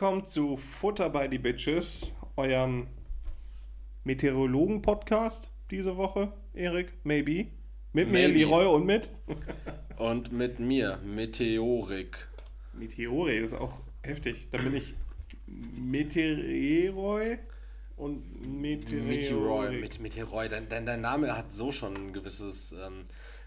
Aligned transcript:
Willkommen 0.00 0.26
zu 0.26 0.56
Futter 0.56 1.10
bei 1.10 1.26
die 1.26 1.38
Bitches, 1.38 2.12
eurem 2.36 2.86
Meteorologen-Podcast 4.04 5.50
diese 5.72 5.96
Woche, 5.96 6.32
Erik, 6.54 6.92
maybe. 7.02 7.48
Mit 7.92 8.06
mir, 8.06 8.28
Maybe. 8.28 8.38
Leroy 8.38 8.66
und 8.66 8.86
mit. 8.86 9.10
Und 9.96 10.30
mit 10.30 10.60
mir, 10.60 11.00
Meteorik. 11.04 12.16
Meteore, 12.74 13.40
das 13.40 13.54
ist 13.54 13.58
auch 13.58 13.80
heftig. 14.04 14.46
Da 14.52 14.58
bin 14.58 14.76
ich 14.76 14.94
Meteoroy 15.46 17.38
und 17.96 18.46
Meteoroy. 18.46 19.02
Meteoroid. 19.02 19.80
Met 19.80 20.00
Meteoroid. 20.00 20.52
Dein, 20.52 20.68
dein, 20.68 20.86
dein 20.86 21.00
Name 21.00 21.36
hat 21.36 21.52
so 21.52 21.72
schon 21.72 21.96
ein 21.96 22.12
gewisses, 22.12 22.70
ähm, 22.70 23.02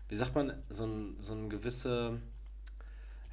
wie 0.09 0.15
sagt 0.15 0.35
man, 0.35 0.61
so 0.67 0.85
ein, 0.85 1.15
so 1.19 1.33
ein 1.33 1.49
gewisse. 1.49 2.19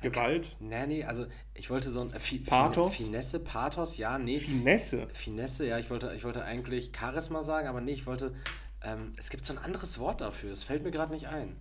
Gewalt, 0.01 0.57
Nee, 0.61 0.87
nee, 0.87 1.05
also 1.05 1.27
ich 1.55 1.71
wollte 1.71 1.91
so 1.91 2.01
ein. 2.01 2.13
Äh, 2.13 2.21
Fi- 2.21 2.39
Pathos? 2.39 2.97
Finesse, 2.97 3.41
Pathos, 3.41 3.97
ja, 3.97 4.17
nee. 4.19 4.39
Finesse. 4.39 5.09
Finesse, 5.13 5.67
ja, 5.67 5.79
ich 5.79 5.91
wollte, 5.91 6.13
ich 6.15 6.23
wollte 6.25 6.45
eigentlich 6.45 6.93
Charisma 6.97 7.43
sagen, 7.43 7.67
aber 7.69 7.81
nee, 7.81 7.93
ich 7.93 8.07
wollte. 8.07 8.35
Ähm, 8.83 9.11
es 9.17 9.29
gibt 9.31 9.45
so 9.45 9.53
ein 9.55 9.59
anderes 9.59 9.99
Wort 9.99 10.21
dafür, 10.21 10.53
es 10.53 10.63
fällt 10.63 10.85
mir 10.85 10.93
gerade 10.93 11.13
nicht 11.13 11.27
ein. 11.27 11.57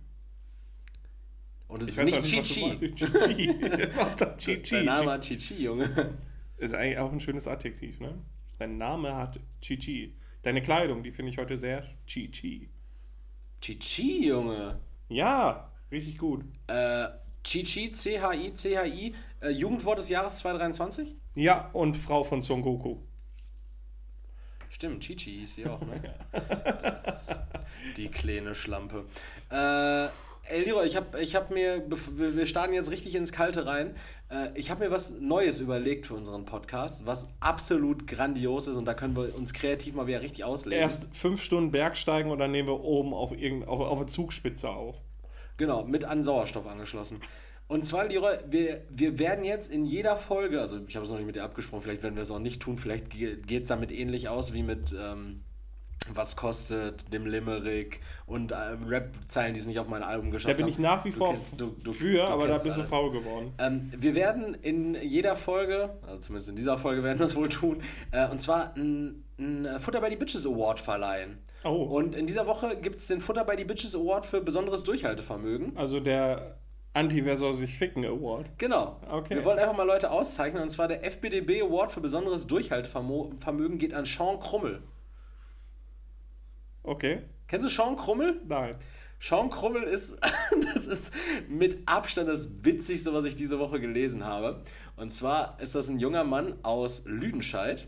Und 1.66 1.82
es 1.82 1.88
Ich 1.88 1.98
ist 1.98 2.04
nicht 2.04 2.22
Chichi. 2.24 2.94
Chichi. 2.94 3.58
Dein. 4.70 4.84
Name 4.84 5.10
hat 5.12 5.22
Chichi, 5.24 5.62
Junge. 5.64 6.14
Ist 6.56 6.74
eigentlich 6.74 6.98
auch 6.98 7.12
ein 7.12 7.20
schönes 7.20 7.46
Adjektiv, 7.48 8.00
ne? 8.00 8.14
Dein 8.58 8.78
Name 8.78 9.14
hat 9.16 9.38
Chichi. 9.60 10.14
Deine 10.42 10.62
Kleidung, 10.62 11.02
die 11.02 11.10
finde 11.10 11.30
ich 11.32 11.38
heute 11.38 11.58
sehr 11.58 11.84
Chichi. 12.06 12.70
Chichi, 13.60 14.28
Junge. 14.28 14.78
Ja, 15.08 15.72
richtig 15.90 16.18
gut. 16.18 16.44
Äh, 16.68 17.08
Chichi, 17.44 17.92
C-H-I, 17.92 18.52
C-H-I, 18.54 19.14
äh, 19.40 19.48
Jugendwort 19.50 19.98
des 19.98 20.08
Jahres 20.08 20.38
2023? 20.38 21.14
Ja, 21.34 21.70
und 21.72 21.96
Frau 21.96 22.24
von 22.24 22.40
Son 22.40 22.62
Goku. 22.62 22.98
Stimmt, 24.70 25.02
Chichi 25.02 25.32
hieß 25.38 25.54
sie 25.54 25.66
auch, 25.66 25.80
ne? 25.80 26.14
Die 27.96 28.08
kleine 28.08 28.54
Schlampe. 28.54 29.06
Äh, 29.50 30.06
ey, 30.50 30.64
Leroy, 30.64 30.86
ich 30.86 30.96
habe 30.96 31.20
ich 31.20 31.34
hab 31.34 31.50
mir, 31.50 31.84
wir 31.88 32.46
starten 32.46 32.74
jetzt 32.74 32.90
richtig 32.90 33.14
ins 33.14 33.32
Kalte 33.32 33.66
rein, 33.66 33.94
äh, 34.30 34.48
ich 34.54 34.70
habe 34.70 34.84
mir 34.84 34.90
was 34.90 35.12
Neues 35.20 35.60
überlegt 35.60 36.06
für 36.06 36.14
unseren 36.14 36.44
Podcast, 36.44 37.06
was 37.06 37.28
absolut 37.40 38.06
grandios 38.06 38.66
ist 38.66 38.76
und 38.76 38.84
da 38.84 38.94
können 38.94 39.16
wir 39.16 39.34
uns 39.34 39.52
kreativ 39.52 39.94
mal 39.94 40.06
wieder 40.06 40.22
richtig 40.22 40.44
auslegen. 40.44 40.82
Erst 40.82 41.08
fünf 41.12 41.42
Stunden 41.42 41.70
Bergsteigen 41.70 42.30
und 42.30 42.38
dann 42.38 42.50
nehmen 42.50 42.68
wir 42.68 42.80
oben 42.80 43.14
auf, 43.14 43.32
irgend, 43.32 43.66
auf, 43.66 43.80
auf 43.80 43.98
eine 43.98 44.06
Zugspitze 44.06 44.68
auf. 44.68 45.02
Genau, 45.58 45.84
mit 45.84 46.04
an 46.04 46.22
Sauerstoff 46.22 46.66
angeschlossen. 46.66 47.20
Und 47.66 47.84
zwar, 47.84 48.06
Leroy, 48.06 48.38
wir, 48.48 48.82
wir 48.88 49.18
werden 49.18 49.44
jetzt 49.44 49.70
in 49.70 49.84
jeder 49.84 50.16
Folge, 50.16 50.60
also 50.62 50.78
ich 50.86 50.96
habe 50.96 51.04
es 51.04 51.10
noch 51.10 51.18
nicht 51.18 51.26
mit 51.26 51.36
dir 51.36 51.44
abgesprochen, 51.44 51.82
vielleicht 51.82 52.02
werden 52.02 52.16
wir 52.16 52.22
es 52.22 52.30
auch 52.30 52.38
nicht 52.38 52.62
tun, 52.62 52.78
vielleicht 52.78 53.10
geht 53.10 53.62
es 53.62 53.68
damit 53.68 53.92
ähnlich 53.92 54.30
aus 54.30 54.54
wie 54.54 54.62
mit 54.62 54.96
ähm, 54.98 55.42
Was 56.14 56.36
kostet, 56.36 57.12
dem 57.12 57.26
Limerick 57.26 58.00
und 58.26 58.52
ähm, 58.52 58.84
Rap-Zeilen, 58.88 59.54
die 59.54 59.60
es 59.60 59.66
nicht 59.66 59.78
auf 59.78 59.88
mein 59.88 60.02
Album 60.02 60.30
geschafft 60.30 60.48
Da 60.54 60.58
haben. 60.58 60.64
bin 60.64 60.72
ich 60.72 60.78
nach 60.78 61.04
wie 61.04 61.12
vor 61.12 61.32
kennst- 61.32 61.60
du- 61.60 61.74
du- 61.82 61.92
für, 61.92 62.12
du 62.18 62.22
aber 62.24 62.46
da 62.48 62.58
bist 62.58 62.76
du 62.78 62.82
faul 62.84 63.10
geworden. 63.12 63.52
Ähm, 63.58 63.90
wir 63.96 64.14
werden 64.14 64.54
in 64.54 64.94
jeder 65.02 65.36
Folge, 65.36 65.90
also 66.06 66.18
zumindest 66.20 66.48
in 66.50 66.56
dieser 66.56 66.78
Folge 66.78 67.02
werden 67.02 67.18
wir 67.18 67.26
es 67.26 67.36
wohl 67.36 67.48
tun, 67.48 67.82
äh, 68.12 68.28
und 68.28 68.38
zwar 68.40 68.74
ein, 68.76 69.24
ein 69.38 69.66
Futter 69.78 70.00
by 70.00 70.08
the 70.10 70.16
Bitches 70.16 70.46
Award 70.46 70.80
verleihen. 70.80 71.38
Oh. 71.64 71.70
Und 71.84 72.14
in 72.14 72.26
dieser 72.26 72.46
Woche 72.46 72.76
gibt 72.76 72.96
es 72.96 73.06
den 73.08 73.20
Futter 73.20 73.44
by 73.44 73.54
the 73.56 73.64
Bitches 73.64 73.94
Award 73.96 74.26
für 74.26 74.40
besonderes 74.40 74.84
Durchhaltevermögen. 74.84 75.76
Also 75.76 76.00
der 76.00 76.58
Anti-Wer 76.94 77.36
soll 77.36 77.54
sich 77.54 77.76
ficken 77.76 78.04
Award. 78.04 78.46
Genau. 78.58 78.96
Okay. 79.08 79.36
Wir 79.36 79.44
wollen 79.44 79.58
einfach 79.58 79.76
mal 79.76 79.86
Leute 79.86 80.10
auszeichnen. 80.10 80.62
Und 80.62 80.68
zwar 80.70 80.88
der 80.88 81.04
FBDB 81.04 81.62
Award 81.62 81.92
für 81.92 82.00
besonderes 82.00 82.46
Durchhaltevermögen 82.48 83.78
geht 83.78 83.94
an 83.94 84.04
Sean 84.04 84.40
Krummel. 84.40 84.82
Okay, 86.88 87.20
Kennst 87.48 87.66
du 87.66 87.70
Sean 87.70 87.96
Krummel? 87.96 88.40
nein. 88.46 88.74
Sean 89.20 89.50
Krummel 89.50 89.82
ist, 89.82 90.16
das 90.74 90.86
ist 90.86 91.12
mit 91.46 91.86
Abstand 91.86 92.30
das 92.30 92.48
Witzigste, 92.62 93.12
was 93.12 93.26
ich 93.26 93.34
diese 93.34 93.58
Woche 93.58 93.78
gelesen 93.78 94.24
habe. 94.24 94.62
Und 94.96 95.10
zwar 95.10 95.60
ist 95.60 95.74
das 95.74 95.90
ein 95.90 95.98
junger 95.98 96.24
Mann 96.24 96.54
aus 96.62 97.02
Lüdenscheid. 97.04 97.86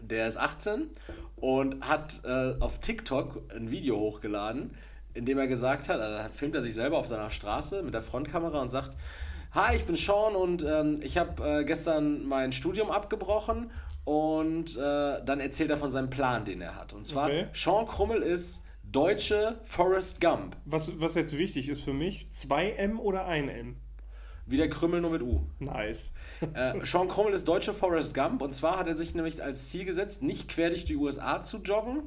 Der 0.00 0.26
ist 0.26 0.38
18 0.38 0.88
und 1.36 1.86
hat 1.86 2.22
äh, 2.24 2.54
auf 2.58 2.80
TikTok 2.80 3.42
ein 3.54 3.70
Video 3.70 3.98
hochgeladen, 3.98 4.74
in 5.12 5.26
dem 5.26 5.36
er 5.36 5.46
gesagt 5.46 5.90
hat, 5.90 6.00
also 6.00 6.16
da 6.16 6.28
filmt 6.30 6.54
er 6.54 6.62
sich 6.62 6.74
selber 6.74 6.96
auf 6.96 7.06
seiner 7.06 7.28
Straße 7.28 7.82
mit 7.82 7.92
der 7.92 8.02
Frontkamera 8.02 8.62
und 8.62 8.70
sagt, 8.70 8.96
Hi, 9.52 9.76
ich 9.76 9.84
bin 9.84 9.96
Sean 9.96 10.36
und 10.36 10.62
ähm, 10.62 11.00
ich 11.02 11.18
habe 11.18 11.42
äh, 11.42 11.64
gestern 11.64 12.24
mein 12.24 12.52
Studium 12.52 12.90
abgebrochen 12.90 13.70
und 14.04 14.76
äh, 14.76 15.24
dann 15.24 15.40
erzählt 15.40 15.70
er 15.70 15.76
von 15.76 15.90
seinem 15.90 16.10
Plan, 16.10 16.44
den 16.44 16.60
er 16.60 16.76
hat. 16.76 16.92
Und 16.92 17.06
zwar, 17.06 17.26
Okay. 17.26 17.46
Sean 17.52 17.86
Krummel 17.86 18.22
ist 18.22 18.62
deutsche 18.82 19.58
Forrest 19.62 20.20
Gump. 20.20 20.56
Was, 20.64 20.98
was 21.00 21.14
jetzt 21.14 21.36
wichtig 21.36 21.68
ist 21.68 21.82
für 21.82 21.92
mich, 21.92 22.28
2M 22.34 22.98
oder 22.98 23.28
1M? 23.28 23.74
Wie 24.46 24.56
der 24.56 24.68
Krümmel 24.68 25.00
nur 25.00 25.10
mit 25.10 25.22
U. 25.22 25.42
Nice. 25.58 26.12
Äh, 26.54 26.84
Sean 26.84 27.06
Krummel 27.08 27.34
ist 27.34 27.46
deutsche 27.46 27.74
Forrest 27.74 28.14
Gump 28.14 28.40
und 28.42 28.52
zwar 28.52 28.78
hat 28.78 28.88
er 28.88 28.96
sich 28.96 29.14
nämlich 29.14 29.42
als 29.42 29.68
Ziel 29.68 29.84
gesetzt, 29.84 30.22
nicht 30.22 30.48
quer 30.48 30.70
durch 30.70 30.86
die 30.86 30.96
USA 30.96 31.42
zu 31.42 31.58
joggen, 31.58 32.04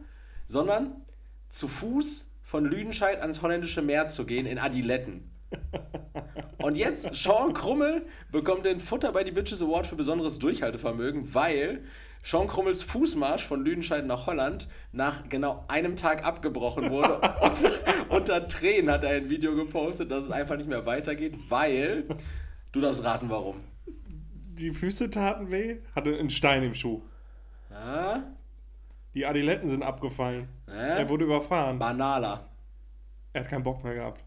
sondern 0.47 1.05
zu 1.49 1.67
Fuß 1.67 2.25
von 2.41 2.65
Lüdenscheid 2.65 3.21
ans 3.21 3.41
holländische 3.43 3.83
Meer 3.83 4.07
zu 4.07 4.25
gehen 4.25 4.45
in 4.47 4.57
Adiletten. 4.57 5.29
Und 6.63 6.77
jetzt, 6.77 7.13
Sean 7.13 7.53
Krummel 7.53 8.05
bekommt 8.31 8.65
den 8.65 8.79
Futter 8.79 9.11
bei 9.11 9.25
die 9.25 9.31
Bitches 9.31 9.61
Award 9.61 9.85
für 9.85 9.97
besonderes 9.97 10.39
Durchhaltevermögen, 10.39 11.35
weil 11.35 11.83
Sean 12.23 12.47
Krummels 12.47 12.83
Fußmarsch 12.83 13.45
von 13.45 13.65
Lüdenscheid 13.65 14.05
nach 14.05 14.27
Holland 14.27 14.69
nach 14.93 15.27
genau 15.27 15.65
einem 15.67 15.97
Tag 15.97 16.23
abgebrochen 16.25 16.89
wurde. 16.89 17.15
Und 17.41 18.09
unter 18.09 18.47
Tränen 18.47 18.89
hat 18.89 19.03
er 19.03 19.09
ein 19.09 19.29
Video 19.29 19.53
gepostet, 19.55 20.09
dass 20.09 20.23
es 20.23 20.31
einfach 20.31 20.55
nicht 20.55 20.69
mehr 20.69 20.85
weitergeht, 20.85 21.37
weil, 21.49 22.05
du 22.71 22.79
darfst 22.79 23.03
raten, 23.03 23.29
warum. 23.29 23.59
Die 24.53 24.71
Füße 24.71 25.09
taten 25.09 25.51
weh, 25.51 25.79
hatte 25.93 26.17
einen 26.17 26.29
Stein 26.29 26.63
im 26.63 26.75
Schuh. 26.75 27.01
Ja? 27.71 28.23
Die 29.15 29.25
Adiletten 29.25 29.67
sind 29.67 29.83
abgefallen. 29.83 30.47
Hä? 30.67 30.99
Er 30.99 31.09
wurde 31.09 31.25
überfahren. 31.25 31.77
Banaler. 31.77 32.47
Er 33.33 33.41
hat 33.41 33.49
keinen 33.49 33.63
Bock 33.63 33.83
mehr 33.83 33.95
gehabt. 33.95 34.23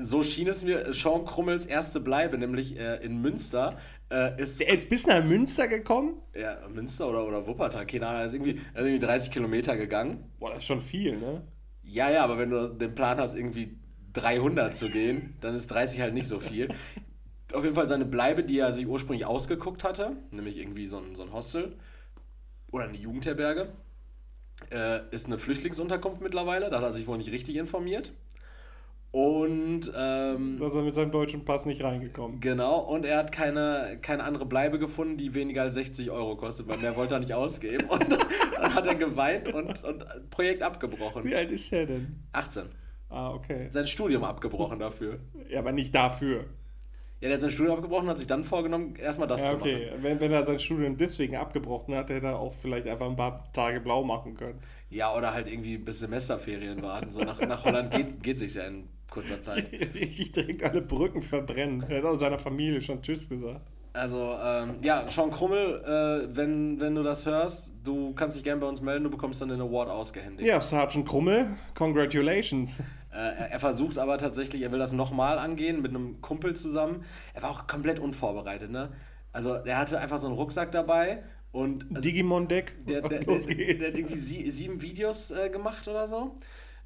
So 0.00 0.22
schien 0.22 0.46
es 0.46 0.62
mir, 0.62 0.92
Sean 0.92 1.24
Krummels 1.24 1.66
erste 1.66 1.98
Bleibe, 2.00 2.38
nämlich 2.38 2.78
äh, 2.78 3.04
in 3.04 3.20
Münster, 3.20 3.76
äh, 4.10 4.40
ist. 4.40 4.60
Der 4.60 4.68
ist 4.72 4.88
bis 4.88 5.06
nach 5.06 5.24
Münster 5.24 5.66
gekommen? 5.66 6.22
Ja, 6.34 6.58
Münster 6.68 7.08
oder, 7.08 7.26
oder 7.26 7.46
Wuppertal, 7.46 7.84
keine 7.86 8.06
Ahnung, 8.06 8.20
er 8.20 8.26
ist 8.26 8.34
irgendwie, 8.34 8.60
er 8.72 8.82
ist 8.82 8.86
irgendwie 8.86 9.06
30 9.06 9.30
Kilometer 9.32 9.76
gegangen. 9.76 10.32
Boah, 10.38 10.50
das 10.50 10.60
ist 10.60 10.66
schon 10.66 10.80
viel, 10.80 11.18
ne? 11.18 11.42
Ja, 11.82 12.10
ja, 12.10 12.22
aber 12.22 12.38
wenn 12.38 12.50
du 12.50 12.68
den 12.68 12.94
Plan 12.94 13.18
hast, 13.18 13.34
irgendwie 13.34 13.76
300 14.14 14.74
zu 14.74 14.88
gehen, 14.90 15.34
dann 15.40 15.54
ist 15.54 15.68
30 15.68 16.00
halt 16.00 16.14
nicht 16.14 16.28
so 16.28 16.38
viel. 16.38 16.68
Auf 17.52 17.62
jeden 17.62 17.74
Fall 17.74 17.88
seine 17.88 18.06
Bleibe, 18.06 18.42
die 18.42 18.58
er 18.58 18.72
sich 18.72 18.86
ursprünglich 18.86 19.26
ausgeguckt 19.26 19.84
hatte, 19.84 20.16
nämlich 20.30 20.56
irgendwie 20.58 20.86
so 20.86 20.98
ein, 20.98 21.14
so 21.14 21.22
ein 21.22 21.32
Hostel 21.32 21.76
oder 22.70 22.84
eine 22.84 22.96
Jugendherberge, 22.96 23.72
äh, 24.72 25.00
ist 25.10 25.26
eine 25.26 25.38
Flüchtlingsunterkunft 25.38 26.20
mittlerweile. 26.20 26.70
Da 26.70 26.78
hat 26.78 26.84
er 26.84 26.92
sich 26.92 27.06
wohl 27.06 27.18
nicht 27.18 27.32
richtig 27.32 27.56
informiert. 27.56 28.12
Und 29.14 29.92
ähm, 29.96 30.56
Da 30.58 30.66
ist 30.66 30.74
er 30.74 30.82
mit 30.82 30.92
seinem 30.96 31.12
deutschen 31.12 31.44
Pass 31.44 31.66
nicht 31.66 31.84
reingekommen. 31.84 32.40
Genau, 32.40 32.80
und 32.80 33.06
er 33.06 33.18
hat 33.18 33.30
keine, 33.30 34.00
keine 34.02 34.24
andere 34.24 34.44
Bleibe 34.44 34.80
gefunden, 34.80 35.16
die 35.18 35.34
weniger 35.34 35.62
als 35.62 35.76
60 35.76 36.10
Euro 36.10 36.34
kostet, 36.34 36.66
weil 36.66 36.78
mehr 36.78 36.96
wollte 36.96 37.14
er 37.14 37.20
nicht 37.20 37.32
ausgeben. 37.32 37.88
Und 37.88 38.10
dann 38.10 38.74
hat 38.74 38.88
er 38.88 38.96
geweint 38.96 39.54
und, 39.54 39.84
und 39.84 40.04
Projekt 40.30 40.64
abgebrochen. 40.64 41.22
Wie 41.22 41.36
alt 41.36 41.52
ist 41.52 41.70
der 41.70 41.86
denn? 41.86 42.24
18. 42.32 42.64
Ah, 43.08 43.30
okay. 43.30 43.68
Sein 43.70 43.86
Studium 43.86 44.24
abgebrochen 44.24 44.80
dafür. 44.80 45.20
Ja, 45.48 45.60
aber 45.60 45.70
nicht 45.70 45.94
dafür. 45.94 46.46
Ja, 47.20 47.28
der 47.28 47.34
hat 47.34 47.40
sein 47.42 47.50
Studium 47.50 47.76
abgebrochen 47.76 48.06
und 48.06 48.10
hat 48.10 48.18
sich 48.18 48.26
dann 48.26 48.42
vorgenommen, 48.42 48.96
erstmal 48.96 49.28
das 49.28 49.42
Ja, 49.42 49.50
zu 49.50 49.54
okay. 49.54 49.90
machen. 49.92 50.02
Wenn, 50.02 50.18
wenn 50.20 50.32
er 50.32 50.44
sein 50.44 50.58
Studium 50.58 50.96
deswegen 50.96 51.36
abgebrochen 51.36 51.94
hat, 51.94 52.10
hätte 52.10 52.26
er 52.26 52.38
auch 52.40 52.52
vielleicht 52.52 52.88
einfach 52.88 53.08
ein 53.08 53.14
paar 53.14 53.52
Tage 53.52 53.80
blau 53.80 54.02
machen 54.02 54.34
können. 54.34 54.58
Ja, 54.90 55.14
oder 55.14 55.32
halt 55.32 55.46
irgendwie 55.46 55.78
bis 55.78 56.00
Semesterferien 56.00 56.82
warten. 56.82 57.12
So 57.12 57.20
nach, 57.20 57.40
nach 57.46 57.64
Holland 57.64 57.92
geht, 57.92 58.20
geht 58.24 58.40
sich's 58.40 58.54
ja 58.54 58.64
in 58.64 58.88
kurzer 59.14 59.40
Zeit. 59.40 59.70
Richtig 59.94 60.32
direkt 60.32 60.62
alle 60.62 60.82
Brücken 60.82 61.22
verbrennen. 61.22 61.84
Er 61.88 61.98
hat 61.98 62.04
auch 62.04 62.16
seiner 62.16 62.38
Familie 62.38 62.80
schon 62.80 63.00
Tschüss 63.00 63.28
gesagt. 63.28 63.60
Also, 63.92 64.36
ähm, 64.44 64.76
ja, 64.82 65.08
Sean 65.08 65.30
Krummel, 65.30 65.80
äh, 65.84 66.36
wenn, 66.36 66.80
wenn 66.80 66.96
du 66.96 67.04
das 67.04 67.26
hörst, 67.26 67.74
du 67.84 68.12
kannst 68.14 68.36
dich 68.36 68.42
gerne 68.42 68.60
bei 68.60 68.66
uns 68.66 68.80
melden, 68.80 69.04
du 69.04 69.10
bekommst 69.10 69.40
dann 69.40 69.50
den 69.50 69.60
Award 69.60 69.88
ausgehändigt. 69.88 70.48
Ja, 70.48 70.60
Sergeant 70.60 71.06
Krummel, 71.06 71.46
congratulations. 71.76 72.80
Äh, 72.80 72.82
er, 73.12 73.50
er 73.52 73.60
versucht 73.60 73.98
aber 73.98 74.18
tatsächlich, 74.18 74.62
er 74.62 74.72
will 74.72 74.80
das 74.80 74.92
nochmal 74.92 75.38
angehen 75.38 75.80
mit 75.80 75.92
einem 75.92 76.20
Kumpel 76.20 76.56
zusammen. 76.56 77.04
Er 77.34 77.42
war 77.42 77.50
auch 77.50 77.68
komplett 77.68 78.00
unvorbereitet, 78.00 78.72
ne? 78.72 78.90
Also 79.32 79.54
er 79.54 79.78
hatte 79.78 80.00
einfach 80.00 80.18
so 80.18 80.26
einen 80.26 80.36
Rucksack 80.36 80.72
dabei 80.72 81.22
und 81.52 81.86
also, 81.90 82.02
Digimon-Deck. 82.02 82.84
der, 82.88 83.00
der, 83.02 83.20
der, 83.24 83.24
der 83.24 83.88
hat 83.88 83.96
irgendwie 83.96 84.16
sie, 84.16 84.50
sieben 84.50 84.82
Videos 84.82 85.30
äh, 85.30 85.50
gemacht 85.50 85.86
oder 85.86 86.08
so. 86.08 86.34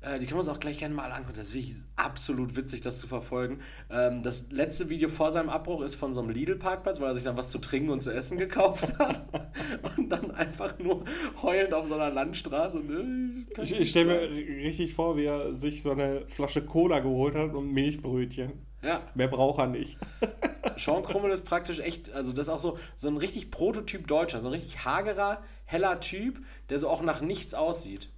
Äh, 0.00 0.18
die 0.18 0.26
können 0.26 0.36
wir 0.36 0.38
uns 0.38 0.48
auch 0.48 0.60
gleich 0.60 0.78
gerne 0.78 0.94
mal 0.94 1.10
angucken. 1.10 1.34
Das 1.36 1.48
ist 1.48 1.54
wirklich 1.54 1.74
absolut 1.96 2.56
witzig, 2.56 2.80
das 2.82 3.00
zu 3.00 3.08
verfolgen. 3.08 3.58
Ähm, 3.90 4.22
das 4.22 4.46
letzte 4.50 4.90
Video 4.90 5.08
vor 5.08 5.30
seinem 5.30 5.48
Abbruch 5.48 5.82
ist 5.82 5.96
von 5.96 6.14
so 6.14 6.20
einem 6.20 6.30
Lidl-Parkplatz, 6.30 7.00
weil 7.00 7.08
er 7.08 7.14
sich 7.14 7.24
dann 7.24 7.36
was 7.36 7.48
zu 7.48 7.58
trinken 7.58 7.90
und 7.90 8.02
zu 8.02 8.10
essen 8.10 8.38
gekauft 8.38 8.98
hat. 8.98 9.26
und 9.96 10.08
dann 10.10 10.30
einfach 10.30 10.78
nur 10.78 11.04
heulend 11.42 11.74
auf 11.74 11.88
so 11.88 11.94
einer 11.94 12.10
Landstraße. 12.10 12.78
Und, 12.78 13.46
äh, 13.56 13.62
Ich, 13.62 13.78
ich 13.78 13.90
stelle 13.90 14.06
mir 14.06 14.30
richtig 14.30 14.94
vor, 14.94 15.16
wie 15.16 15.24
er 15.24 15.52
sich 15.52 15.82
so 15.82 15.90
eine 15.90 16.26
Flasche 16.28 16.64
Cola 16.64 17.00
geholt 17.00 17.34
hat 17.34 17.54
und 17.54 17.72
Milchbrötchen. 17.72 18.52
Ja, 18.82 19.02
Mehr 19.14 19.26
braucht 19.26 19.58
er 19.58 19.66
nicht. 19.66 19.98
Sean 20.76 21.02
Krummel 21.02 21.32
ist 21.32 21.44
praktisch 21.44 21.80
echt, 21.80 22.12
also 22.12 22.32
das 22.32 22.46
ist 22.46 22.54
auch 22.54 22.60
so, 22.60 22.78
so 22.94 23.08
ein 23.08 23.16
richtig 23.16 23.50
Prototyp 23.50 24.06
Deutscher, 24.06 24.38
so 24.38 24.48
ein 24.48 24.54
richtig 24.54 24.84
hagerer, 24.84 25.42
heller 25.64 25.98
Typ, 25.98 26.40
der 26.70 26.78
so 26.78 26.88
auch 26.88 27.02
nach 27.02 27.20
nichts 27.20 27.54
aussieht. 27.54 28.10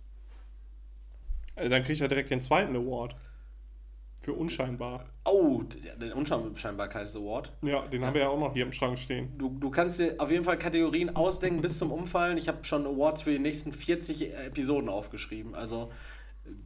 Äh, 1.60 1.68
Dann 1.68 1.84
kriegt 1.84 2.00
er 2.00 2.08
direkt 2.08 2.30
den 2.30 2.40
zweiten 2.40 2.74
Award. 2.76 3.14
Für 4.22 4.34
unscheinbar. 4.34 5.06
Oh, 5.24 5.62
der, 5.62 5.96
der 5.96 6.14
Unscheinbarkeits-Award. 6.14 7.52
Ja, 7.62 7.86
den 7.86 8.04
haben 8.04 8.12
wir 8.12 8.20
ja 8.20 8.28
auch 8.28 8.38
noch 8.38 8.52
hier 8.52 8.64
im 8.66 8.72
Schrank 8.72 8.98
stehen. 8.98 9.32
Du, 9.38 9.48
du 9.58 9.70
kannst 9.70 9.98
dir 9.98 10.14
auf 10.18 10.30
jeden 10.30 10.44
Fall 10.44 10.58
Kategorien 10.58 11.16
ausdenken 11.16 11.62
bis 11.62 11.78
zum 11.78 11.90
Umfallen. 11.90 12.36
Ich 12.36 12.46
habe 12.46 12.62
schon 12.64 12.86
Awards 12.86 13.22
für 13.22 13.30
die 13.30 13.38
nächsten 13.38 13.72
40 13.72 14.34
Episoden 14.34 14.90
aufgeschrieben. 14.90 15.54
Also 15.54 15.90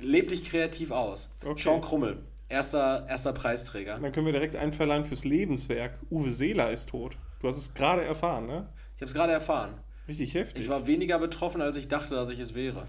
leb 0.00 0.28
dich 0.28 0.44
kreativ 0.50 0.90
aus. 0.90 1.30
Okay. 1.44 1.62
Sean 1.62 1.80
Krummel, 1.80 2.18
erster, 2.48 3.06
erster 3.08 3.32
Preisträger. 3.32 4.00
Dann 4.00 4.10
können 4.10 4.26
wir 4.26 4.32
direkt 4.32 4.56
einen 4.56 4.72
verleihen 4.72 5.04
fürs 5.04 5.24
Lebenswerk. 5.24 5.98
Uwe 6.10 6.30
Seeler 6.30 6.72
ist 6.72 6.88
tot. 6.88 7.16
Du 7.40 7.46
hast 7.46 7.56
es 7.58 7.72
gerade 7.72 8.02
erfahren, 8.02 8.46
ne? 8.46 8.68
Ich 8.96 9.00
habe 9.00 9.06
es 9.06 9.14
gerade 9.14 9.32
erfahren. 9.32 9.74
Richtig 10.08 10.34
heftig. 10.34 10.64
Ich 10.64 10.68
war 10.68 10.86
weniger 10.86 11.18
betroffen, 11.18 11.62
als 11.62 11.76
ich 11.76 11.86
dachte, 11.88 12.14
dass 12.14 12.30
ich 12.30 12.40
es 12.40 12.54
wäre. 12.54 12.86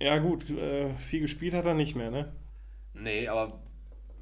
Ja, 0.00 0.18
gut, 0.18 0.48
äh, 0.50 0.90
viel 0.96 1.20
gespielt 1.20 1.54
hat 1.54 1.66
er 1.66 1.74
nicht 1.74 1.94
mehr, 1.94 2.10
ne? 2.10 2.32
Nee, 2.94 3.28
aber. 3.28 3.60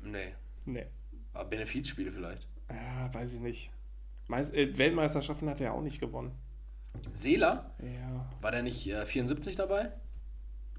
Nee. 0.03 0.35
Nee. 0.65 0.87
Aber 1.33 1.49
Benefizspiele 1.49 2.13
vielleicht. 2.13 2.47
Ja, 2.71 3.13
weiß 3.13 3.33
ich 3.33 3.41
nicht. 3.41 3.71
Meist, 4.27 4.55
äh, 4.55 4.77
Weltmeisterschaften 4.77 5.49
hat 5.49 5.61
er 5.61 5.73
auch 5.73 5.81
nicht 5.83 6.01
gewonnen. 6.01 6.33
Seeler? 7.13 7.75
Ja. 7.83 8.29
War 8.41 8.51
der 8.51 8.63
nicht 8.63 8.87
äh, 8.89 9.07
74 9.07 9.57
dabei? 9.57 9.93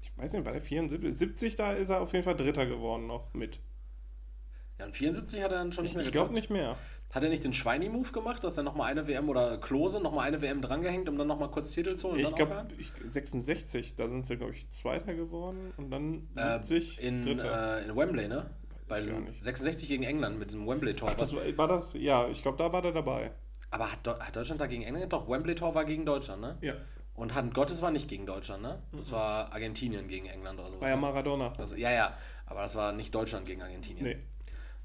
Ich 0.02 0.16
weiß 0.16 0.32
nicht, 0.34 0.44
war 0.44 0.52
der 0.52 0.62
74? 0.62 1.14
70, 1.16 1.56
da 1.56 1.72
ist 1.72 1.90
er 1.90 2.00
auf 2.00 2.12
jeden 2.12 2.24
Fall 2.24 2.36
Dritter 2.36 2.66
geworden 2.66 3.06
noch 3.06 3.32
mit. 3.34 3.58
Ja, 4.78 4.86
und 4.86 4.94
74 4.94 5.42
hat 5.42 5.52
er 5.52 5.58
dann 5.58 5.72
schon 5.72 5.84
nicht 5.84 5.94
mehr 5.96 6.04
Ich 6.04 6.12
glaube 6.12 6.28
gezockt. 6.32 6.36
nicht 6.40 6.50
mehr. 6.50 6.76
Hat 7.12 7.24
er 7.24 7.28
nicht 7.28 7.42
den 7.42 7.52
Schweini-Move 7.52 8.12
gemacht, 8.12 8.44
dass 8.44 8.56
er 8.56 8.62
nochmal 8.62 8.90
eine 8.90 9.06
WM 9.08 9.28
oder 9.28 9.58
Klose 9.58 10.00
nochmal 10.00 10.28
eine 10.28 10.40
WM 10.42 10.62
drangehängt, 10.62 11.08
um 11.08 11.18
dann 11.18 11.26
nochmal 11.26 11.50
kurz 11.50 11.72
Titel 11.72 11.96
zu 11.96 12.08
holen 12.08 12.14
und 12.14 12.20
Ich 12.20 12.26
dann 12.26 12.34
glaube, 12.36 12.52
aufhören? 12.52 13.10
66, 13.10 13.96
da 13.96 14.08
sind 14.08 14.26
sie, 14.26 14.36
glaube 14.36 14.52
ich, 14.54 14.68
Zweiter 14.70 15.14
geworden 15.14 15.72
und 15.76 15.90
dann 15.90 16.28
Äh, 16.36 16.62
70 16.62 17.02
in, 17.02 17.22
Dritter. 17.22 17.78
äh, 17.80 17.84
in 17.84 17.96
Wembley, 17.96 18.28
ne? 18.28 18.50
Bei 18.86 18.96
Weiß 18.96 19.04
ich 19.04 19.10
diesem 19.10 19.24
gar 19.24 19.30
nicht. 19.32 19.42
66 19.44 19.88
gegen 19.88 20.02
England 20.04 20.38
mit 20.38 20.50
diesem 20.50 20.66
Wembley-Tor. 20.66 21.12
Das 21.16 21.34
war, 21.34 21.42
war 21.58 21.68
das, 21.68 21.94
ja, 21.94 22.28
ich 22.28 22.42
glaube, 22.42 22.58
da 22.58 22.72
war 22.72 22.82
der 22.82 22.92
dabei. 22.92 23.32
Aber 23.72 23.90
hat, 23.90 24.06
hat 24.06 24.34
Deutschland 24.36 24.60
da 24.60 24.66
gegen 24.66 24.82
England? 24.82 25.12
Doch, 25.12 25.28
Wembley-Tor 25.28 25.74
war 25.74 25.84
gegen 25.84 26.04
Deutschland, 26.06 26.40
ne? 26.42 26.58
Ja. 26.60 26.74
Und 27.14 27.34
Hand 27.34 27.54
Gottes 27.54 27.82
war 27.82 27.90
nicht 27.90 28.08
gegen 28.08 28.24
Deutschland, 28.24 28.62
ne? 28.62 28.82
Das 28.92 29.12
war 29.12 29.52
Argentinien 29.52 30.08
gegen 30.08 30.26
England 30.26 30.58
oder 30.60 30.68
sowas. 30.68 30.80
War 30.82 30.88
ja 30.88 30.94
ne? 30.96 31.02
Maradona. 31.02 31.52
also, 31.58 31.74
ja, 31.76 31.90
ja, 31.92 32.16
aber 32.46 32.62
das 32.62 32.74
war 32.76 32.92
nicht 32.92 33.14
Deutschland 33.14 33.46
gegen 33.46 33.62
Argentinien. 33.62 34.04
Nee. 34.06 34.18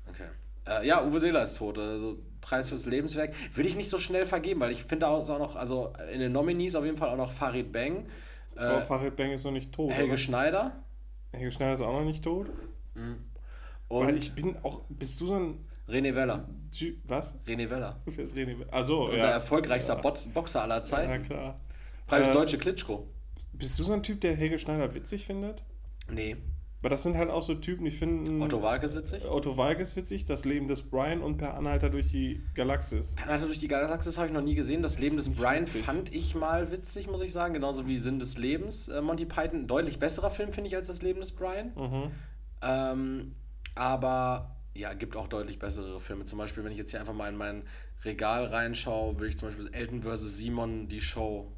Okay. 0.10 0.28
Äh, 0.68 0.88
ja, 0.88 1.04
Uwe 1.06 1.20
Seeler 1.20 1.42
ist 1.44 1.58
tot. 1.58 1.78
Also 1.78 2.18
Preis 2.42 2.70
fürs 2.70 2.86
Lebenswerk. 2.86 3.34
Würde 3.56 3.70
ich 3.70 3.76
nicht 3.76 3.90
so 3.90 3.98
schnell 3.98 4.26
vergeben, 4.26 4.60
weil 4.60 4.72
ich 4.72 4.84
finde 4.84 5.08
auch, 5.08 5.28
auch 5.30 5.40
noch, 5.40 5.56
also 5.56 5.94
in 6.14 6.20
den 6.20 6.32
Nominees 6.32 6.76
auf 6.76 6.86
jeden 6.86 6.98
Fall 6.98 7.10
auch 7.10 7.18
noch 7.18 7.32
Farid 7.32 7.72
Bang, 7.72 8.06
Aber 8.56 8.80
äh, 8.80 8.82
Farid 8.82 9.16
Bang 9.16 9.32
ist 9.32 9.44
noch 9.46 9.52
nicht 9.52 9.72
tot. 9.72 9.92
Helge 9.92 10.10
oder? 10.10 10.18
Schneider 10.18 10.84
Helge 11.32 11.52
Schneider 11.52 11.74
ist 11.74 11.82
auch 11.82 11.94
noch 11.94 12.06
nicht 12.06 12.24
tot. 12.24 12.48
und 13.88 14.08
Weil 14.08 14.18
ich 14.18 14.34
bin 14.34 14.58
auch, 14.64 14.82
bist 14.90 15.20
du 15.22 15.28
so 15.28 15.36
ein 15.36 15.66
René 15.88 16.16
Weller. 16.16 16.48
Was? 17.06 17.36
René 17.46 17.70
Weller. 17.70 18.00
Wer 18.06 18.24
ist 18.24 18.36
René? 18.36 18.56
Also, 18.72 19.06
Unser 19.06 19.18
ja. 19.18 19.26
erfolgreichster 19.34 19.96
ja. 19.96 20.02
Box 20.02 20.26
Boxer 20.28 20.62
aller 20.64 20.78
Ja, 20.78 20.84
Zeiten. 20.84 21.24
klar. 21.24 21.56
Preis 22.08 22.28
Äh, 22.28 22.32
deutsche 22.32 22.58
Klitschko. 22.58 23.08
Bist 23.54 23.78
du 23.80 23.84
so 23.84 23.94
ein 23.94 24.02
Typ, 24.04 24.22
der 24.22 24.36
Helge 24.36 24.58
Schneider 24.60 24.94
witzig 24.94 25.26
findet? 25.26 25.64
Nee. 26.10 26.38
Weil 26.86 26.92
das 26.92 27.02
sind 27.02 27.18
halt 27.18 27.32
auch 27.32 27.42
so 27.42 27.56
Typen, 27.56 27.84
die 27.84 27.90
finden 27.90 28.44
Otto 28.44 28.62
Walke 28.62 28.86
ist 28.86 28.96
witzig. 28.96 29.26
Otto 29.26 29.58
Walkes 29.58 29.96
witzig, 29.96 30.26
das 30.26 30.46
Leben 30.46 30.68
des 30.68 30.84
Brian 30.84 31.24
und 31.24 31.38
Per 31.38 31.58
Anhalter 31.58 31.90
durch 31.90 32.12
die 32.12 32.44
Galaxis. 32.54 33.16
Kanada 33.16 33.48
durch 33.48 33.58
die 33.58 33.68
Galaxis 33.68 34.20
habe 34.20 34.28
ich 34.28 34.34
noch 34.34 34.44
nie 34.44 34.54
gesehen. 34.54 34.84
Das 34.84 35.00
Leben 35.00 35.18
des 35.18 35.34
Brian 35.34 35.64
witzig. 35.64 35.82
fand 35.82 36.14
ich 36.14 36.36
mal 36.36 36.70
witzig, 36.70 37.10
muss 37.10 37.22
ich 37.22 37.34
sagen. 37.34 37.56
Genauso 37.56 37.88
wie 37.88 37.98
Sinn 37.98 38.20
des 38.20 38.38
Lebens. 38.38 38.88
Äh, 38.88 39.02
Monty 39.02 39.26
Python, 39.26 39.62
ein 39.62 39.68
deutlich 39.68 39.98
besserer 39.98 40.30
Film, 40.30 40.52
finde 40.52 40.68
ich, 40.68 40.76
als 40.76 40.86
das 40.88 41.02
Leben 41.02 41.22
des 41.22 41.32
Brian. 41.32 41.72
Mhm. 41.76 42.12
Ähm, 42.62 43.36
aber 43.74 44.56
ja, 44.76 44.94
gibt 44.94 45.16
auch 45.16 45.28
deutlich 45.28 45.58
bessere 45.58 46.00
Filme. 46.00 46.26
Zum 46.26 46.38
Beispiel, 46.38 46.64
wenn 46.64 46.72
ich 46.72 46.78
jetzt 46.78 46.92
hier 46.92 47.00
einfach 47.00 47.16
mal 47.16 47.30
in 47.30 47.36
mein 47.36 47.64
Regal 48.04 48.46
reinschaue, 48.46 49.16
würde 49.16 49.30
ich 49.30 49.40
zum 49.40 49.48
Beispiel 49.48 49.72
Elton 49.74 50.04
vs. 50.04 50.38
Simon, 50.38 50.88
die 50.88 51.02
Show, 51.02 51.52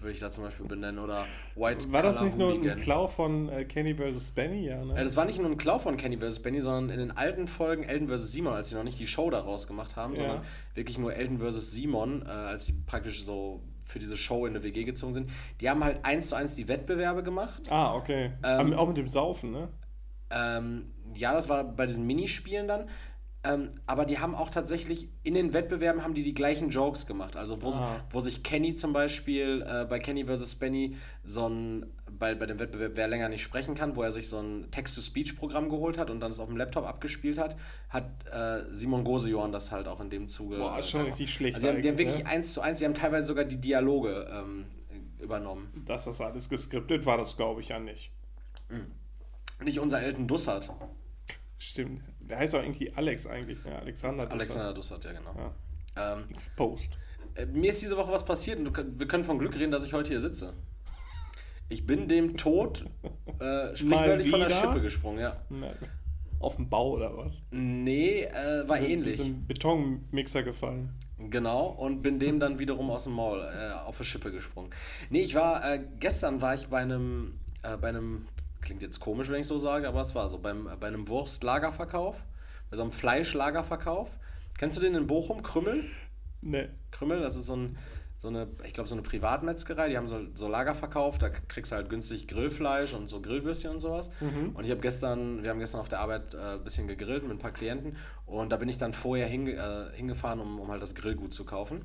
würde 0.00 0.12
ich 0.12 0.20
da 0.20 0.30
zum 0.30 0.44
Beispiel 0.44 0.66
benennen. 0.66 0.98
Oder 0.98 1.26
White 1.54 1.92
War 1.92 2.02
das 2.02 2.20
nicht 2.20 2.36
nur 2.38 2.52
ein. 2.52 2.62
Klau 2.80 3.06
von 3.06 3.48
äh, 3.48 3.64
Kenny 3.64 3.94
vs. 3.94 4.30
Benny? 4.30 4.66
Ja, 4.66 4.84
ne? 4.84 4.94
Äh, 4.98 5.04
das 5.04 5.16
war 5.16 5.24
nicht 5.24 5.38
nur 5.38 5.50
ein 5.50 5.56
Klau 5.56 5.78
von 5.78 5.96
Kenny 5.96 6.18
vs. 6.18 6.40
Benny, 6.40 6.60
sondern 6.60 6.90
in 6.90 6.98
den 7.08 7.16
alten 7.16 7.46
Folgen 7.46 7.82
Elton 7.84 8.08
vs. 8.08 8.32
Simon, 8.32 8.54
als 8.54 8.70
sie 8.70 8.76
noch 8.76 8.84
nicht 8.84 8.98
die 8.98 9.06
Show 9.06 9.30
daraus 9.30 9.66
gemacht 9.66 9.96
haben, 9.96 10.12
Ja. 10.14 10.18
sondern 10.18 10.40
wirklich 10.74 10.98
nur 10.98 11.14
Elton 11.14 11.38
vs. 11.38 11.72
Simon, 11.72 12.22
äh, 12.26 12.28
als 12.30 12.66
sie 12.66 12.72
praktisch 12.86 13.24
so 13.24 13.62
für 13.84 13.98
diese 13.98 14.16
Show 14.16 14.46
in 14.46 14.54
eine 14.54 14.62
WG 14.62 14.84
gezogen 14.84 15.12
sind. 15.14 15.30
Die 15.60 15.68
haben 15.68 15.82
halt 15.82 16.04
eins 16.04 16.28
zu 16.28 16.36
eins 16.36 16.54
die 16.54 16.68
Wettbewerbe 16.68 17.22
gemacht. 17.22 17.62
ah, 17.70 17.94
okay. 17.94 18.32
Ähm, 18.44 18.72
auch 18.74 18.86
mit 18.88 18.96
dem 18.96 19.08
Saufen, 19.08 19.50
ne? 19.50 19.68
Ähm, 20.30 20.92
ja, 21.14 21.32
das 21.32 21.48
war 21.48 21.64
bei 21.64 21.86
diesen 21.86 22.06
Minispielen 22.06 22.68
dann. 22.68 22.88
Ähm, 23.42 23.70
aber 23.86 24.04
die 24.04 24.18
haben 24.18 24.34
auch 24.34 24.50
tatsächlich 24.50 25.08
in 25.22 25.32
den 25.32 25.54
Wettbewerben 25.54 26.02
haben 26.02 26.12
die 26.12 26.22
die 26.22 26.34
gleichen 26.34 26.68
Jokes 26.68 27.06
gemacht. 27.06 27.36
Also 27.36 27.62
wo, 27.62 27.70
Ah. 27.70 28.04
wo 28.10 28.20
sich 28.20 28.42
Kenny 28.42 28.74
zum 28.74 28.92
Beispiel 28.92 29.64
äh, 29.66 29.86
bei 29.86 29.98
Kenny 29.98 30.26
vs. 30.26 30.56
Benny 30.56 30.96
so 31.24 31.48
ein, 31.48 31.86
bei, 32.10 32.34
bei 32.34 32.44
dem 32.44 32.58
Wettbewerb, 32.58 32.92
wer 32.96 33.08
länger 33.08 33.30
nicht 33.30 33.42
sprechen 33.42 33.74
kann, 33.74 33.96
wo 33.96 34.02
er 34.02 34.12
sich 34.12 34.28
so 34.28 34.38
ein 34.40 34.70
Text-to-Speech-Programm 34.70 35.70
geholt 35.70 35.96
hat 35.96 36.10
und 36.10 36.20
dann 36.20 36.30
es 36.32 36.38
auf 36.38 36.48
dem 36.48 36.58
Laptop 36.58 36.84
abgespielt 36.86 37.38
hat, 37.38 37.56
hat 37.88 38.10
äh, 38.30 38.64
Simon 38.74 39.04
Gosejohann 39.04 39.52
das 39.52 39.72
halt 39.72 39.88
auch 39.88 40.00
in 40.00 40.10
dem 40.10 40.28
Zuge. 40.28 40.58
Boah, 40.58 40.78
ist 40.78 40.90
schon 40.90 41.00
äh, 41.00 41.04
richtig 41.04 41.32
schlecht 41.32 41.54
Also 41.56 41.68
die 41.68 41.72
haben, 41.72 41.82
die 41.82 41.88
haben 41.88 41.98
wirklich 41.98 42.18
ne? 42.24 42.26
eins 42.26 42.52
zu 42.52 42.60
eins, 42.60 42.78
die 42.80 42.84
haben 42.84 42.94
teilweise 42.94 43.26
sogar 43.26 43.44
die 43.44 43.58
Dialoge 43.58 44.28
ähm, 44.30 44.66
übernommen. 45.18 45.82
Dass 45.86 46.04
das 46.04 46.20
alles 46.20 46.50
geskriptet 46.50 47.06
war, 47.06 47.16
das 47.16 47.38
glaube 47.38 47.62
ich 47.62 47.68
ja 47.70 47.78
nicht. 47.78 48.12
Nicht 49.64 49.78
unser 49.80 50.02
Elton 50.02 50.26
Dussert. 50.28 50.70
Stimmt. 51.56 52.02
Der 52.30 52.38
heißt 52.38 52.54
auch 52.54 52.62
irgendwie 52.62 52.92
Alex 52.94 53.26
eigentlich, 53.26 53.62
ne? 53.64 53.76
Alexander. 53.80 54.22
Dussert. 54.24 54.32
Alexander 54.40 54.72
Dussert, 54.74 55.04
ja 55.04 55.12
genau. 55.12 55.34
Ja. 55.96 56.12
Ähm, 56.14 56.24
Exposed. 56.30 56.96
Äh, 57.34 57.46
Mir 57.46 57.70
ist 57.70 57.82
diese 57.82 57.96
Woche 57.96 58.12
was 58.12 58.24
passiert 58.24 58.58
und 58.60 59.00
wir 59.00 59.08
können 59.08 59.24
von 59.24 59.38
Glück 59.38 59.56
reden, 59.56 59.72
dass 59.72 59.84
ich 59.84 59.92
heute 59.92 60.10
hier 60.10 60.20
sitze. 60.20 60.52
Ich 61.68 61.86
bin 61.86 62.08
dem 62.08 62.36
Tod 62.36 62.84
äh, 63.40 63.76
sprichwörtlich 63.76 64.30
von 64.30 64.40
der? 64.40 64.50
Schippe 64.50 64.80
gesprungen, 64.80 65.18
ja. 65.20 65.36
Ne. 65.50 65.72
Auf 66.40 66.56
dem 66.56 66.68
Bau 66.70 66.92
oder 66.92 67.16
was? 67.16 67.42
Nee, 67.50 68.22
äh, 68.22 68.68
war 68.68 68.78
Sind- 68.78 68.90
ähnlich. 68.90 69.14
Ist 69.20 69.26
im 69.26 69.46
Betonmixer 69.46 70.42
gefallen. 70.42 70.90
Genau, 71.18 71.66
und 71.66 72.00
bin 72.02 72.18
dem 72.18 72.40
dann 72.40 72.58
wiederum 72.58 72.90
aus 72.90 73.04
dem 73.04 73.12
Maul 73.12 73.40
äh, 73.40 73.72
auf 73.86 73.98
die 73.98 74.04
Schippe 74.04 74.32
gesprungen. 74.32 74.70
Nee, 75.10 75.20
ich 75.20 75.34
war, 75.34 75.62
äh, 75.64 75.84
gestern 75.98 76.40
war 76.40 76.54
ich 76.54 76.68
bei 76.68 76.78
einem, 76.80 77.38
äh, 77.62 77.76
bei 77.76 77.88
einem, 77.90 78.26
klingt 78.60 78.82
jetzt 78.82 79.00
komisch, 79.00 79.28
wenn 79.28 79.40
ich 79.40 79.46
so 79.46 79.58
sage, 79.58 79.88
aber 79.88 80.00
es 80.00 80.14
war 80.14 80.28
so, 80.28 80.38
beim, 80.38 80.68
bei 80.78 80.88
einem 80.88 81.08
Wurstlagerverkauf, 81.08 82.24
bei 82.70 82.76
so 82.76 82.82
einem 82.82 82.92
Fleischlagerverkauf. 82.92 84.18
Kennst 84.58 84.76
du 84.76 84.80
den 84.80 84.94
in 84.94 85.06
Bochum, 85.06 85.42
Krümmel? 85.42 85.84
Ne. 86.42 86.70
Krümmel, 86.90 87.20
das 87.20 87.36
ist 87.36 87.46
so, 87.46 87.56
ein, 87.56 87.78
so 88.18 88.28
eine, 88.28 88.48
ich 88.64 88.74
glaube, 88.74 88.88
so 88.88 88.94
eine 88.94 89.02
Privatmetzgerei, 89.02 89.88
die 89.88 89.96
haben 89.96 90.06
so, 90.06 90.20
so 90.34 90.48
Lager 90.48 90.74
verkauft, 90.74 91.22
da 91.22 91.30
kriegst 91.30 91.72
du 91.72 91.76
halt 91.76 91.88
günstig 91.88 92.28
Grillfleisch 92.28 92.92
und 92.94 93.08
so 93.08 93.20
Grillwürstchen 93.20 93.70
und 93.70 93.80
sowas. 93.80 94.10
Und 94.54 94.64
ich 94.64 94.70
habe 94.70 94.80
gestern, 94.80 95.42
wir 95.42 95.50
haben 95.50 95.58
gestern 95.58 95.80
auf 95.80 95.88
der 95.88 96.00
Arbeit 96.00 96.34
äh, 96.34 96.38
ein 96.54 96.64
bisschen 96.64 96.86
gegrillt 96.86 97.22
mit 97.22 97.32
ein 97.32 97.38
paar 97.38 97.52
Klienten 97.52 97.96
und 98.26 98.50
da 98.50 98.56
bin 98.56 98.68
ich 98.68 98.78
dann 98.78 98.92
vorher 98.92 99.26
hinge, 99.26 99.52
äh, 99.52 99.96
hingefahren, 99.96 100.40
um, 100.40 100.60
um 100.60 100.68
halt 100.70 100.82
das 100.82 100.94
Grillgut 100.94 101.32
zu 101.32 101.44
kaufen. 101.44 101.84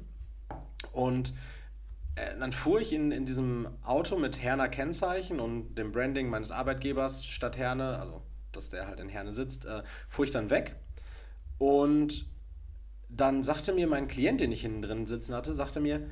Und 0.91 1.34
dann 2.39 2.51
fuhr 2.51 2.79
ich 2.79 2.93
in, 2.93 3.12
in 3.12 3.25
diesem 3.25 3.67
Auto 3.84 4.17
mit 4.17 4.41
Herner 4.41 4.69
Kennzeichen 4.69 5.39
und 5.39 5.75
dem 5.75 5.91
Branding 5.91 6.29
meines 6.29 6.51
Arbeitgebers 6.51 7.25
statt 7.25 7.57
Herne, 7.57 8.00
also 8.00 8.22
dass 8.51 8.69
der 8.69 8.88
halt 8.88 9.00
in 9.00 9.10
Herne 9.10 9.34
sitzt, 9.34 9.65
äh, 9.65 9.84
fuhr 10.07 10.25
ich 10.25 10.31
dann 10.31 10.50
weg. 10.50 10.75
Und 11.57 12.25
dann 13.10 13.43
sagte 13.43 13.74
mir 13.74 13.88
mein 13.88 14.07
Klient, 14.07 14.39
den 14.39 14.51
ich 14.51 14.62
hinten 14.62 14.81
drin 14.81 15.05
sitzen 15.05 15.36
hatte, 15.36 15.53
sagte 15.53 15.79
mir, 15.79 16.10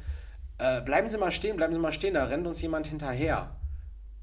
äh, 0.57 0.81
bleiben 0.81 1.07
Sie 1.07 1.17
mal 1.17 1.31
stehen, 1.31 1.55
bleiben 1.55 1.73
Sie 1.73 1.79
mal 1.79 1.91
stehen, 1.91 2.13
da 2.13 2.25
rennt 2.25 2.47
uns 2.47 2.61
jemand 2.61 2.87
hinterher 2.87 3.55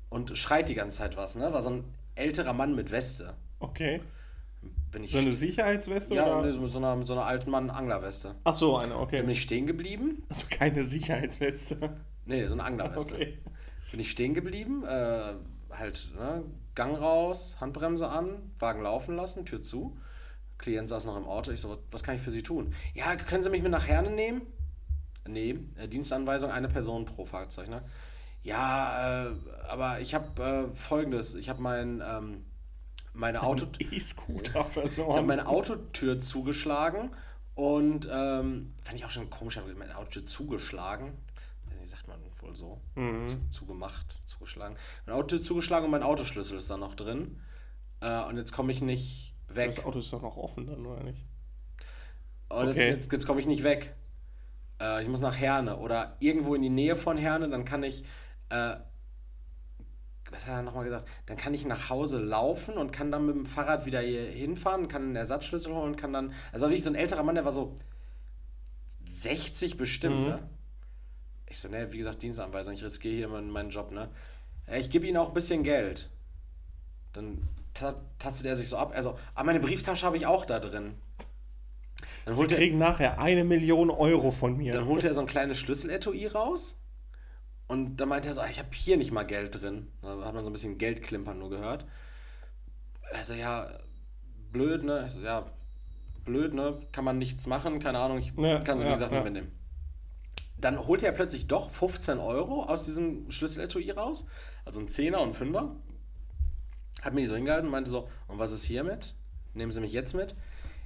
und 0.08 0.36
schreit 0.36 0.68
die 0.68 0.74
ganze 0.74 0.98
Zeit 0.98 1.16
was, 1.16 1.36
ne? 1.36 1.52
War 1.52 1.62
so 1.62 1.70
ein 1.70 1.84
älterer 2.14 2.52
Mann 2.52 2.74
mit 2.74 2.90
Weste. 2.90 3.34
Okay. 3.58 4.00
Bin 4.90 5.04
ich 5.04 5.12
So 5.12 5.18
eine 5.18 5.30
Sicherheitsweste 5.30 6.14
ja, 6.16 6.38
oder? 6.38 6.46
mit 6.58 6.72
so 6.72 6.78
einer, 6.78 6.96
mit 6.96 7.06
so 7.06 7.12
einer 7.12 7.24
alten 7.24 7.50
Mann 7.50 7.70
Anglerweste. 7.70 8.34
Ach 8.44 8.54
so, 8.54 8.76
eine, 8.76 8.98
okay. 8.98 9.20
bin 9.20 9.30
ich 9.30 9.42
stehen 9.42 9.66
geblieben. 9.66 10.24
Also 10.28 10.46
keine 10.50 10.82
Sicherheitsweste. 10.82 11.96
Nee, 12.26 12.46
so 12.46 12.54
eine 12.54 12.64
Anglerweste. 12.64 13.14
Okay. 13.14 13.38
Bin 13.90 14.00
ich 14.00 14.10
stehen 14.10 14.34
geblieben, 14.34 14.84
äh, 14.84 15.34
halt, 15.70 16.12
ne, 16.16 16.44
Gang 16.74 16.96
raus, 16.96 17.56
Handbremse 17.60 18.08
an, 18.08 18.52
Wagen 18.58 18.82
laufen 18.82 19.16
lassen, 19.16 19.44
Tür 19.44 19.62
zu. 19.62 19.96
Klient 20.58 20.88
saß 20.88 21.06
noch 21.06 21.16
im 21.16 21.26
Auto. 21.26 21.50
Ich 21.50 21.60
so, 21.60 21.76
was, 21.90 22.02
kann 22.02 22.14
ich 22.14 22.20
für 22.20 22.30
Sie 22.30 22.42
tun? 22.42 22.74
Ja, 22.94 23.16
können 23.16 23.42
Sie 23.42 23.50
mich 23.50 23.62
mit 23.62 23.72
nach 23.72 23.86
Herne 23.86 24.10
nehmen? 24.10 24.42
Nee, 25.28 25.58
äh, 25.76 25.88
Dienstanweisung, 25.88 26.50
eine 26.50 26.68
Person 26.68 27.04
pro 27.04 27.24
Fahrzeug, 27.24 27.68
ne? 27.68 27.82
Ja, 28.42 29.26
äh, 29.26 29.32
aber 29.68 30.00
ich 30.00 30.14
habe 30.14 30.42
äh, 30.42 30.74
folgendes. 30.74 31.34
Ich 31.34 31.48
habe 31.48 31.60
mein, 31.60 32.02
ähm, 32.06 32.44
meine 33.20 33.42
Auto... 33.42 33.66
E-Scooter 33.78 34.42
Ich 34.50 34.54
habe 34.54 34.70
verloren. 34.70 35.26
meine 35.26 35.46
Autotür 35.46 36.18
zugeschlagen 36.18 37.10
und 37.54 38.08
ähm, 38.10 38.72
fand 38.82 38.98
ich 38.98 39.04
auch 39.04 39.10
schon 39.10 39.30
komisch, 39.30 39.56
ich 39.56 39.62
habe 39.62 39.74
meine 39.74 39.96
Autotür 39.96 40.24
zugeschlagen. 40.24 41.12
Wie 41.80 41.86
sagt 41.86 42.08
man 42.08 42.18
wohl 42.40 42.54
so? 42.54 42.80
Zu, 42.94 43.38
zugemacht, 43.50 44.20
zugeschlagen. 44.26 44.76
Meine 45.06 45.16
Autotür 45.18 45.40
zugeschlagen 45.40 45.84
und 45.86 45.90
mein 45.90 46.02
Autoschlüssel 46.02 46.58
ist 46.58 46.68
da 46.68 46.76
noch 46.76 46.94
drin. 46.94 47.40
Äh, 48.00 48.22
und 48.24 48.36
jetzt 48.36 48.52
komme 48.52 48.70
ich 48.72 48.82
nicht 48.82 49.34
weg. 49.48 49.68
Das 49.74 49.84
Auto 49.84 49.98
ist 50.00 50.12
doch 50.12 50.20
noch 50.22 50.36
offen 50.36 50.66
dann, 50.66 50.84
oder 50.84 51.02
nicht? 51.02 51.24
Und 52.50 52.66
jetzt, 52.66 52.70
Okay. 52.76 52.88
jetzt, 52.90 53.12
jetzt 53.12 53.26
komme 53.26 53.40
ich 53.40 53.46
nicht 53.46 53.62
weg. 53.62 53.94
Äh, 54.80 55.02
ich 55.02 55.08
muss 55.08 55.20
nach 55.20 55.36
Herne 55.38 55.78
oder 55.78 56.16
irgendwo 56.20 56.54
in 56.54 56.60
die 56.62 56.68
Nähe 56.68 56.96
von 56.96 57.16
Herne, 57.16 57.48
dann 57.48 57.64
kann 57.64 57.82
ich. 57.82 58.04
Äh, 58.50 58.76
was 60.30 60.46
hat 60.46 60.54
er 60.54 60.62
nochmal 60.62 60.84
gesagt? 60.84 61.06
Dann 61.26 61.36
kann 61.36 61.54
ich 61.54 61.66
nach 61.66 61.90
Hause 61.90 62.18
laufen 62.18 62.74
und 62.74 62.92
kann 62.92 63.10
dann 63.10 63.26
mit 63.26 63.34
dem 63.34 63.46
Fahrrad 63.46 63.86
wieder 63.86 64.00
hier 64.00 64.22
hinfahren, 64.24 64.88
kann 64.88 65.02
einen 65.02 65.16
Ersatzschlüssel 65.16 65.74
holen, 65.74 65.96
kann 65.96 66.12
dann. 66.12 66.32
Also 66.52 66.66
wirklich 66.66 66.84
so 66.84 66.90
ein 66.90 66.94
älterer 66.96 67.22
Mann, 67.22 67.34
der 67.34 67.44
war 67.44 67.52
so 67.52 67.74
60 69.04 69.76
bestimmt, 69.76 70.18
Mhm. 70.20 70.26
ne? 70.26 70.48
Ich 71.48 71.58
so, 71.58 71.68
ne, 71.68 71.92
wie 71.92 71.98
gesagt, 71.98 72.22
Dienstanweisung, 72.22 72.74
ich 72.74 72.84
riskiere 72.84 73.14
hier 73.16 73.28
meinen, 73.28 73.50
meinen 73.50 73.70
Job, 73.70 73.90
ne? 73.90 74.08
Ich 74.78 74.88
gebe 74.90 75.06
ihnen 75.06 75.16
auch 75.16 75.28
ein 75.28 75.34
bisschen 75.34 75.64
Geld. 75.64 76.08
Dann 77.12 77.48
ta 77.74 77.94
tastet 78.20 78.46
er 78.46 78.54
sich 78.56 78.68
so 78.68 78.76
ab. 78.76 78.92
Also, 78.94 79.18
ah, 79.34 79.42
meine 79.42 79.58
Brieftasche 79.58 80.06
habe 80.06 80.16
ich 80.16 80.26
auch 80.26 80.44
da 80.44 80.60
drin. 80.60 80.94
Dann 82.24 82.34
Sie 82.34 82.40
holt 82.40 82.52
er, 82.52 82.58
kriegen 82.58 82.78
nachher 82.78 83.18
eine 83.18 83.42
Million 83.42 83.90
Euro 83.90 84.30
von 84.30 84.56
mir. 84.56 84.72
dann 84.72 84.86
holte 84.86 85.08
er 85.08 85.14
so 85.14 85.20
ein 85.22 85.26
kleines 85.26 85.58
Schlüsseletui 85.58 86.26
raus. 86.28 86.76
Und 87.70 87.98
dann 87.98 88.08
meinte 88.08 88.26
er 88.26 88.34
so, 88.34 88.40
ah, 88.40 88.48
ich 88.50 88.58
habe 88.58 88.70
hier 88.72 88.96
nicht 88.96 89.12
mal 89.12 89.22
Geld 89.22 89.60
drin. 89.62 89.92
Da 90.02 90.08
hat 90.24 90.34
man 90.34 90.42
so 90.42 90.50
ein 90.50 90.52
bisschen 90.52 90.76
Geldklimpern 90.76 91.38
nur 91.38 91.50
gehört. 91.50 91.86
Also 93.12 93.32
ja, 93.34 93.70
blöd, 94.50 94.82
ne? 94.82 95.08
So, 95.08 95.20
ja, 95.20 95.46
blöd, 96.24 96.52
ne? 96.52 96.80
Kann 96.90 97.04
man 97.04 97.16
nichts 97.16 97.46
machen, 97.46 97.78
keine 97.78 98.00
Ahnung, 98.00 98.18
ich 98.18 98.32
Ja, 98.36 98.58
kann 98.58 98.76
es 98.76 98.82
wie 98.82 98.88
ja, 98.88 98.94
gesagt 98.94 99.12
ja. 99.12 99.18
nicht 99.18 99.32
mitnehmen. 99.32 99.56
Dann 100.58 100.84
holte 100.84 101.06
er 101.06 101.12
plötzlich 101.12 101.46
doch 101.46 101.70
15 101.70 102.18
Euro 102.18 102.64
aus 102.64 102.86
diesem 102.86 103.30
Schlüsseletui 103.30 103.92
raus. 103.92 104.26
Also 104.64 104.80
ein 104.80 104.88
Zehner 104.88 105.20
und 105.20 105.28
ein 105.28 105.34
Fünfer. 105.34 105.76
Hat 107.02 107.14
mir 107.14 107.20
die 107.20 107.28
so 107.28 107.36
hingehalten 107.36 107.66
und 107.66 107.72
meinte 107.72 107.88
so, 107.88 108.08
und 108.26 108.40
was 108.40 108.50
ist 108.50 108.64
hiermit? 108.64 109.14
Nehmen 109.54 109.70
Sie 109.70 109.80
mich 109.80 109.92
jetzt 109.92 110.14
mit? 110.14 110.34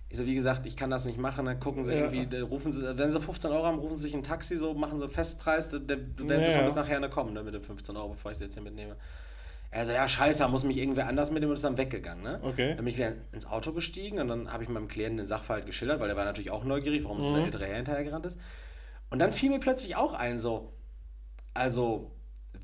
Ich 0.08 0.18
so, 0.18 0.26
wie 0.26 0.34
gesagt, 0.34 0.64
ich 0.66 0.76
kann 0.76 0.90
das 0.90 1.04
nicht 1.06 1.18
machen. 1.18 1.46
Dann 1.46 1.58
gucken 1.58 1.82
Sie 1.84 1.92
Ja. 1.92 2.10
irgendwie, 2.10 2.36
rufen 2.40 2.70
Sie, 2.70 2.96
wenn 2.98 3.10
Sie 3.10 3.20
15 3.20 3.50
Euro 3.50 3.66
haben, 3.66 3.78
rufen 3.78 3.96
Sie 3.96 4.04
sich 4.04 4.14
ein 4.14 4.22
Taxi, 4.22 4.56
so 4.56 4.74
machen 4.74 4.98
Sie 5.00 5.08
Festpreis, 5.08 5.68
da, 5.70 5.78
da 5.78 5.94
werden 5.96 6.10
Sie 6.18 6.26
Ja, 6.28 6.50
schon 6.50 6.60
ja. 6.60 6.64
bis 6.66 6.74
nachher 6.76 7.08
kommen, 7.08 7.32
ne, 7.32 7.42
mit 7.42 7.54
den 7.54 7.62
15 7.62 7.96
Euro, 7.96 8.10
bevor 8.10 8.30
ich 8.30 8.38
sie 8.38 8.44
jetzt 8.44 8.54
hier 8.54 8.62
mitnehme. 8.62 8.96
Er 9.70 9.84
so, 9.86 9.90
ja, 9.92 10.06
scheiße, 10.06 10.38
da 10.38 10.46
muss 10.48 10.62
mich 10.62 10.76
irgendwer 10.76 11.08
anders 11.08 11.30
mitnehmen 11.32 11.50
und 11.50 11.54
ist 11.56 11.64
dann 11.64 11.76
weggegangen. 11.76 12.22
Ne? 12.22 12.38
Okay. 12.42 12.68
Dann 12.76 12.84
bin 12.84 12.86
ich 12.86 12.96
wieder 12.96 13.12
ins 13.32 13.44
Auto 13.44 13.72
gestiegen 13.72 14.20
und 14.20 14.28
dann 14.28 14.52
habe 14.52 14.62
ich 14.62 14.68
meinem 14.68 14.86
Klienten 14.86 15.16
den 15.16 15.26
Sachverhalt 15.26 15.66
geschildert, 15.66 15.98
weil 15.98 16.08
er 16.08 16.16
war 16.16 16.24
natürlich 16.24 16.52
auch 16.52 16.62
neugierig, 16.62 17.02
warum 17.02 17.18
Mhm. 17.18 17.22
dieser 17.22 17.42
ältere 17.44 17.66
Herr 17.66 17.76
hinterhergerannt 17.76 18.24
ist. 18.26 18.38
Und 19.10 19.18
dann 19.18 19.32
fiel 19.32 19.50
mir 19.50 19.58
plötzlich 19.58 19.96
auch 19.96 20.14
ein, 20.14 20.38
so, 20.38 20.72
also, 21.54 22.12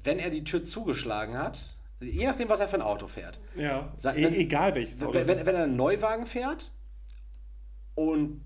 wenn 0.04 0.20
er 0.20 0.30
die 0.30 0.44
Tür 0.44 0.62
zugeschlagen 0.62 1.37
hat, 1.37 1.59
je 2.00 2.26
nachdem, 2.26 2.49
was 2.49 2.61
er 2.61 2.68
für 2.68 2.76
ein 2.76 2.82
Auto 2.82 3.09
fährt, 3.09 3.40
ja. 3.56 3.92
E 4.14 4.25
egal 4.26 4.75
welches 4.76 5.02
Auto. 5.02 5.14
wenn, 5.26 5.47
wenn 5.47 5.54
er 5.56 5.64
einen 5.64 5.76
Neuwagen 5.76 6.26
fährt 6.26 6.70
und 8.00 8.40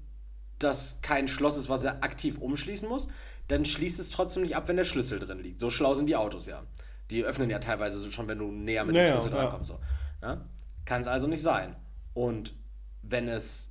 das 0.58 0.98
kein 1.02 1.28
Schloss 1.28 1.56
ist, 1.56 1.68
was 1.68 1.84
er 1.84 2.02
aktiv 2.02 2.38
umschließen 2.38 2.88
muss, 2.88 3.06
dann 3.48 3.64
schließt 3.64 4.00
es 4.00 4.10
trotzdem 4.10 4.42
nicht 4.42 4.56
ab, 4.56 4.66
wenn 4.68 4.76
der 4.76 4.84
Schlüssel 4.84 5.18
drin 5.20 5.38
liegt. 5.38 5.60
So 5.60 5.70
schlau 5.70 5.94
sind 5.94 6.06
die 6.06 6.16
Autos 6.16 6.46
ja. 6.46 6.62
Die 7.10 7.24
öffnen 7.24 7.50
ja 7.50 7.58
teilweise 7.58 7.98
so 7.98 8.10
schon, 8.10 8.28
wenn 8.28 8.38
du 8.38 8.50
näher 8.50 8.84
mit 8.84 8.96
dem 8.96 9.00
Ja, 9.02 9.06
ja, 9.06 9.12
Schlüssel 9.12 9.32
ja. 9.32 9.38
drankommst. 9.38 9.68
So. 9.68 9.78
Ja? 10.22 10.44
Kann 10.86 11.02
es 11.02 11.06
also 11.06 11.28
nicht 11.28 11.42
sein. 11.42 11.76
Und 12.14 12.54
wenn 13.02 13.28
es 13.28 13.70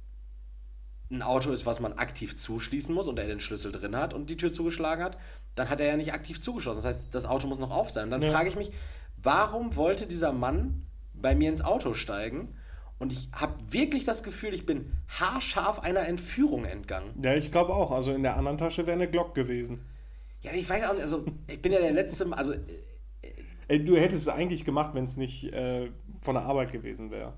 ein 1.11 1.21
Auto 1.21 1.51
ist, 1.51 1.65
was 1.65 1.79
man 1.79 1.93
aktiv 1.93 2.35
zuschließen 2.35 2.93
muss 2.93 3.07
und 3.07 3.19
er 3.19 3.27
den 3.27 3.39
Schlüssel 3.39 3.71
drin 3.71 3.95
hat 3.97 4.13
und 4.13 4.29
die 4.29 4.37
Tür 4.37 4.51
zugeschlagen 4.53 5.03
hat, 5.03 5.17
dann 5.55 5.69
hat 5.69 5.81
er 5.81 5.87
ja 5.87 5.97
nicht 5.97 6.13
aktiv 6.13 6.39
zugeschlossen. 6.39 6.81
Das 6.83 6.95
heißt, 6.95 7.07
das 7.15 7.25
Auto 7.25 7.47
muss 7.47 7.59
noch 7.59 7.71
auf 7.71 7.89
sein. 7.89 8.05
Und 8.05 8.11
dann 8.11 8.21
Ja. 8.21 8.31
frage 8.31 8.47
ich 8.49 8.55
mich, 8.55 8.71
warum 9.17 9.75
wollte 9.75 10.07
dieser 10.07 10.31
Mann 10.31 10.85
bei 11.13 11.35
mir 11.35 11.49
ins 11.49 11.61
Auto 11.61 11.93
steigen? 11.93 12.55
Und 13.03 13.11
ich 13.11 13.27
habe 13.33 13.53
wirklich 13.69 14.05
das 14.05 14.23
Gefühl, 14.23 14.53
ich 14.53 14.65
bin 14.65 14.93
haarscharf 15.19 15.79
einer 15.79 16.07
Entführung 16.07 16.63
entgangen. 16.63 17.13
ja, 17.21 17.35
ich 17.35 17.51
glaube 17.51 17.73
auch. 17.73 17.91
Also 17.91 18.13
in 18.13 18.23
der 18.23 18.37
anderen 18.37 18.57
Tasche 18.57 18.87
wäre 18.87 18.95
eine 18.95 19.09
Glock 19.09 19.35
gewesen. 19.35 19.85
Ja, 20.39 20.51
ich 20.53 20.69
weiß 20.69 20.85
auch 20.85 20.93
nicht, 20.93 21.01
also 21.01 21.25
ich 21.47 21.61
bin 21.61 21.73
ja 21.73 21.79
der 21.79 21.91
Letzte, 21.91 22.25
also 22.31 22.53
Ey, 23.67 23.83
du 23.83 23.97
hättest 23.97 24.21
es 24.21 24.27
eigentlich 24.29 24.63
gemacht, 24.63 24.93
wenn 24.93 25.03
es 25.03 25.17
nicht 25.17 25.51
äh, 25.51 25.91
von 26.21 26.35
der 26.35 26.45
Arbeit 26.45 26.71
gewesen 26.71 27.11
wäre. 27.11 27.33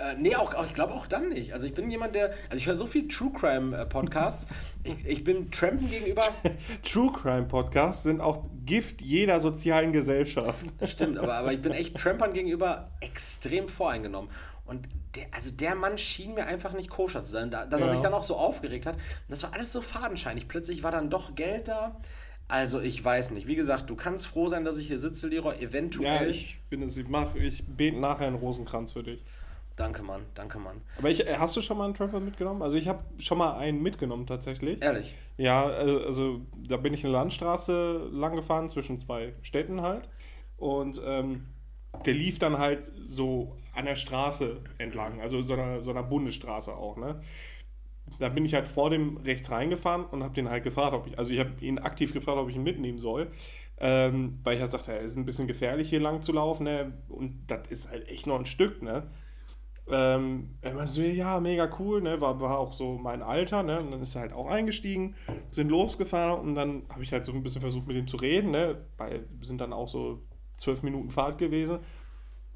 Äh, 0.00 0.16
nee, 0.18 0.34
auch, 0.34 0.54
auch, 0.54 0.64
ich 0.64 0.72
glaube 0.72 0.94
auch 0.94 1.06
dann 1.06 1.28
nicht. 1.28 1.52
Also 1.52 1.66
ich 1.66 1.74
bin 1.74 1.90
jemand, 1.90 2.14
der, 2.14 2.32
also 2.48 2.56
ich 2.56 2.66
höre 2.66 2.74
so 2.74 2.86
viel 2.86 3.06
True 3.08 3.32
Crime 3.32 3.76
äh, 3.76 3.84
Podcasts. 3.84 4.46
ich, 4.84 5.04
ich 5.04 5.24
bin 5.24 5.50
Trampen 5.50 5.90
gegenüber. 5.90 6.22
True 6.82 7.12
Crime 7.12 7.44
Podcasts 7.44 8.04
sind 8.04 8.20
auch 8.20 8.46
Gift 8.64 9.02
jeder 9.02 9.40
sozialen 9.40 9.92
Gesellschaft. 9.92 10.64
Stimmt, 10.86 11.18
aber, 11.18 11.34
aber 11.34 11.52
ich 11.52 11.60
bin 11.60 11.72
echt 11.72 11.96
Trampern 11.98 12.32
gegenüber 12.32 12.90
extrem 13.00 13.68
voreingenommen. 13.68 14.30
Und 14.64 14.88
der, 15.16 15.26
also 15.32 15.50
der 15.50 15.74
Mann 15.74 15.98
schien 15.98 16.34
mir 16.34 16.46
einfach 16.46 16.72
nicht 16.72 16.88
koscher 16.88 17.22
zu 17.22 17.32
sein. 17.32 17.50
Da, 17.50 17.66
dass 17.66 17.80
er 17.80 17.88
Ja. 17.88 17.92
sich 17.92 18.02
dann 18.02 18.14
auch 18.14 18.22
so 18.22 18.36
aufgeregt 18.36 18.86
hat, 18.86 18.96
das 19.28 19.42
war 19.42 19.52
alles 19.52 19.72
so 19.72 19.82
fadenscheinig. 19.82 20.48
Plötzlich 20.48 20.82
war 20.82 20.92
dann 20.92 21.10
doch 21.10 21.34
Geld 21.34 21.68
da. 21.68 21.96
Also 22.48 22.80
ich 22.80 23.04
weiß 23.04 23.32
nicht. 23.32 23.48
Wie 23.48 23.54
gesagt, 23.54 23.90
du 23.90 23.96
kannst 23.96 24.26
froh 24.26 24.48
sein, 24.48 24.64
dass 24.64 24.78
ich 24.78 24.86
hier 24.86 24.98
sitze, 24.98 25.28
Leroy. 25.28 25.54
Ja, 25.56 25.60
Eventuell. 25.60 26.30
ich 26.30 26.58
bin 26.70 26.82
es. 26.82 26.96
Ich 26.96 27.08
mach, 27.08 27.34
ich 27.34 27.64
bete 27.66 27.98
nachher 27.98 28.26
einen 28.28 28.36
Rosenkranz 28.36 28.92
für 28.92 29.02
dich. 29.02 29.22
Danke, 29.76 30.02
Mann. 30.02 30.26
Danke, 30.34 30.58
Mann. 30.58 30.82
Aber 30.98 31.10
ich, 31.10 31.26
äh, 31.26 31.36
hast 31.38 31.56
du 31.56 31.62
schon 31.62 31.78
mal 31.78 31.84
einen 31.84 31.94
Trapper 31.94 32.20
mitgenommen? 32.20 32.62
Also 32.62 32.76
ich 32.76 32.86
habe 32.86 33.02
schon 33.18 33.38
mal 33.38 33.56
einen 33.56 33.82
mitgenommen 33.82 34.26
tatsächlich. 34.26 34.82
Ehrlich. 34.82 35.16
Ja, 35.38 35.70
äh, 35.70 36.04
also 36.04 36.42
da 36.68 36.76
bin 36.76 36.92
ich 36.92 37.04
eine 37.04 37.12
Landstraße 37.12 38.10
lang 38.12 38.36
gefahren 38.36 38.68
zwischen 38.68 38.98
zwei 38.98 39.34
Städten 39.42 39.80
halt. 39.80 40.08
Und 40.58 41.00
ähm, 41.04 41.46
der 42.04 42.14
lief 42.14 42.38
dann 42.38 42.58
halt 42.58 42.90
so 43.06 43.56
an 43.74 43.86
der 43.86 43.96
Straße 43.96 44.58
entlang, 44.78 45.20
also 45.20 45.42
so 45.42 45.54
einer, 45.54 45.82
so 45.82 45.90
einer 45.90 46.02
Bundesstraße 46.02 46.74
auch, 46.74 46.96
ne? 46.96 47.20
Da 48.18 48.28
bin 48.28 48.44
ich 48.44 48.54
halt 48.54 48.66
vor 48.66 48.90
dem 48.90 49.18
rechts 49.18 49.50
reingefahren 49.50 50.04
und 50.04 50.24
habe 50.24 50.34
den 50.34 50.50
halt 50.50 50.64
gefragt, 50.64 50.94
ob 50.94 51.06
ich, 51.06 51.18
also 51.18 51.32
ich 51.32 51.38
habe 51.38 51.52
ihn 51.60 51.78
aktiv 51.78 52.12
gefragt, 52.12 52.38
ob 52.38 52.48
ich 52.48 52.56
ihn 52.56 52.64
mitnehmen 52.64 52.98
soll. 52.98 53.30
Ähm, 53.78 54.40
weil 54.42 54.54
ich 54.54 54.60
ja 54.60 54.66
sagte, 54.66 54.92
es 54.98 55.12
ist 55.12 55.16
ein 55.16 55.24
bisschen 55.24 55.46
gefährlich 55.46 55.88
hier 55.88 56.00
lang 56.00 56.20
zu 56.20 56.32
laufen, 56.32 56.64
ne? 56.64 56.92
Und 57.08 57.46
das 57.46 57.68
ist 57.68 57.88
halt 57.88 58.08
echt 58.08 58.26
noch 58.26 58.38
ein 58.38 58.44
Stück, 58.44 58.82
ne? 58.82 59.06
Ähm, 59.92 60.56
er 60.60 60.74
meinte 60.74 60.92
so, 60.92 61.02
ja, 61.02 61.40
mega 61.40 61.68
cool, 61.78 62.00
ne? 62.00 62.20
War, 62.20 62.40
war 62.40 62.58
auch 62.58 62.72
so 62.72 62.98
mein 62.98 63.22
Alter, 63.22 63.62
ne? 63.62 63.80
Und 63.80 63.90
dann 63.90 64.02
ist 64.02 64.14
er 64.14 64.22
halt 64.22 64.32
auch 64.32 64.48
eingestiegen, 64.48 65.16
sind 65.50 65.70
losgefahren 65.70 66.40
und 66.40 66.54
dann 66.54 66.82
habe 66.90 67.02
ich 67.02 67.12
halt 67.12 67.24
so 67.24 67.32
ein 67.32 67.42
bisschen 67.42 67.60
versucht, 67.60 67.86
mit 67.86 67.96
ihm 67.96 68.06
zu 68.06 68.16
reden, 68.16 68.50
ne? 68.50 68.86
Weil 68.96 69.26
wir 69.30 69.46
sind 69.46 69.60
dann 69.60 69.72
auch 69.72 69.88
so 69.88 70.22
zwölf 70.56 70.82
Minuten 70.82 71.10
Fahrt 71.10 71.38
gewesen. 71.38 71.80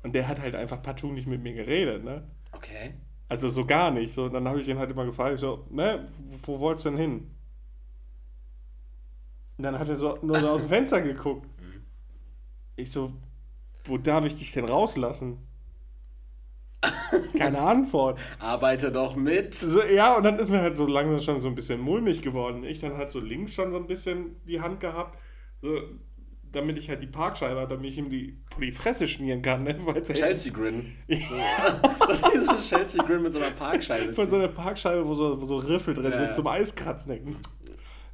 Und 0.02 0.14
der 0.14 0.28
hat 0.28 0.40
halt 0.40 0.54
einfach 0.54 0.82
partout 0.82 1.12
nicht 1.12 1.26
mit 1.26 1.42
mir 1.42 1.54
geredet, 1.54 2.04
ne? 2.04 2.28
Okay. 2.52 2.94
Also 3.28 3.48
so 3.48 3.64
gar 3.64 3.90
nicht. 3.90 4.12
So, 4.12 4.28
dann 4.28 4.46
habe 4.46 4.60
ich 4.60 4.68
ihn 4.68 4.78
halt 4.78 4.90
immer 4.90 5.06
gefragt, 5.06 5.38
so, 5.38 5.66
ne, 5.70 6.06
wo, 6.24 6.54
wo 6.54 6.60
wolltest 6.60 6.86
du 6.86 6.90
denn 6.90 6.98
hin? 6.98 7.30
Und 9.56 9.64
dann 9.64 9.78
hat 9.78 9.88
er 9.88 9.96
so 9.96 10.14
nur 10.22 10.38
so 10.38 10.50
aus 10.50 10.60
dem 10.60 10.68
Fenster 10.68 11.00
geguckt. 11.00 11.48
Ich 12.76 12.90
so, 12.90 13.12
wo 13.84 13.98
darf 13.98 14.24
ich 14.24 14.36
dich 14.36 14.52
denn 14.52 14.64
rauslassen? 14.64 15.38
Keine 17.38 17.58
Antwort. 17.58 18.18
Arbeite 18.40 18.90
doch 18.92 19.16
mit. 19.16 19.54
So, 19.54 19.82
ja, 19.82 20.16
und 20.16 20.22
dann 20.24 20.38
ist 20.38 20.50
mir 20.50 20.60
halt 20.60 20.76
so 20.76 20.86
langsam 20.86 21.20
schon 21.20 21.40
so 21.40 21.48
ein 21.48 21.54
bisschen 21.54 21.80
mulmig 21.80 22.22
geworden. 22.22 22.64
Ich 22.64 22.80
dann 22.80 22.96
halt 22.96 23.10
so 23.10 23.20
links 23.20 23.54
schon 23.54 23.70
so 23.72 23.76
ein 23.78 23.86
bisschen 23.86 24.36
die 24.46 24.60
Hand 24.60 24.80
gehabt, 24.80 25.18
so, 25.62 25.78
damit 26.52 26.78
ich 26.78 26.88
halt 26.88 27.02
die 27.02 27.06
Parkscheibe, 27.08 27.58
habe, 27.60 27.74
damit 27.74 27.90
ich 27.90 27.98
ihm 27.98 28.10
die 28.10 28.38
die 28.60 28.70
Fresse 28.70 29.08
schmieren 29.08 29.42
kann. 29.42 29.64
Ne? 29.64 29.76
Ja- 29.86 30.00
Chelsea 30.02 30.52
Grin. 30.52 30.92
das 31.08 32.22
ist 32.32 32.44
so 32.46 32.52
ein 32.52 32.58
Chelsea 32.58 33.02
Grin 33.02 33.22
mit 33.22 33.32
so 33.32 33.38
einer 33.40 33.50
Parkscheibe. 33.50 34.12
Von 34.14 34.28
so 34.28 34.36
einer 34.36 34.48
Parkscheibe, 34.48 35.06
wo 35.06 35.14
so, 35.14 35.40
wo 35.40 35.44
so 35.44 35.56
Riffel 35.56 35.94
drin 35.94 36.12
Ja. 36.12 36.18
sind, 36.18 36.34
zum 36.36 36.46
Eiskratzen. 36.46 37.36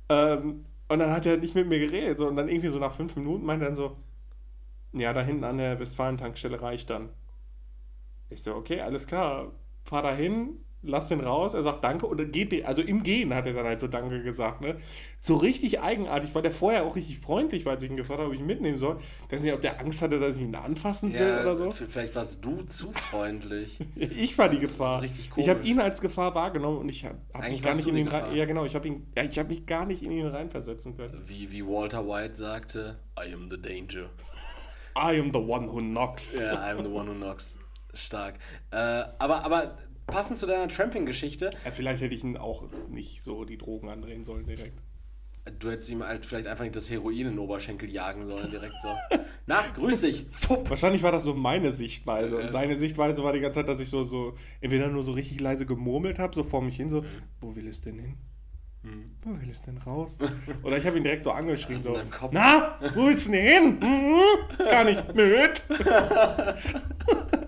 Ähm, 0.08 0.64
und 0.88 0.98
dann 0.98 1.10
hat 1.12 1.26
er 1.26 1.36
nicht 1.36 1.54
mit 1.54 1.68
mir 1.68 1.78
geredet. 1.78 2.18
So, 2.18 2.26
und 2.28 2.36
dann 2.36 2.48
irgendwie 2.48 2.68
so 2.68 2.78
nach 2.78 2.92
fünf 2.92 3.14
Minuten 3.16 3.44
meinte 3.44 3.64
er 3.66 3.68
dann 3.68 3.76
so, 3.76 3.96
ja, 4.92 5.12
da 5.12 5.22
hinten 5.22 5.44
an 5.44 5.58
der 5.58 5.78
Westfalen-Tankstelle 5.78 6.60
reicht 6.62 6.90
dann. 6.90 7.10
Ich 8.30 8.42
so, 8.42 8.54
okay, 8.54 8.80
alles 8.80 9.06
klar, 9.06 9.52
fahr 9.84 10.02
da 10.02 10.14
hin, 10.14 10.60
lass 10.82 11.08
den 11.08 11.20
raus, 11.20 11.52
er 11.52 11.62
sagt 11.62 11.84
Danke 11.84 12.06
und 12.06 12.18
dann 12.18 12.30
geht 12.30 12.52
der, 12.52 12.66
also 12.66 12.80
im 12.80 13.02
Gehen 13.02 13.34
hat 13.34 13.44
er 13.46 13.52
dann 13.52 13.66
halt 13.66 13.80
so 13.80 13.86
Danke 13.86 14.22
gesagt, 14.22 14.60
ne? 14.62 14.78
So 15.18 15.34
richtig 15.36 15.80
eigenartig, 15.80 16.34
weil 16.34 16.40
der 16.42 16.52
vorher 16.52 16.84
auch 16.84 16.96
richtig 16.96 17.18
freundlich 17.18 17.66
war, 17.66 17.72
als 17.74 17.82
ich 17.82 17.90
ihn 17.90 17.96
gefragt 17.96 18.20
habe, 18.20 18.28
ob 18.28 18.34
ich 18.34 18.40
ihn 18.40 18.46
mitnehmen 18.46 18.78
soll. 18.78 18.98
Ich 19.26 19.32
weiß 19.32 19.42
nicht, 19.42 19.52
ob 19.52 19.60
der 19.60 19.78
Angst 19.80 20.00
hatte, 20.00 20.18
dass 20.18 20.36
ich 20.36 20.42
ihn 20.42 20.54
anfassen 20.54 21.12
will 21.12 21.20
Ja, 21.20 21.42
oder 21.42 21.54
so. 21.56 21.70
vielleicht 21.70 22.14
warst 22.14 22.42
du 22.44 22.62
zu 22.62 22.92
freundlich. 22.92 23.78
Ich 23.96 24.38
war 24.38 24.48
die 24.48 24.58
Gefahr. 24.60 25.00
Das 25.02 25.10
ist 25.10 25.18
richtig 25.18 25.36
ich 25.36 25.48
habe 25.48 25.58
komisch. 25.58 25.70
ihn 25.72 25.80
als 25.80 26.00
Gefahr 26.00 26.34
wahrgenommen 26.34 26.78
und 26.78 26.88
ich 26.88 27.04
habe 27.04 27.18
mich 27.50 27.62
gar 27.62 27.74
nicht 27.74 27.88
in 27.88 27.96
ihn 27.96 28.08
rein, 28.08 28.34
ja 28.34 28.44
genau, 28.46 28.64
ich 28.64 28.74
habe 28.74 28.86
ihn 28.88 29.06
ja, 29.16 29.24
ich 29.24 29.38
habe 29.38 29.48
mich 29.50 29.66
gar 29.66 29.84
nicht 29.86 30.02
in 30.02 30.12
ihn 30.12 30.26
reinversetzen 30.26 30.96
können. 30.96 31.20
Wie, 31.26 31.50
wie 31.50 31.66
Walter 31.66 32.06
White 32.06 32.36
sagte, 32.36 33.00
I 33.18 33.34
am 33.34 33.50
the 33.50 33.60
danger. 33.60 34.08
I 34.96 35.18
am 35.20 35.30
the 35.32 35.38
one 35.38 35.70
who 35.70 35.78
knocks. 35.80 36.38
Ja, 36.40 36.54
I 36.54 36.70
am 36.72 36.84
the 36.84 36.90
one 36.90 37.08
who 37.10 37.14
knocks. 37.14 37.56
Stark. 37.94 38.36
Äh, 38.70 38.76
aber, 39.18 39.44
aber 39.44 39.76
passend 40.06 40.38
zu 40.38 40.46
deiner 40.46 40.68
Tramping-Geschichte, 40.68 41.50
Ja, 41.64 41.70
vielleicht 41.70 42.02
hätte 42.02 42.14
ich 42.14 42.24
ihn 42.24 42.36
auch 42.36 42.64
nicht 42.88 43.22
so 43.22 43.44
die 43.44 43.58
Drogen 43.58 43.88
andrehen 43.88 44.24
sollen 44.24 44.46
direkt. 44.46 44.80
du 45.58 45.70
hättest 45.70 45.88
ihm 45.90 46.04
halt 46.04 46.26
vielleicht 46.26 46.46
einfach 46.46 46.64
nicht 46.64 46.76
das 46.76 46.90
Heroin 46.90 47.18
in 47.18 47.26
den 47.28 47.38
Oberschenkel 47.38 47.90
jagen 47.92 48.26
sollen, 48.26 48.50
direkt 48.50 48.74
so. 48.82 48.88
Na, 49.46 49.64
grüß 49.74 50.02
dich. 50.02 50.26
Fupp. 50.32 50.68
Wahrscheinlich 50.70 51.02
war 51.02 51.12
das 51.12 51.24
so 51.24 51.34
meine 51.34 51.70
Sichtweise. 51.72 52.36
Und 52.36 52.50
seine 52.52 52.76
Sichtweise 52.76 53.22
war 53.24 53.32
die 53.32 53.40
ganze 53.40 53.60
Zeit, 53.60 53.68
dass 53.68 53.80
ich 53.80 53.88
so, 53.88 54.04
so 54.04 54.34
entweder 54.60 54.88
nur 54.88 55.02
so 55.02 55.12
richtig 55.12 55.40
leise 55.40 55.64
gemurmelt 55.66 56.18
habe, 56.18 56.34
so 56.34 56.42
vor 56.44 56.62
mich 56.62 56.76
hin, 56.76 56.88
so, 56.90 57.04
wo 57.40 57.54
will 57.56 57.66
es 57.68 57.80
denn 57.80 57.98
hin? 57.98 58.16
Wo 59.22 59.38
will 59.40 59.50
es 59.50 59.62
denn 59.62 59.76
raus? 59.78 60.18
Oder 60.62 60.78
ich 60.78 60.86
habe 60.86 60.96
ihn 60.96 61.04
direkt 61.04 61.24
so 61.24 61.32
angeschrien, 61.32 61.80
so, 61.80 61.98
na, 62.32 62.78
wo 62.94 63.06
willst 63.08 63.26
du 63.28 63.32
denn 63.32 63.46
hin? 63.46 63.78
Mhm, 63.78 64.64
Gar 64.70 64.84
nicht 64.84 65.14
mit. 65.14 65.62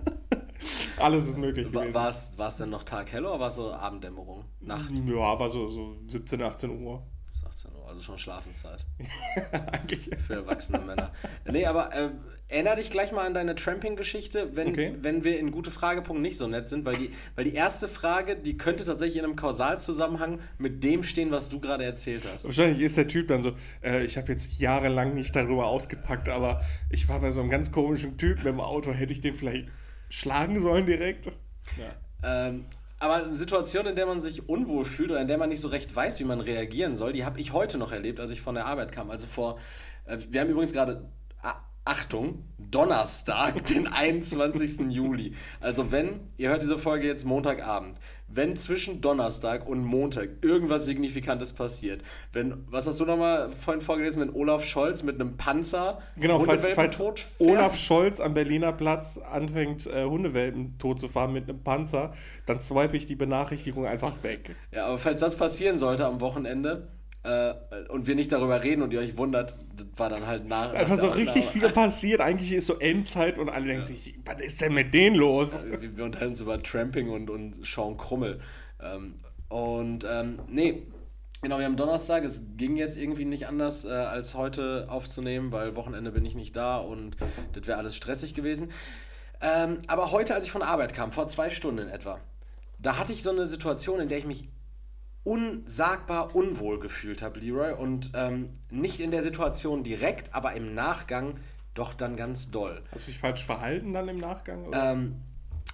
Alles 1.03 1.27
ist 1.29 1.37
möglich 1.39 1.67
War, 1.73 1.83
gewesen. 1.83 1.95
war's, 1.95 2.33
war's 2.37 2.57
denn 2.59 2.71
noch 2.71 2.85
Tag 2.85 3.13
hell 3.13 3.25
oder 3.27 3.39
war 3.41 3.49
es 3.49 3.57
so 3.57 3.73
Abenddämmerung? 3.73 4.45
Nacht, 4.61 4.91
Ja, 5.07 5.39
war 5.39 5.49
so, 5.49 5.69
so 5.69 5.97
17, 6.09 6.43
18 6.43 6.83
Uhr. 6.83 7.03
18 7.45 7.71
Uhr, 7.73 7.89
also 7.89 8.01
schon 8.03 8.19
Schlafenszeit. 8.19 8.87
Eigentlich. 9.73 10.09
Für 10.27 10.35
erwachsene 10.37 10.79
Männer. 10.81 11.13
Nee, 11.51 11.67
aber 11.67 11.93
äh, 11.95 12.09
erinnere 12.49 12.77
dich 12.77 12.91
gleich 12.91 13.13
mal 13.13 13.27
an 13.27 13.35
deine 13.35 13.55
Tramping-Geschichte, 13.55 14.57
wenn, 14.57 14.69
Okay. 14.69 14.95
wenn 15.01 15.23
wir 15.25 15.39
in 15.39 15.51
gute 15.51 15.71
Fragepunkt 15.71 16.23
nicht 16.23 16.39
so 16.39 16.47
nett 16.47 16.69
sind, 16.69 16.87
weil 16.87 16.97
die, 16.97 17.11
weil 17.35 17.45
die 17.45 17.53
erste 17.55 17.89
Frage, 17.89 18.37
die 18.37 18.57
könnte 18.57 18.85
tatsächlich 18.85 19.19
in 19.19 19.25
einem 19.25 19.37
Kausalzusammenhang 19.37 20.39
mit 20.57 20.83
dem 20.83 21.03
stehen, 21.03 21.31
was 21.31 21.51
du 21.51 21.61
gerade 21.61 21.85
erzählt 21.85 22.25
hast. 22.31 22.47
Wahrscheinlich 22.47 22.81
ist 22.81 22.97
der 22.97 23.09
Typ 23.09 23.29
dann 23.29 23.43
so, 23.43 23.53
äh, 23.83 24.03
ich 24.05 24.17
habe 24.17 24.29
jetzt 24.33 24.59
jahrelang 24.59 25.13
nicht 25.15 25.37
darüber 25.37 25.67
ausgepackt, 25.67 26.29
aber 26.31 26.63
ich 26.91 27.09
war 27.09 27.21
bei 27.21 27.31
so 27.33 27.41
einem 27.43 27.51
ganz 27.51 27.71
komischen 27.71 28.17
Typen 28.17 28.47
im 28.47 28.61
Auto. 28.61 28.93
Hätte 28.93 29.13
ich 29.13 29.21
den 29.21 29.35
vielleicht 29.35 29.69
schlagen 30.13 30.61
sollen 30.61 30.87
direkt? 30.87 31.27
Ja. 31.79 32.49
Ähm, 32.49 32.67
aber 32.99 33.25
eine 33.25 33.35
Situation, 33.35 33.87
in 33.87 33.97
der 33.97 34.07
man 34.07 34.21
sich 34.21 34.49
unwohl 34.49 34.85
fühlt 34.85 35.11
oder 35.11 35.21
in 35.21 35.27
der 35.27 35.39
man 35.39 35.49
nicht 35.49 35.61
so 35.61 35.69
recht 35.69 35.95
weiß, 35.95 36.21
wie 36.21 36.25
man 36.25 36.41
reagieren 36.41 36.95
soll, 36.95 37.13
die 37.13 37.25
habe 37.25 37.41
ich 37.41 37.53
heute 37.53 37.79
noch 37.79 37.91
erlebt, 37.91 38.21
als 38.21 38.31
ich 38.31 38.41
von 38.41 38.55
der 38.55 38.67
Arbeit 38.67 38.93
kam. 38.93 39.11
Also 39.11 39.27
vor, 39.27 39.59
äh, 40.05 40.19
wir 40.29 40.41
haben 40.41 40.51
übrigens 40.51 40.73
gerade, 40.73 41.09
Achtung, 41.85 42.45
Donnerstag, 42.59 43.67
den 43.67 43.89
21. 43.89 44.91
Juli. 44.91 45.35
Also 45.61 45.91
wenn, 45.91 46.21
ihr 46.39 46.51
hört 46.51 46.63
diese 46.63 46.79
Folge 46.79 47.09
jetzt 47.09 47.25
Montagabend, 47.25 47.99
wenn 48.29 48.55
zwischen 48.57 49.01
Donnerstag 49.01 49.67
und 49.67 49.85
Montag 49.85 50.29
irgendwas 50.43 50.87
Signifikantes 50.87 51.53
passiert, 51.53 52.03
wenn, 52.33 52.65
was 52.71 52.87
hast 52.87 53.01
du 53.01 53.05
nochmal 53.05 53.51
vorhin 53.51 53.81
vorgelesen, 53.81 54.23
wenn 54.23 54.31
Olaf 54.31 54.65
Scholz 54.65 55.03
mit 55.03 55.21
einem 55.21 55.37
Panzer 55.37 55.99
Genau, 56.17 56.39
falls, 56.39 56.69
falls 56.69 56.99
totfährt? 56.99 57.51
Olaf 57.51 57.77
Scholz 57.77 58.21
am 58.21 58.33
Berliner 58.33 58.73
Platz 58.73 59.19
anfängt, 59.19 59.87
äh, 59.89 60.05
Hundewelpen 60.05 60.79
tot 60.79 61.01
zu 61.01 61.09
fahren 61.09 61.33
mit 61.33 61.49
einem 61.49 61.65
Panzer, 61.65 62.15
dann 62.47 62.61
swipe 62.61 62.97
ich 62.97 63.07
die 63.07 63.17
Benachrichtigung 63.17 63.87
einfach 63.87 64.23
weg. 64.23 64.55
Ja, 64.71 64.87
aber 64.87 64.99
falls 64.99 65.19
das 65.19 65.35
passieren 65.35 65.79
sollte 65.79 66.07
am 66.07 66.21
Wochenende 66.21 66.89
äh, 67.25 67.55
und 67.89 68.07
wir 68.07 68.15
nicht 68.15 68.33
darüber 68.33 68.63
reden 68.63 68.83
und 68.83 68.93
ihr 68.93 69.01
euch 69.01 69.17
wundert, 69.17 69.55
das 69.77 69.87
war 69.97 70.09
dann 70.09 70.27
halt 70.27 70.47
nach. 70.47 70.73
Einfach 70.73 70.99
so 70.99 71.09
richtig 71.09 71.45
viel 71.47 71.69
passiert. 71.69 72.21
Eigentlich 72.21 72.53
ist 72.53 72.67
so 72.67 72.79
Endzeit 72.79 73.39
und 73.39 73.49
alle 73.49 73.67
denken 73.67 73.85
sich, 73.85 74.19
was 74.25 74.41
ist 74.41 74.61
denn 74.61 74.75
mit 74.75 74.93
denen 74.93 75.17
los? 75.17 75.65
Wir 75.65 75.97
wir 75.97 76.05
unterhalten 76.05 76.33
uns 76.33 76.41
über 76.41 76.61
Tramping 76.63 77.11
und, 77.11 77.31
und 77.31 77.65
Sean 77.65 77.97
Krummel. 77.97 78.41
Ähm, 78.81 79.15
und 79.49 80.05
ähm, 80.11 80.41
nee, 80.49 80.83
genau, 81.43 81.59
wir 81.59 81.67
haben 81.67 81.77
Donnerstag. 81.77 82.25
Es 82.25 82.43
ging 82.57 82.77
jetzt 82.77 82.97
irgendwie 82.97 83.25
nicht 83.25 83.47
anders, 83.47 83.85
äh, 83.85 83.91
als 83.91 84.35
heute 84.35 84.87
aufzunehmen, 84.89 85.53
weil 85.53 85.77
Wochenende 85.77 86.11
bin 86.11 86.25
ich 86.25 86.35
nicht 86.35 86.57
da 86.57 86.79
und 86.79 87.17
das 87.53 87.69
wäre 87.69 87.79
alles 87.79 87.95
stressig 87.95 88.35
gewesen. 88.35 88.73
Ähm, 89.41 89.79
aber 89.87 90.11
heute, 90.11 90.35
als 90.35 90.45
ich 90.45 90.51
von 90.51 90.63
Arbeit 90.63 90.95
kam, 90.95 91.13
vor 91.13 91.29
zwei 91.29 91.51
Stunden 91.51 91.89
etwa, 91.89 92.19
da 92.79 92.99
hatte 92.99 93.13
ich 93.13 93.23
so 93.23 93.31
eine 93.31 93.47
Situation, 93.47 94.01
in 94.01 94.09
der 94.09 94.19
ich 94.19 94.27
mich 94.27 94.49
unsagbar 95.25 96.35
unwohl 96.35 96.79
gefühlt 96.79 97.23
habe, 97.23 97.41
Leroy. 97.41 97.73
Und 97.73 98.11
ähm, 98.15 98.51
nicht 98.71 99.01
in 99.01 99.11
der 99.11 99.23
Situation 99.23 99.83
direkt, 99.83 100.35
aber 100.35 100.55
im 100.55 100.75
Nachgang 100.75 101.39
doch 101.75 101.95
dann 101.95 102.17
ganz 102.17 102.51
doll. 102.51 102.83
Hast 102.93 103.07
du 103.07 103.13
dich 103.13 103.21
falsch 103.21 103.45
verhalten 103.45 103.93
dann 103.93 104.09
im 104.09 104.19
Nachgang? 104.19 104.71
Ähm, 104.73 105.23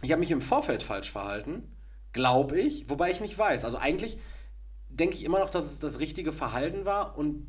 ich 0.02 0.12
habe 0.12 0.20
mich 0.20 0.30
im 0.30 0.40
Vorfeld 0.40 0.82
falsch 0.82 1.10
verhalten, 1.10 1.74
glaube 2.12 2.60
ich, 2.60 2.88
wobei 2.88 3.10
ich 3.10 3.20
nicht 3.20 3.36
weiß. 3.36 3.64
Also 3.64 3.78
eigentlich 3.78 4.18
denke 4.88 5.16
ich 5.16 5.24
immer 5.24 5.40
noch, 5.40 5.50
dass 5.50 5.64
es 5.64 5.78
das 5.78 5.98
richtige 5.98 6.32
Verhalten 6.32 6.86
war 6.86 7.18
und 7.18 7.46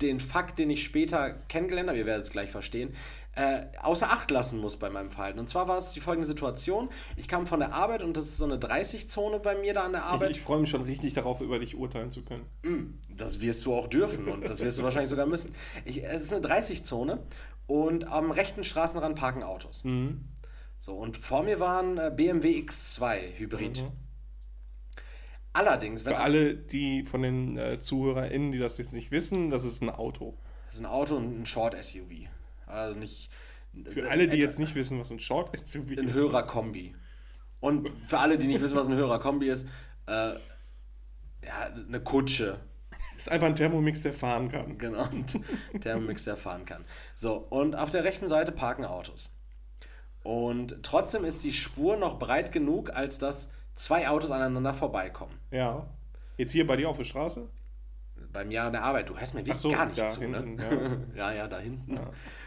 den 0.00 0.18
Fakt, 0.18 0.58
den 0.58 0.68
ich 0.70 0.82
später 0.82 1.30
kennengelernt 1.48 1.88
habe, 1.88 1.98
ihr 1.98 2.06
werdet 2.06 2.24
es 2.24 2.30
gleich 2.30 2.50
verstehen, 2.50 2.92
äh, 3.34 3.62
außer 3.80 4.12
Acht 4.12 4.30
lassen 4.30 4.58
muss 4.60 4.76
bei 4.76 4.90
meinem 4.90 5.10
Verhalten. 5.10 5.38
Und 5.38 5.48
zwar 5.48 5.66
war 5.66 5.78
es 5.78 5.92
die 5.92 6.00
folgende 6.00 6.26
Situation. 6.26 6.90
Ich 7.16 7.28
kam 7.28 7.46
von 7.46 7.60
der 7.60 7.72
Arbeit 7.72 8.02
und 8.02 8.16
das 8.16 8.24
ist 8.24 8.36
so 8.36 8.44
eine 8.44 8.56
30-Zone 8.56 9.40
bei 9.40 9.54
mir 9.54 9.72
da 9.72 9.84
an 9.84 9.92
der 9.92 10.02
ich 10.02 10.06
Arbeit. 10.06 10.30
ich 10.32 10.40
freue 10.42 10.60
mich 10.60 10.70
schon 10.70 10.82
richtig 10.82 11.14
darauf, 11.14 11.40
über 11.40 11.58
dich 11.58 11.74
urteilen 11.74 12.10
zu 12.10 12.22
können. 12.24 12.46
Das 13.08 13.40
wirst 13.40 13.64
du 13.64 13.74
auch 13.74 13.86
dürfen 13.86 14.28
und 14.28 14.48
das 14.48 14.60
wirst 14.60 14.78
du 14.78 14.82
wahrscheinlich 14.82 15.10
sogar 15.10 15.26
müssen. 15.26 15.54
Ich, 15.84 16.04
es 16.04 16.22
ist 16.22 16.34
eine 16.34 16.46
30-Zone 16.46 17.22
und 17.66 18.06
am 18.06 18.30
rechten 18.30 18.64
Straßenrand 18.64 19.18
parken 19.18 19.42
Autos. 19.42 19.82
So, 20.78 20.94
und 20.94 21.16
vor 21.16 21.42
mir 21.42 21.60
war 21.60 21.82
ein 21.82 21.96
äh, 21.96 22.12
BMW 22.14 22.60
X2 22.60 23.38
Hybrid. 23.38 23.84
Allerdings, 25.52 26.04
wenn 26.04 26.14
Für 26.14 26.20
alle, 26.20 26.54
die 26.56 27.04
von 27.04 27.22
den 27.22 27.56
äh, 27.56 27.78
ZuhörerInnen, 27.78 28.52
die 28.52 28.58
das 28.58 28.78
jetzt 28.78 28.92
nicht 28.92 29.10
wissen, 29.10 29.50
das 29.50 29.64
ist 29.64 29.82
ein 29.82 29.90
Auto. 29.90 30.36
das 30.66 30.76
ist 30.76 30.80
ein 30.80 30.86
Auto 30.86 31.16
und 31.16 31.40
ein 31.42 31.46
Short 31.46 31.76
SUV. 31.82 32.26
Also 32.72 32.98
nicht 32.98 33.30
Für 33.86 34.10
alle, 34.10 34.28
die 34.28 34.38
jetzt 34.38 34.58
nicht 34.58 34.74
wissen, 34.74 34.98
was 34.98 35.10
ein 35.10 35.18
Short 35.18 35.50
SUV 35.66 35.90
ein 35.90 36.08
ist. 36.08 36.14
Hörer-Kombi. 36.14 36.94
Und 37.60 37.90
für 38.06 38.18
alle, 38.18 38.38
die 38.38 38.48
nicht 38.48 38.60
wissen, 38.60 38.76
was 38.76 38.88
ein 38.88 38.96
Hörer-Kombi 38.96 39.48
ist, 39.48 39.68
äh, 40.06 40.34
ja, 41.44 41.70
eine 41.88 42.00
Kutsche. 42.00 42.60
Ist 43.16 43.28
einfach 43.28 43.46
ein 43.46 43.56
Thermomix, 43.56 44.02
der 44.02 44.12
fahren 44.12 44.50
kann. 44.50 44.78
Genau, 44.78 45.04
und 45.12 45.38
Thermomix, 45.80 46.24
der 46.24 46.36
fahren 46.36 46.64
kann. 46.64 46.84
So, 47.14 47.34
und 47.34 47.76
auf 47.76 47.90
der 47.90 48.04
rechten 48.04 48.26
Seite 48.26 48.50
parken 48.52 48.84
Autos. 48.84 49.30
Und 50.24 50.82
trotzdem 50.82 51.24
ist 51.24 51.44
die 51.44 51.52
Spur 51.52 51.96
noch 51.96 52.18
breit 52.18 52.52
genug, 52.52 52.90
als 52.90 53.18
dass 53.18 53.50
zwei 53.74 54.08
Autos 54.08 54.30
aneinander 54.30 54.74
vorbeikommen. 54.74 55.38
Ja. 55.50 55.86
Jetzt 56.36 56.52
hier 56.52 56.66
bei 56.66 56.76
dir 56.76 56.88
auf 56.88 56.96
der 56.96 57.04
Straße? 57.04 57.48
Bei 58.32 58.44
mir 58.44 58.62
an 58.64 58.72
der 58.72 58.82
Arbeit. 58.82 59.08
Du 59.10 59.18
hörst 59.18 59.34
mir 59.34 59.40
wirklich 59.40 59.58
so, 59.58 59.70
gar 59.70 59.86
nicht 59.86 60.08
zu, 60.08 60.20
hinten, 60.20 60.54
ne? 60.54 61.06
ja, 61.14 61.32
ja, 61.32 61.48
da 61.48 61.58
hinten. 61.58 61.98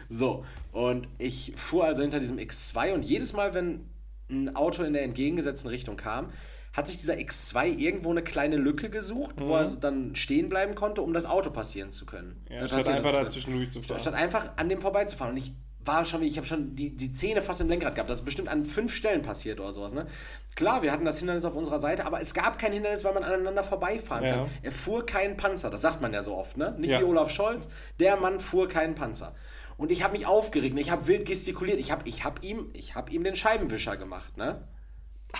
So, 0.08 0.44
und 0.72 1.08
ich 1.18 1.52
fuhr 1.56 1.84
also 1.84 2.02
hinter 2.02 2.18
diesem 2.20 2.38
X2 2.38 2.92
und 2.94 3.04
jedes 3.04 3.32
Mal, 3.32 3.54
wenn 3.54 3.88
ein 4.28 4.56
Auto 4.56 4.82
in 4.82 4.92
der 4.92 5.02
entgegengesetzten 5.04 5.70
Richtung 5.70 5.96
kam, 5.96 6.30
hat 6.72 6.88
sich 6.88 6.98
dieser 6.98 7.14
X2 7.14 7.78
irgendwo 7.78 8.10
eine 8.10 8.22
kleine 8.22 8.56
Lücke 8.56 8.90
gesucht, 8.90 9.36
wo 9.38 9.54
er 9.56 9.76
dann 9.76 10.14
stehen 10.14 10.48
bleiben 10.48 10.74
konnte, 10.74 11.00
um 11.02 11.12
das 11.12 11.24
Auto 11.24 11.50
passieren 11.50 11.90
zu 11.90 12.04
können. 12.04 12.44
Ja, 12.50 12.64
Äh, 12.64 12.68
statt 12.68 12.88
einfach 12.88 13.10
zu 13.10 13.12
da 13.12 13.18
können. 13.18 13.30
zwischendurch 13.30 13.70
zu 13.70 13.80
fahren. 13.82 13.98
Statt 14.00 14.14
einfach 14.14 14.50
an 14.56 14.68
dem 14.68 14.80
vorbeizufahren. 14.80 15.32
Und 15.32 15.38
ich 15.38 15.52
war 15.86 16.04
schon, 16.04 16.20
wie- 16.20 16.26
ich 16.26 16.36
habe 16.36 16.46
schon 16.46 16.74
die, 16.74 16.96
die 16.96 17.10
Zähne 17.12 17.42
fast 17.42 17.60
im 17.60 17.68
Lenkrad 17.68 17.94
gehabt. 17.94 18.10
Das 18.10 18.18
ist 18.20 18.24
bestimmt 18.24 18.48
an 18.48 18.64
fünf 18.64 18.92
Stellen 18.94 19.22
passiert 19.22 19.60
oder 19.60 19.72
sowas. 19.72 19.94
Ne? 19.94 20.06
Klar, 20.54 20.82
wir 20.82 20.92
hatten 20.92 21.04
das 21.04 21.18
Hindernis 21.18 21.44
auf 21.44 21.54
unserer 21.54 21.78
Seite, 21.78 22.04
aber 22.06 22.20
es 22.20 22.34
gab 22.34 22.58
kein 22.58 22.72
Hindernis, 22.72 23.04
weil 23.04 23.14
man 23.14 23.22
aneinander 23.24 23.62
vorbeifahren 23.62 24.24
Ja. 24.24 24.34
kann. 24.36 24.50
Er 24.62 24.72
fuhr 24.72 25.06
keinen 25.06 25.36
Panzer. 25.36 25.70
Das 25.70 25.80
sagt 25.82 26.00
man 26.00 26.12
ja 26.12 26.22
so 26.22 26.34
oft, 26.36 26.56
ne? 26.56 26.74
Nicht 26.78 26.90
Ja. 26.90 27.00
wie 27.00 27.04
Olaf 27.04 27.30
Scholz. 27.30 27.68
Der 28.00 28.16
Mann 28.16 28.40
fuhr 28.40 28.68
keinen 28.68 28.94
Panzer. 28.94 29.34
Und 29.76 29.90
ich 29.92 30.02
habe 30.02 30.14
mich 30.14 30.26
aufgeregt, 30.26 30.78
ich 30.78 30.90
habe 30.90 31.06
wild 31.06 31.26
gestikuliert. 31.26 31.78
Ich 31.78 31.90
habe 31.92 32.02
ich 32.08 32.24
hab 32.24 32.42
ihm, 32.42 32.70
ich 32.72 32.94
hab 32.94 33.10
ihm 33.12 33.22
den 33.24 33.36
Scheibenwischer 33.36 33.96
gemacht. 33.96 34.36
Ne? 34.36 34.66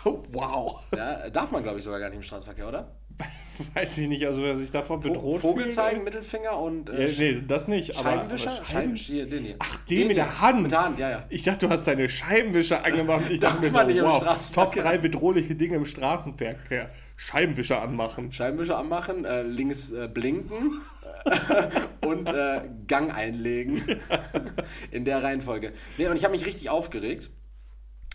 Oh, 0.04 0.22
wow. 0.32 0.80
Ja, 0.94 1.30
darf 1.30 1.50
man, 1.52 1.62
glaube 1.62 1.78
ich, 1.78 1.84
sogar 1.84 1.98
gar 2.00 2.08
nicht 2.08 2.16
im 2.16 2.22
Straßenverkehr, 2.22 2.68
oder? 2.68 2.92
Weiß 3.74 3.98
ich 3.98 4.08
nicht, 4.08 4.26
also 4.26 4.42
wer 4.42 4.56
sich 4.56 4.70
davon 4.70 5.00
bedroht 5.00 5.40
Vogel 5.40 5.68
zeigen. 5.68 6.04
Mittelfinger 6.04 6.58
und 6.58 6.90
äh, 6.90 7.06
Ja, 7.06 7.14
nee, 7.18 7.42
das 7.46 7.68
nicht. 7.68 7.96
Aber, 7.98 8.10
Scheibenwischer? 8.10 8.50
aber 8.50 8.64
Scheiben, 8.64 8.96
Scheiben 8.96 9.30
den 9.30 9.44
hier. 9.44 9.56
Ach, 9.58 9.76
den, 9.84 10.08
mit 10.08 10.16
der 10.16 10.40
Hand. 10.40 10.62
Mit 10.62 10.70
der 10.72 10.84
Hand, 10.84 10.98
ja, 10.98 11.10
ja. 11.10 11.24
Ich 11.28 11.42
dachte, 11.42 11.66
du 11.66 11.72
hast 11.72 11.86
deine 11.86 12.08
Scheibenwischer 12.08 12.84
angemacht. 12.84 13.30
Ich 13.30 13.40
dachte 13.40 13.70
mir 13.70 13.84
nicht 13.84 13.98
so, 13.98 14.04
im 14.04 14.10
wow. 14.10 14.50
Top 14.52 14.74
3 14.74 14.98
bedrohliche 14.98 15.54
Dinge 15.54 15.76
im 15.76 15.86
Straßenverkehr. 15.86 16.90
Scheibenwischer 17.16 17.80
anmachen. 17.82 18.32
Scheibenwischer 18.32 18.78
anmachen, 18.78 19.24
äh, 19.24 19.42
links 19.42 19.90
äh, 19.90 20.08
blinken 20.12 20.82
äh, 21.24 21.70
und 22.06 22.30
äh, 22.30 22.62
Gang 22.86 23.14
einlegen. 23.14 23.82
In 24.90 25.04
der 25.04 25.22
Reihenfolge. 25.22 25.72
Nee, 25.96 26.08
und 26.08 26.16
ich 26.16 26.24
habe 26.24 26.32
mich 26.32 26.44
richtig 26.44 26.68
aufgeregt. 26.68 27.30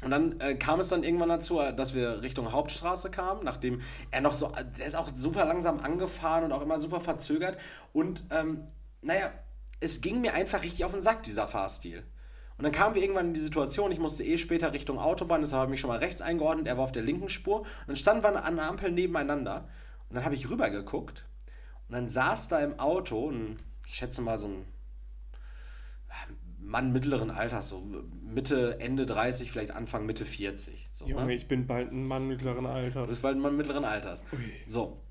Und 0.04 0.12
dann 0.12 0.40
äh, 0.40 0.56
kam 0.56 0.80
es 0.80 0.90
dann 0.90 1.04
irgendwann 1.04 1.30
dazu, 1.30 1.60
äh, 1.60 1.76
dass 1.76 1.94
wir 1.94 2.22
Richtung 2.22 2.52
Hauptstraße 2.52 3.12
kamen, 3.12 3.44
nachdem 3.44 3.82
er 4.10 4.22
noch 4.22 4.34
so, 4.34 4.52
der 4.78 4.86
ist 4.86 4.96
auch 4.96 5.10
super 5.14 5.46
langsam 5.46 5.80
angefahren 5.80 6.44
und 6.44 6.52
auch 6.52 6.62
immer 6.62 6.80
super 6.80 7.00
verzögert. 7.00 7.58
Und 7.94 8.24
ähm, 8.32 8.68
naja, 9.02 9.32
es 9.80 10.02
ging 10.02 10.22
mir 10.22 10.34
einfach 10.34 10.64
richtig 10.64 10.86
auf 10.86 10.92
den 10.92 11.02
Sack, 11.02 11.24
dieser 11.24 11.48
Fahrstil. 11.48 12.04
Und 12.58 12.64
dann 12.64 12.72
kamen 12.72 12.96
wir 12.96 13.02
irgendwann 13.02 13.30
in 13.30 13.34
die 13.34 13.40
Situation, 13.40 13.92
ich 13.92 14.00
musste 14.00 14.24
eh 14.24 14.38
später 14.38 14.74
Richtung 14.74 15.00
Autobahn, 15.00 15.42
deshalb 15.42 15.62
habe 15.62 15.70
ich 15.70 15.72
mich 15.72 15.80
schon 15.80 15.90
mal 15.90 15.98
rechts 15.98 16.22
eingeordnet, 16.22 16.68
er 16.68 16.78
war 16.78 16.84
auf 16.84 16.92
der 16.92 17.02
linken 17.02 17.30
Spur. 17.30 17.62
Und 17.62 17.68
dann 17.88 17.96
standen 17.96 18.24
wir 18.24 18.46
an 18.46 18.56
der 18.56 18.66
Ampel 18.66 18.92
nebeneinander. 18.92 19.68
Und 20.10 20.16
dann 20.16 20.26
habe 20.26 20.36
ich 20.36 20.50
rübergeguckt 20.50 21.26
und 21.88 21.96
dann 21.96 22.10
saß 22.10 22.50
da 22.50 22.60
im 22.60 22.80
Auto 22.80 23.30
ein, 23.30 23.60
ich 23.88 23.96
schätze 23.96 24.22
mal 24.22 24.38
so 24.38 24.48
ein 24.48 24.66
Mann 26.72 26.94
mittleren 26.94 27.30
Alters, 27.30 27.68
so 27.68 27.84
Mitte, 28.24 28.80
Ende 28.80 29.06
30, 29.06 29.52
vielleicht 29.52 29.72
Anfang, 29.72 30.06
Mitte 30.06 30.26
40. 30.26 30.90
So, 30.94 31.06
Junge, 31.06 31.26
ne? 31.26 31.34
ich 31.34 31.48
bin 31.50 31.68
bald 31.68 31.92
ein 31.92 32.06
Mann 32.06 32.28
mittleren 32.28 32.66
Alters. 32.66 33.12
ist 33.12 33.22
bald 33.22 33.36
ein 33.36 33.42
Mann 33.42 33.58
mittleren 33.58 33.84
Alters. 33.84 34.24
So. 34.68 35.02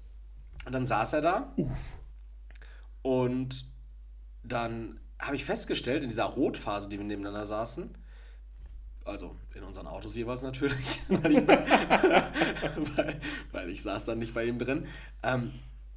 Und 0.65 0.73
dann 0.73 0.87
saß 0.87 1.13
er 1.13 1.21
da. 1.21 1.55
Und 3.03 3.67
dann 4.43 4.99
habe 5.19 5.37
ich 5.37 5.45
festgestellt, 5.45 6.03
in 6.03 6.09
dieser 6.09 6.25
Rotphase, 6.25 6.89
die 6.89 6.97
wir 6.97 7.05
nebeneinander 7.05 7.45
saßen, 7.45 7.91
also 9.05 9.37
in 9.55 9.63
unseren 9.63 9.87
Autos 9.87 10.17
jeweils 10.17 10.43
natürlich, 10.43 11.01
weil 11.09 11.33
ich, 11.33 11.49
weil, 12.97 13.21
weil 13.53 13.71
ich 13.71 13.83
saß 13.83 14.07
dann 14.07 14.19
nicht 14.19 14.33
bei 14.33 14.47
ihm 14.47 14.59
drin, 14.59 14.87
ähm, 15.23 15.53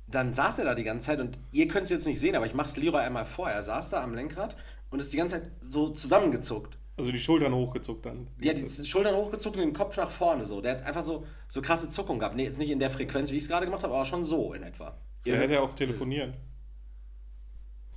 dann 0.08 0.34
saß 0.34 0.60
er 0.60 0.66
da 0.66 0.76
die 0.76 0.84
ganze 0.84 1.08
Zeit 1.08 1.20
und 1.22 1.40
ihr 1.52 1.70
könnt 1.70 1.86
es 1.86 1.90
jetzt 1.90 2.06
nicht 2.06 2.20
sehen, 2.20 2.36
aber 2.36 2.46
ich 2.46 2.54
mache 2.54 2.68
es 2.68 2.76
Leroy 2.76 3.02
einmal 3.02 3.26
vor. 3.26 3.50
Er 3.50 3.64
saß 3.64 3.90
da 3.92 4.04
am 4.04 4.14
Lenkrad 4.14 4.58
und 4.94 5.00
ist 5.00 5.12
die 5.12 5.18
ganze 5.18 5.42
Zeit 5.42 5.52
so 5.60 5.90
zusammengezuckt. 5.90 6.78
Also 6.98 7.12
die 7.12 7.20
Schultern 7.20 7.56
hochgezuckt 7.56 8.06
dann. 8.06 8.28
Die 8.38 8.48
hat 8.48 8.58
die 8.58 8.86
Schultern 8.86 9.16
hochgezuckt 9.16 9.58
und 9.58 9.64
den 9.64 9.74
Kopf 9.74 9.98
nach 9.98 10.12
vorne 10.12 10.46
so. 10.46 10.62
Der 10.62 10.74
hat 10.74 10.84
einfach 10.84 11.02
so, 11.02 11.26
so 11.50 11.64
krasse 11.64 11.90
Zuckung 11.90 12.20
gehabt. 12.20 12.36
Nee, 12.36 12.44
jetzt 12.44 12.60
nicht 12.60 12.70
in 12.70 12.80
der 12.80 12.92
Frequenz, 12.92 13.32
wie 13.32 13.38
ich 13.38 13.44
es 13.44 13.50
gerade 13.50 13.66
gemacht 13.66 13.84
habe, 13.84 13.96
aber 13.96 14.06
schon 14.06 14.24
so 14.24 14.54
in 14.54 14.62
etwa. 14.62 14.96
Er 15.26 15.40
hätte 15.40 15.54
ja 15.54 15.62
auch 15.62 15.74
telefonieren. 15.74 16.36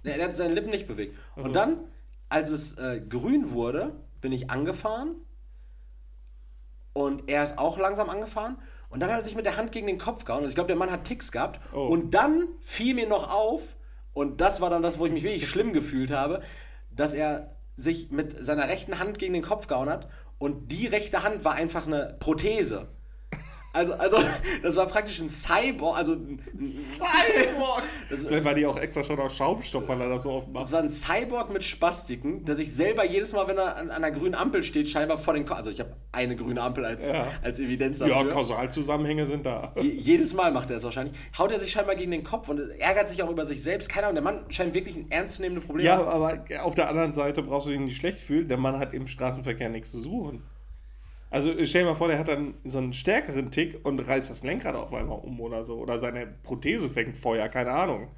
Nee, 0.05 0.13
er 0.13 0.29
hat 0.29 0.37
seine 0.37 0.55
Lippen 0.55 0.71
nicht 0.71 0.87
bewegt. 0.87 1.15
Und 1.35 1.55
dann, 1.55 1.85
als 2.31 2.51
es 2.51 2.79
äh, 2.79 3.03
grün 3.07 3.53
wurde, 3.53 3.93
bin 4.23 4.33
ich 4.33 4.51
angefahren. 4.51 5.17
Und 6.95 7.29
er 7.29 7.43
ist 7.43 7.59
auch 7.59 7.79
langsam 7.79 8.09
angefahren. 8.09 8.57
Und 8.89 9.01
dann 9.01 9.11
hat 9.11 9.19
er 9.19 9.25
sich 9.25 9.37
mit 9.37 9.45
der 9.45 9.59
Hand 9.59 9.71
gegen 9.71 9.87
den 9.87 9.99
Kopf 9.99 10.25
gehauen. 10.25 10.41
Also 10.41 10.53
ich 10.53 10.55
glaube, 10.55 10.69
der 10.69 10.77
Mann 10.77 10.91
hat 10.91 11.05
Ticks 11.05 11.31
gehabt. 11.31 11.61
Oh. 11.75 11.89
Und 11.89 12.15
dann 12.15 12.49
fiel 12.61 12.95
mir 12.95 13.07
noch 13.07 13.35
auf, 13.35 13.77
und 14.15 14.41
das 14.41 14.63
war 14.63 14.71
dann 14.71 14.83
das, 14.83 14.99
wo 14.99 15.05
ich 15.05 15.13
mich 15.13 15.25
wirklich 15.25 15.47
schlimm 15.47 15.75
gefühlt 15.75 16.11
habe, 16.11 16.41
dass 16.97 17.15
er 17.15 17.49
sich 17.77 18.11
mit 18.11 18.45
seiner 18.45 18.69
rechten 18.69 18.99
Hand 18.99 19.19
gegen 19.19 19.35
den 19.35 19.43
Kopf 19.43 19.67
gehauen 19.67 19.91
hat. 19.91 20.09
Und 20.39 20.73
die 20.73 20.87
rechte 20.87 21.23
Hand 21.23 21.45
war 21.45 21.55
einfach 21.55 21.87
eine 21.87 22.17
Prothese. 22.19 22.89
Also, 23.77 23.93
also 23.95 24.19
das 24.62 24.77
war 24.77 24.87
praktisch 24.87 25.21
ein 25.21 25.29
Cyborg, 25.29 25.97
also 25.99 26.15
ein 26.15 26.41
Cyborg! 26.67 27.83
Das, 28.09 28.23
Vielleicht 28.23 28.45
war 28.45 28.55
die 28.55 28.65
auch 28.67 28.77
extra 28.79 29.03
schon 29.03 29.19
aus 29.19 29.35
Schaumstoff, 29.37 29.89
weil 29.89 30.01
er 30.01 30.09
das 30.09 30.23
so 30.23 30.31
oft 30.31 30.49
macht. 30.53 30.65
Das 30.65 30.73
war 30.73 30.81
ein 30.81 30.89
Cyborg 30.89 31.53
mit 31.53 31.65
Spastiken, 31.65 32.45
der 32.45 32.55
sich 32.55 32.73
selber 32.73 33.05
jedes 33.05 33.33
Mal, 33.33 33.49
wenn 33.49 33.57
er 33.59 33.77
an, 33.77 33.91
an 33.91 34.05
einer 34.05 34.12
grünen 34.17 34.35
Ampel 34.37 34.62
steht, 34.62 34.89
scheinbar 34.89 35.19
vor 35.19 35.35
den 35.35 35.45
Kopf. 35.45 35.59
Also 35.59 35.71
ich 35.71 35.81
habe 35.81 35.97
eine 36.12 36.37
grüne 36.37 36.62
Ampel 36.62 36.85
als, 36.85 37.11
Ja. 37.12 37.27
als 37.43 37.59
Evidenz 37.59 37.99
Ja, 37.99 38.07
dafür. 38.09 38.31
Kausalzusammenhänge 38.31 39.27
sind 39.27 39.45
da. 39.45 39.73
Je, 39.81 39.91
jedes 39.91 40.35
Mal 40.35 40.53
macht 40.53 40.71
er 40.71 40.77
es 40.77 40.85
wahrscheinlich. 40.85 41.17
Haut 41.37 41.51
er 41.51 41.59
sich 41.59 41.71
scheinbar 41.73 41.97
gegen 41.97 42.12
den 42.12 42.23
Kopf 42.23 42.49
und 42.49 42.61
ärgert 42.79 43.09
sich 43.09 43.23
auch 43.23 43.31
über 43.31 43.45
sich 43.45 43.62
selbst. 43.62 43.89
Keine 43.89 44.07
Ahnung, 44.07 44.23
der 44.23 44.25
Mann 44.33 44.45
scheint 44.51 44.73
wirklich 44.75 44.95
ein 44.97 45.11
ernstzunehmende 45.11 45.67
Problem 45.67 45.85
Ja, 45.85 45.99
zu 45.99 46.07
haben. 46.07 46.23
aber 46.23 46.65
auf 46.65 46.75
der 46.77 46.89
anderen 46.89 47.12
Seite 47.12 47.43
brauchst 47.43 47.67
du 47.67 47.71
dich 47.71 47.81
nicht 47.81 47.97
schlecht 47.97 48.19
fühlen. 48.19 48.47
Der 48.49 48.59
Mann 48.59 48.79
hat 48.79 48.95
im 48.95 49.07
Straßenverkehr 49.09 49.69
nichts 49.69 49.91
zu 49.91 50.01
suchen. 50.01 50.43
Also 51.37 51.51
stell 51.66 51.83
dir 51.83 51.90
mal 51.90 51.94
vor, 51.94 52.09
der 52.09 52.18
hat 52.18 52.29
dann 52.29 52.55
so 52.64 52.79
einen 52.79 52.94
stärkeren 52.94 53.51
Tick 53.51 53.85
und 53.85 54.01
reißt 54.01 54.31
das 54.31 54.42
Lenkrad 54.42 54.75
auf 54.75 54.94
einmal 54.94 55.18
um 55.18 55.38
oder 55.40 55.64
so. 55.64 55.75
Oder 55.77 55.99
seine 55.99 56.27
Prothese 56.27 56.88
fängt 56.88 57.14
Feuer, 57.14 57.49
keine 57.51 57.72
Ahnung. 57.72 58.09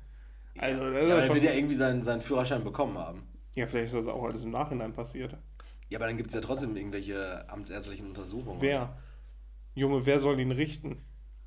Also 0.56 0.84
Ja, 0.84 1.02
ja, 1.02 1.18
er 1.18 1.34
wird 1.34 1.42
ja 1.42 1.52
irgendwie 1.52 1.74
seinen, 1.74 2.04
seinen 2.04 2.20
Führerschein 2.20 2.62
bekommen 2.62 2.96
haben. 2.96 3.26
ja, 3.54 3.66
vielleicht 3.66 3.86
ist 3.86 3.96
das 3.96 4.06
auch 4.06 4.22
alles 4.22 4.44
im 4.44 4.50
Nachhinein 4.50 4.92
passiert. 4.92 5.36
Ja, 5.88 5.98
aber 5.98 6.06
dann 6.06 6.16
gibt 6.16 6.28
es 6.28 6.34
ja 6.34 6.40
trotzdem 6.40 6.76
irgendwelche 6.76 7.44
amtsärztlichen 7.50 8.06
Untersuchungen. 8.06 8.60
Wer? 8.60 8.96
Junge, 9.74 10.06
wer 10.06 10.20
soll 10.20 10.38
ihn 10.38 10.52
richten? 10.52 11.02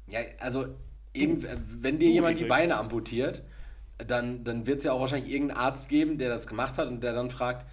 Ja, 0.07 0.19
also 0.39 0.65
irgend, 1.13 1.47
wenn 1.81 1.99
dir 1.99 2.09
jemand 2.09 2.37
die. 2.37 2.45
Beine 2.45 2.75
amputiert, 2.75 3.43
dann, 3.97 4.43
dann 4.43 4.67
wird 4.67 4.79
es 4.79 4.83
ja 4.83 4.91
auch 4.91 4.99
wahrscheinlich 4.99 5.31
irgendeinen 5.31 5.59
Arzt 5.59 5.87
geben, 5.87 6.17
der 6.17 6.29
das 6.29 6.47
gemacht 6.47 6.77
hat 6.77 6.89
und 6.89 7.01
der 7.01 7.13
dann 7.13 7.29
fragt, 7.29 7.65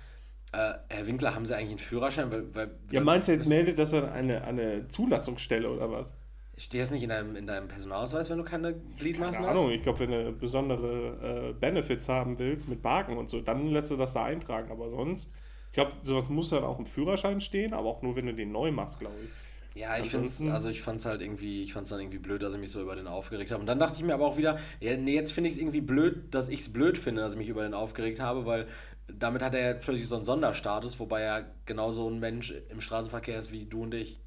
äh, 0.53 0.75
Herr 0.89 1.07
Winkler, 1.07 1.35
haben 1.35 1.47
Sie 1.47 1.55
eigentlich 1.57 1.71
einen 1.71 1.79
Führerschein? 1.79 2.31
Weil, 2.33 2.55
weil, 2.55 2.71
Ja, 2.91 3.01
meinst 3.01 3.29
du, 3.29 3.33
jetzt 3.33 3.49
meldet 3.49 3.79
das 3.79 3.93
an 3.95 4.09
eine, 4.09 4.45
eine 4.45 4.89
Zulassungsstelle 4.89 5.71
oder 5.71 5.91
was? 5.91 6.15
Steht 6.57 6.81
das 6.81 6.91
nicht 6.91 7.05
in 7.05 7.11
deinem, 7.11 7.37
in 7.37 7.47
deinem 7.47 7.69
Personalausweis, 7.69 8.31
wenn 8.31 8.39
du 8.39 8.45
keine 8.45 8.75
Gliedmaßen 8.99 9.35
Keine 9.37 9.49
hast? 9.49 9.59
Ahnung, 9.59 9.71
ich 9.71 9.83
glaube, 9.83 10.01
wenn 10.01 10.11
du 10.11 10.33
besondere 10.33 11.51
äh, 11.51 11.53
Benefits 11.53 12.09
haben 12.09 12.39
willst 12.39 12.69
mit 12.69 12.83
Barken 12.83 13.17
und 13.17 13.29
so, 13.29 13.41
dann 13.41 13.69
lässt 13.69 13.91
du 13.93 13.97
das 13.97 14.15
da 14.15 14.25
eintragen. 14.25 14.73
Aber 14.73 14.91
sonst, 14.91 15.33
ich 15.67 15.75
glaube, 15.75 15.93
sowas 16.03 16.29
muss 16.29 16.51
dann 16.51 16.65
auch 16.65 16.79
im 16.81 16.87
Führerschein 16.87 17.41
stehen, 17.41 17.75
aber 17.75 17.89
auch 17.89 18.03
nur, 18.03 18.17
wenn 18.17 18.27
du 18.27 18.35
den 18.35 18.51
neu 18.51 18.73
machst, 18.73 18.99
glaube 18.99 19.23
ich. 19.25 19.31
Ja, 19.75 19.97
ich 19.97 20.11
find's, 20.11 20.43
also 20.43 20.69
ich 20.71 20.81
fand's 20.83 21.07
halt 21.07 21.23
irgendwie, 21.23 21.63
ich 21.63 21.73
fand's 21.73 21.91
dann 21.91 22.01
irgendwie 22.01 22.19
blöd, 22.19 22.43
dass 22.43 22.55
ich 22.55 22.59
mich 22.59 22.73
so 22.73 22.81
über 22.83 22.97
den 22.97 23.07
aufgeregt 23.07 23.53
habe. 23.53 23.61
Und 23.61 23.67
dann 23.69 23.79
dachte 23.79 23.97
ich 23.99 24.03
mir 24.03 24.15
aber 24.15 24.27
auch 24.27 24.37
wieder, 24.37 24.59
ja, 24.81 24.97
nee, 24.97 25.15
jetzt 25.15 25.33
finde 25.33 25.49
ich 25.49 25.55
es 25.55 25.61
irgendwie 25.61 25.81
blöd, 25.81 26.35
dass 26.35 26.49
ich 26.49 26.61
es 26.61 26.73
blöd 26.73 26.99
finde, 26.99 27.23
dass 27.23 27.35
ich 27.35 27.39
mich 27.39 27.49
über 27.49 27.63
den 27.63 27.75
aufgeregt 27.75 28.19
habe, 28.19 28.45
weil 28.45 28.67
damit 29.13 29.43
hat 29.43 29.55
er 29.55 29.73
ja 29.73 29.75
plötzlich 29.75 30.09
so 30.09 30.17
einen 30.17 30.25
Sonderstatus, 30.25 30.99
wobei 31.01 31.23
er 31.23 31.47
genauso 31.65 32.09
ein 32.09 32.19
Mensch 32.19 32.53
im 32.69 32.81
Straßenverkehr 32.81 33.39
ist 33.39 33.53
wie 33.53 33.65
du 33.65 33.83
und 33.83 33.95
ich. 33.95 34.21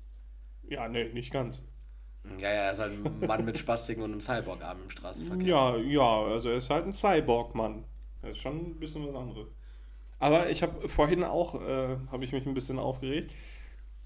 Ja, 0.68 0.88
nee, 0.88 1.10
nicht 1.10 1.32
ganz. 1.32 1.62
Ja, 2.38 2.50
ja, 2.50 2.62
er 2.62 2.72
ist 2.72 2.80
halt 2.80 2.94
ein 2.94 3.28
Mann 3.28 3.46
mit 3.46 3.58
Spastiken 3.58 4.04
und 4.04 4.12
einem 4.12 4.22
Cyborg-Arm 4.22 4.84
im 4.84 4.90
Straßenverkehr. 4.90 5.48
Ja, 5.48 5.78
ja, 5.78 6.24
also 6.26 6.50
er 6.50 6.58
ist 6.58 6.70
halt 6.70 6.86
ein 6.86 6.94
Cyborg-Mann. 6.94 7.86
Das 8.22 8.32
ist 8.32 8.42
schon 8.42 8.58
ein 8.58 8.80
bisschen 8.80 9.08
was 9.08 9.16
anderes. 9.16 9.48
Aber 10.20 10.50
ich 10.50 10.62
habe 10.62 10.88
vorhin 10.88 11.24
auch, 11.24 11.56
äh, 11.56 11.98
habe 12.12 12.24
ich 12.24 12.32
mich 12.32 12.46
ein 12.46 12.54
bisschen 12.54 12.78
aufgeregt. 12.78 13.34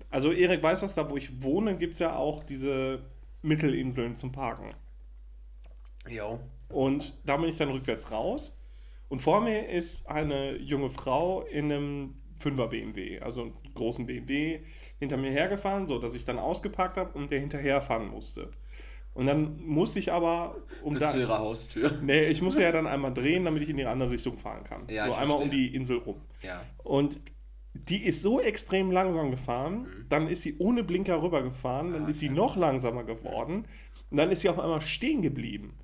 Also 0.10 0.32
Erik 0.32 0.64
weiß 0.64 0.82
das, 0.82 0.96
da 0.96 1.10
wo 1.10 1.18
ich 1.18 1.44
wohne, 1.44 1.78
gibt 1.78 1.94
es 1.94 2.00
ja 2.00 2.16
auch 2.16 2.44
diese 2.44 3.04
Mittelinseln 3.42 4.16
zum 4.16 4.32
Parken. 4.32 4.72
Jo. 6.10 6.40
Und 6.70 7.14
da 7.26 7.36
bin 7.38 7.50
ich 7.50 7.58
dann 7.58 7.70
rückwärts 7.70 8.12
raus. 8.12 8.58
Und 9.08 9.20
vor 9.20 9.42
mir 9.42 9.70
ist 9.70 10.08
eine 10.08 10.58
junge 10.58 10.90
Frau 10.90 11.42
in 11.44 11.72
einem 11.72 12.16
5er 12.40 12.68
BMW, 12.68 13.20
also 13.20 13.44
einen 13.44 13.54
großen 13.76 14.06
BMW, 14.06 14.62
hinter 15.00 15.18
mir 15.18 15.32
hergefahren, 15.32 15.88
so 15.88 16.00
dass 16.00 16.16
ich 16.16 16.26
dann 16.26 16.40
ausgepackt 16.40 16.98
habe 16.98 17.18
und 17.18 17.32
der 17.32 17.40
hinterherfahren 17.40 18.08
musste. 18.10 18.52
Und 19.14 19.28
dann 19.28 19.62
musste 19.66 20.00
ich 20.00 20.12
aber, 20.12 20.58
um 20.84 20.94
Bis 20.94 21.04
da, 21.04 21.12
zu 21.12 21.20
ihrer 21.20 21.40
Haustür. 21.40 21.90
Nee, 22.04 22.26
ich 22.28 22.42
musste 22.42 22.62
ja 22.64 22.72
dann 22.74 22.86
einmal 22.88 23.14
drehen, 23.14 23.46
damit 23.46 23.64
ich 23.64 23.70
in 23.70 23.78
die 23.78 23.86
andere 23.86 24.10
Richtung 24.12 24.36
fahren 24.36 24.64
kann. 24.66 24.86
Ja, 24.90 25.06
so 25.08 25.14
einmal 25.14 25.38
um 25.38 25.44
verstehe. 25.44 25.70
die 25.70 25.76
Insel 25.76 26.00
rum. 26.00 26.22
Ja. 26.42 26.62
Und 26.84 27.22
die 27.74 28.04
ist 28.04 28.22
so 28.22 28.42
extrem 28.42 28.92
langsam 28.92 29.32
gefahren, 29.32 29.84
Mhm. 29.84 30.06
dann 30.10 30.28
ist 30.28 30.42
sie 30.42 30.58
ohne 30.58 30.84
Blinker 30.84 31.22
rübergefahren, 31.22 31.90
Ah, 31.94 32.00
dann 32.00 32.10
ist 32.10 32.20
sie 32.20 32.30
noch 32.30 32.58
langsamer 32.58 33.04
geworden 33.06 33.68
und 34.10 34.18
dann 34.18 34.32
ist 34.32 34.42
sie 34.42 34.50
auf 34.50 34.60
einmal 34.60 34.82
stehen 34.82 35.22
geblieben. 35.22 35.78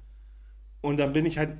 Und 0.81 0.99
dann 0.99 1.13
bin 1.13 1.25
ich 1.25 1.37
halt 1.37 1.57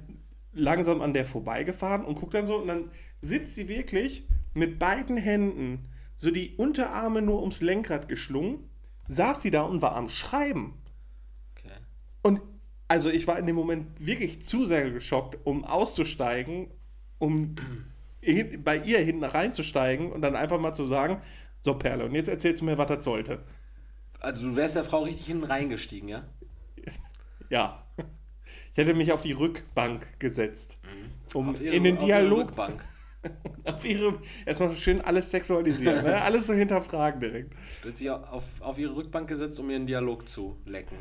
langsam 0.54 1.02
an 1.02 1.14
der 1.14 1.26
vorbeigefahren 1.26 2.04
und 2.04 2.16
guck 2.16 2.32
dann 2.32 2.46
so 2.46 2.58
und 2.58 2.68
dann 2.68 2.92
sitzt 3.22 3.56
sie 3.56 3.68
wirklich 3.68 4.26
mit 4.54 4.80
beiden 4.80 5.18
Händen 5.18 5.90
so 6.18 6.32
die 6.32 6.56
Unterarme 6.56 7.22
nur 7.22 7.42
ums 7.42 7.62
Lenkrad 7.62 8.08
geschlungen, 8.08 8.70
saß 9.08 9.42
sie 9.42 9.52
da 9.52 9.62
und 9.62 9.82
war 9.82 9.96
am 9.96 10.08
Schreiben. 10.08 10.74
Okay. 11.56 11.74
Und 12.22 12.42
also 12.88 13.10
ich 13.10 13.26
war 13.28 13.40
in 13.40 13.48
dem 13.48 13.56
Moment 13.56 13.88
wirklich 14.00 14.42
zu 14.42 14.66
sehr 14.66 14.92
geschockt, 14.92 15.38
um 15.46 15.64
auszusteigen, 15.64 16.68
um 17.20 17.56
bei 18.64 18.78
ihr 18.78 19.00
hinten 19.00 19.24
reinzusteigen 19.24 20.12
und 20.12 20.22
dann 20.22 20.36
einfach 20.36 20.60
mal 20.60 20.74
zu 20.74 20.84
sagen, 20.84 21.22
so 21.64 21.76
Perle, 21.76 22.06
und 22.06 22.16
jetzt 22.16 22.28
erzählst 22.28 22.62
du 22.62 22.66
mir, 22.66 22.78
was 22.78 22.88
das 22.88 23.06
sollte. 23.06 23.44
Also 24.20 24.46
du 24.46 24.56
wärst 24.56 24.76
der 24.76 24.84
Frau 24.84 25.04
richtig 25.04 25.26
hinten 25.26 25.46
reingestiegen, 25.46 26.10
ja? 26.10 26.24
Ja. 27.50 27.81
Ich 28.74 28.78
hätte 28.78 28.94
mich 28.94 29.12
auf 29.12 29.22
die 29.22 29.34
Rückbank 29.34 30.20
gesetzt, 30.20 30.78
um 31.34 31.46
Mhm. 31.48 31.50
Auf 31.52 31.62
ihre- 31.62 31.76
in 31.76 31.84
den 31.84 31.98
Dialog, 31.98 32.40
Rückbank. 32.50 32.86
auf 33.66 33.86
ihre, 33.86 34.20
erstmal 34.46 34.70
so 34.70 34.76
schön 34.76 35.02
alles 35.02 35.30
sexualisieren, 35.30 36.04
ne? 36.04 36.22
alles 36.22 36.48
so 36.48 36.54
hinterfragen 36.54 37.20
direkt. 37.20 37.54
Du 37.54 37.88
hättest 37.88 37.98
sie 37.98 38.10
auf, 38.10 38.62
auf 38.62 38.80
ihre 38.80 38.96
Rückbank 38.96 39.28
gesetzt, 39.28 39.60
um 39.60 39.70
ihren 39.70 39.86
Dialog 39.86 40.28
zu 40.28 40.58
lecken. 40.66 40.98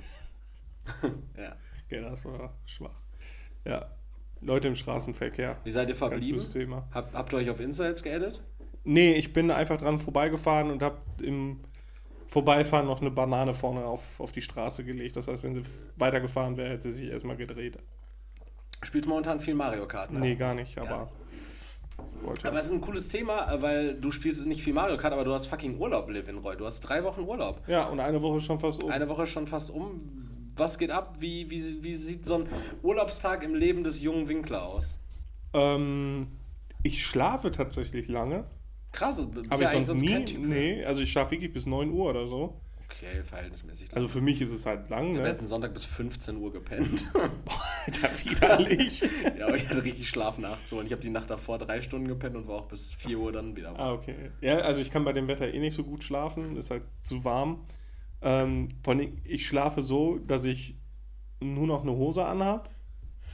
ja. 1.37 1.57
Ja, 1.89 2.11
das 2.11 2.25
war 2.25 2.57
schwach. 2.67 3.01
Ja, 3.65 3.91
Leute 4.41 4.69
im 4.69 4.75
Straßenverkehr. 4.75 5.59
Wie 5.65 5.71
seid 5.71 5.89
ihr 5.89 5.95
verblieben? 5.95 6.41
Thema. 6.53 6.89
Hab, 6.93 7.13
habt 7.15 7.33
ihr 7.33 7.39
euch 7.39 7.51
auf 7.51 7.61
Insta 7.61 7.87
jetzt 7.87 8.03
geaddet? 8.05 8.43
Nee, 8.85 9.15
ich 9.15 9.33
bin 9.33 9.51
einfach 9.51 9.77
dran 9.79 9.99
vorbeigefahren 9.99 10.71
und 10.71 10.83
habe 10.83 10.99
im 11.23 11.61
Vorbeifahren 12.31 12.87
noch 12.87 13.01
eine 13.01 13.11
Banane 13.11 13.53
vorne 13.53 13.85
auf, 13.85 14.21
auf 14.21 14.31
die 14.31 14.41
Straße 14.41 14.85
gelegt. 14.85 15.17
Das 15.17 15.27
heißt, 15.27 15.43
wenn 15.43 15.55
sie 15.55 15.63
weitergefahren 15.97 16.57
wäre, 16.57 16.71
hätte 16.71 16.83
sie 16.83 16.93
sich 16.93 17.11
erstmal 17.11 17.37
gedreht. 17.37 17.77
Spielt 18.83 19.07
momentan 19.07 19.41
viel 19.41 19.55
Mario 19.55 19.87
Kart, 19.89 20.13
ne? 20.13 20.21
Nee, 20.21 20.37
gar 20.37 20.55
nicht, 20.55 20.79
aber 20.79 21.11
wollte. 22.23 22.49
Aber 22.49 22.59
es 22.59 22.67
ist 22.67 22.73
ein 22.73 22.81
cooles 22.81 23.09
Thema, 23.09 23.53
äh, 23.53 23.61
weil 23.61 23.95
du 23.95 24.11
spielst 24.13 24.47
nicht 24.47 24.63
viel 24.63 24.73
Mario 24.73 24.97
Kart, 24.97 25.13
aber 25.13 25.25
du 25.25 25.33
hast 25.33 25.47
fucking 25.47 25.79
Urlaub, 25.79 26.09
Levin 26.09 26.39
Roy. 26.39 26.57
Du 26.57 26.67
hast 26.67 26.81
drei 26.81 27.03
Wochen 27.05 27.23
Urlaub. 27.23 27.63
ja, 27.67 27.87
und 27.87 28.01
eine 28.01 28.23
Woche 28.23 28.41
schon 28.41 28.59
fast 28.59 28.83
um. 28.83 28.91
Eine 28.91 29.09
Woche 29.09 29.27
schon 29.27 29.47
fast 29.47 29.71
um. 29.71 29.99
Was 30.57 30.79
geht 30.79 30.91
ab? 30.91 31.17
Wie, 31.19 31.51
wie, 31.51 31.83
wie 31.83 31.95
sieht 31.95 32.27
so 32.27 32.37
ein 32.37 32.47
Urlaubstag 32.83 33.43
im 33.43 33.55
Leben 33.55 33.85
des 33.85 34.01
jungen 34.01 34.29
Winkler 34.29 34.67
aus? 34.67 34.97
Ähm, 35.53 36.29
ich 36.83 37.05
schlafe 37.05 37.51
tatsächlich 37.51 38.09
lange. 38.09 38.45
Krass, 38.93 39.19
Habe 39.51 39.65
ich 39.65 39.71
sonst 39.71 39.89
sonst 39.89 40.03
nie. 40.03 40.25
Typ. 40.25 40.45
Nee, 40.45 40.85
also 40.85 41.03
ich 41.03 41.13
schlafe 41.13 41.33
wirklich 41.33 41.53
bis 41.53 41.67
9 41.67 41.91
Uhr 41.91 42.11
oder 42.11 42.27
so. 42.27 42.61
Okay, 42.93 43.23
verhältnismäßig. 43.23 43.95
Also 43.95 44.09
für 44.09 44.21
mich 44.21 44.43
ist 44.43 44.51
es 44.51 44.67
halt 44.67 44.91
lang, 44.91 45.13
ich 45.13 45.17
habe 45.17 45.23
ne? 45.23 45.33
letzten 45.33 45.47
Sonntag 45.47 45.73
bis 45.73 45.85
15 45.85 46.37
Uhr 46.37 46.53
gepennt. 46.53 47.07
Alter, 47.87 48.11
widerlich. 48.25 49.03
ja, 49.39 49.47
aber 49.47 49.57
ich 49.57 49.69
hatte 49.69 49.85
richtig 49.85 50.09
Schlaf 50.09 50.39
nachzuholen. 50.39 50.87
Ich 50.87 50.93
habe 50.93 51.01
die 51.01 51.11
Nacht 51.11 51.31
davor 51.31 51.59
drei 51.59 51.81
Stunden 51.81 52.09
gepennt 52.09 52.37
und 52.37 52.49
war 52.49 52.57
auch 52.57 52.69
bis 52.69 52.93
4 52.93 53.19
Uhr 53.19 53.33
dann 53.33 53.57
wieder 53.57 53.73
wach. 53.75 53.79
ah, 53.79 53.93
okay. 53.93 54.33
Ja, 54.41 54.59
also 54.59 54.83
ich 54.83 54.91
kann 54.91 55.05
bei 55.05 55.13
dem 55.13 55.29
Wetter 55.29 55.53
eh 55.53 55.61
nicht 55.61 55.75
so 55.75 55.85
gut 55.85 56.03
schlafen. 56.03 56.57
Ist 56.57 56.71
halt 56.71 56.85
zu 57.03 57.25
warm. 57.25 57.65
Ähm, 58.23 58.69
allem, 58.85 59.19
ich 59.25 59.47
schlafe 59.47 59.83
so, 59.83 60.19
dass 60.19 60.45
ich 60.45 60.77
nur 61.41 61.67
noch 61.67 61.83
eine 61.83 61.93
Hose 61.93 62.25
anhab. 62.25 62.69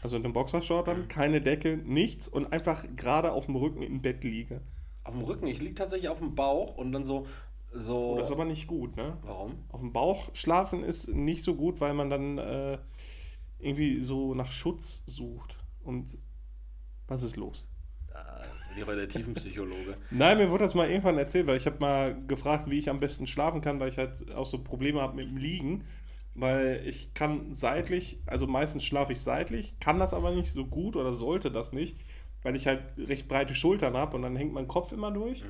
Also 0.03 0.17
eine 0.17 0.29
Boxershort 0.29 0.87
dann, 0.87 1.09
keine 1.09 1.41
Decke, 1.41 1.79
nichts 1.79 2.29
und 2.29 2.53
einfach 2.53 2.85
gerade 2.95 3.33
auf 3.33 3.47
dem 3.47 3.57
Rücken 3.57 3.83
im 3.83 4.03
Bett 4.03 4.23
liege. 4.23 4.61
Auf 5.07 5.13
dem 5.13 5.23
Rücken, 5.23 5.47
ich 5.47 5.61
liege 5.61 5.75
tatsächlich 5.75 6.09
auf 6.09 6.19
dem 6.19 6.35
Bauch 6.35 6.77
und 6.77 6.93
dann 6.93 7.05
so. 7.05 7.27
so 7.73 8.15
Oh, 8.15 8.19
das 8.19 8.29
ist 8.29 8.33
aber 8.33 8.45
nicht 8.45 8.67
gut, 8.67 8.97
ne? 8.97 9.17
Warum? 9.23 9.65
Auf 9.69 9.81
dem 9.81 9.93
Bauch 9.93 10.35
schlafen 10.35 10.83
ist 10.83 11.09
nicht 11.09 11.45
so 11.45 11.55
gut, 11.55 11.81
weil 11.81 11.95
man 11.95 12.11
dann 12.11 12.39
äh, 12.39 12.79
irgendwie 13.59 14.01
so 14.01 14.35
nach 14.35 14.51
Schutz 14.51 15.05
sucht. 15.07 15.57
Und 15.85 16.19
was 17.07 17.23
ist 17.23 17.37
los? 17.37 17.69
Wie 18.75 18.85
bei 18.85 18.95
der 18.95 19.09
Tiefenpsychologe. 19.09 19.97
Nein, 20.11 20.37
mir 20.37 20.51
wurde 20.51 20.65
das 20.65 20.75
mal 20.75 20.89
irgendwann 20.91 21.17
erzählt, 21.17 21.47
weil 21.47 21.57
ich 21.57 21.67
habe 21.67 21.79
mal 21.79 22.19
gefragt, 22.27 22.71
wie 22.71 22.79
ich 22.79 22.91
am 22.91 23.01
besten 23.01 23.27
schlafen 23.27 23.63
kann, 23.63 23.81
weil 23.81 23.89
ich 23.89 23.97
halt 23.97 24.31
auch 24.33 24.45
so 24.45 24.63
Probleme 24.63 25.01
habe 25.01 25.17
mit 25.17 25.27
dem 25.27 25.39
Liegen. 25.39 25.85
Weil 26.35 26.83
ich 26.87 27.15
kann 27.15 27.55
seitlich, 27.55 28.21
also 28.27 28.47
meistens 28.47 28.85
schlafe 28.85 29.13
ich 29.13 29.21
seitlich, 29.23 29.79
kann 29.81 29.99
das 29.99 30.13
aber 30.13 30.33
nicht 30.33 30.53
so 30.53 30.67
gut 30.67 30.95
oder 30.95 31.15
sollte 31.15 31.51
das 31.51 31.73
nicht, 31.73 31.97
weil 32.47 32.55
ich 32.55 32.69
halt 32.69 32.81
recht 32.97 33.27
breite 33.27 33.57
Schultern 33.57 33.97
habe 33.97 34.15
und 34.15 34.23
dann 34.23 34.37
hängt 34.37 34.53
mein 34.53 34.69
Kopf 34.69 34.93
immer 34.93 35.11
durch. 35.11 35.43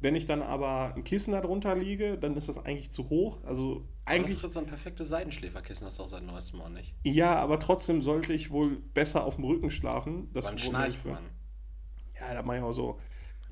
Wenn 0.00 0.14
ich 0.14 0.24
dann 0.24 0.40
aber 0.40 0.94
ein 0.94 1.04
Kissen 1.04 1.32
darunter 1.32 1.74
liege, 1.74 2.16
dann 2.16 2.38
ist 2.38 2.48
das 2.48 2.56
eigentlich 2.56 2.90
zu 2.90 3.10
hoch. 3.10 3.44
Also 3.44 3.86
Eigentlich 4.06 4.30
eigentlich 4.30 4.44
ist 4.44 4.54
so 4.54 4.60
ein 4.60 4.64
perfektes 4.64 5.10
Seitenschläferkissen, 5.10 5.86
hast 5.86 5.98
du 5.98 6.04
auch 6.04 6.08
seit 6.08 6.22
neuestem 6.22 6.62
auch 6.62 6.70
nicht. 6.70 6.94
Ja, 7.02 7.34
aber 7.34 7.58
trotzdem 7.58 8.00
sollte 8.00 8.32
ich 8.32 8.50
wohl 8.50 8.76
besser 8.94 9.24
auf 9.24 9.34
dem 9.34 9.44
Rücken 9.44 9.70
schlafen. 9.70 10.30
Das 10.32 10.46
Wann 10.46 10.56
schnarcht 10.56 11.04
man? 11.04 11.18
Ja, 12.18 12.32
da 12.32 12.42
mache 12.42 12.56
ich 12.56 12.62
auch 12.62 12.72
so. 12.72 12.98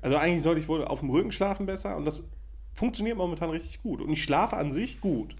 Also 0.01 0.17
eigentlich 0.17 0.41
sollte 0.41 0.59
ich 0.59 0.67
wohl 0.67 0.83
auf 0.83 1.01
dem 1.01 1.11
Rücken 1.11 1.31
schlafen 1.31 1.67
besser 1.67 1.97
und 1.97 2.05
das 2.05 2.23
funktioniert 2.73 3.17
momentan 3.17 3.51
richtig 3.51 3.83
gut. 3.83 4.01
Und 4.01 4.11
ich 4.11 4.23
schlafe 4.23 4.57
an 4.57 4.71
sich 4.71 5.01
gut, 5.01 5.35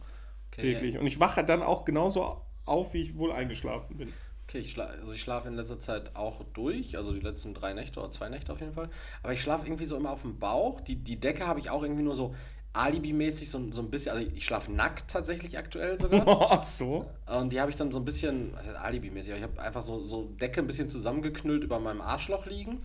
Okay, 0.51 0.73
wirklich. 0.73 0.99
Und 0.99 1.07
ich 1.07 1.19
wache 1.19 1.43
dann 1.43 1.63
auch 1.63 1.85
genauso 1.85 2.39
auf, 2.65 2.93
wie 2.93 3.01
ich 3.01 3.17
wohl 3.17 3.31
eingeschlafen 3.31 3.97
bin. 3.97 4.13
Okay, 4.47 4.59
ich, 4.59 4.71
schla 4.71 4.85
also 4.85 5.11
ich 5.11 5.21
schlafe 5.21 5.49
in 5.49 5.55
letzter 5.55 5.77
Zeit 5.77 6.15
auch 6.15 6.41
durch, 6.53 6.95
also 6.95 7.11
die 7.11 7.19
letzten 7.19 7.53
drei 7.53 7.73
Nächte 7.73 7.99
oder 7.99 8.09
zwei 8.09 8.29
Nächte 8.29 8.53
auf 8.53 8.61
jeden 8.61 8.71
Fall. 8.71 8.89
Aber 9.21 9.33
ich 9.33 9.41
schlafe 9.41 9.67
irgendwie 9.67 9.85
so 9.85 9.97
immer 9.97 10.11
auf 10.11 10.21
dem 10.21 10.39
Bauch. 10.39 10.79
Die, 10.79 10.95
die 10.95 11.19
Decke 11.19 11.45
habe 11.45 11.59
ich 11.59 11.69
auch 11.69 11.83
irgendwie 11.83 12.03
nur 12.03 12.15
so 12.15 12.33
alibimäßig 12.71 13.49
so, 13.49 13.71
so 13.71 13.81
ein 13.81 13.89
bisschen. 13.89 14.15
Also 14.15 14.29
ich 14.33 14.45
schlafe 14.45 14.71
nackt 14.71 15.11
tatsächlich 15.11 15.57
aktuell 15.57 15.99
sogar. 15.99 16.25
Ach 16.51 16.63
so. 16.63 17.09
Und 17.25 17.51
die 17.51 17.59
habe 17.59 17.71
ich 17.71 17.75
dann 17.75 17.91
so 17.91 17.99
ein 17.99 18.05
bisschen, 18.05 18.53
was 18.53 18.67
heißt 18.67 18.77
alibimäßig, 18.77 19.33
aber 19.33 19.39
ich 19.39 19.43
habe 19.43 19.61
einfach 19.61 19.81
so, 19.81 20.05
so 20.05 20.23
Decke 20.23 20.61
ein 20.61 20.67
bisschen 20.67 20.87
zusammengeknüllt 20.87 21.65
über 21.65 21.79
meinem 21.79 21.99
Arschloch 21.99 22.45
liegen. 22.45 22.79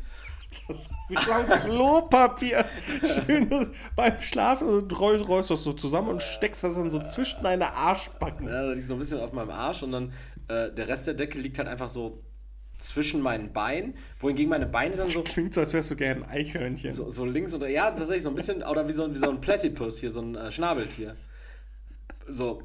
Wie 1.09 1.15
Klopapier. 1.65 2.65
Schön 3.03 3.73
beim 3.97 4.21
Schlafen 4.21 4.69
und 4.69 4.99
rollst, 4.99 5.29
rollst 5.29 5.51
das 5.51 5.63
so 5.63 5.73
zusammen 5.73 6.09
und 6.09 6.23
steckst 6.23 6.63
das 6.63 6.75
dann 6.75 6.91
so 6.91 7.03
zwischen 7.03 7.43
deine 7.43 7.73
Arschbacken. 7.73 8.49
Ja, 8.49 8.67
da 8.67 8.73
liegt 8.73 8.87
so 8.87 8.95
ein 8.95 8.99
bisschen 8.99 9.21
auf 9.21 9.33
meinem 9.33 9.51
Arsch 9.51 9.83
und 9.83 9.93
dann 9.93 10.13
äh, 10.49 10.71
der 10.73 10.89
Rest 10.89 11.07
der 11.07 11.15
Decke 11.15 11.39
liegt 11.39 11.59
halt 11.59 11.69
einfach 11.69 11.89
so 11.89 12.23
zwischen 12.79 13.21
meinen 13.21 13.53
Beinen, 13.53 13.95
wohingegen 14.19 14.51
meine 14.51 14.67
Beine 14.67 14.97
dann 14.97 15.07
so, 15.09 15.23
Klingt 15.23 15.55
so, 15.55 15.61
als 15.61 15.73
wärst 15.73 15.91
du 15.93 15.97
gerne 15.97 16.25
ein 16.25 16.31
Eichhörnchen. 16.31 16.91
so, 16.93 17.09
so 17.11 17.25
links 17.25 17.55
oder 17.55 17.69
ja, 17.69 17.91
tatsächlich 17.91 18.25
so 18.25 18.29
ein 18.31 18.35
bisschen, 18.35 18.63
oder 18.65 18.89
wie 18.89 18.93
so, 18.93 19.09
wie 19.13 19.17
so 19.17 19.31
ein 19.31 19.41
Platypus 19.41 19.99
hier, 19.99 20.11
so 20.11 20.21
ein 20.21 20.35
äh, 20.35 20.51
Schnabeltier. 20.51 21.17
So. 22.27 22.63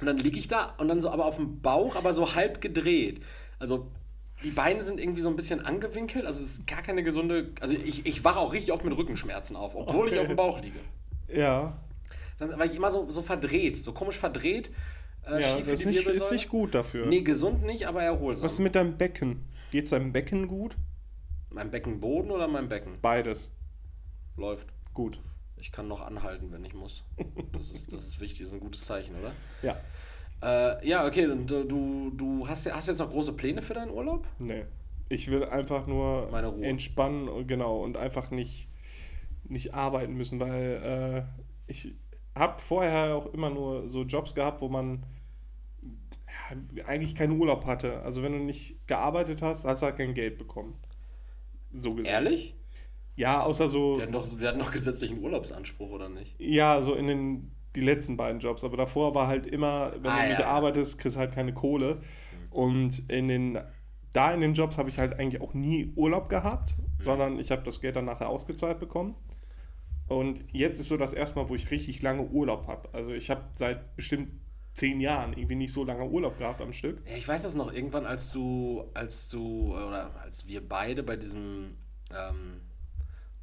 Und 0.00 0.06
dann 0.06 0.18
liege 0.18 0.38
ich 0.38 0.48
da 0.48 0.74
und 0.78 0.88
dann 0.88 1.00
so 1.00 1.10
aber 1.10 1.24
auf 1.26 1.36
dem 1.36 1.60
Bauch, 1.60 1.94
aber 1.96 2.12
so 2.12 2.34
halb 2.34 2.60
gedreht. 2.60 3.20
Also 3.58 3.90
die 4.42 4.50
Beine 4.50 4.82
sind 4.82 4.98
irgendwie 5.00 5.20
so 5.20 5.28
ein 5.28 5.36
bisschen 5.36 5.64
angewinkelt, 5.64 6.26
also 6.26 6.42
es 6.42 6.52
ist 6.58 6.66
gar 6.66 6.82
keine 6.82 7.02
gesunde, 7.02 7.52
also 7.60 7.74
ich, 7.74 8.04
ich 8.04 8.24
wache 8.24 8.38
auch 8.38 8.52
richtig 8.52 8.72
oft 8.72 8.84
mit 8.84 8.96
Rückenschmerzen 8.96 9.56
auf, 9.56 9.74
obwohl 9.76 10.08
ich 10.08 10.14
Okay. 10.14 10.20
auf 10.22 10.26
dem 10.26 10.36
Bauch 10.36 10.60
liege. 10.60 10.78
Ja, 11.28 11.78
Sonst- 12.36 12.58
Weil 12.58 12.68
ich 12.68 12.74
immer 12.74 12.90
so, 12.90 13.08
so 13.10 13.22
verdreht, 13.22 13.76
so 13.78 13.92
komisch 13.92 14.16
verdreht, 14.16 14.70
äh, 15.26 15.40
ja 15.40 15.56
das 15.58 15.68
ist 15.68 15.86
nicht, 15.86 16.06
ist 16.06 16.32
nicht 16.32 16.48
gut 16.48 16.74
dafür. 16.74 17.06
Nee, 17.06 17.22
gesund 17.22 17.62
nicht, 17.64 17.86
aber 17.86 18.02
erholsam. 18.02 18.44
Was 18.46 18.54
ist 18.54 18.58
mit 18.60 18.74
deinem 18.74 18.96
Becken? 18.96 19.44
Geht's 19.70 19.90
deinem 19.90 20.12
Becken 20.12 20.46
gut? 20.48 20.76
Mein 21.50 21.70
Beckenboden 21.70 22.30
oder 22.30 22.48
mein 22.48 22.68
Becken? 22.68 22.92
Beides. 23.00 23.50
Läuft. 24.36 24.68
Gut. 24.92 25.20
Ich 25.56 25.70
kann 25.72 25.88
noch 25.88 26.00
anhalten, 26.02 26.50
wenn 26.52 26.64
ich 26.64 26.74
muss. 26.74 27.04
Das 27.52 27.70
ist, 27.70 27.92
das 27.92 28.04
ist 28.04 28.20
wichtig, 28.20 28.40
das 28.40 28.48
ist 28.48 28.54
ein 28.54 28.60
gutes 28.60 28.84
Zeichen, 28.84 29.14
oder? 29.16 29.32
Ja. 29.62 29.76
Äh, 30.42 30.86
ja, 30.86 31.06
okay, 31.06 31.26
und 31.26 31.50
du, 31.50 32.10
du 32.10 32.46
hast, 32.48 32.66
ja- 32.66 32.74
hast 32.74 32.88
jetzt 32.88 32.98
noch 32.98 33.08
große 33.10 33.32
Pläne 33.34 33.62
für 33.62 33.74
deinen 33.74 33.90
Urlaub? 33.90 34.26
Nee. 34.38 34.64
Ich 35.08 35.30
will 35.30 35.44
einfach 35.44 35.86
nur 35.86 36.28
Meine 36.30 36.48
Ruhe. 36.48 36.64
entspannen 36.66 37.28
und 37.28 37.46
genau 37.46 37.82
und 37.82 37.96
einfach 37.96 38.30
nicht, 38.30 38.68
nicht 39.44 39.72
arbeiten 39.74 40.14
müssen, 40.14 40.40
weil 40.40 41.26
äh, 41.68 41.70
ich 41.70 41.94
habe 42.34 42.60
vorher 42.60 43.14
auch 43.14 43.32
immer 43.32 43.48
nur 43.50 43.88
so 43.88 44.02
Jobs 44.02 44.34
gehabt, 44.34 44.60
wo 44.60 44.68
man 44.68 45.04
eigentlich 46.86 47.14
keinen 47.14 47.38
Urlaub 47.38 47.64
hatte. 47.66 48.00
Also 48.02 48.22
wenn 48.22 48.32
du 48.32 48.38
nicht 48.38 48.86
gearbeitet 48.86 49.42
hast, 49.42 49.64
hast 49.64 49.82
du 49.82 49.86
halt 49.86 49.96
kein 49.96 50.14
Geld 50.14 50.38
bekommen. 50.38 50.74
So 51.72 51.94
gesagt. 51.94 52.12
Ehrlich? 52.14 52.54
Ja, 53.16 53.42
außer 53.42 53.68
so, 53.68 53.96
Wir 53.96 54.02
hatten, 54.02 54.12
doch, 54.12 54.26
wir 54.38 54.48
hatten 54.48 54.58
doch 54.58 54.72
gesetzlichen 54.72 55.22
Urlaubsanspruch, 55.22 55.90
oder 55.90 56.08
nicht? 56.08 56.34
ja, 56.38 56.82
so 56.82 56.94
in 56.94 57.06
den 57.06 57.50
die 57.76 57.80
letzten 57.80 58.16
beiden 58.16 58.40
Jobs. 58.40 58.62
Aber 58.62 58.76
davor 58.76 59.14
war 59.16 59.26
halt 59.26 59.46
immer, 59.46 59.92
wenn 60.00 60.10
Ah, 60.10 60.22
du 60.22 60.28
nicht 60.28 60.38
ja, 60.40 60.46
arbeitest, 60.46 60.98
kriegst 60.98 61.16
du 61.16 61.20
halt 61.20 61.32
keine 61.32 61.52
Kohle. 61.52 62.02
Und 62.50 63.10
in 63.10 63.26
den, 63.26 63.58
da 64.12 64.32
in 64.32 64.40
den 64.40 64.54
Jobs 64.54 64.78
habe 64.78 64.88
ich 64.90 64.98
halt 64.98 65.18
eigentlich 65.18 65.42
auch 65.42 65.54
nie 65.54 65.92
Urlaub 65.96 66.28
gehabt, 66.28 66.74
sondern 67.00 67.40
ich 67.40 67.50
habe 67.50 67.62
das 67.64 67.80
Geld 67.80 67.96
dann 67.96 68.04
nachher 68.04 68.28
ausgezahlt 68.28 68.78
bekommen. 68.78 69.16
Und 70.06 70.44
jetzt 70.52 70.78
ist 70.78 70.88
so 70.88 70.96
das 70.96 71.12
erste 71.12 71.36
Mal, 71.38 71.48
wo 71.48 71.54
ich 71.56 71.70
richtig 71.72 72.00
lange 72.02 72.22
Urlaub 72.28 72.68
habe. 72.68 72.88
Also 72.92 73.12
ich 73.12 73.28
habe 73.30 73.42
seit 73.52 73.96
bestimmt 73.96 74.28
zehn 74.74 75.00
Jahren 75.00 75.32
irgendwie 75.32 75.54
nicht 75.54 75.72
so 75.72 75.84
lange 75.84 76.04
Urlaub 76.04 76.36
gehabt 76.38 76.60
am 76.60 76.72
Stück. 76.72 76.98
Ja, 77.08 77.16
ich 77.16 77.26
weiß 77.26 77.42
das 77.42 77.54
noch, 77.54 77.72
irgendwann, 77.72 78.04
als 78.06 78.30
du, 78.32 78.84
als 78.92 79.28
du, 79.28 79.72
oder 79.74 80.10
als 80.22 80.46
wir 80.48 80.68
beide 80.68 81.02
bei 81.02 81.16
diesem 81.16 81.76
ähm, 82.10 82.60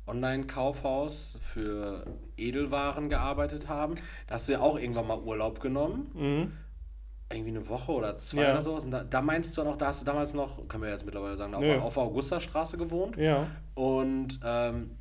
Online-Kaufhaus 0.08 1.38
für 1.42 2.06
Edelwaren 2.38 3.10
gearbeitet 3.10 3.68
haben, 3.68 3.96
da 4.28 4.36
hast 4.36 4.48
du 4.48 4.54
ja 4.54 4.60
auch 4.60 4.78
irgendwann 4.78 5.08
mal 5.08 5.20
Urlaub 5.20 5.60
genommen. 5.60 6.52
Irgendwie 7.32 7.52
eine 7.52 7.70
Woche 7.70 7.94
oder 7.94 8.18
zwei 8.18 8.44
Ja. 8.44 8.52
oder 8.52 8.62
sowas. 8.62 8.84
Und 8.86 8.92
da, 8.92 9.04
da 9.06 9.22
meintest 9.22 9.58
du 9.58 9.62
auch, 9.64 9.78
da 9.78 9.88
hast 9.88 10.02
du 10.02 10.06
damals 10.06 10.34
noch, 10.34 10.68
können 10.68 10.84
wir 10.84 10.90
jetzt 10.90 11.06
mittlerweile 11.06 11.38
sagen, 11.38 11.54
auf, 11.56 11.62
Nö. 11.62 11.78
auf 11.80 11.94
der 11.94 12.04
Augustastraße 12.04 12.78
gewohnt. 12.78 13.16
Ja. 13.16 13.48
Und 13.74 14.40
ähm, 14.44 14.98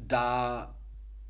da, 0.00 0.76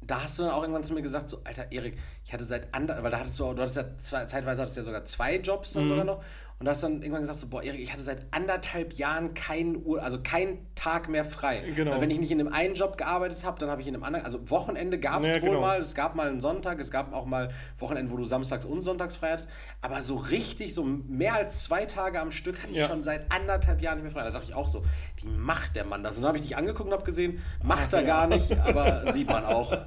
da 0.02 0.22
hast 0.22 0.38
du 0.38 0.44
dann 0.44 0.52
auch 0.52 0.62
irgendwann 0.62 0.84
zu 0.84 0.94
mir 0.94 1.02
gesagt, 1.02 1.28
so, 1.28 1.40
Alter, 1.44 1.70
Erik, 1.72 1.98
ich 2.24 2.32
hatte 2.32 2.44
seit 2.44 2.74
ander, 2.74 3.02
weil 3.02 3.10
da 3.10 3.18
hattest 3.20 3.38
du, 3.38 3.44
auch- 3.44 3.54
du 3.54 3.62
hattest 3.62 3.76
ja 3.76 3.84
zwei, 3.98 4.24
zeitweise 4.24 4.62
hattest 4.62 4.76
ja 4.76 4.82
sogar 4.82 5.04
zwei 5.04 5.36
Jobs 5.36 5.72
dann 5.74 5.84
sogar 5.88 6.04
noch. 6.04 6.22
Und 6.62 6.68
hast 6.68 6.82
dann 6.82 7.00
irgendwann 7.00 7.22
gesagt, 7.22 7.40
so, 7.40 7.46
boah, 7.46 7.62
Erik, 7.62 7.80
ich 7.80 7.90
hatte 7.90 8.02
seit 8.02 8.26
anderthalb 8.32 8.92
Jahren 8.92 9.32
keinen 9.32 9.82
Ur, 9.82 10.02
also 10.02 10.20
keinen 10.22 10.58
Tag 10.74 11.08
mehr 11.08 11.24
frei. 11.24 11.62
Genau. 11.74 11.92
Weil 11.92 12.02
wenn 12.02 12.10
ich 12.10 12.20
nicht 12.20 12.30
in 12.32 12.36
dem 12.36 12.52
einen 12.52 12.74
Job 12.74 12.98
gearbeitet 12.98 13.44
habe, 13.44 13.58
dann 13.58 13.70
habe 13.70 13.80
ich 13.80 13.86
in 13.86 13.94
dem 13.94 14.04
anderen, 14.04 14.26
also 14.26 14.50
Wochenende 14.50 15.00
gab 15.00 15.22
es 15.22 15.36
Ja, 15.36 15.40
wohl 15.40 15.48
genau. 15.48 15.62
mal, 15.62 15.80
es 15.80 15.94
gab 15.94 16.14
mal 16.14 16.28
einen 16.28 16.42
Sonntag, 16.42 16.78
es 16.78 16.90
gab 16.90 17.14
auch 17.14 17.24
mal 17.24 17.50
Wochenende, 17.78 18.12
wo 18.12 18.18
du 18.18 18.24
samstags 18.26 18.66
und 18.66 18.82
sonntags 18.82 19.16
frei 19.16 19.30
hattest. 19.30 19.48
Aber 19.80 20.02
so 20.02 20.16
richtig, 20.16 20.74
so 20.74 20.84
mehr 20.84 21.32
als 21.34 21.62
zwei 21.62 21.86
Tage 21.86 22.20
am 22.20 22.30
Stück 22.30 22.62
hatte 22.62 22.72
ich 22.72 22.78
Ja. 22.78 22.88
schon 22.88 23.02
seit 23.02 23.32
anderthalb 23.32 23.80
Jahren 23.80 23.94
nicht 23.94 24.02
mehr 24.04 24.12
frei. 24.12 24.24
Da 24.24 24.30
dachte 24.30 24.44
ich 24.50 24.54
auch 24.54 24.68
so, 24.68 24.82
wie 25.22 25.28
macht 25.28 25.76
der 25.76 25.86
Mann 25.86 26.02
das? 26.02 26.16
Und 26.16 26.22
dann 26.24 26.28
habe 26.28 26.36
ich 26.36 26.44
dich 26.44 26.58
angeguckt 26.58 26.88
und 26.88 26.92
habe 26.92 27.04
gesehen, 27.04 27.42
macht 27.62 27.94
er 27.94 28.02
gar 28.02 28.26
nicht, 28.26 28.52
aber 28.58 29.10
sieht 29.12 29.28
man 29.28 29.46
auch. 29.46 29.78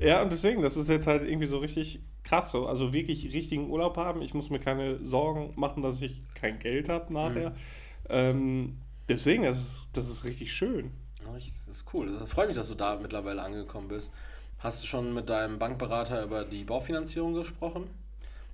Ja, 0.00 0.22
und 0.22 0.30
deswegen, 0.32 0.62
das 0.62 0.76
ist 0.76 0.88
jetzt 0.88 1.06
halt 1.06 1.22
irgendwie 1.22 1.46
so 1.46 1.58
richtig 1.58 2.00
krass 2.24 2.50
so. 2.50 2.66
Also 2.66 2.92
wirklich 2.92 3.32
richtigen 3.32 3.70
Urlaub 3.70 3.96
haben. 3.96 4.22
Ich 4.22 4.34
muss 4.34 4.50
mir 4.50 4.58
keine 4.60 5.04
Sorgen 5.04 5.52
machen, 5.56 5.82
dass 5.82 6.00
ich 6.00 6.20
kein 6.34 6.58
Geld 6.58 6.88
habe 6.88 7.12
nachher. 7.12 7.54
Ähm, 8.08 8.78
deswegen, 9.08 9.42
das 9.42 9.58
ist, 9.58 9.88
das 9.92 10.08
ist 10.08 10.24
richtig 10.24 10.52
schön. 10.52 10.92
Das 11.34 11.44
ist 11.68 11.86
cool. 11.92 12.16
Das 12.18 12.30
freut 12.30 12.46
mich, 12.48 12.56
dass 12.56 12.68
du 12.68 12.74
da 12.74 12.96
mittlerweile 12.96 13.42
angekommen 13.42 13.88
bist. 13.88 14.12
Hast 14.58 14.82
du 14.82 14.86
schon 14.86 15.12
mit 15.14 15.28
deinem 15.28 15.58
Bankberater 15.58 16.22
über 16.24 16.44
die 16.44 16.64
Baufinanzierung 16.64 17.34
gesprochen? 17.34 17.84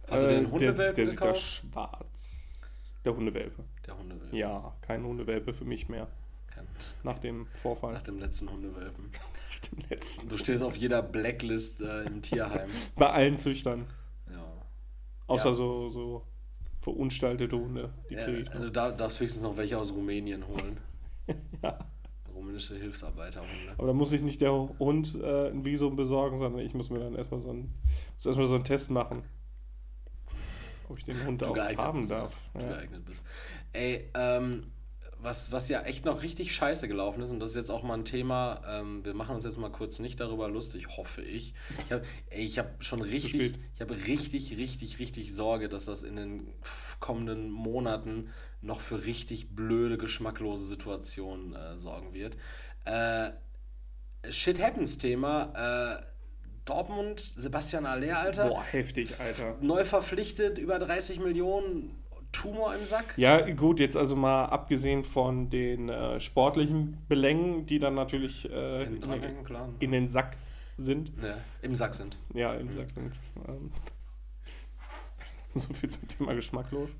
Hast 0.08 0.24
du 0.24 0.28
Äh, 0.28 0.34
den 0.34 0.44
der, 0.44 0.52
Hundewelpen 0.52 0.96
der 0.96 1.06
sieht 1.06 1.20
da 1.20 1.26
gekauft? 1.26 1.42
schwarz. 1.42 2.94
Der 3.04 3.16
Hundewelpe. 3.16 3.64
Der 3.86 3.96
Hundewelpen. 3.98 4.36
Ja, 4.36 4.74
kein 4.82 5.04
Hundewelpe 5.04 5.52
für 5.54 5.64
mich 5.64 5.88
mehr. 5.88 6.08
Kann, 6.54 6.66
nach 7.04 7.18
dem 7.18 7.46
Vorfall. 7.54 7.94
nach 7.94 8.02
dem 8.02 8.18
letzten 8.18 8.50
Hundewelpen. 8.50 9.10
Nach 9.72 9.80
dem 9.82 9.88
letzten. 9.90 10.28
Du 10.28 10.36
stehst 10.36 10.62
auf 10.62 10.76
jeder 10.76 11.02
Blacklist 11.02 11.80
äh, 11.80 12.02
im 12.04 12.22
Tierheim. 12.22 12.68
Bei 12.96 13.10
allen 13.10 13.36
Züchtern. 13.38 13.86
Ja. 14.30 14.44
Außer 15.26 15.46
Ja. 15.48 15.52
so, 15.52 15.88
so 15.88 16.22
verunstaltete 16.80 17.56
Hunde. 17.56 17.92
Die 18.10 18.14
kriege 18.16 18.38
ich 18.40 18.46
Ja, 18.46 18.52
also 18.52 18.70
da 18.70 18.90
darfst 18.90 19.20
höchstens 19.20 19.42
noch 19.42 19.56
welche 19.56 19.78
aus 19.78 19.92
Rumänien 19.92 20.46
holen. 20.46 20.78
Ja. 21.62 21.78
Rumänische 22.34 22.74
Hilfsarbeiterhunde. 22.76 23.72
Aber 23.78 23.86
da 23.86 23.92
muss 23.94 24.10
sich 24.10 24.20
nicht 24.20 24.40
der 24.42 24.52
Hund 24.52 25.14
äh, 25.22 25.48
ein 25.48 25.64
Visum 25.64 25.96
besorgen, 25.96 26.36
sondern 26.38 26.60
ich 26.66 26.74
muss 26.74 26.90
mir 26.90 26.98
dann 26.98 27.14
erstmal 27.14 27.40
so 27.40 27.48
einen, 27.50 27.72
muss 28.16 28.26
erstmal 28.26 28.46
so 28.48 28.56
einen 28.56 28.64
Test 28.64 28.90
machen. 28.90 29.22
Ob 30.90 30.98
ich 30.98 31.04
den 31.06 31.24
Hund 31.26 31.40
Du 31.40 31.46
auch 31.46 31.56
haben 31.78 32.00
bist, 32.00 32.10
darf. 32.10 32.38
Du 32.52 32.60
Ja. 32.60 32.68
geeignet 32.72 33.04
bist. 33.06 33.24
Ey, 33.72 34.10
ähm, 34.14 34.64
was, 35.24 35.52
was 35.52 35.68
ja 35.68 35.82
echt 35.82 36.04
noch 36.04 36.22
richtig 36.22 36.54
scheiße 36.54 36.86
gelaufen 36.86 37.22
ist, 37.22 37.30
und 37.30 37.40
das 37.40 37.50
ist 37.50 37.56
jetzt 37.56 37.70
auch 37.70 37.82
mal 37.82 37.94
ein 37.94 38.04
Thema, 38.04 38.60
ähm, 38.68 39.04
wir 39.04 39.14
machen 39.14 39.34
uns 39.34 39.44
jetzt 39.44 39.58
mal 39.58 39.70
kurz 39.70 39.98
nicht 39.98 40.20
darüber 40.20 40.48
lustig, 40.48 40.96
hoffe 40.96 41.22
ich. 41.22 41.54
Ich 41.86 41.92
habe 41.92 42.04
ich 42.30 42.58
hab 42.58 42.84
schon 42.84 43.00
richtig, 43.00 43.54
ich 43.74 43.80
habe 43.80 43.94
richtig, 44.06 44.56
richtig, 44.56 44.98
richtig 44.98 45.34
Sorge, 45.34 45.68
dass 45.68 45.86
das 45.86 46.02
in 46.02 46.16
den 46.16 46.52
kommenden 47.00 47.50
Monaten 47.50 48.30
noch 48.60 48.80
für 48.80 49.04
richtig 49.04 49.54
blöde, 49.54 49.98
geschmacklose 49.98 50.66
Situationen 50.66 51.54
äh, 51.54 51.78
sorgen 51.78 52.12
wird. 52.14 52.36
Äh, 52.84 53.30
Shit 54.30 54.60
Happens 54.60 54.98
Thema, 54.98 55.98
äh, 56.00 56.02
Dortmund, 56.64 57.20
Sebastian 57.20 57.84
Aller, 57.84 58.18
Alter. 58.18 58.48
Boah, 58.48 58.64
heftig, 58.64 59.20
Alter. 59.20 59.58
Neu 59.60 59.84
verpflichtet, 59.84 60.58
über 60.58 60.78
30 60.78 61.20
Millionen, 61.20 62.03
Tumor 62.34 62.74
im 62.74 62.84
Sack. 62.84 63.14
Ja, 63.16 63.48
gut, 63.50 63.80
jetzt 63.80 63.96
also 63.96 64.16
mal 64.16 64.46
abgesehen 64.46 65.04
von 65.04 65.48
den 65.50 65.88
äh, 65.88 66.20
sportlichen 66.20 66.98
Belängen, 67.08 67.66
die 67.66 67.78
dann 67.78 67.94
natürlich 67.94 68.44
äh, 68.50 68.84
Hinten 68.84 68.94
in, 68.94 69.00
dranhängen, 69.00 69.44
klar. 69.44 69.68
in 69.78 69.92
den 69.92 70.08
Sack 70.08 70.36
sind. 70.76 71.12
Ja, 71.22 71.36
im 71.62 71.74
Sack 71.74 71.94
sind. 71.94 72.18
Ja, 72.34 72.54
im 72.54 72.70
Sack 72.72 72.90
sind. 72.90 73.12
Ähm, 73.48 73.70
so 75.54 75.72
viel 75.72 75.88
zum 75.88 76.08
Thema 76.08 76.34
geschmacklos. 76.34 76.96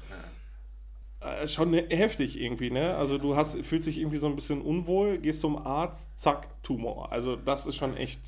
Äh, 1.21 1.49
schon 1.49 1.75
heftig 1.75 2.41
irgendwie, 2.41 2.71
ne? 2.71 2.95
Also 2.97 3.19
du 3.19 3.35
hast, 3.35 3.59
fühlst 3.65 3.89
dich 3.89 3.99
irgendwie 3.99 4.19
so 4.19 4.29
ein 4.29 4.37
bisschen 4.37 4.63
unwohl, 4.63 5.19
gehst 5.19 5.41
zum 5.41 5.57
Arzt, 5.67 6.19
zack, 6.19 6.63
Tumor. 6.63 7.11
Also 7.11 7.35
das 7.35 7.67
ist 7.67 7.77
schon 7.77 7.97
echt 7.97 8.21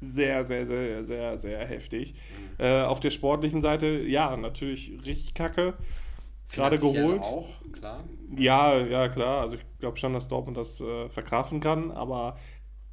sehr, 0.00 0.44
sehr, 0.44 0.66
sehr, 0.66 1.04
sehr, 1.04 1.38
sehr 1.38 1.66
heftig. 1.66 2.14
Äh, 2.58 2.82
auf 2.82 3.00
der 3.00 3.10
sportlichen 3.10 3.60
Seite, 3.60 3.86
ja, 3.86 4.36
natürlich 4.36 4.92
richtig 5.04 5.34
kacke. 5.34 5.74
Gerade 6.52 6.78
geholt. 6.78 7.22
auch, 7.22 7.48
klar. 7.72 8.04
Ja, 8.36 8.78
ja, 8.78 9.08
klar. 9.08 9.42
Also 9.42 9.56
ich 9.56 9.64
glaube 9.78 9.98
schon, 9.98 10.12
dass 10.12 10.28
Dortmund 10.28 10.56
das 10.56 10.80
äh, 10.80 11.08
verkraften 11.08 11.60
kann, 11.60 11.90
aber 11.90 12.36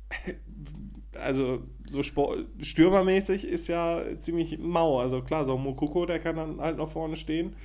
also 1.16 1.64
so 1.86 2.04
Sport 2.04 2.46
stürmermäßig 2.62 3.46
ist 3.46 3.68
ja 3.68 4.02
ziemlich 4.18 4.58
mau. 4.60 5.00
Also 5.00 5.22
klar, 5.22 5.46
so 5.46 5.56
ein 5.56 5.64
Mokoko, 5.64 6.06
der 6.06 6.20
kann 6.20 6.36
dann 6.36 6.62
halt 6.62 6.78
noch 6.78 6.90
vorne 6.90 7.16
stehen. 7.16 7.56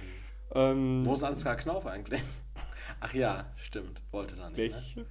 Ähm, 0.54 1.02
Wo 1.04 1.14
ist 1.14 1.24
Ansgar 1.24 1.56
Knauf 1.56 1.86
eigentlich? 1.86 2.22
Ach 3.00 3.14
ja, 3.14 3.46
stimmt. 3.56 4.02
Wollte 4.10 4.36
da 4.36 4.50
nicht. 4.50 4.96
Ne? 4.96 5.06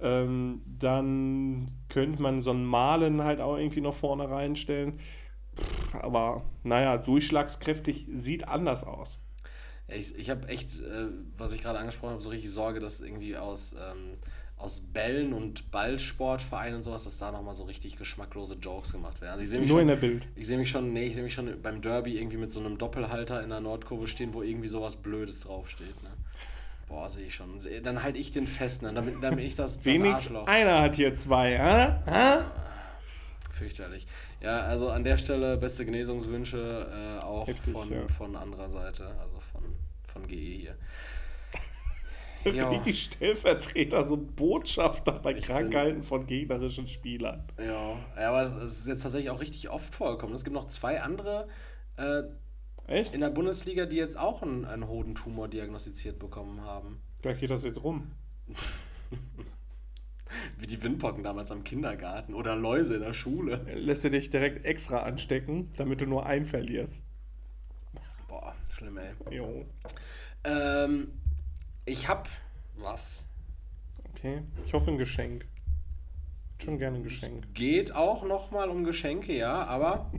Ähm, 0.00 0.62
dann 0.66 1.70
könnte 1.88 2.20
man 2.20 2.42
so 2.42 2.50
einen 2.50 2.64
Malen 2.64 3.22
halt 3.22 3.40
auch 3.40 3.56
irgendwie 3.56 3.80
noch 3.80 3.94
vorne 3.94 4.28
reinstellen. 4.28 5.00
Pff, 5.56 5.94
aber 5.94 6.44
naja, 6.62 6.98
durchschlagskräftig 6.98 8.06
sieht 8.12 8.48
anders 8.48 8.84
aus. 8.84 9.23
Ich, 9.88 10.14
ich 10.16 10.30
habe 10.30 10.48
echt, 10.48 10.80
äh, 10.80 11.08
was 11.36 11.52
ich 11.52 11.62
gerade 11.62 11.78
angesprochen 11.78 12.12
habe, 12.12 12.22
so 12.22 12.30
richtig 12.30 12.50
Sorge, 12.50 12.80
dass 12.80 13.00
irgendwie 13.00 13.36
aus, 13.36 13.74
ähm, 13.74 14.16
aus 14.56 14.80
Bällen 14.80 15.32
und 15.32 15.70
Ballsportvereinen 15.70 16.76
und 16.76 16.82
sowas, 16.82 17.04
dass 17.04 17.18
da 17.18 17.30
nochmal 17.30 17.54
so 17.54 17.64
richtig 17.64 17.96
geschmacklose 17.96 18.54
Jokes 18.54 18.92
gemacht 18.92 19.20
werden. 19.20 19.38
Also 19.38 19.54
ich 19.54 19.60
Nur 19.60 19.68
schon, 19.68 19.80
in 19.80 19.88
der 19.88 19.96
Bild. 19.96 20.26
Ich 20.36 20.46
sehe 20.46 20.56
mich 20.56 20.70
schon, 20.70 20.92
nee, 20.92 21.06
ich 21.06 21.14
sehe 21.14 21.22
mich 21.22 21.34
schon 21.34 21.60
beim 21.60 21.82
Derby 21.82 22.18
irgendwie 22.18 22.38
mit 22.38 22.50
so 22.50 22.60
einem 22.60 22.78
Doppelhalter 22.78 23.42
in 23.42 23.50
der 23.50 23.60
Nordkurve 23.60 24.06
stehen, 24.08 24.32
wo 24.32 24.42
irgendwie 24.42 24.68
sowas 24.68 24.96
Blödes 24.96 25.40
draufsteht. 25.40 26.02
Ne? 26.02 26.10
Boah, 26.88 27.10
sehe 27.10 27.26
ich 27.26 27.34
schon. 27.34 27.58
Dann 27.82 28.02
halte 28.02 28.18
ich 28.18 28.30
den 28.32 28.46
fest, 28.46 28.82
ne? 28.82 28.92
damit, 28.92 29.16
damit 29.22 29.44
ich 29.44 29.54
das, 29.54 29.76
das 29.76 29.84
Wenigstens 29.84 30.36
Arschloch. 30.36 30.46
einer 30.46 30.80
hat 30.80 30.96
hier 30.96 31.12
zwei, 31.14 31.58
hä? 31.58 31.96
hä? 32.06 32.44
Fürchterlich. 33.50 34.06
Ja, 34.40 34.60
also 34.62 34.90
an 34.90 35.04
der 35.04 35.16
Stelle 35.16 35.56
beste 35.56 35.84
Genesungswünsche 35.84 36.86
äh, 36.90 37.22
auch 37.22 37.46
Heftig, 37.46 37.72
von, 37.72 37.90
ja. 37.90 38.06
von 38.08 38.36
anderer 38.36 38.68
Seite, 38.68 39.06
also 39.06 39.40
von, 40.14 40.26
GE 40.26 40.34
hier. 40.34 40.78
Ja. 42.44 42.68
Richtig 42.68 43.02
Stellvertreter, 43.04 44.04
so 44.04 44.18
Botschafter 44.18 45.12
bei 45.12 45.32
Krankheiten 45.32 46.02
von 46.02 46.26
gegnerischen 46.26 46.86
Spielern. 46.86 47.42
Ja, 47.58 47.96
aber 48.16 48.42
es 48.42 48.80
ist 48.80 48.86
jetzt 48.86 49.02
tatsächlich 49.02 49.30
auch 49.30 49.40
richtig 49.40 49.70
oft 49.70 49.94
vorgekommen. 49.94 50.34
Es 50.34 50.44
gibt 50.44 50.52
noch 50.52 50.66
zwei 50.66 51.00
andere 51.00 51.48
äh, 51.96 52.24
Echt? 52.86 53.14
in 53.14 53.22
der 53.22 53.30
Bundesliga, 53.30 53.86
die 53.86 53.96
jetzt 53.96 54.18
auch 54.18 54.42
einen, 54.42 54.66
einen 54.66 54.86
Hodentumor 54.88 55.48
diagnostiziert 55.48 56.18
bekommen 56.18 56.60
haben. 56.60 57.00
Vielleicht 57.22 57.40
geht 57.40 57.48
das 57.48 57.64
jetzt 57.64 57.82
rum. 57.82 58.10
Wie 60.58 60.66
die 60.66 60.82
Windpocken 60.82 61.22
damals 61.22 61.50
am 61.50 61.64
Kindergarten 61.64 62.34
oder 62.34 62.56
Läuse 62.56 62.96
in 62.96 63.02
der 63.02 63.14
Schule. 63.14 63.64
Lässt 63.74 64.04
du 64.04 64.10
dich 64.10 64.30
direkt 64.30 64.66
extra 64.66 64.98
anstecken, 64.98 65.70
damit 65.76 66.00
du 66.00 66.06
nur 66.06 66.26
einen 66.26 66.44
verlierst. 66.44 67.02
Boah, 68.28 68.54
schlimm, 68.74 68.98
ey. 68.98 69.14
Jo. 69.30 69.64
Ähm, 70.44 71.12
ich 71.84 72.08
hab 72.08 72.28
was. 72.76 73.26
Okay. 74.10 74.42
Ich 74.66 74.72
hoffe 74.72 74.90
ein 74.90 74.98
Geschenk. 74.98 75.46
Schon 76.62 76.78
gerne 76.78 76.98
ein 76.98 77.02
Geschenk. 77.02 77.54
Geht 77.54 77.94
auch 77.94 78.24
nochmal 78.24 78.68
um 78.70 78.84
Geschenke, 78.84 79.36
ja, 79.36 79.64
aber 79.64 80.10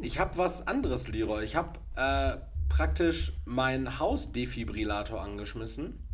ich 0.00 0.18
habe 0.18 0.36
was 0.38 0.66
anderes, 0.66 1.08
Leroy. 1.08 1.44
Ich 1.44 1.54
habe 1.54 1.78
äh, 1.96 2.38
praktisch 2.68 3.34
meinen 3.44 3.98
Hausdefibrillator 3.98 5.20
angeschmissen 5.20 6.06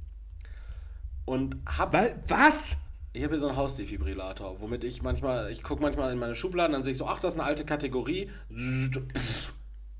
und 1.24 1.56
habe 1.66 2.16
Was? 2.28 2.76
ich 3.14 3.22
habe 3.22 3.34
hier 3.34 3.40
so 3.40 3.48
einen 3.48 3.56
Hausdefibrillator, 3.56 4.60
womit 4.60 4.84
ich 4.84 5.02
manchmal, 5.02 5.50
ich 5.50 5.62
gucke 5.62 5.82
manchmal 5.82 6.12
in 6.12 6.18
meine 6.18 6.34
Schubladen, 6.34 6.72
dann 6.72 6.82
sehe 6.82 6.92
ich 6.92 6.98
so, 6.98 7.06
ach, 7.06 7.20
das 7.20 7.34
ist 7.34 7.40
eine 7.40 7.46
alte 7.46 7.64
Kategorie. 7.64 8.30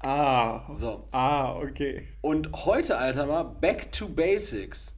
Ah. 0.03 0.63
So. 0.73 1.05
Ah, 1.13 1.57
okay. 1.57 2.09
Und 2.21 2.51
heute, 2.65 2.99
Alter, 2.99 3.27
mal 3.27 3.45
back 3.45 3.91
to 3.93 4.09
basics. 4.09 4.95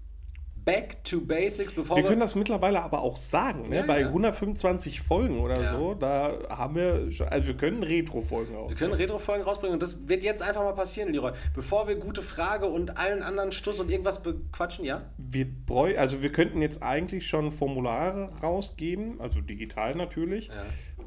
Back 0.65 1.05
to 1.05 1.21
basics, 1.21 1.75
bevor 1.75 1.95
Wir 1.99 2.05
wir. 2.05 2.09
können 2.09 2.21
das 2.23 2.35
mittlerweile 2.35 2.81
aber 2.83 3.03
auch 3.03 3.19
sagen, 3.19 3.69
ne? 3.69 3.77
Ja, 3.77 3.83
Bei 3.83 4.01
ja. 4.01 4.07
125 4.07 5.03
Folgen 5.03 5.41
oder 5.41 5.61
Ja. 5.61 5.71
so, 5.71 5.93
da 5.93 6.39
haben 6.49 6.75
wir 6.75 7.11
schon, 7.13 7.29
also 7.29 7.49
wir 7.49 7.55
können 7.59 7.83
Retro-Folgen 7.83 8.57
aus. 8.57 8.71
Wir 8.71 8.77
können 8.79 8.95
Retro-Folgen 8.95 9.45
rausbringen 9.45 9.75
und 9.75 9.83
das 9.83 10.09
wird 10.09 10.23
jetzt 10.25 10.41
einfach 10.41 10.63
mal 10.63 10.73
passieren, 10.73 11.13
Leroy. 11.13 11.33
Bevor 11.55 11.87
wir 11.87 11.97
gute 11.97 12.23
Frage 12.23 12.65
und 12.65 12.97
allen 12.97 13.23
anderen 13.23 13.53
Stuss 13.53 13.79
und 13.79 13.91
irgendwas 13.91 14.23
bequatschen, 14.23 14.87
ja? 14.87 15.03
Wir 15.19 15.45
bräu 15.67 15.99
also 15.99 16.23
wir 16.23 16.33
könnten 16.33 16.63
jetzt 16.63 16.83
eigentlich 16.83 17.27
schon 17.27 17.51
Formulare 17.51 18.31
rausgeben, 18.43 19.21
also 19.21 19.43
digital 19.43 19.95
natürlich, 19.95 20.49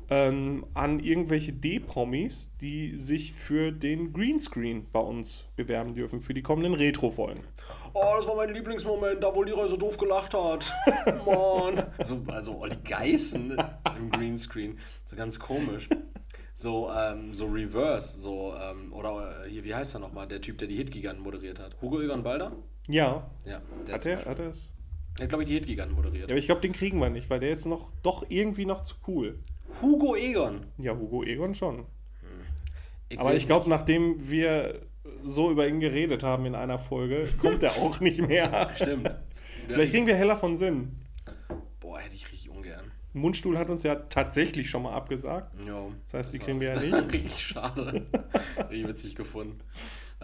ähm, 0.09 0.65
an 0.73 0.99
irgendwelche 0.99 1.51
D-Promis, 1.53 2.49
die 2.61 2.97
sich 2.99 3.33
für 3.33 3.71
den 3.71 4.13
Greenscreen 4.13 4.87
bei 4.91 4.99
uns 4.99 5.45
bewerben 5.55 5.93
dürfen, 5.93 6.21
für 6.21 6.33
die 6.33 6.41
kommenden 6.41 6.73
Retro-Folgen. 6.73 7.41
Oh, 7.93 8.13
das 8.15 8.27
war 8.27 8.35
mein 8.35 8.53
Lieblingsmoment, 8.53 9.21
da 9.23 9.35
wo 9.35 9.43
Leroy 9.43 9.67
so 9.69 9.77
doof 9.77 9.97
gelacht 9.97 10.33
hat. 10.33 10.73
Mann. 11.25 11.83
So, 12.03 12.21
also 12.27 12.57
Olli 12.59 12.77
Geißen 12.83 13.57
im 13.97 14.09
Greenscreen. 14.11 14.79
So 15.05 15.15
ganz 15.15 15.39
komisch. 15.39 15.89
So, 16.55 16.89
ähm, 16.89 17.33
so 17.33 17.45
Reverse, 17.45 18.19
so, 18.19 18.53
ähm, 18.55 18.91
oder 18.91 19.43
äh, 19.45 19.49
hier, 19.49 19.63
wie 19.63 19.75
heißt 19.75 19.95
er 19.95 19.99
nochmal, 19.99 20.27
der 20.27 20.41
Typ, 20.41 20.57
der 20.57 20.67
die 20.67 20.75
Hitgiganten 20.75 21.23
moderiert 21.23 21.59
hat? 21.59 21.75
Hugo 21.81 22.01
Egon 22.01 22.23
Balder? 22.23 22.51
Ja, 22.87 23.29
Ja, 23.45 23.61
der 23.85 23.93
hat 23.95 24.05
er, 24.05 24.15
Beispiel. 24.15 24.31
hat 24.31 24.39
er 24.39 24.49
es? 24.49 24.69
Der 25.17 25.23
hat, 25.23 25.29
glaube 25.29 25.43
ich, 25.43 25.49
die 25.49 25.55
Hitgiganten 25.55 25.95
moderiert. 25.95 26.29
Ja, 26.29 26.33
aber 26.33 26.39
ich 26.39 26.45
glaube, 26.45 26.61
den 26.61 26.73
kriegen 26.73 26.99
wir 26.99 27.09
nicht, 27.09 27.29
weil 27.29 27.39
der 27.39 27.51
ist 27.51 27.65
noch 27.65 27.91
doch 28.03 28.25
irgendwie 28.29 28.65
noch 28.65 28.83
zu 28.83 28.95
cool. 29.07 29.39
Hugo 29.81 30.15
Egon. 30.15 30.65
Ja, 30.77 30.95
Hugo 30.95 31.23
Egon 31.23 31.55
schon. 31.55 31.85
Aber 33.15 33.29
weiß 33.29 33.41
ich 33.41 33.47
glaube, 33.47 33.69
nachdem 33.69 34.29
wir 34.29 34.81
so 35.23 35.49
über 35.49 35.67
ihn 35.67 35.79
geredet 35.79 36.23
haben 36.23 36.45
in 36.45 36.55
einer 36.55 36.77
Folge, 36.77 37.27
kommt 37.39 37.63
er 37.63 37.71
auch 37.71 37.99
nicht 37.99 38.21
mehr. 38.21 38.71
Stimmt. 38.75 39.09
Vielleicht 39.67 39.91
kriegen 39.91 40.07
wir 40.07 40.15
heller 40.15 40.35
von 40.35 40.57
Sinn. 40.57 40.97
Boah, 41.79 41.99
hätte 41.99 42.15
ich 42.15 42.31
richtig 42.31 42.49
ungern. 42.49 42.91
Mundstuhl 43.13 43.57
hat 43.57 43.69
uns 43.69 43.83
ja 43.83 43.95
tatsächlich 43.95 44.69
schon 44.69 44.83
mal 44.83 44.93
abgesagt. 44.93 45.53
Ja. 45.65 45.87
Das 46.05 46.13
heißt, 46.13 46.33
die 46.33 46.39
kriegen 46.39 46.59
wir 46.59 46.73
ja 46.73 46.79
nicht. 46.81 47.13
Richtig 47.13 47.39
schade. 47.39 48.05
richtig 48.69 48.87
witzig 48.87 49.15
gefunden. 49.15 49.59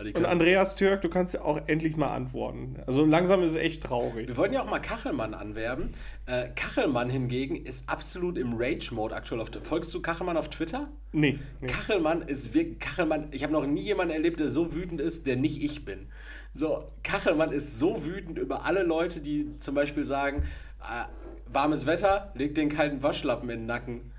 Die 0.01 0.13
Und 0.13 0.25
Andreas 0.25 0.75
Türk, 0.75 1.01
du 1.01 1.09
kannst 1.09 1.35
ja 1.35 1.41
auch 1.43 1.61
endlich 1.67 1.95
mal 1.97 2.13
antworten. 2.13 2.77
Also 2.87 3.05
langsam 3.05 3.43
ist 3.43 3.51
es 3.51 3.57
echt 3.57 3.83
traurig. 3.83 4.27
Wir 4.27 4.37
wollten 4.37 4.55
ja 4.55 4.63
auch 4.63 4.69
mal 4.69 4.79
Kachelmann 4.79 5.35
anwerben. 5.35 5.89
Äh, 6.25 6.49
Kachelmann 6.55 7.11
hingegen 7.11 7.55
ist 7.55 7.87
absolut 7.87 8.37
im 8.37 8.53
Rage-Mode 8.55 9.15
aktuell. 9.15 9.39
Auf, 9.39 9.49
folgst 9.61 9.93
du 9.93 10.01
Kachelmann 10.01 10.35
auf 10.35 10.49
Twitter? 10.49 10.89
Nee, 11.11 11.37
nee. 11.61 11.67
Kachelmann 11.67 12.23
ist 12.23 12.55
wirklich. 12.55 12.79
Kachelmann, 12.79 13.27
ich 13.31 13.43
habe 13.43 13.53
noch 13.53 13.67
nie 13.67 13.81
jemanden 13.81 14.13
erlebt, 14.13 14.39
der 14.39 14.49
so 14.49 14.73
wütend 14.73 14.99
ist, 14.99 15.27
der 15.27 15.35
nicht 15.35 15.63
ich 15.63 15.85
bin. 15.85 16.07
So, 16.53 16.91
Kachelmann 17.03 17.51
ist 17.51 17.77
so 17.77 18.05
wütend 18.05 18.39
über 18.39 18.65
alle 18.65 18.83
Leute, 18.83 19.21
die 19.21 19.57
zum 19.59 19.75
Beispiel 19.75 20.05
sagen, 20.05 20.43
Äh, 20.81 21.05
warmes 21.53 21.85
Wetter, 21.85 22.33
leg 22.35 22.55
den 22.55 22.67
kalten 22.67 23.03
Waschlappen 23.03 23.49
in 23.49 23.59
den 23.59 23.65
Nacken. 23.67 24.11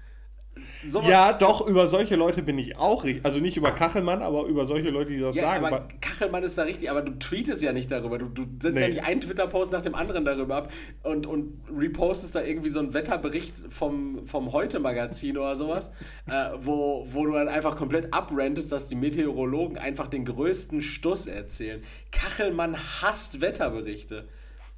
So 0.89 1.01
Ja, 1.03 1.33
doch, 1.33 1.67
über 1.67 1.89
solche 1.89 2.15
Leute 2.17 2.43
bin 2.43 2.59
ich 2.59 2.77
auch 2.77 3.05
richtig. 3.05 3.25
Also 3.25 3.41
nicht 3.41 3.57
über 3.57 3.71
Kachelmann, 3.73 4.23
aber 4.23 4.45
über 4.45 4.67
solche 4.67 4.91
Leute, 4.91 5.11
die 5.13 5.21
das 5.21 5.35
Ja, 5.35 5.45
sagen. 5.45 5.65
aber 5.65 5.89
Kachelmann 6.01 6.43
ist 6.43 6.59
da 6.59 6.63
richtig, 6.63 6.91
aber 6.91 7.03
du 7.03 7.13
tweetest 7.19 7.63
ja 7.63 7.73
nicht 7.73 7.91
darüber. 7.91 8.19
Du, 8.19 8.27
du 8.29 8.43
setzt 8.61 8.81
ja 8.81 8.87
Nee. 8.89 8.95
nicht 8.95 9.05
einen 9.05 9.21
Twitter-Post 9.21 9.73
nach 9.73 9.81
dem 9.81 9.95
anderen 9.95 10.25
darüber 10.25 10.57
ab 10.57 10.73
und, 11.03 11.27
und 11.27 11.59
repostest 11.75 12.35
da 12.35 12.43
irgendwie 12.43 12.69
so 12.69 12.81
einen 12.81 12.93
Wetterbericht 12.95 13.55
vom, 13.71 14.27
vom 14.27 14.53
Heute-Magazin 14.53 15.39
oder 15.39 15.57
sowas, 15.57 15.91
äh, 16.27 16.51
wo, 16.61 17.07
wo 17.09 17.25
du 17.27 17.33
dann 17.33 17.49
einfach 17.49 17.77
komplett 17.77 18.13
abrentest, 18.13 18.71
dass 18.71 18.89
die 18.89 18.97
Meteorologen 18.97 19.79
einfach 19.79 20.07
den 20.09 20.25
größten 20.27 20.81
Stuss 20.83 21.27
erzählen. 21.27 21.83
Kachelmann 22.13 22.77
hasst 23.03 23.41
Wetterberichte. 23.41 24.29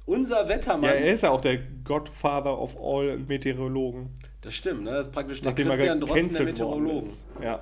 Unser 0.05 0.47
Wettermann, 0.47 0.83
ja, 0.89 0.91
er 0.95 1.13
ist 1.13 1.23
ja 1.23 1.31
auch 1.31 1.41
der 1.41 1.57
Godfather 1.83 2.57
of 2.57 2.77
all 2.81 3.17
Meteorologen. 3.17 4.11
Das 4.47 4.55
stimmt, 4.55 4.83
ne? 4.83 4.91
Das 4.91 5.07
ist 5.07 5.11
praktisch 5.11 5.41
der 5.41 5.51
Nachdem 5.51 5.67
Christian 5.67 5.99
Drosten 5.99 6.33
der 6.33 6.43
Meteorologen. 6.45 7.09
Ja. 7.43 7.59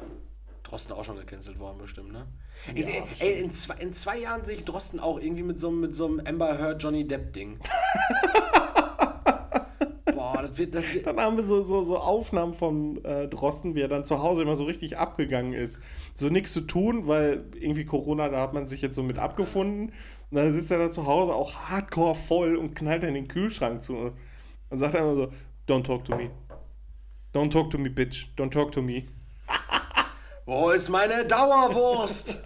Drosten 0.64 0.94
auch 0.94 1.04
schon 1.04 1.18
gecancelt 1.18 1.60
worden, 1.60 1.78
bestimmt, 1.80 2.12
ne? 2.14 2.28
ich, 2.74 2.88
ey, 2.88 3.04
ey, 3.20 3.42
in, 3.42 3.52
zwei, 3.52 3.76
in 3.76 3.92
zwei 3.92 4.20
Jahren 4.20 4.44
sehe 4.44 4.56
ich 4.56 4.66
Drosten 4.66 5.00
auch 5.00 5.20
irgendwie 5.20 5.44
mit 5.44 5.58
so, 5.60 5.68
einem- 5.70 5.80
mit 5.80 5.96
so 5.96 6.06
einem 6.06 6.22
Amber 6.28 6.58
Heard 6.58 6.82
Johnny 6.82 7.06
Depp-Ding. 7.08 7.60
Boah, 10.14 10.42
das 10.44 10.58
wird, 10.58 10.74
das 10.76 10.94
wird. 10.94 11.06
Dann 11.08 11.20
haben 11.20 11.38
wir 11.38 11.44
so, 11.44 11.62
so, 11.64 11.84
so 11.84 11.98
Aufnahmen 11.98 12.54
von 12.54 13.04
äh, 13.04 13.28
Drosten, 13.28 13.76
wie 13.76 13.82
er 13.82 13.88
dann 13.88 14.04
zu 14.06 14.22
Hause 14.22 14.44
immer 14.44 14.56
so 14.56 14.64
richtig 14.66 14.98
abgegangen 14.98 15.54
ist. 15.54 15.80
So 16.14 16.30
nichts 16.30 16.54
zu 16.54 16.62
tun, 16.62 17.08
weil 17.08 17.46
irgendwie 17.60 17.86
Corona, 17.86 18.30
da 18.30 18.42
hat 18.42 18.54
man 18.54 18.66
sich 18.66 18.82
jetzt 18.82 18.96
so 18.96 19.04
mit 19.04 19.18
abgefunden. 19.20 19.88
Und 20.32 20.38
dann 20.38 20.52
sitzt 20.54 20.72
er 20.72 20.78
da 20.80 20.90
zu 20.90 21.06
Hause 21.06 21.34
auch 21.34 21.54
hardcore 21.56 22.16
voll 22.16 22.56
und 22.56 22.76
knallt 22.76 23.04
dann 23.04 23.14
den 23.14 23.28
Kühlschrank 23.28 23.82
zu. 23.84 24.14
Und 24.70 24.78
sagt 24.78 24.96
dann 24.96 25.04
immer 25.04 25.16
so, 25.16 25.28
don't 25.68 25.84
talk 25.84 26.06
to 26.06 26.16
me. 26.16 26.30
Don't 27.36 27.52
talk 27.52 27.70
to 27.72 27.78
me, 27.78 27.90
bitch. 27.90 28.28
Don't 28.38 28.50
talk 28.52 28.72
to 28.72 28.82
me. 28.82 29.04
Wo 30.46 30.70
ist 30.70 30.88
meine 30.90 31.26
Dauerwurst? 31.26 32.42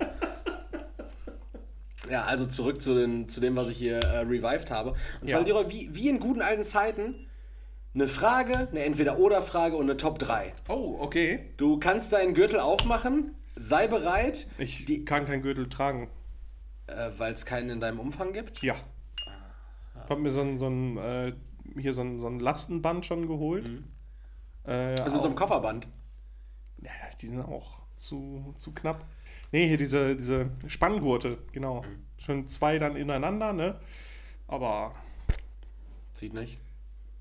ja, 2.09 2.23
also 2.23 2.45
zurück 2.47 2.81
zu, 2.81 2.95
den, 2.95 3.29
zu 3.29 3.39
dem, 3.39 3.55
was 3.55 3.69
ich 3.69 3.77
hier 3.77 3.97
äh, 3.99 4.19
revived 4.21 4.71
habe. 4.71 4.95
Und 5.21 5.27
zwar, 5.29 5.41
Ja. 5.41 5.45
Leroy, 5.45 5.69
wie, 5.69 5.93
wie 5.95 6.09
in 6.09 6.19
guten 6.19 6.41
alten 6.41 6.63
Zeiten, 6.63 7.13
eine 7.93 8.07
Frage, 8.07 8.67
eine 8.71 8.79
Entweder-Oder-Frage 8.83 9.75
und 9.75 9.83
eine 9.83 9.97
Top 9.97 10.17
3. 10.17 10.53
Oh, 10.67 10.97
okay. 10.99 11.51
Du 11.57 11.77
kannst 11.77 12.11
deinen 12.13 12.33
Gürtel 12.33 12.59
aufmachen, 12.59 13.35
sei 13.55 13.85
bereit, 13.87 14.47
Ich 14.57 14.85
Die- 14.85 15.05
kann 15.05 15.25
keinen 15.25 15.43
Gürtel 15.43 15.69
tragen. 15.69 16.09
äh, 16.87 17.09
weil 17.19 17.33
es 17.33 17.45
keinen 17.45 17.69
in 17.69 17.79
deinem 17.79 17.99
Umfang 17.99 18.33
gibt. 18.33 18.63
Ja. 18.63 18.75
Ich 20.03 20.09
habe 20.09 20.21
mir 20.21 20.31
so 20.31 20.41
ein, 20.41 20.57
so 20.57 20.67
ein, 20.67 20.97
äh, 20.97 21.33
hier 21.77 21.93
so 21.93 22.01
ein, 22.01 22.19
so 22.21 22.25
ein 22.27 22.39
Lastenband 22.39 23.05
schon 23.05 23.27
geholt. 23.27 23.69
Äh, 24.65 24.71
Also 25.01 25.11
mit 25.13 25.21
so 25.21 25.27
einem 25.27 25.35
Kofferband. 25.35 25.87
Ja, 26.81 26.91
die 27.21 27.27
sind 27.27 27.41
auch 27.41 27.81
zu, 27.95 28.53
zu 28.57 28.71
knapp. 28.73 29.05
Nee, 29.51 29.67
hier 29.67 29.77
diese, 29.77 30.15
diese 30.15 30.51
Spanngurte, 30.67 31.39
genau. 31.51 31.83
Schon 32.17 32.47
zwei 32.47 32.79
dann 32.79 32.95
ineinander, 32.95 33.53
ne? 33.53 33.79
Aber, 34.47 34.95
Zieht 36.13 36.33
nicht. 36.33 36.57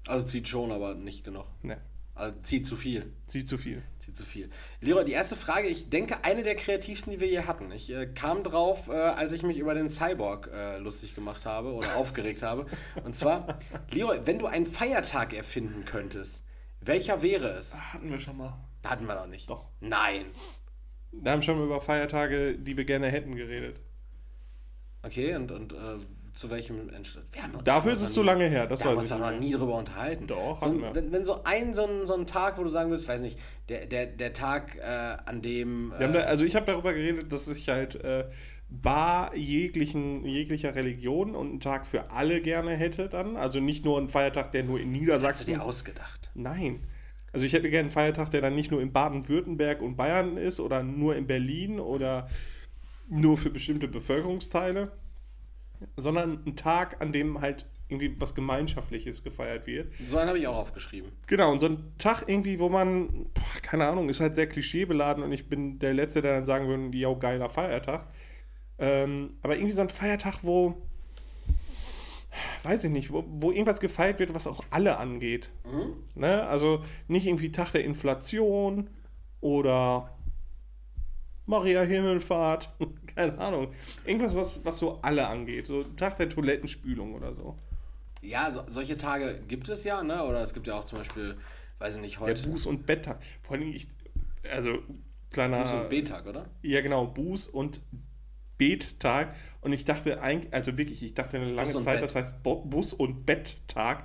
Also 0.07 0.26
zieht 0.26 0.49
schon, 0.49 0.72
aber 0.72 0.95
nicht 0.95 1.24
genug. 1.24 1.47
ne, 1.62 1.78
Also 2.14 2.34
zieht 2.43 2.66
zu 2.66 2.74
viel. 2.76 3.12
zieht 3.26 3.47
zu 3.49 3.59
viel. 3.59 3.82
Zieht 3.99 4.16
zu 4.16 4.24
viel. 4.24 4.51
Leroy, 4.80 5.05
die 5.05 5.12
erste 5.12 5.36
Frage, 5.36 5.68
ich 5.68 5.91
denke, 5.91 6.24
eine 6.24 6.43
der 6.43 6.55
kreativsten, 6.57 7.12
die 7.12 7.20
wir 7.20 7.28
je 7.28 7.41
hatten. 7.43 7.70
Ich 7.72 7.91
äh, 7.91 8.07
kam 8.07 8.43
drauf, 8.43 8.89
äh, 8.89 8.93
als 8.93 9.32
ich 9.32 9.43
mich 9.43 9.59
über 9.59 9.74
den 9.74 9.89
Cyborg 9.89 10.51
äh, 10.53 10.78
lustig 10.78 11.14
gemacht 11.14 11.45
habe 11.47 11.72
oder 11.74 11.97
aufgeregt 11.97 12.43
habe. 12.43 12.66
Und 13.05 13.14
zwar, 13.14 13.59
Leroy, 13.91 14.20
wenn 14.24 14.39
du 14.39 14.47
einen 14.47 14.66
Feiertag 14.66 15.32
erfinden 15.34 15.84
könntest, 15.84 16.43
welcher 16.89 17.22
wäre 17.22 17.49
es? 17.51 17.80
Hatten 17.80 18.11
wir 18.11 18.18
schon 18.18 18.36
mal. 18.36 18.55
Hatten 18.84 19.07
wir 19.07 19.14
noch 19.14 19.26
nicht. 19.26 19.49
Doch. 19.49 19.66
Nein. 19.80 20.26
Wir 21.12 21.30
haben 21.32 21.43
schon 21.43 21.59
mal 21.59 21.64
über 21.66 21.80
Feiertage, 21.80 22.59
die 22.59 22.76
wir 22.76 22.84
gerne 22.84 23.09
hätten, 23.09 23.34
geredet. 23.36 23.80
Okay, 25.03 25.34
und, 25.36 25.51
und 25.53 25.72
äh, 25.72 25.76
zu 26.34 26.51
welchem 26.51 26.89
Entschluss? 26.91 27.24
Haben- 27.41 27.64
Dafür 27.64 27.93
ist 27.93 28.01
haben 28.01 28.07
es 28.09 28.14
so 28.14 28.22
lange 28.22 28.47
her, 28.49 28.66
das 28.66 28.80
Da 28.80 28.86
haben 28.86 28.93
wir 28.93 28.97
weiß 28.99 29.05
uns 29.05 29.11
ich. 29.12 29.16
doch 29.24 29.30
noch 29.32 29.39
nie 29.41 29.53
drüber 29.53 29.74
unterhalten. 29.76 30.26
Doch, 30.26 30.59
so, 30.59 30.80
wir. 30.80 30.95
wenn, 30.95 31.12
wenn 31.12 31.24
so 31.24 31.43
ein, 31.45 31.72
so 31.72 31.86
ein, 31.86 32.05
so 32.05 32.14
ein 32.14 32.26
Tag, 32.26 32.59
wo 32.59 32.64
du 32.64 32.68
sagen 32.68 32.91
würdest, 32.91 33.09
weiß 33.09 33.20
nicht, 33.20 33.39
der, 33.68 33.86
der, 33.86 34.07
der 34.07 34.32
Tag, 34.32 34.76
äh, 34.76 35.16
an 35.24 35.41
dem. 35.41 35.93
Haben 35.95 36.03
Äh, 36.03 36.12
da, 36.12 36.20
also 36.20 36.45
ich 36.45 36.55
habe 36.57 36.66
darüber 36.66 36.93
geredet, 36.93 37.30
dass 37.32 37.47
ich 37.49 37.68
halt 37.68 37.95
äh, 37.97 38.28
bar 38.71 39.35
jeglichen, 39.35 40.25
jeglicher 40.25 40.75
Religion 40.75 41.35
und 41.35 41.49
einen 41.49 41.61
Tag 41.61 41.87
für 41.87 42.11
alle 42.11 42.41
gerne 42.41 42.77
hätte 42.77 43.09
dann. 43.09 43.37
Also 43.37 43.61
nicht 43.61 43.85
nur 43.85 43.99
einen 43.99 44.09
Feiertag, 44.09 44.53
der 44.53 44.64
nur 44.64 44.79
in 44.79 44.93
das 44.93 44.93
hast 44.93 44.99
du 44.99 45.01
Niedersachsen 45.01 45.55
dir 45.55 45.62
ausgedacht. 45.62 46.31
Nein. 46.35 46.87
Also 47.33 47.47
ich 47.47 47.53
hätte 47.53 47.71
gerne 47.71 47.87
einen 47.87 47.91
Feiertag, 47.91 48.31
der 48.31 48.41
dann 48.41 48.55
nicht 48.55 48.71
nur 48.71 48.81
in 48.81 48.93
Baden-Württemberg 48.93 49.81
und 49.81 49.97
Bayern 49.97 50.37
ist 50.37 50.61
oder 50.61 50.83
nur 50.83 51.16
in 51.16 51.27
Berlin 51.27 51.81
oder 51.81 52.29
nur 53.09 53.37
für 53.37 53.51
bestimmte 53.51 53.89
Bevölkerungsteile, 53.89 54.93
sondern 55.97 56.43
einen 56.45 56.57
Tag, 56.57 57.01
an 57.01 57.12
dem 57.12 57.41
halt 57.41 57.66
irgendwie 57.89 58.14
was 58.19 58.35
Gemeinschaftliches 58.35 59.25
gefeiert 59.25 59.66
wird. 59.66 59.93
So 60.05 60.19
einen 60.19 60.29
habe 60.29 60.39
ich 60.39 60.47
auch 60.47 60.57
aufgeschrieben. 60.57 61.12
Genau, 61.27 61.53
und 61.53 61.59
so 61.59 61.66
ein 61.66 61.93
Tag 61.97 62.25
irgendwie, 62.27 62.59
wo 62.59 62.69
man, 62.69 63.31
boah, 63.33 63.61
keine 63.62 63.87
Ahnung, 63.87 64.11
ist 64.11 64.21
halt 64.21 64.35
sehr 64.35 64.47
klischeebeladen 64.47 65.23
und 65.23 65.33
ich 65.33 65.49
bin 65.49 65.79
der 65.79 65.95
Letzte, 65.95 66.21
der 66.21 66.35
dann 66.35 66.45
sagen 66.45 66.69
würde, 66.69 66.95
ja, 66.97 67.12
geiler 67.14 67.49
Feiertag. 67.49 68.11
Ähm, 68.79 69.31
aber 69.43 69.57
irgendwie 69.57 69.72
so 69.72 69.83
ein 69.83 69.89
Feiertag, 69.89 70.39
wo, 70.43 70.76
weiß 72.62 72.85
ich 72.85 72.91
nicht, 72.91 73.12
wo, 73.12 73.24
wo 73.26 73.51
irgendwas 73.51 73.81
gefeiert 73.81 74.18
wird, 74.18 74.35
was 74.35 74.47
auch 74.47 74.64
alle 74.70 74.99
angeht. 74.99 75.51
Ne? 76.14 76.47
Also 76.47 76.85
nicht 77.09 77.26
irgendwie 77.26 77.51
Tag 77.51 77.72
der 77.72 77.85
Inflation 77.85 78.89
oder 79.41 80.14
Maria 81.47 81.83
Himmelfahrt, 81.83 82.70
keine 83.16 83.39
Ahnung. 83.39 83.68
Irgendwas, 84.05 84.35
was, 84.37 84.64
was 84.64 84.79
so 84.79 84.99
alle 85.03 85.26
angeht. 85.26 85.66
So 85.66 85.83
Tag 85.83 86.16
der 86.16 86.29
Toilettenspülung 86.29 87.14
oder 87.14 87.35
so. 87.35 87.57
Ja, 88.20 88.51
so, 88.51 88.62
solche 88.68 88.97
Tage 88.97 89.41
gibt 89.49 89.68
es 89.68 89.85
ja, 89.85 90.03
ne? 90.03 90.24
Oder 90.24 90.43
es 90.43 90.53
gibt 90.53 90.66
ja 90.66 90.74
auch 90.79 90.85
zum 90.85 90.99
Beispiel, 90.99 91.37
weiß 91.79 91.97
ich 91.97 92.03
nicht, 92.03 92.16
Der 92.16 92.26
heute. 92.26 92.49
Buß- 92.49 92.66
und 92.68 92.85
Betttag. 92.85 93.20
Vor 93.43 93.57
allem, 93.57 93.72
ich, 93.72 93.89
also 94.51 94.79
kleiner. 95.31 95.64
Buß- 95.64 95.83
und 95.83 95.89
B-Tag, 95.89 96.26
oder? 96.26 96.47
Ja, 96.62 96.81
genau, 96.81 97.05
Buß- 97.07 97.51
und 97.51 97.81
Bettag. 98.59 99.35
Und 99.61 99.73
ich 99.73 99.85
dachte 99.85 100.21
eigentlich, 100.21 100.53
also 100.53 100.77
wirklich, 100.77 101.03
ich 101.03 101.15
dachte 101.15 101.37
eine 101.39 101.51
lange 101.51 101.69
Zeit, 101.69 101.97
Bett. 102.01 102.03
das 102.03 102.15
heißt 102.15 102.43
Bus- 102.43 102.93
und 102.93 103.25
Betttag, 103.25 104.05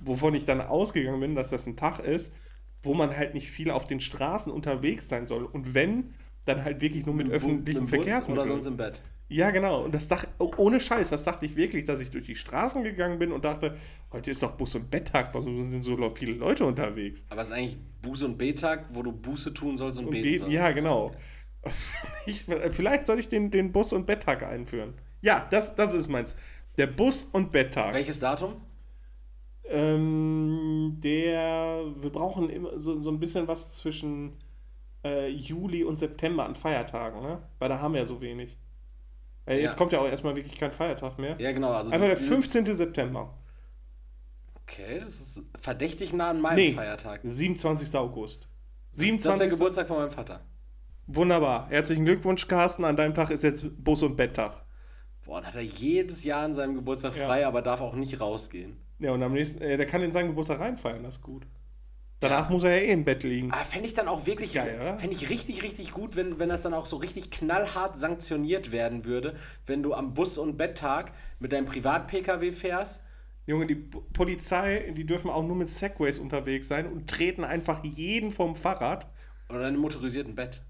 wovon 0.00 0.34
ich 0.34 0.44
dann 0.44 0.60
ausgegangen 0.60 1.20
bin, 1.20 1.34
dass 1.34 1.50
das 1.50 1.66
ein 1.66 1.76
Tag 1.76 2.00
ist, 2.00 2.32
wo 2.82 2.94
man 2.94 3.16
halt 3.16 3.34
nicht 3.34 3.50
viel 3.50 3.70
auf 3.70 3.86
den 3.86 4.00
Straßen 4.00 4.52
unterwegs 4.52 5.08
sein 5.08 5.26
soll. 5.26 5.44
Und 5.44 5.74
wenn, 5.74 6.14
dann 6.44 6.64
halt 6.64 6.80
wirklich 6.80 7.04
nur 7.06 7.14
mit 7.14 7.28
öffentlichen 7.30 7.80
Mit 7.82 7.90
Verkehrsmitteln. 7.90 8.38
Oder 8.46 8.48
sonst 8.48 8.66
im 8.66 8.76
Bett. 8.76 9.02
Ja, 9.30 9.50
genau. 9.50 9.84
Und 9.84 9.94
das 9.94 10.08
dachte, 10.08 10.28
oh, 10.38 10.50
ohne 10.56 10.80
Scheiß, 10.80 11.10
das 11.10 11.24
dachte 11.24 11.44
ich 11.44 11.54
wirklich, 11.54 11.84
dass 11.84 12.00
ich 12.00 12.10
durch 12.10 12.24
die 12.24 12.34
Straßen 12.34 12.82
gegangen 12.82 13.18
bin 13.18 13.30
und 13.32 13.44
dachte, 13.44 13.76
heute 14.10 14.30
ist 14.30 14.42
doch 14.42 14.52
Bus- 14.52 14.74
und 14.74 14.90
Betttag, 14.90 15.34
warum 15.34 15.62
sind 15.62 15.82
so 15.82 15.96
viele 16.14 16.32
Leute 16.32 16.64
unterwegs? 16.64 17.24
Aber 17.28 17.42
es 17.42 17.48
ist 17.48 17.52
eigentlich 17.52 17.76
Buße- 18.02 18.24
und 18.24 18.38
B-Tag, 18.38 18.86
wo 18.94 19.02
du 19.02 19.12
Buße 19.12 19.52
tun 19.52 19.76
sollst 19.76 19.98
und, 19.98 20.06
Und 20.06 20.12
beten 20.12 20.30
be- 20.30 20.38
sollst. 20.38 20.54
ja, 20.54 20.70
genau. 20.70 21.12
Ich, 22.26 22.44
vielleicht 22.70 23.06
soll 23.06 23.18
ich 23.18 23.28
den, 23.28 23.50
den 23.50 23.72
Bus- 23.72 23.92
und 23.94 24.04
Betttag 24.04 24.42
einführen. 24.42 24.94
Ja, 25.22 25.46
das, 25.50 25.74
das 25.74 25.94
ist 25.94 26.08
meins. 26.08 26.36
Der 26.76 26.86
Bus- 26.86 27.24
und 27.32 27.50
Betttag. 27.52 27.94
Welches 27.94 28.20
Datum? 28.20 28.54
Ähm, 29.64 30.96
der, 31.02 31.82
wir 31.96 32.10
brauchen 32.10 32.48
immer 32.50 32.78
so, 32.78 33.00
so 33.00 33.10
ein 33.10 33.18
bisschen 33.20 33.48
was 33.48 33.76
zwischen 33.76 34.36
äh, 35.04 35.28
Juli 35.28 35.84
und 35.84 35.98
September 35.98 36.44
an 36.46 36.54
Feiertagen, 36.54 37.22
ne? 37.22 37.42
Weil 37.58 37.68
da 37.68 37.78
haben 37.80 37.94
wir 37.94 38.00
ja 38.00 38.06
so 38.06 38.20
wenig. 38.20 38.58
Äh, 39.46 39.60
jetzt 39.62 39.72
Ja. 39.72 39.78
kommt 39.78 39.92
ja 39.92 40.00
auch 40.00 40.06
erstmal 40.06 40.36
wirklich 40.36 40.56
kein 40.58 40.72
Feiertag 40.72 41.18
mehr. 41.18 41.36
Ja, 41.40 41.52
genau. 41.52 41.72
Also 41.72 41.90
Also 41.92 42.04
der 42.04 42.14
dieses- 42.14 42.28
15. 42.28 42.66
September. 42.74 43.34
Okay, 44.62 45.00
das 45.00 45.18
ist 45.20 45.42
verdächtig 45.58 46.12
nah 46.12 46.30
an 46.30 46.40
meinem 46.40 46.56
Nee, 46.56 46.72
Feiertag. 46.72 47.20
27. 47.22 47.94
August. 47.98 48.42
Das, 48.42 48.50
das 48.50 48.92
ist 48.92 49.04
27. 49.06 49.38
der 49.40 49.48
Geburtstag 49.48 49.88
von 49.88 49.96
meinem 49.98 50.10
Vater. 50.10 50.40
Wunderbar. 51.08 51.68
Herzlichen 51.70 52.04
Glückwunsch, 52.04 52.46
Carsten. 52.48 52.84
An 52.84 52.94
deinem 52.96 53.14
Tag 53.14 53.30
ist 53.30 53.42
jetzt 53.42 53.64
Bus- 53.82 54.02
und 54.02 54.16
Betttag. 54.16 54.62
Boah, 55.24 55.40
dann 55.40 55.48
hat 55.48 55.56
er 55.56 55.62
jedes 55.62 56.22
Jahr 56.22 56.44
an 56.44 56.54
seinem 56.54 56.74
Geburtstag 56.74 57.16
Ja. 57.16 57.24
frei, 57.26 57.46
aber 57.46 57.62
darf 57.62 57.80
auch 57.80 57.94
nicht 57.94 58.20
rausgehen. 58.20 58.76
Ja, 58.98 59.12
und 59.12 59.22
am 59.22 59.32
nächsten, 59.32 59.62
äh, 59.62 59.76
der 59.78 59.86
kann 59.86 60.02
in 60.02 60.12
seinen 60.12 60.28
Geburtstag 60.28 60.60
reinfeiern, 60.60 61.02
das 61.02 61.16
ist 61.16 61.22
gut. 61.22 61.46
Danach 62.20 62.50
muss 62.50 62.64
er 62.64 62.76
ja 62.76 62.82
eh 62.88 62.92
im 62.92 63.04
Bett 63.04 63.22
liegen. 63.22 63.52
Aber 63.52 63.64
fände 63.64 63.86
ich 63.86 63.94
dann 63.94 64.08
auch 64.08 64.26
wirklich, 64.26 64.52
geil, 64.52 64.96
fände 64.98 65.14
ich 65.14 65.30
richtig, 65.30 65.62
richtig 65.62 65.92
gut, 65.92 66.16
wenn, 66.16 66.38
wenn 66.38 66.48
das 66.48 66.62
dann 66.62 66.74
auch 66.74 66.84
so 66.86 66.96
richtig 66.96 67.30
knallhart 67.30 67.96
sanktioniert 67.96 68.72
werden 68.72 69.04
würde, 69.04 69.34
wenn 69.66 69.82
du 69.82 69.94
am 69.94 70.14
Bus- 70.14 70.36
und 70.36 70.56
Betttag 70.56 71.12
mit 71.38 71.52
deinem 71.52 71.66
Privat-Pkw 71.66 72.50
fährst. 72.52 73.02
Junge, 73.46 73.66
die 73.66 73.76
Polizei, 73.76 74.92
die 74.96 75.06
dürfen 75.06 75.30
auch 75.30 75.44
nur 75.44 75.56
mit 75.56 75.68
Segways 75.70 76.18
unterwegs 76.18 76.68
sein 76.68 76.86
und 76.86 77.08
treten 77.08 77.44
einfach 77.44 77.82
jeden 77.84 78.30
vom 78.30 78.56
Fahrrad. 78.56 79.06
Oder 79.48 79.66
einem 79.66 79.80
motorisierten 79.80 80.34
Bett. 80.34 80.60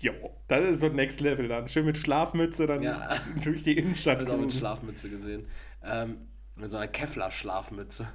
Jo, 0.00 0.12
das 0.48 0.66
ist 0.68 0.80
so 0.80 0.88
Next 0.88 1.20
Level 1.20 1.46
dann. 1.48 1.68
Schön 1.68 1.84
mit 1.84 1.98
Schlafmütze 1.98 2.66
dann 2.66 2.82
Ja. 2.82 3.08
durch 3.44 3.62
die 3.64 3.76
Innenstadt. 3.76 4.20
Ich 4.22 4.28
habe 4.28 4.38
auch 4.38 4.40
mit. 4.42 4.52
Schlafmütze 4.52 5.10
gesehen. 5.10 5.46
Ähm, 5.84 6.16
Mit 6.56 6.70
so 6.70 6.78
einer 6.78 6.88
Kevlar-Schlafmütze. 6.88 8.08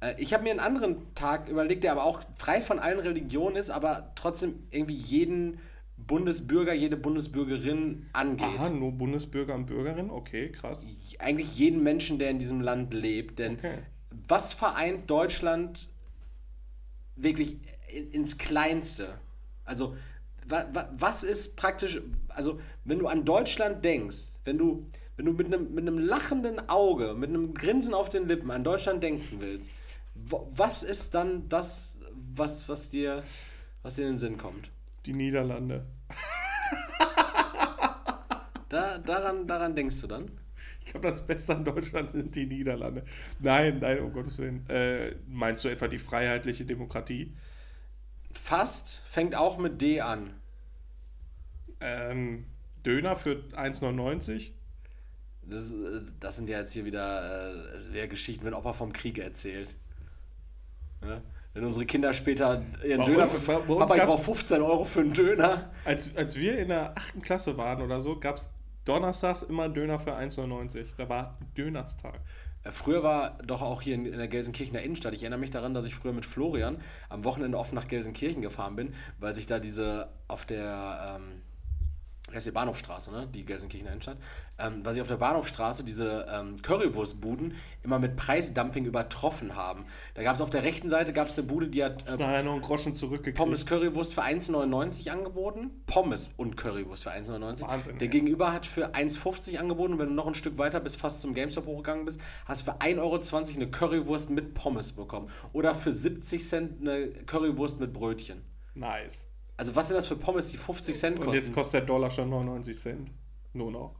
Äh, 0.00 0.14
ich 0.18 0.32
habe 0.34 0.42
mir 0.44 0.50
einen 0.50 0.60
anderen 0.60 1.14
Tag 1.14 1.48
überlegt, 1.48 1.84
der 1.84 1.92
aber 1.92 2.04
auch 2.04 2.20
frei 2.36 2.60
von 2.60 2.78
allen 2.78 2.98
Religionen 2.98 3.56
ist, 3.56 3.70
aber 3.70 4.12
trotzdem 4.14 4.66
irgendwie 4.70 4.94
jeden 4.94 5.58
Bundesbürger, 5.96 6.72
jede 6.74 6.96
Bundesbürgerin 6.96 8.06
angeht. 8.14 8.46
Aha, 8.58 8.70
nur 8.70 8.92
Bundesbürger 8.92 9.54
und 9.54 9.66
Bürgerinnen? 9.66 10.10
Okay, 10.10 10.50
krass. 10.52 10.86
Eigentlich 11.18 11.58
jeden 11.58 11.82
Menschen, 11.82 12.18
der 12.18 12.30
in 12.30 12.38
diesem 12.38 12.60
Land 12.62 12.92
lebt. 12.94 13.38
Denn 13.38 13.54
Okay. 13.56 13.78
was 14.28 14.52
vereint 14.54 15.10
Deutschland 15.10 15.88
wirklich 17.16 17.56
in- 17.94 18.10
ins 18.12 18.38
Kleinste? 18.38 19.18
Also, 19.64 19.96
was 20.46 21.22
ist 21.22 21.56
praktisch, 21.56 22.00
also, 22.28 22.60
wenn 22.84 22.98
du 22.98 23.06
an 23.06 23.24
Deutschland 23.24 23.84
denkst, 23.84 24.32
wenn 24.44 24.58
du, 24.58 24.86
wenn 25.16 25.26
du 25.26 25.32
mit 25.32 25.46
einem, 25.46 25.74
mit 25.74 25.86
einem 25.86 25.98
lachenden 25.98 26.68
Auge, 26.68 27.14
mit 27.14 27.30
einem 27.30 27.54
Grinsen 27.54 27.94
auf 27.94 28.08
den 28.08 28.26
Lippen 28.26 28.50
an 28.50 28.64
Deutschland 28.64 29.02
denken 29.02 29.40
willst, 29.40 29.70
was 30.14 30.82
ist 30.82 31.14
dann 31.14 31.48
das, 31.48 31.98
was, 32.12 32.68
was, 32.68 32.90
dir, 32.90 33.22
was 33.82 33.96
dir 33.96 34.02
in 34.02 34.12
den 34.12 34.18
Sinn 34.18 34.38
kommt? 34.38 34.70
Die 35.06 35.12
Niederlande. 35.12 35.86
Da, 38.70 38.98
daran, 38.98 39.48
daran 39.48 39.74
denkst 39.74 40.00
du 40.00 40.06
dann? 40.06 40.30
Ich 40.78 40.92
glaube, 40.92 41.08
das 41.08 41.26
Beste 41.26 41.56
an 41.56 41.64
Deutschland 41.64 42.12
sind 42.14 42.34
die 42.34 42.46
Niederlande. 42.46 43.04
Nein, 43.40 43.78
nein, 43.80 44.00
um 44.00 44.12
Gottes 44.12 44.38
Willen. 44.38 44.64
Äh, 44.68 45.16
meinst 45.26 45.64
du 45.64 45.68
etwa 45.68 45.88
die 45.88 45.98
freiheitliche 45.98 46.64
Demokratie? 46.64 47.34
Fast 48.32 49.02
fängt 49.04 49.34
auch 49.34 49.58
mit 49.58 49.80
D 49.80 50.00
an. 50.00 50.34
Ähm, 51.80 52.46
Döner 52.84 53.16
für 53.16 53.42
1,99? 53.56 54.50
Das, 55.42 55.74
äh, 55.74 55.76
das 56.20 56.36
sind 56.36 56.48
ja 56.48 56.58
jetzt 56.60 56.72
hier 56.72 56.84
wieder 56.84 57.72
äh, 57.94 58.08
Geschichten, 58.08 58.44
wenn 58.44 58.54
Opa 58.54 58.72
vom 58.72 58.92
Krieg 58.92 59.18
erzählt. 59.18 59.74
Ja? 61.02 61.20
Wenn 61.54 61.64
unsere 61.64 61.84
Kinder 61.86 62.12
später 62.14 62.62
ihren 62.86 62.98
Bei 63.00 63.04
Döner 63.06 63.22
uns- 63.24 63.44
für. 63.44 63.58
Papa, 63.58 63.96
ich 63.96 64.02
brauche 64.02 64.22
15 64.22 64.62
Euro 64.62 64.84
für 64.84 65.00
einen 65.00 65.12
Döner. 65.12 65.70
Als, 65.84 66.14
als 66.16 66.36
wir 66.36 66.58
in 66.58 66.68
der 66.68 66.96
8. 66.96 67.22
Klasse 67.22 67.56
waren 67.56 67.82
oder 67.82 68.00
so, 68.00 68.18
gab 68.20 68.36
es 68.36 68.50
donnerstags 68.84 69.42
immer 69.42 69.68
Döner 69.68 69.98
für 69.98 70.14
1,99. 70.14 70.86
Da 70.96 71.08
war 71.08 71.38
Dönerstag. 71.56 72.20
Äh, 72.64 72.70
Früher 72.70 73.02
war 73.02 73.38
doch 73.44 73.62
auch 73.62 73.82
hier 73.82 73.94
in, 73.94 74.04
der 74.04 74.28
Gelsenkirchener 74.28 74.82
Innenstadt. 74.82 75.14
Ich 75.14 75.22
erinnere 75.22 75.40
mich 75.40 75.50
daran, 75.50 75.74
dass 75.74 75.86
ich 75.86 75.94
früher 75.94 76.12
mit 76.12 76.26
Florian 76.26 76.78
am 77.08 77.24
Wochenende 77.24 77.58
oft 77.58 77.72
nach 77.72 77.88
Gelsenkirchen 77.88 78.42
gefahren 78.42 78.76
bin, 78.76 78.94
weil 79.18 79.34
sich 79.34 79.46
da 79.46 79.58
diese 79.58 80.08
auf 80.28 80.44
der. 80.46 81.18
Ähm, 81.20 81.42
das 82.30 82.38
ist 82.38 82.46
die 82.46 82.50
Bahnhofstraße, 82.52 83.10
ne? 83.10 83.28
Die 83.32 83.44
Gelsenkirchener 83.44 83.90
Innenstadt. 83.90 84.18
Ähm, 84.58 84.84
weil 84.84 84.94
sie 84.94 85.00
auf 85.00 85.06
der 85.06 85.16
Bahnhofstraße 85.16 85.84
diese 85.84 86.26
ähm, 86.30 86.56
Currywurstbuden 86.62 87.54
immer 87.82 87.98
mit 87.98 88.16
Preisdumping 88.16 88.84
übertroffen 88.84 89.56
haben. 89.56 89.86
Da 90.14 90.22
gab 90.22 90.34
es 90.34 90.40
auf 90.40 90.50
der 90.50 90.64
rechten 90.64 90.88
Seite 90.88 91.12
gab's 91.12 91.38
eine 91.38 91.46
Bude, 91.46 91.68
die 91.68 91.82
hat 91.82 92.08
äh, 92.08 92.16
nachher 92.16 92.42
noch 92.42 92.52
einen 92.52 92.62
Groschen 92.62 92.94
zurückgekriegt. 92.94 93.36
Pommes 93.36 93.66
Currywurst 93.66 94.14
für 94.14 94.22
1,99 94.22 95.10
angeboten. 95.10 95.70
Pommes 95.86 96.30
und 96.36 96.56
Currywurst 96.56 97.04
für 97.04 97.10
1,99. 97.10 97.62
Wahnsinn, 97.62 97.98
Der 97.98 98.02
ey. 98.02 98.08
Gegenüber 98.08 98.52
hat 98.52 98.66
für 98.66 98.94
1,50 98.94 99.58
angeboten. 99.58 99.94
Und 99.94 99.98
wenn 99.98 100.08
du 100.08 100.14
noch 100.14 100.26
ein 100.26 100.34
Stück 100.34 100.58
weiter 100.58 100.80
bis 100.80 100.96
fast 100.96 101.20
zum 101.20 101.34
GameStop 101.34 101.66
hochgegangen 101.66 102.04
bist, 102.04 102.20
hast 102.44 102.66
du 102.66 102.72
für 102.72 102.78
1,20 102.78 102.98
Euro 102.98 103.20
eine 103.56 103.70
Currywurst 103.70 104.30
mit 104.30 104.54
Pommes 104.54 104.92
bekommen. 104.92 105.30
Oder 105.52 105.74
für 105.74 105.92
70 105.92 106.46
Cent 106.46 106.80
eine 106.80 107.08
Currywurst 107.08 107.80
mit 107.80 107.92
Brötchen. 107.92 108.44
Nice. 108.74 109.29
Also 109.60 109.76
was 109.76 109.88
sind 109.88 109.96
das 109.96 110.08
für 110.08 110.16
Pommes, 110.16 110.50
die 110.50 110.56
50 110.56 110.96
Cent 110.96 111.18
Und 111.18 111.26
kosten? 111.26 111.36
jetzt 111.36 111.52
kostet 111.52 111.80
der 111.80 111.86
Dollar 111.86 112.10
schon 112.10 112.30
99 112.30 112.80
Cent. 112.80 113.10
Nur 113.52 113.70
noch. 113.70 113.94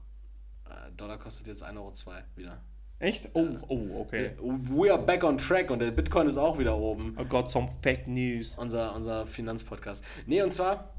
Äh, 0.65 0.91
Dollar 0.97 1.19
kostet 1.19 1.49
jetzt 1.49 1.63
1,02 1.63 1.77
Euro 1.77 1.93
wieder. 2.35 2.63
Echt? 2.99 3.29
Oh, 3.35 3.47
oh, 3.69 4.01
okay. 4.01 4.37
We 4.41 4.91
are 4.91 5.03
back 5.03 5.23
on 5.23 5.37
track 5.37 5.71
und 5.71 5.81
der 5.81 5.91
Bitcoin 5.91 6.27
ist 6.29 6.39
auch 6.39 6.59
wieder 6.59 6.79
oben. 6.79 7.15
I 7.21 7.27
got 7.27 7.51
some 7.51 7.69
fake 7.83 8.09
news. 8.09 8.57
Unser, 8.57 8.97
unser 8.97 9.27
Finanzpodcast. 9.27 10.03
Nee, 10.25 10.41
und 10.41 10.51
zwar, 10.51 10.95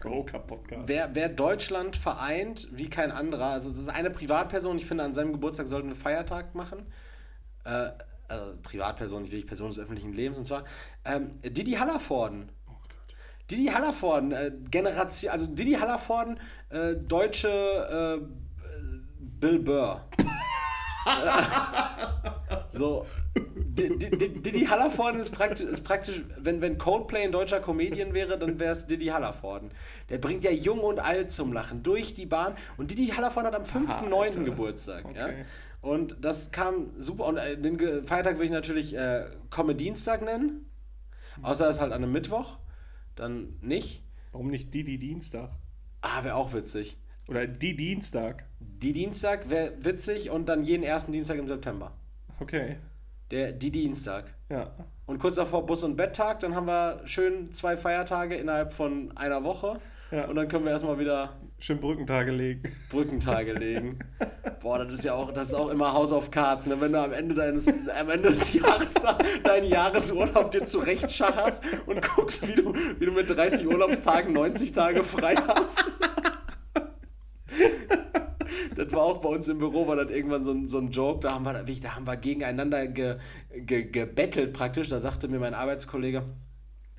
Broker-Podcast. 0.00 0.88
Wer, 0.88 1.14
wer 1.14 1.28
Deutschland 1.28 1.94
vereint 1.94 2.66
wie 2.72 2.90
kein 2.90 3.12
anderer, 3.12 3.50
also 3.50 3.70
es 3.70 3.78
ist 3.78 3.90
eine 3.90 4.10
Privatperson, 4.10 4.76
ich 4.76 4.86
finde, 4.86 5.04
an 5.04 5.12
seinem 5.12 5.30
Geburtstag 5.30 5.68
sollten 5.68 5.86
wir 5.86 5.92
einen 5.92 6.00
Feiertag 6.00 6.56
machen. 6.56 6.84
Äh, 7.62 7.90
also 8.26 8.56
Privatperson, 8.60 9.22
nicht 9.22 9.30
wirklich 9.30 9.46
Person 9.46 9.68
des 9.68 9.78
öffentlichen 9.78 10.12
Lebens, 10.12 10.36
und 10.38 10.46
zwar 10.46 10.64
ähm, 11.04 11.30
Didi 11.44 11.74
Hallervorden. 11.74 12.50
Didi 13.50 13.66
Hallervorden, 13.66 14.32
äh, 14.32 14.52
Generation, 14.70 15.32
also 15.32 15.46
Didi 15.46 15.72
Hallervorden, 15.74 16.38
äh, 16.70 16.94
deutsche 16.96 17.48
äh, 17.48 18.26
Bill 19.40 19.58
Burr. 19.60 20.04
so, 22.70 23.06
Di- 23.34 23.96
Di- 23.96 24.10
Di- 24.10 24.40
Didi 24.42 24.66
Hallervorden 24.66 25.20
ist 25.20 25.30
praktisch, 25.30 25.66
ist 25.66 25.82
praktisch 25.84 26.22
wenn, 26.38 26.60
wenn 26.60 26.76
Coldplay 26.76 27.22
ein 27.22 27.32
deutscher 27.32 27.60
Comedian 27.60 28.12
wäre, 28.12 28.38
dann 28.38 28.58
wäre 28.58 28.72
es 28.72 28.86
Didi 28.86 29.06
Hallervorden. 29.06 29.70
Der 30.10 30.18
bringt 30.18 30.44
ja 30.44 30.50
jung 30.50 30.80
und 30.80 30.98
alt 30.98 31.30
zum 31.30 31.52
Lachen 31.52 31.82
durch 31.82 32.12
die 32.14 32.26
Bahn. 32.26 32.54
Und 32.76 32.90
Didi 32.90 33.06
Hallervorden 33.08 33.52
hat 33.52 33.56
am 33.56 33.62
5.9. 33.86 34.12
Alter. 34.12 34.40
Geburtstag. 34.42 35.04
Ja? 35.14 35.26
Okay. 35.26 35.44
Und 35.80 36.16
das 36.20 36.50
kam 36.50 36.90
super. 36.98 37.24
Und 37.26 37.36
äh, 37.38 37.56
den 37.56 37.78
Feiertag 38.06 38.34
würde 38.34 38.46
ich 38.46 38.50
natürlich 38.50 38.94
äh, 38.96 39.24
Comedy-Dienstag 39.50 40.22
nennen. 40.22 40.68
Außer 41.42 41.68
es 41.68 41.76
ist 41.76 41.80
halt 41.80 41.92
an 41.92 42.02
einem 42.02 42.12
Mittwoch. 42.12 42.58
Dann 43.18 43.58
nicht. 43.60 44.04
Warum 44.30 44.48
nicht 44.48 44.72
die, 44.74 44.84
die 44.84 44.98
Dienstag? 44.98 45.50
Ah, 46.00 46.22
wäre 46.22 46.36
auch 46.36 46.52
witzig. 46.52 46.96
Oder 47.26 47.46
die 47.46 47.76
Dienstag? 47.76 48.44
Die 48.60 48.92
Dienstag 48.92 49.50
wäre 49.50 49.72
witzig 49.80 50.30
und 50.30 50.48
dann 50.48 50.62
jeden 50.62 50.84
ersten 50.84 51.12
Dienstag 51.12 51.38
im 51.38 51.48
September. 51.48 51.92
Okay. 52.38 52.76
Der 53.32 53.52
die 53.52 53.72
Dienstag. 53.72 54.32
Ja. 54.48 54.72
Und 55.06 55.18
kurz 55.18 55.34
davor 55.34 55.66
Bus- 55.66 55.82
und 55.82 55.96
Betttag, 55.96 56.40
dann 56.40 56.54
haben 56.54 56.68
wir 56.68 57.02
schön 57.06 57.52
zwei 57.52 57.76
Feiertage 57.76 58.36
innerhalb 58.36 58.72
von 58.72 59.16
einer 59.16 59.42
Woche. 59.42 59.80
Ja. 60.10 60.24
Und 60.26 60.36
dann 60.36 60.48
können 60.48 60.64
wir 60.64 60.72
erstmal 60.72 60.98
wieder 60.98 61.38
Schön 61.60 61.80
Brückentage 61.80 62.30
legen. 62.30 62.62
Brückentage 62.88 63.52
legen. 63.58 63.98
Boah, 64.60 64.78
das 64.78 64.92
ist 64.92 65.04
ja 65.04 65.14
auch, 65.14 65.32
das 65.32 65.48
ist 65.48 65.54
auch 65.54 65.70
immer 65.70 65.92
House 65.92 66.12
of 66.12 66.30
Cards, 66.30 66.66
ne? 66.66 66.80
wenn 66.80 66.92
du 66.92 67.00
am 67.00 67.12
Ende 67.12 67.34
deines, 67.34 67.66
am 67.68 68.08
Ende 68.10 68.30
des 68.30 68.54
Jahres 68.54 68.94
deinen 69.42 69.68
Jahresurlaub 69.68 70.52
dir 70.52 70.64
zurechtschacherst 70.64 71.62
und 71.86 72.00
guckst, 72.00 72.46
wie 72.46 72.54
du, 72.54 72.72
wie 72.72 73.06
du 73.06 73.12
mit 73.12 73.28
30 73.28 73.66
Urlaubstagen 73.66 74.32
90 74.32 74.72
Tage 74.72 75.02
frei 75.02 75.34
hast. 75.34 75.94
Das 78.76 78.92
war 78.92 79.02
auch 79.02 79.18
bei 79.18 79.28
uns 79.28 79.48
im 79.48 79.58
Büro, 79.58 79.88
war 79.88 79.96
das 79.96 80.10
irgendwann 80.10 80.44
so 80.44 80.52
ein, 80.52 80.68
so 80.68 80.78
ein 80.78 80.92
Joke, 80.92 81.20
da 81.20 81.34
haben 81.34 81.44
wir, 81.44 81.52
da 81.52 81.96
haben 81.96 82.06
wir 82.06 82.16
gegeneinander 82.16 82.86
ge, 82.86 83.16
ge, 83.52 83.90
gebettelt 83.90 84.52
praktisch. 84.52 84.88
Da 84.88 85.00
sagte 85.00 85.26
mir 85.26 85.40
mein 85.40 85.54
Arbeitskollege, 85.54 86.22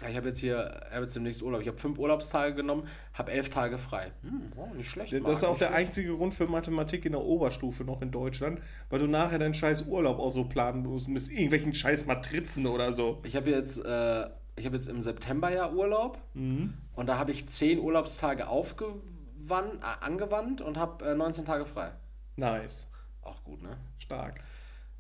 ich 0.08 0.16
habe 0.16 0.28
jetzt 0.30 0.40
hier, 0.40 0.80
ich 0.88 0.94
habe 0.94 1.04
jetzt 1.04 1.16
demnächst 1.16 1.42
Urlaub. 1.44 1.62
Ich 1.62 1.68
habe 1.68 1.78
fünf 1.78 2.00
Urlaubstage 2.00 2.56
genommen, 2.56 2.88
habe 3.14 3.32
elf 3.32 3.50
Tage 3.50 3.78
frei. 3.78 4.12
Hm, 4.22 4.52
oh, 4.56 4.68
nicht 4.76 4.90
schlecht. 4.90 5.12
Das 5.12 5.22
Marc, 5.22 5.34
ist 5.34 5.44
auch 5.44 5.58
der 5.58 5.68
schlecht. 5.70 5.88
einzige 5.88 6.16
Grund 6.16 6.34
für 6.34 6.48
Mathematik 6.48 7.04
in 7.06 7.12
der 7.12 7.22
Oberstufe 7.22 7.84
noch 7.84 8.02
in 8.02 8.12
Deutschland, 8.12 8.62
weil 8.90 9.00
du 9.00 9.08
nachher 9.08 9.40
deinen 9.40 9.54
scheiß 9.54 9.84
Urlaub 9.88 10.20
auch 10.20 10.30
so 10.30 10.46
planen 10.46 10.84
musst 10.84 11.10
mit 11.10 11.28
irgendwelchen 11.30 11.74
scheiß 11.74 12.06
Matrizen 12.06 12.66
oder 12.68 12.94
so. 12.94 13.22
Ich 13.26 13.36
habe 13.36 13.50
jetzt, 13.50 13.84
äh, 13.84 14.26
ich 14.56 14.66
habe 14.66 14.76
jetzt 14.76 14.88
im 14.88 15.02
September 15.02 15.52
ja 15.54 15.70
Urlaub 15.72 16.20
Mhm. 16.34 16.74
und 16.94 17.08
da 17.08 17.18
habe 17.18 17.32
ich 17.32 17.48
zehn 17.50 17.80
Urlaubstage 17.80 18.48
aufgewandt, 18.48 19.84
äh, 19.84 20.06
angewandt 20.06 20.62
und 20.62 20.78
habe 20.78 21.06
äh, 21.06 21.16
19 21.16 21.44
Tage 21.46 21.66
frei. 21.66 21.92
Nice. 22.38 22.88
Auch 23.22 23.44
gut, 23.44 23.62
ne? 23.62 23.78
Stark. 23.98 24.36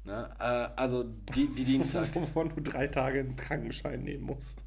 ne? 0.03 0.29
Äh, 0.39 0.69
also 0.75 1.03
die, 1.03 1.47
die 1.47 1.63
Dienstag 1.63 2.07
Wovon 2.15 2.49
du 2.49 2.61
drei 2.61 2.87
Tage 2.87 3.19
einen 3.19 3.37
Krankenschein 3.37 4.03
nehmen 4.03 4.25
musst. 4.25 4.65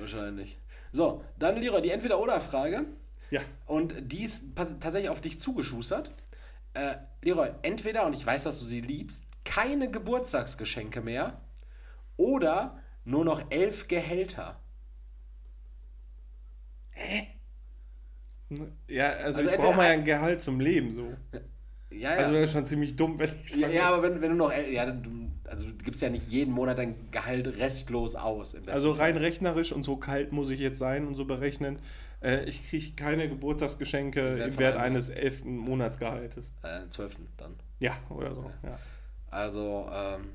Wahrscheinlich. 0.00 0.58
So, 0.92 1.24
dann 1.38 1.60
Leroy, 1.60 1.82
die 1.82 1.90
Entweder-Oder-Frage. 1.90 2.84
Ja. 3.30 3.42
Und 3.66 3.94
die 4.12 4.24
ist 4.24 4.56
tatsächlich 4.56 5.08
auf 5.08 5.20
dich 5.20 5.38
zugeschustert. 5.38 6.10
Äh, 6.74 6.96
Leroy, 7.22 7.50
entweder, 7.62 8.06
und 8.06 8.14
ich 8.14 8.24
weiß, 8.26 8.44
dass 8.44 8.58
du 8.58 8.64
sie 8.64 8.80
liebst, 8.80 9.24
keine 9.44 9.90
Geburtstagsgeschenke 9.90 11.00
mehr 11.00 11.40
oder 12.16 12.80
nur 13.04 13.24
noch 13.24 13.42
elf 13.50 13.88
Gehälter. 13.88 14.60
Ja, 18.88 19.10
also, 19.10 19.38
Also 19.38 19.50
ich 19.50 19.56
brauche 19.56 19.76
mal 19.76 19.84
ja 19.86 19.92
ein- 19.92 20.04
Gehalt 20.04 20.40
zum 20.40 20.60
Leben 20.60 20.92
so. 20.94 21.14
Ja, 21.90 21.98
ja. 21.98 22.16
Also 22.18 22.32
wäre 22.34 22.48
schon 22.48 22.66
ziemlich 22.66 22.96
dumm, 22.96 23.18
wenn 23.18 23.30
ich 23.44 23.54
ja, 23.54 23.62
sage, 23.62 23.74
ja, 23.74 23.88
aber 23.88 24.02
wenn, 24.02 24.20
wenn 24.20 24.30
du 24.30 24.36
noch, 24.36 24.52
el- 24.52 24.72
ja, 24.72 24.86
du, 24.90 25.29
also 25.50 25.66
du 25.66 25.74
gibst 25.84 26.00
ja 26.00 26.08
nicht 26.08 26.28
jeden 26.28 26.52
Monat 26.54 26.78
dein 26.78 26.94
Gehalt 27.10 27.58
restlos 27.58 28.14
aus. 28.14 28.54
Also 28.66 28.94
Fall. 28.94 29.08
rein 29.08 29.16
rechnerisch 29.16 29.72
und 29.72 29.82
so 29.82 29.96
kalt 29.96 30.32
muss 30.32 30.50
ich 30.50 30.60
jetzt 30.60 30.78
sein 30.78 31.06
und 31.06 31.14
so 31.14 31.24
berechnen. 31.24 31.80
Äh, 32.22 32.44
ich 32.44 32.68
kriege 32.68 32.92
keine 32.94 33.28
Geburtstagsgeschenke 33.28 34.38
Wert 34.38 34.52
im 34.52 34.58
Wert 34.58 34.76
eines 34.76 35.08
elften 35.08 35.56
Monatsgehaltes. 35.56 36.52
Äh, 36.62 36.88
12. 36.88 37.16
dann. 37.36 37.56
Ja, 37.80 37.96
oder 38.10 38.34
so. 38.34 38.50
Ja. 38.62 38.78
Also, 39.30 39.90
ähm, 39.92 40.30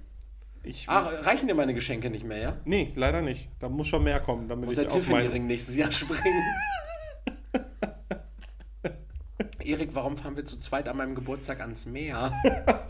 Ich, 0.64 0.86
ach, 0.90 1.12
reichen 1.26 1.48
dir 1.48 1.56
meine 1.56 1.74
Geschenke 1.74 2.10
nicht 2.10 2.26
mehr, 2.26 2.40
ja? 2.40 2.58
nee, 2.66 2.92
leider 2.96 3.22
nicht. 3.22 3.50
Da 3.60 3.70
muss 3.70 3.88
schon 3.88 4.04
mehr 4.04 4.20
kommen, 4.20 4.50
damit 4.50 4.66
Muss 4.66 4.78
ich 4.78 4.88
der 4.88 4.90
Tiffany-Ring 4.90 5.48
nächstes 5.48 5.76
Jahr 5.76 5.92
springen. 5.92 6.44
Erik, 9.64 9.96
warum 9.96 10.16
fahren 10.18 10.36
wir 10.36 10.46
zu 10.46 10.58
zweit 10.60 10.88
an 10.88 10.98
meinem 10.98 11.16
Geburtstag 11.16 11.60
ans 11.62 11.86
Meer? 11.86 12.32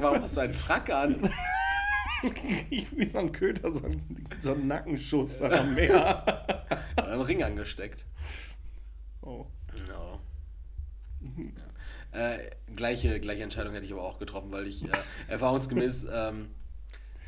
Warum 0.00 0.22
hast 0.22 0.36
du 0.36 0.40
einen 0.40 0.54
Frack 0.54 0.90
an? 0.90 1.30
Ich 2.68 2.84
wie 2.98 3.04
so 3.04 3.18
ein 3.18 3.30
Köter, 3.30 3.70
so 3.72 3.84
ein, 3.84 4.26
so 4.40 4.52
ein 4.52 4.66
Nackenschuss 4.66 5.38
dann 5.38 5.52
am 5.52 5.74
Meer. 5.76 6.66
einen 6.96 7.20
Ring 7.20 7.44
angesteckt. 7.44 8.04
Oh. 9.22 9.46
No. 9.86 10.18
Ja. 12.12 12.32
Äh, 12.32 12.50
gleiche, 12.74 13.20
gleiche 13.20 13.44
Entscheidung 13.44 13.72
hätte 13.72 13.86
ich 13.86 13.92
aber 13.92 14.02
auch 14.02 14.18
getroffen, 14.18 14.50
weil 14.50 14.66
ich 14.66 14.82
äh, 14.82 14.88
erfahrungsgemäß 15.28 16.08
ähm, 16.12 16.50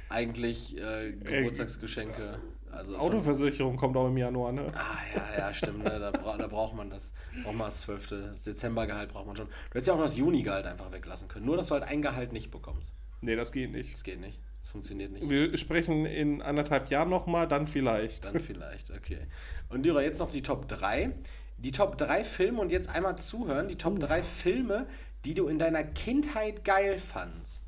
eigentlich 0.09 0.77
äh, 0.77 1.13
Geburtstagsgeschenke. 1.13 2.41
Also 2.73 2.97
Autoversicherung 2.97 3.77
kommt 3.77 3.97
auch 3.97 4.07
im 4.09 4.17
Januar, 4.17 4.53
ne? 4.53 4.67
Ah, 4.75 4.99
ja, 5.15 5.39
ja, 5.39 5.55
stimmt. 5.55 5.85
Ne? 5.85 5.99
Da, 5.99 6.11
bra 6.11 6.37
da 6.37 6.47
braucht 6.47 6.75
man 6.75 6.89
das. 6.91 7.13
Braucht 7.43 7.57
man 7.57 7.67
das 7.67 7.81
12. 7.83 8.09
Das 8.09 8.43
Dezembergehalt 8.45 9.13
braucht 9.13 9.27
man 9.27 9.37
schon. 9.37 9.47
Du 9.47 9.53
hättest 9.71 9.89
ja 9.89 9.95
auch 9.95 9.99
noch 9.99 10.05
das 10.05 10.17
Junigehalt 10.17 10.67
einfach 10.67 10.93
weglassen 10.93 11.29
können. 11.29 11.47
Nur, 11.47 11.57
dass 11.57 11.67
du 11.69 11.75
halt 11.75 11.85
ein 11.85 12.01
Gehalt 12.03 12.33
nicht 12.33 12.51
bekommst. 12.51 12.95
Nee, 13.21 13.37
das 13.37 13.53
geht 13.53 13.73
nicht. 13.73 13.93
Das 13.93 14.05
geht 14.05 14.21
nicht. 14.21 14.41
Das 14.63 14.71
funktioniert 14.71 15.13
nicht. 15.13 15.29
Wir 15.29 15.57
sprechen 15.57 16.07
in 16.07 16.43
anderthalb 16.43 16.91
Jahren 16.91 17.11
nochmal, 17.11 17.49
dann 17.49 17.67
vielleicht. 17.67 18.27
Dann 18.27 18.39
vielleicht, 18.41 18.91
okay. 18.91 19.27
Und 19.69 19.85
Dira, 19.85 20.03
jetzt 20.03 20.21
noch 20.21 20.31
die 20.31 20.43
Top 20.43 20.69
3. 20.69 21.13
Die 21.59 21.73
Top 21.73 21.99
3 21.99 22.25
Filme 22.25 22.61
und 22.61 22.71
jetzt 22.71 22.89
einmal 22.89 23.17
zuhören. 23.17 23.69
Die 23.69 23.77
Top 23.77 23.99
3 23.99 24.23
Filme, 24.23 24.87
die 25.25 25.35
du 25.35 25.49
in 25.49 25.59
deiner 25.59 25.85
Kindheit 25.85 26.65
geil 26.65 26.99
fandst. 26.99 27.65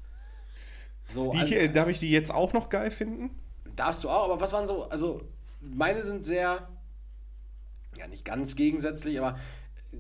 So, 1.07 1.33
Die, 1.33 1.39
also, 1.41 1.55
äh, 1.55 1.69
darf 1.69 1.89
ich 1.89 1.99
die 1.99 2.11
jetzt 2.11 2.31
auch 2.31 2.53
noch 2.53 2.71
geil 2.71 2.91
finden? 2.91 3.31
Darfst 3.77 4.05
du 4.05 4.09
auch, 4.09 4.25
aber 4.25 4.41
was 4.41 4.53
waren 4.53 4.67
so, 4.67 4.85
also 4.89 5.23
meine 5.61 6.03
sind 6.03 6.25
sehr, 6.25 6.69
ja 7.97 8.07
nicht 8.09 8.25
ganz 8.25 8.57
gegensätzlich, 8.57 9.19
aber 9.19 9.39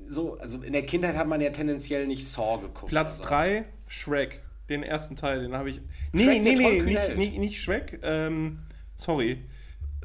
so, 0.09 0.39
also 0.39 0.63
in 0.63 0.73
der 0.73 0.85
Kindheit 0.87 1.17
hat 1.17 1.27
man 1.29 1.41
ja 1.41 1.51
tendenziell 1.51 2.07
nicht 2.07 2.27
Saw 2.27 2.59
geguckt. 2.61 2.89
Platz 2.89 3.19
oder 3.19 3.29
sowas. 3.29 3.39
3, 3.41 3.63
Shrek. 3.87 4.41
Den 4.69 4.83
ersten 4.83 5.17
Teil, 5.17 5.43
den 5.43 5.55
habe 5.55 5.71
ich. 5.71 5.81
Nee, 6.13 6.25
Shrek, 6.25 6.45
nee, 6.45 6.55
nee, 6.55 6.83
nicht, 6.83 7.17
nicht, 7.17 7.39
nicht 7.39 7.61
Shrek. 7.61 7.99
Ähm, 8.03 8.61
sorry. 8.95 9.39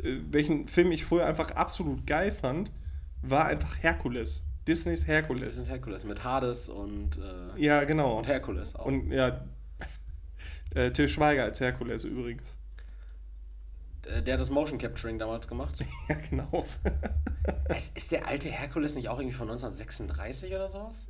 Äh, 0.03 0.17
welchen 0.29 0.67
Film 0.67 0.91
ich 0.91 1.05
früher 1.05 1.25
einfach 1.25 1.51
absolut 1.51 2.05
geil 2.05 2.31
fand, 2.31 2.71
war 3.21 3.45
einfach 3.45 3.81
Herkules. 3.81 4.43
Disneys 4.67 5.07
Herkules. 5.07 5.57
ist 5.57 5.69
Herkules 5.69 6.03
mit 6.03 6.23
Hades 6.25 6.67
und, 6.67 7.17
äh, 7.17 7.61
Ja, 7.63 7.85
genau. 7.85 8.17
und 8.17 8.27
Herkules 8.27 8.75
auch. 8.75 8.85
Und 8.85 9.11
ja, 9.11 9.45
äh, 10.75 10.91
Till 10.91 11.07
Schweiger 11.07 11.43
als 11.45 11.61
Herkules 11.61 12.03
übrigens. 12.03 12.43
Äh, 14.15 14.21
der 14.23 14.33
hat 14.35 14.41
das 14.41 14.49
Motion 14.49 14.77
Capturing 14.79 15.19
damals 15.19 15.47
gemacht. 15.47 15.75
Ja, 16.09 16.15
genau. 16.29 16.65
ist, 17.75 17.97
ist 17.97 18.11
der 18.11 18.27
alte 18.27 18.49
Herkules 18.49 18.95
nicht 18.95 19.09
auch 19.09 19.19
irgendwie 19.19 19.35
von 19.35 19.49
1936 19.49 20.53
oder 20.53 20.67
sowas? 20.67 21.07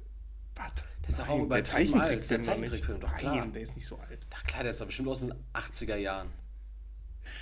Was? 0.56 0.72
Der 1.02 1.10
ist 1.10 1.20
doch 1.20 1.30
auch 1.30 1.36
Nein, 1.36 1.46
über 1.46 1.56
der 1.56 1.64
Zeichentrickfilm. 1.64 2.28
Der 2.30 2.38
doch 2.40 2.46
Zeichentrickfilm, 2.46 3.00
doch 3.00 3.16
klar. 3.16 3.36
Nein, 3.36 3.54
der 3.54 3.62
ist 3.62 3.76
nicht 3.76 3.88
so 3.88 3.98
alt. 3.98 4.20
Ach 4.34 4.44
klar, 4.44 4.64
der 4.64 4.72
ist 4.72 4.82
doch 4.82 4.88
bestimmt 4.88 5.08
aus 5.10 5.20
den 5.20 5.34
80er 5.54 5.98
Jahren. 5.98 6.30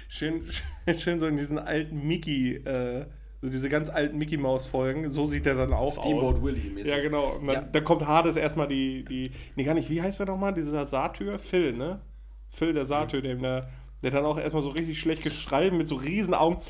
Schön, 0.09 0.45
schön 0.97 1.19
so 1.19 1.27
in 1.27 1.37
diesen 1.37 1.59
alten 1.59 2.05
Mickey, 2.07 2.55
äh, 2.55 3.05
so 3.41 3.49
diese 3.49 3.69
ganz 3.69 3.89
alten 3.89 4.17
Mickey 4.17 4.37
Maus 4.37 4.65
Folgen, 4.65 5.09
so 5.09 5.25
sieht 5.25 5.45
der 5.45 5.55
dann 5.55 5.73
auch 5.73 5.91
Steamboat 5.91 6.35
aus. 6.35 6.41
Willie 6.41 6.71
mäßig. 6.71 6.91
Ja, 6.91 6.99
genau. 7.01 7.35
Und 7.35 7.47
dann, 7.47 7.55
Ja. 7.55 7.61
dann 7.61 7.83
kommt 7.83 8.05
Hades 8.05 8.35
erstmal 8.35 8.67
die, 8.67 9.05
die, 9.05 9.31
nee, 9.55 9.63
gar 9.63 9.75
nicht, 9.75 9.89
wie 9.89 10.01
heißt 10.01 10.19
der 10.19 10.25
nochmal, 10.27 10.53
dieser 10.53 10.85
Satyr? 10.85 11.39
Phil, 11.39 11.73
ne? 11.73 12.01
Phil, 12.49 12.73
der 12.73 12.85
Satyr, 12.85 13.21
dem 13.21 13.41
der, 13.41 13.69
der 14.05 14.11
dann 14.11 14.25
auch 14.25 14.37
erstmal 14.37 14.61
so 14.61 14.69
richtig 14.69 14.99
schlecht 14.99 15.23
geschreiben 15.23 15.77
mit 15.79 15.87
so 15.87 15.95
riesen 15.95 16.35
Augen. 16.35 16.61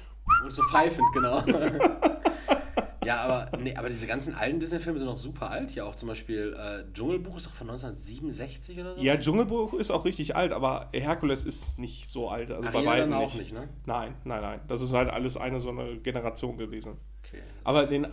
Und 0.44 0.52
so 0.52 0.64
pfeifend, 0.64 1.06
genau. 1.14 1.44
ja, 3.06 3.18
aber, 3.18 3.58
nee, 3.58 3.76
aber 3.76 3.90
diese 3.90 4.08
ganzen 4.08 4.36
alten 4.36 4.62
Disney-Filme 4.62 4.98
sind 4.98 5.10
noch 5.10 5.18
super 5.18 5.52
alt. 5.52 5.76
Ja, 5.76 5.84
auch 5.84 5.96
zum 5.96 6.08
Beispiel 6.08 6.56
äh, 6.58 6.90
Dschungelbuch 6.94 7.36
ist 7.36 7.48
doch 7.48 7.52
von 7.52 7.70
1967 7.70 8.80
oder 8.80 8.96
so. 8.96 9.02
Ja, 9.02 9.18
Dschungelbuch 9.18 9.74
ist 9.74 9.92
auch 9.92 10.06
richtig 10.06 10.38
alt, 10.38 10.54
aber 10.54 10.90
Herkules 10.94 11.44
ist 11.44 11.78
nicht 11.78 12.10
so 12.10 12.30
alt. 12.30 12.52
Also 12.52 12.72
bei 12.72 12.80
Ariel 12.80 12.88
weitem 12.88 13.12
dann 13.12 13.20
nicht. 13.20 13.34
auch 13.34 13.36
nicht, 13.38 13.54
ne? 13.54 13.68
Nein, 13.86 14.16
nein, 14.24 14.42
nein. 14.42 14.62
Das 14.70 14.82
ist 14.82 14.94
halt 14.94 15.10
alles 15.10 15.36
eine 15.36 15.60
so 15.60 15.72
eine 15.72 15.98
Generation 15.98 16.58
gewesen. 16.58 16.94
Okay. 17.26 17.42
Aber 17.66 17.86
den 17.86 18.08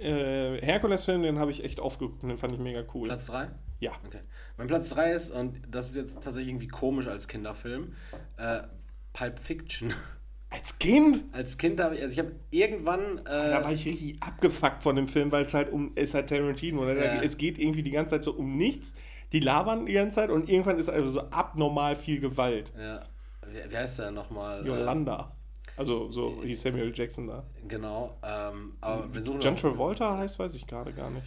äh, 0.00 0.60
Herkules-Film, 0.62 1.22
den 1.22 1.38
habe 1.38 1.50
ich 1.50 1.64
echt 1.64 1.80
aufgeguckt 1.80 2.22
und 2.22 2.28
den 2.28 2.38
fand 2.38 2.54
ich 2.54 2.60
mega 2.60 2.82
cool. 2.94 3.08
Platz 3.08 3.26
3? 3.26 3.48
Ja. 3.80 3.92
Okay. 4.06 4.20
Mein 4.56 4.66
Platz 4.66 4.90
3 4.90 5.12
ist, 5.12 5.30
und 5.30 5.60
das 5.70 5.90
ist 5.90 5.96
jetzt 5.96 6.14
tatsächlich 6.14 6.48
irgendwie 6.48 6.68
komisch 6.68 7.06
als 7.06 7.28
Kinderfilm, 7.28 7.94
äh, 8.36 8.60
Pulp 9.12 9.38
Fiction. 9.38 9.92
Als 10.52 10.80
Kind? 10.80 11.22
Als 11.32 11.58
Kind 11.58 11.80
habe 11.80 11.94
ich, 11.94 12.02
also 12.02 12.12
ich 12.12 12.18
habe 12.18 12.32
irgendwann. 12.50 13.18
Äh, 13.18 13.22
Da 13.50 13.62
war 13.62 13.72
ich 13.72 13.86
richtig 13.86 14.20
abgefuckt 14.20 14.82
von 14.82 14.96
dem 14.96 15.06
Film, 15.06 15.30
weil 15.30 15.44
es 15.44 15.54
halt 15.54 15.70
um, 15.70 15.92
es 15.94 16.08
ist 16.08 16.14
halt 16.14 16.28
Tarantino. 16.28 16.84
Ne? 16.84 16.96
Ja. 16.96 17.22
Es 17.22 17.36
geht 17.38 17.56
irgendwie 17.56 17.84
die 17.84 17.92
ganze 17.92 18.16
Zeit 18.16 18.24
so 18.24 18.32
um 18.32 18.56
nichts. 18.56 18.94
Die 19.30 19.38
labern 19.38 19.86
die 19.86 19.92
ganze 19.92 20.16
Zeit 20.16 20.30
und 20.30 20.48
irgendwann 20.48 20.76
ist 20.80 20.88
also 20.88 21.06
so 21.06 21.20
abnormal 21.30 21.94
viel 21.94 22.18
Gewalt. 22.18 22.72
ja, 22.76 23.04
wie, 23.46 23.70
wie 23.70 23.76
heißt 23.76 24.00
der 24.00 24.10
nochmal? 24.10 24.64
Äh, 24.64 24.66
Yolanda. 24.66 25.36
Also 25.80 26.10
so 26.10 26.42
hieß 26.42 26.60
Samuel 26.60 26.92
Jackson 26.94 27.26
da. 27.26 27.42
genau. 27.66 28.18
Ähm, 28.22 28.74
aber 28.82 29.14
wir 29.14 29.22
suchen 29.24 29.40
John 29.40 29.56
Travolta 29.56 30.18
heißt, 30.18 30.38
weiß 30.38 30.54
ich 30.54 30.66
gerade 30.66 30.92
gar 30.92 31.08
nicht. 31.08 31.26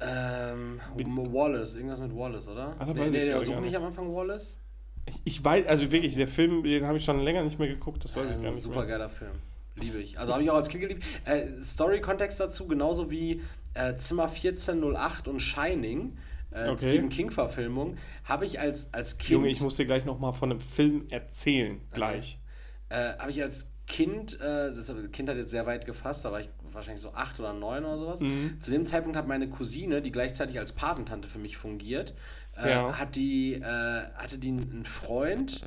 Ähm, 0.00 0.80
Wallace, 0.96 1.76
irgendwas 1.76 2.00
mit 2.00 2.12
Wallace, 2.12 2.48
oder? 2.48 2.74
Ah, 2.76 2.86
nee, 2.86 3.06
nee, 3.08 3.24
nee, 3.32 3.44
suchen 3.44 3.62
nicht. 3.62 3.76
am 3.76 3.84
Anfang 3.84 4.12
Wallace? 4.12 4.58
Ich, 5.06 5.20
ich 5.24 5.44
weiß, 5.44 5.66
also 5.68 5.92
wirklich, 5.92 6.16
der 6.16 6.26
Film, 6.26 6.64
den 6.64 6.86
habe 6.86 6.98
ich 6.98 7.04
schon 7.04 7.20
länger 7.20 7.44
nicht 7.44 7.60
mehr 7.60 7.68
geguckt, 7.68 8.02
das 8.02 8.16
weiß 8.16 8.24
ich 8.24 8.30
gar 8.32 8.38
ein 8.46 8.50
nicht 8.50 8.62
super 8.62 8.78
mehr. 8.80 8.86
geiler 8.86 9.08
Film. 9.08 9.30
Liebe 9.76 9.98
ich. 9.98 10.18
Also 10.18 10.32
habe 10.32 10.42
ich 10.42 10.50
auch 10.50 10.56
als 10.56 10.68
Kind 10.68 10.82
geliebt. 10.82 11.04
Äh, 11.24 11.62
Story-Kontext 11.62 12.40
dazu, 12.40 12.66
genauso 12.66 13.12
wie 13.12 13.42
äh, 13.74 13.94
Zimmer 13.94 14.24
1408 14.24 15.28
und 15.28 15.38
Shining, 15.38 16.16
äh, 16.50 16.68
Okay. 16.68 16.88
Stephen 16.88 17.10
King-Verfilmung, 17.10 17.96
habe 18.24 18.44
ich 18.44 18.58
als, 18.58 18.92
als 18.92 19.18
Kind. 19.18 19.30
Junge, 19.30 19.50
ich 19.50 19.60
muss 19.60 19.76
dir 19.76 19.86
gleich 19.86 20.04
nochmal 20.04 20.32
von 20.32 20.50
einem 20.50 20.60
Film 20.60 21.06
erzählen, 21.10 21.80
gleich. 21.92 22.40
Äh, 22.88 23.14
habe 23.18 23.30
ich 23.30 23.42
als 23.42 23.66
Kind, 23.86 24.38
äh, 24.40 24.74
das 24.74 24.92
Kind 25.12 25.28
hat 25.30 25.36
jetzt 25.38 25.50
sehr 25.50 25.64
weit 25.64 25.86
gefasst, 25.86 26.24
da 26.24 26.30
war 26.32 26.40
ich 26.40 26.50
wahrscheinlich 26.70 27.00
so 27.00 27.12
acht 27.14 27.40
oder 27.40 27.54
neun 27.54 27.84
oder 27.84 27.96
sowas. 27.98 28.20
Mhm. 28.20 28.60
Zu 28.60 28.70
dem 28.70 28.84
Zeitpunkt 28.84 29.16
hat 29.16 29.26
meine 29.26 29.48
Cousine, 29.48 30.02
die 30.02 30.12
gleichzeitig 30.12 30.58
als 30.58 30.72
Patentante 30.72 31.26
für 31.26 31.38
mich 31.38 31.56
fungiert, 31.56 32.14
äh, 32.62 32.70
Ja. 32.70 32.98
hat 32.98 33.16
die, 33.16 33.54
äh, 33.54 33.62
hatte 33.62 34.36
die 34.38 34.48
einen 34.48 34.84
Freund, 34.84 35.64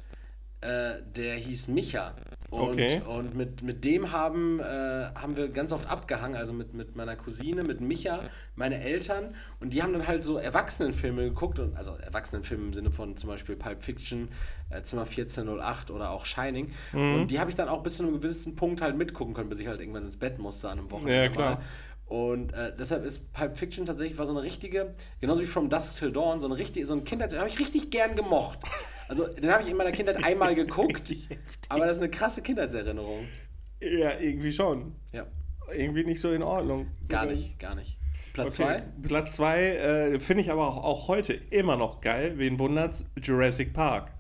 äh, 0.62 1.02
der 1.16 1.36
hieß 1.36 1.68
Micha. 1.70 2.14
Und, 2.52 2.74
Okay. 2.74 3.02
und 3.08 3.34
mit, 3.34 3.64
mit 3.64 3.86
dem 3.86 4.12
haben, 4.12 4.60
äh, 4.60 4.64
haben 4.64 5.38
wir 5.38 5.48
ganz 5.48 5.72
oft 5.72 5.90
abgehangen, 5.90 6.36
also 6.36 6.52
mit, 6.52 6.74
mit 6.74 6.98
meiner 6.98 7.16
Cousine, 7.16 7.64
mit 7.64 7.80
Micha, 7.80 8.20
meine 8.56 8.82
Eltern. 8.82 9.36
Und 9.62 9.72
die 9.72 9.82
haben 9.82 9.94
dann 9.94 10.06
halt 10.06 10.26
so 10.26 10.38
Erwachsenenfilme 10.38 11.24
geguckt, 11.24 11.60
und, 11.60 11.78
also 11.78 11.94
Erwachsenenfilme 11.94 12.66
im 12.66 12.74
Sinne 12.74 12.92
von 12.92 13.16
zum 13.16 13.30
Beispiel 13.30 13.56
Pulp 13.56 13.82
Fiction, 13.82 14.28
äh, 14.70 14.82
Zimmer 14.84 15.04
1408 15.06 15.92
oder 15.92 16.12
auch 16.12 16.26
Shining. 16.26 16.72
Mhm. 16.92 17.16
Und 17.16 17.32
die 17.32 17.40
habe 17.40 17.50
ich 17.50 17.56
dann 17.56 17.70
auch 17.70 17.84
bis 17.84 17.98
zu 17.98 18.04
einem 18.04 18.14
gewissen 18.20 18.56
Punkt 18.56 18.82
halt 18.82 18.98
mitgucken 18.98 19.34
können, 19.34 19.48
bis 19.48 19.60
ich 19.60 19.68
halt 19.68 19.80
irgendwann 19.80 20.04
ins 20.04 20.18
Bett 20.18 20.38
musste 20.38 20.70
an 20.70 20.80
einem 20.80 20.92
Wochenende. 20.92 21.24
Ja, 21.24 21.30
klar. 21.30 21.56
Mal. 21.56 21.62
Und 22.12 22.52
äh, 22.52 22.74
deshalb 22.78 23.06
ist 23.06 23.32
Pulp 23.32 23.58
Fiction 23.58 23.86
tatsächlich 23.86 24.18
war 24.18 24.26
so 24.26 24.34
eine 24.34 24.44
richtige, 24.44 24.94
genauso 25.22 25.42
wie 25.42 25.46
From 25.46 25.70
Dusk 25.70 25.98
Till 25.98 26.12
Dawn, 26.12 26.42
so 26.42 26.48
eine 26.48 26.58
richtige, 26.58 26.86
so 26.86 26.94
ein 26.94 27.06
Kindheits, 27.06 27.34
habe 27.38 27.48
ich 27.48 27.58
richtig 27.58 27.90
gern 27.90 28.16
gemocht. 28.16 28.60
Also 29.08 29.28
den 29.28 29.50
habe 29.50 29.64
ich 29.64 29.70
in 29.70 29.78
meiner 29.78 29.94
Kindheit 29.94 30.22
einmal 30.26 30.54
geguckt, 30.54 31.14
aber 31.70 31.86
das 31.86 31.98
ist 31.98 32.04
eine 32.04 32.12
krasse 32.12 32.42
Kindheitserinnerung. 32.42 33.30
Ja, 33.80 34.20
irgendwie 34.20 34.52
schon. 34.52 34.96
Ja, 35.14 35.26
Irgendwie 35.74 36.04
nicht 36.04 36.20
so 36.20 36.34
in 36.34 36.44
Ordnung. 36.44 36.88
gar 37.08 37.26
nicht, 37.26 37.58
gar 37.60 37.76
nicht. 37.76 37.98
Platz 38.34 38.60
Okay. 38.60 38.82
zwei? 38.82 39.08
Platz 39.08 39.36
2 39.38 39.62
äh, 39.62 40.20
finde 40.20 40.44
ich 40.44 40.52
aber 40.52 40.68
auch, 40.68 40.84
auch 40.84 41.08
heute 41.08 41.34
immer 41.34 41.78
noch 41.78 42.02
geil. 42.02 42.34
Wen 42.36 42.60
wundert's? 42.60 43.06
Jurassic 43.22 43.72
Park. 43.72 44.12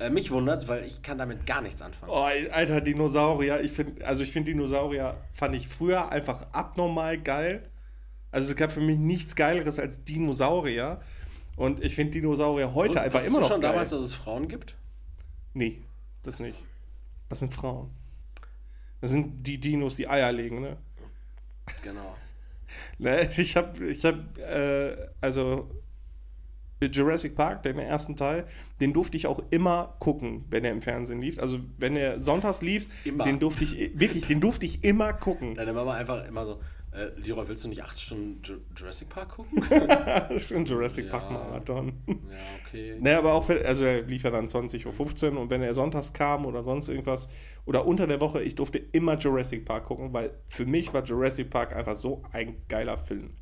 Äh, 0.00 0.10
mich 0.10 0.30
wundert's, 0.30 0.66
weil 0.66 0.84
ich 0.84 1.02
kann 1.02 1.18
damit 1.18 1.44
gar 1.44 1.60
nichts 1.60 1.82
anfangen. 1.82 2.10
Oh, 2.10 2.22
alter 2.52 2.80
Dinosaurier. 2.80 3.60
Ich 3.60 3.72
finde, 3.72 4.04
also 4.06 4.24
ich 4.24 4.32
finde 4.32 4.50
Dinosaurier 4.50 5.16
fand 5.34 5.54
ich 5.54 5.68
früher 5.68 6.10
einfach 6.10 6.46
abnormal 6.52 7.18
geil. 7.18 7.68
Also 8.32 8.50
es 8.50 8.56
gab 8.56 8.72
für 8.72 8.80
mich 8.80 8.98
nichts 8.98 9.36
Geileres 9.36 9.78
als 9.78 10.04
Dinosaurier. 10.04 11.02
Und 11.56 11.84
ich 11.84 11.94
finde 11.94 12.12
Dinosaurier 12.12 12.74
heute 12.74 13.00
einfach 13.02 13.18
Wusstest 13.18 13.28
immer 13.28 13.38
du 13.38 13.42
noch 13.42 13.48
schon 13.52 13.60
geil. 13.60 13.72
damals, 13.72 13.90
dass 13.90 14.00
es 14.00 14.14
Frauen 14.14 14.48
gibt? 14.48 14.74
nee, 15.52 15.82
das 16.22 16.38
nicht. 16.38 16.58
Das 17.28 17.40
sind 17.40 17.52
Frauen. 17.52 17.90
Das 19.00 19.10
sind 19.10 19.46
die 19.46 19.58
Dinos, 19.58 19.96
die 19.96 20.08
Eier 20.08 20.32
legen, 20.32 20.60
ne? 20.60 20.76
Genau. 21.82 22.16
Ne, 22.98 23.28
ich 23.36 23.56
habe, 23.56 23.84
ich 23.86 24.04
hab, 24.04 24.38
äh, 24.38 24.96
also 25.20 25.68
Jurassic 26.88 27.34
Park, 27.36 27.62
den 27.62 27.78
ersten 27.78 28.16
Teil, 28.16 28.46
den 28.80 28.92
durfte 28.92 29.16
ich 29.16 29.26
auch 29.26 29.42
immer 29.50 29.94
gucken, 29.98 30.44
wenn 30.48 30.64
er 30.64 30.72
im 30.72 30.80
Fernsehen 30.82 31.20
lief. 31.20 31.38
Also 31.38 31.58
wenn 31.78 31.96
er 31.96 32.20
sonntags 32.20 32.62
lief, 32.62 32.88
Immer. 33.04 33.24
den 33.24 33.38
durfte 33.38 33.64
ich, 33.64 33.98
wirklich, 33.98 34.26
den 34.26 34.40
durfte 34.40 34.64
ich 34.66 34.82
immer 34.82 35.12
gucken. 35.12 35.54
Deine 35.54 35.72
Mama 35.74 35.94
einfach 35.94 36.26
immer 36.26 36.46
so, 36.46 36.60
äh, 36.92 37.10
Leroy, 37.22 37.46
willst 37.46 37.64
du 37.64 37.68
nicht 37.68 37.84
acht 37.84 38.00
Stunden 38.00 38.40
Ju 38.42 38.56
Jurassic 38.76 39.08
Park 39.10 39.28
gucken? 39.36 39.62
Schon 40.40 40.64
Jurassic 40.64 41.04
Ja. 41.06 41.18
Park 41.18 41.30
Marathon. 41.30 41.92
ja, 42.08 42.14
okay. 42.66 42.96
Ne, 42.98 43.16
aber 43.16 43.34
auch, 43.34 43.48
wenn, 43.48 43.64
also 43.64 43.84
er 43.84 44.02
lief 44.02 44.22
ja 44.24 44.30
dann 44.30 44.46
20.15 44.46 45.32
Uhr 45.32 45.40
und 45.40 45.50
wenn 45.50 45.62
er 45.62 45.74
sonntags 45.74 46.12
kam 46.12 46.46
oder 46.46 46.62
sonst 46.64 46.88
irgendwas 46.88 47.28
oder 47.66 47.86
unter 47.86 48.06
der 48.06 48.20
Woche, 48.20 48.42
ich 48.42 48.54
durfte 48.56 48.78
immer 48.78 49.16
Jurassic 49.18 49.64
Park 49.66 49.84
gucken, 49.84 50.12
weil 50.12 50.32
für 50.46 50.66
mich 50.66 50.92
war 50.92 51.04
Jurassic 51.04 51.50
Park 51.50 51.76
einfach 51.76 51.94
so 51.94 52.22
ein 52.32 52.56
geiler 52.68 52.96
Film. 52.96 53.34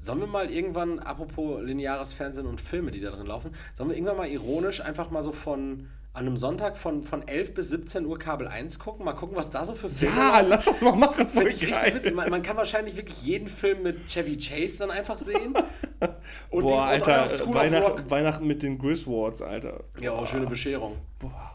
Sollen 0.00 0.20
wir 0.20 0.26
mal 0.26 0.50
irgendwann, 0.50 0.98
apropos 0.98 1.62
lineares 1.62 2.12
Fernsehen 2.12 2.46
und 2.46 2.60
Filme, 2.60 2.90
die 2.90 3.00
da 3.00 3.10
drin 3.10 3.26
laufen, 3.26 3.52
sollen 3.74 3.90
wir 3.90 3.96
irgendwann 3.96 4.16
mal 4.16 4.28
ironisch 4.28 4.80
einfach 4.80 5.10
mal 5.10 5.22
so 5.22 5.30
von 5.32 5.88
an 6.12 6.26
einem 6.26 6.36
Sonntag 6.36 6.76
von, 6.76 7.04
von 7.04 7.26
11 7.28 7.54
bis 7.54 7.68
17 7.68 8.04
Uhr 8.04 8.18
Kabel 8.18 8.48
1 8.48 8.80
gucken? 8.80 9.04
Mal 9.04 9.12
gucken, 9.12 9.36
was 9.36 9.50
da 9.50 9.64
so 9.64 9.74
für 9.74 9.88
Filme 9.88 10.16
Ja, 10.16 10.38
laufen? 10.40 10.48
lass 10.48 10.64
das 10.64 10.80
mal 10.80 10.96
machen. 10.96 11.28
Finde 11.28 11.50
ich 11.50 11.62
richtig 11.62 11.94
witzig. 11.94 12.14
Man, 12.16 12.30
man 12.30 12.42
kann 12.42 12.56
wahrscheinlich 12.56 12.96
wirklich 12.96 13.22
jeden 13.22 13.46
Film 13.46 13.84
mit 13.84 14.06
Chevy 14.08 14.36
Chase 14.36 14.78
dann 14.78 14.90
einfach 14.90 15.18
sehen. 15.18 15.54
Und 16.50 16.62
Boah, 16.64 16.86
Alter, 16.86 17.28
Weihnacht. 17.54 18.10
Weihnachten 18.10 18.46
mit 18.46 18.62
den 18.62 18.78
Griswolds, 18.78 19.40
Alter. 19.40 19.84
Ja, 20.00 20.12
auch 20.12 20.26
schöne 20.26 20.46
Bescherung. 20.46 20.96
Boah, 21.20 21.52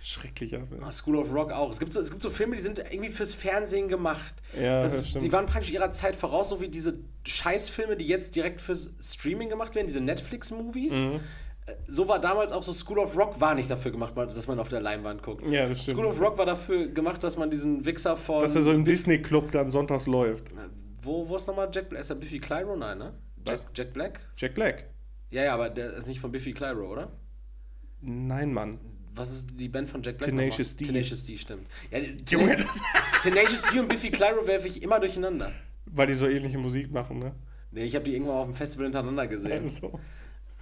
schrecklicher 0.00 0.64
Film. 0.64 0.82
Ah, 0.82 0.92
School 0.92 1.16
of 1.16 1.32
Rock 1.32 1.52
auch. 1.52 1.70
Es 1.70 1.78
gibt, 1.78 1.92
so, 1.92 2.00
es 2.00 2.10
gibt 2.10 2.22
so 2.22 2.30
Filme, 2.30 2.56
die 2.56 2.62
sind 2.62 2.78
irgendwie 2.78 3.08
fürs 3.10 3.34
Fernsehen 3.34 3.88
gemacht. 3.88 4.34
Ja, 4.58 4.82
das, 4.82 4.98
das 4.98 5.08
stimmt. 5.10 5.24
Die 5.24 5.32
waren 5.32 5.46
praktisch 5.46 5.70
ihrer 5.72 5.90
Zeit 5.90 6.16
voraus, 6.16 6.48
so 6.48 6.60
wie 6.60 6.68
diese 6.68 6.98
Scheißfilme, 7.26 7.96
die 7.96 8.06
jetzt 8.06 8.34
direkt 8.36 8.60
fürs 8.60 8.90
Streaming 9.00 9.48
gemacht 9.48 9.74
werden, 9.74 9.86
diese 9.86 10.00
Netflix-Movies. 10.00 10.92
Mhm. 11.04 11.20
Äh, 11.66 11.72
So 11.88 12.08
war 12.08 12.20
damals 12.20 12.52
auch 12.52 12.62
so 12.62 12.72
School 12.72 12.98
of 12.98 13.16
Rock 13.16 13.40
war 13.40 13.54
nicht 13.54 13.70
dafür 13.70 13.90
gemacht, 13.90 14.14
dass 14.16 14.46
man 14.46 14.58
auf 14.58 14.68
der 14.68 14.80
Leinwand 14.80 15.22
guckt. 15.22 15.44
Ja, 15.46 15.68
das 15.68 15.82
stimmt. 15.82 15.96
School 15.98 16.06
of 16.06 16.20
Rock 16.20 16.38
war 16.38 16.46
dafür 16.46 16.88
gemacht, 16.88 17.22
dass 17.22 17.36
man 17.36 17.50
diesen 17.50 17.84
Wichser 17.84 18.16
von. 18.16 18.42
Dass 18.42 18.54
er 18.54 18.62
so 18.62 18.72
im 18.72 18.84
Disney-Club 18.84 19.50
dann 19.52 19.70
sonntags 19.70 20.06
läuft. 20.06 20.48
wo, 21.02 21.28
wo 21.28 21.36
ist 21.36 21.46
nochmal 21.46 21.68
Jack 21.72 21.88
Black? 21.88 22.00
Ist 22.02 22.10
er 22.10 22.16
Biffy 22.16 22.38
Clyro? 22.38 22.76
Nein, 22.76 22.98
ne? 22.98 23.14
Jack? 23.46 23.60
Jack 23.74 23.92
Black? 23.92 24.20
Jack 24.36 24.54
Black. 24.54 24.90
Ja, 25.30 25.44
ja, 25.44 25.54
aber 25.54 25.68
der 25.70 25.92
ist 25.94 26.06
nicht 26.06 26.20
von 26.20 26.32
Biffy 26.32 26.52
Clyro, 26.52 26.90
oder? 26.90 27.12
Nein, 28.00 28.52
Mann. 28.52 28.78
Was 29.18 29.32
ist 29.32 29.48
die 29.58 29.68
Band 29.68 29.90
von 29.90 30.02
Jack 30.02 30.18
Black? 30.18 30.30
Tenacious? 30.30 30.76
D. 30.76 30.84
Tenacious 30.86 31.24
D, 31.26 31.36
stimmt. 31.36 31.66
Ja, 31.90 31.98
das- 32.56 32.80
Tenacious 33.22 33.62
D 33.72 33.80
und 33.80 33.88
Biffy 33.88 34.10
Clyro 34.10 34.46
werfe 34.46 34.68
ich 34.68 34.82
immer 34.82 35.00
durcheinander. 35.00 35.50
Weil 35.86 36.06
die 36.06 36.14
so 36.14 36.28
ähnliche 36.28 36.58
Musik 36.58 36.90
machen, 36.92 37.18
ne? 37.18 37.34
Nee, 37.72 37.84
ich 37.84 37.94
habe 37.94 38.04
die 38.04 38.12
irgendwann 38.14 38.36
auf 38.36 38.44
dem 38.46 38.54
Festival 38.54 38.86
hintereinander 38.86 39.26
gesehen. 39.26 39.64
Also. 39.64 39.98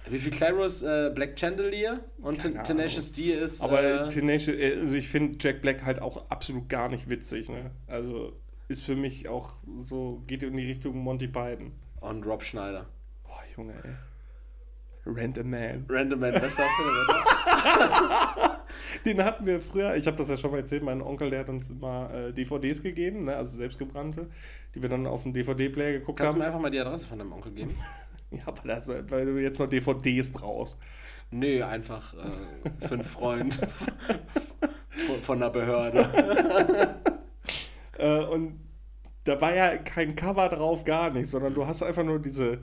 Biffy 0.09 0.29
Clyro 0.31 0.63
ist 0.65 0.83
äh, 0.83 1.11
Black 1.13 1.37
Chandelier 1.37 1.99
und 2.21 2.39
Ten 2.39 2.63
Tenacious 2.63 3.11
D 3.11 3.33
ist. 3.33 3.61
Aber 3.61 3.83
äh, 3.83 4.09
Tenacious, 4.09 4.55
äh, 4.57 4.79
also 4.81 4.95
ich 4.97 5.07
finde 5.07 5.37
Jack 5.39 5.61
Black 5.61 5.83
halt 5.83 6.01
auch 6.01 6.29
absolut 6.29 6.67
gar 6.69 6.89
nicht 6.89 7.09
witzig, 7.09 7.49
ne? 7.49 7.71
Also 7.87 8.33
ist 8.69 8.83
für 8.83 8.95
mich 8.95 9.27
auch 9.29 9.53
so, 9.83 10.23
geht 10.27 10.43
in 10.43 10.57
die 10.57 10.65
Richtung 10.65 10.97
Monty 10.97 11.27
Python. 11.27 11.73
und 12.01 12.25
Rob 12.25 12.43
Schneider. 12.43 12.87
Boah, 13.23 13.39
Junge, 13.55 13.73
ey. 13.83 13.91
Rent 15.05 15.37
a 15.39 15.43
Man. 15.43 15.85
Random 15.89 16.19
Man, 16.19 16.33
bester 16.33 16.63
Film, 16.63 16.89
oder? 17.07 18.35
Den 19.05 19.23
hatten 19.23 19.45
wir 19.45 19.59
früher, 19.59 19.95
ich 19.95 20.07
habe 20.07 20.17
das 20.17 20.29
ja 20.29 20.37
schon 20.37 20.51
mal 20.51 20.57
erzählt, 20.57 20.83
mein 20.83 21.01
Onkel, 21.01 21.29
der 21.29 21.39
hat 21.41 21.49
uns 21.49 21.69
immer 21.69 22.13
äh, 22.13 22.33
DVDs 22.33 22.81
gegeben, 22.81 23.25
ne? 23.25 23.35
also 23.35 23.55
selbstgebrannte, 23.57 24.29
die 24.75 24.81
wir 24.81 24.89
dann 24.89 25.05
auf 25.05 25.23
dem 25.23 25.33
DVD-Player 25.33 25.93
geguckt 25.93 26.19
Kannst 26.19 26.33
du 26.33 26.35
haben. 26.35 26.39
mir 26.39 26.45
einfach 26.47 26.59
mal 26.59 26.71
die 26.71 26.79
Adresse 26.79 27.07
von 27.07 27.19
deinem 27.19 27.33
Onkel 27.33 27.51
geben? 27.51 27.75
Ja, 28.29 28.47
weil, 28.47 28.75
das, 28.75 28.89
weil 28.89 29.25
du 29.25 29.37
jetzt 29.41 29.57
noch 29.57 29.69
DVDs 29.69 30.31
brauchst. 30.31 30.79
Nö, 31.31 31.63
einfach 31.63 32.13
äh, 32.13 32.85
für 32.85 32.95
einen 32.95 33.03
Freund 33.03 33.53
von, 34.89 35.21
von 35.21 35.39
der 35.39 35.49
Behörde. 35.49 36.95
Äh, 37.99 38.25
und 38.25 38.59
da 39.23 39.41
war 39.41 39.55
ja 39.55 39.77
kein 39.77 40.15
Cover 40.15 40.49
drauf, 40.49 40.83
gar 40.85 41.09
nicht, 41.09 41.27
sondern 41.29 41.55
du 41.55 41.65
hast 41.65 41.81
einfach 41.81 42.03
nur 42.03 42.19
diese, 42.19 42.59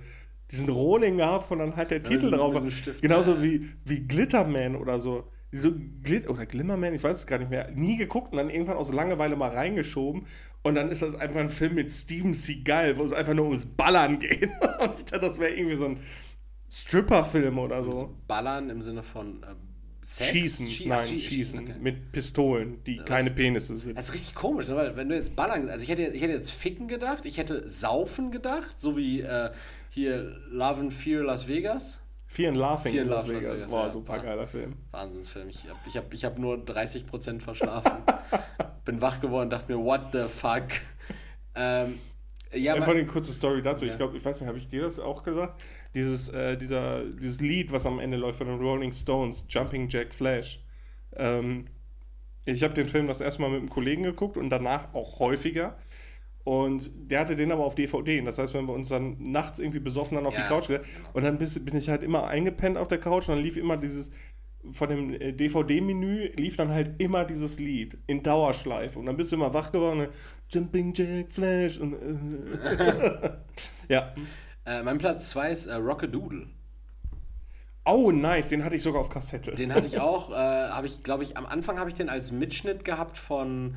diesen 0.51 0.69
Rohling 0.69 1.17
gehabt 1.17 1.51
und 1.51 1.59
dann 1.59 1.75
halt 1.75 1.91
der 1.91 2.05
Titel 2.05 2.31
mit 2.31 2.39
drauf. 2.39 2.55
Stift. 2.71 3.03
Genauso 3.03 3.43
wie, 3.43 3.69
wie 3.85 4.07
Glitterman 4.07 4.77
oder 4.77 5.01
so. 5.01 5.25
So 5.57 5.73
Glit 6.03 6.29
oder 6.29 6.47
Glimmerman, 6.47 6.95
ich 6.95 7.03
weiß 7.03 7.17
es 7.17 7.27
gar 7.27 7.39
nicht 7.39 7.51
mehr. 7.51 7.71
Nie 7.73 7.97
geguckt 7.97 8.33
und 8.33 8.39
dann 8.39 8.51
irgendwann 8.51 8.77
aus 8.77 8.93
Langeweile 8.93 9.37
mal 9.37 9.51
reingeschoben. 9.51 10.27
Und 10.63 10.75
dann 10.75 10.91
ist 10.91 11.03
das 11.03 11.15
einfach 11.15 11.41
ein 11.41 11.51
Film 11.51 11.75
mit 11.75 11.93
Steven 11.93 12.33
Seagal, 12.35 12.97
wo 12.97 13.05
es 13.05 13.13
einfach 13.13 13.35
nur 13.35 13.45
ums 13.47 13.67
Ballern 13.67 14.19
geht. 14.19 14.43
Und 14.43 14.99
ich 14.99 15.05
dachte, 15.05 15.21
das 15.21 15.39
wäre 15.39 15.53
irgendwie 15.55 15.77
so 15.77 15.85
ein 15.87 15.99
Stripper-Film 16.71 17.59
oder 17.59 17.85
so. 17.85 18.15
Ballern 18.27 18.71
im 18.71 18.83
Sinne 18.83 19.03
von 19.03 19.43
äh, 19.43 19.47
Sex? 20.03 20.31
Schießen, 20.31 20.67
Schie- 20.67 20.89
nein, 20.89 21.01
schie- 21.03 21.21
schießen. 21.21 21.59
okay. 21.59 21.75
Mit 21.81 22.11
Pistolen, 22.13 22.83
die 22.85 22.97
keine 22.97 23.31
Penisse 23.31 23.77
sind. 23.77 23.97
Das 23.97 24.09
ist 24.09 24.15
richtig 24.15 24.35
komisch, 24.35 24.69
ne? 24.69 24.77
weil 24.77 24.97
wenn 24.97 25.09
du 25.09 25.15
jetzt 25.15 25.37
ballern, 25.37 25.69
also 25.69 25.83
ich 25.83 25.89
hätte, 25.89 26.03
ich 26.03 26.23
hätte 26.23 26.33
jetzt 26.33 26.51
ficken 26.51 26.89
gedacht, 26.89 27.27
ich 27.27 27.39
hätte 27.39 27.69
saufen 27.69 28.31
gedacht, 28.31 28.81
so 28.81 28.97
wie 28.97 29.21
äh, 29.21 29.51
hier 29.91 30.37
Love 30.51 30.81
and 30.81 30.93
Fear 30.93 31.23
Las 31.25 31.47
Vegas. 31.49 32.01
Fear 32.35 32.49
and 32.49 32.57
Laughing 32.57 32.93
Fear 32.93 33.03
in 33.03 33.09
Las 33.11 33.29
Vegas. 33.29 33.49
Vegas, 33.49 33.71
Boah, 33.71 33.85
ja. 33.85 33.91
super 33.93 34.19
geiler 34.19 34.49
Film. 34.49 34.75
Wahnsinnsfilm. 34.91 35.49
Ich 35.49 35.69
habe 35.69 35.79
ich 35.87 35.97
hab, 35.97 36.13
ich 36.13 36.25
hab 36.25 36.37
nur 36.37 36.57
30% 36.57 37.41
verschlafen. 37.41 37.93
Bin 38.85 39.01
wach 39.01 39.21
geworden, 39.21 39.51
dachte 39.51 39.73
mir, 39.73 39.85
what 39.85 40.09
the 40.13 40.25
fuck? 40.27 40.65
Ähm, 41.55 42.01
ja, 42.53 42.75
Einfach 42.75 42.89
eine 42.89 43.07
kurze 43.07 43.33
Story 43.33 43.63
dazu. 43.63 43.85
Ja. 43.85 43.93
Ich 43.93 43.97
glaube, 43.99 44.17
ich 44.17 44.25
weiß 44.25 44.41
nicht, 44.41 44.49
habe 44.49 44.59
ich 44.59 44.67
dir 44.67 44.83
das 44.83 44.99
auch 44.99 45.23
gesagt? 45.23 45.63
Dieses, 45.95 46.29
äh, 46.29 46.57
dieser, 46.57 47.05
dieses 47.05 47.41
Lied, 47.41 47.71
was 47.71 47.87
am 47.87 48.01
Ende 48.01 48.17
läuft 48.17 48.39
von 48.39 48.49
den 48.49 48.59
Rolling 48.59 48.93
Stones, 48.93 49.45
Jumping 49.49 49.89
Jack 49.89 50.13
Flash. 50.13 50.61
Ähm, 51.15 51.67
ich 52.47 52.65
habe 52.65 52.75
den 52.75 52.89
Film 52.89 53.07
das 53.07 53.21
erste 53.21 53.43
Mal 53.43 53.51
mit 53.51 53.61
einem 53.61 53.71
Kollegen 53.71 54.03
geguckt 54.03 54.37
und 54.37 54.51
danach 54.51 54.93
auch 54.93 55.21
häufiger. 55.21 55.79
Und 56.45 56.91
der 56.95 57.21
hatte 57.21 57.37
den 57.37 57.51
aber 57.51 57.65
auf 57.65 57.75
DVD. 57.75 58.21
Das 58.21 58.39
heißt, 58.39 58.53
wenn 58.53 58.67
wir 58.67 58.75
uns 58.75 58.91
dann 58.91 59.17
nachts 59.19 59.59
irgendwie 59.59 59.81
besoffen 59.81 60.17
dann 60.17 60.27
auf 60.27 60.35
Ja, 60.35 60.43
die 60.43 60.49
Couch 60.49 60.69
gesetzt 60.69 60.87
genau. 60.95 61.09
und 61.15 61.25
dann 61.25 61.39
bin 61.39 61.77
ich 61.77 61.89
halt 61.89 62.03
immer 62.03 62.27
eingepennt 62.27 62.77
auf 62.77 62.89
der 62.89 62.99
Couch 62.99 63.29
und 63.29 63.37
dann 63.37 63.45
lief 63.45 63.57
immer 63.57 63.79
dieses 63.79 64.11
von 64.73 64.89
dem 64.89 65.13
äh, 65.15 65.33
DVD-Menü 65.33 66.33
lief 66.37 66.57
dann 66.57 66.71
halt 66.71 67.01
immer 67.01 67.25
dieses 67.25 67.59
Lied 67.61 67.99
in 68.07 68.23
Dauerschleife 68.23 68.99
und 68.99 69.07
dann 69.07 69.17
bist 69.17 69.33
du 69.33 69.37
immer 69.37 69.53
wach 69.53 69.73
geworden 69.73 70.01
und 70.01 70.09
Jumping 70.51 70.95
Jack 70.95 71.31
Flash 71.31 71.79
und 71.79 71.95
äh, 71.95 73.31
ja. 73.89 74.15
äh, 74.65 74.83
mein 74.83 74.99
Platz 74.99 75.31
2 75.31 75.51
ist 75.51 75.67
äh, 75.67 75.75
Rockadoodle. 75.75 76.47
Oh, 77.87 78.11
nice, 78.11 78.49
den 78.49 78.65
hatte 78.65 78.77
ich 78.77 78.83
sogar 78.83 79.03
auf 79.03 79.11
Kassette. 79.11 79.53
Den 79.53 79.75
hatte 79.75 79.87
ich 79.87 80.01
auch, 80.01 80.31
äh, 80.31 80.35
habe 80.35 80.87
ich, 80.87 81.03
glaube 81.03 81.23
ich, 81.23 81.37
am 81.37 81.45
Anfang 81.45 81.79
habe 81.79 81.91
ich 81.91 81.95
den 81.95 82.09
als 82.09 82.33
Mitschnitt 82.33 82.87
gehabt 82.87 83.19
von, 83.19 83.77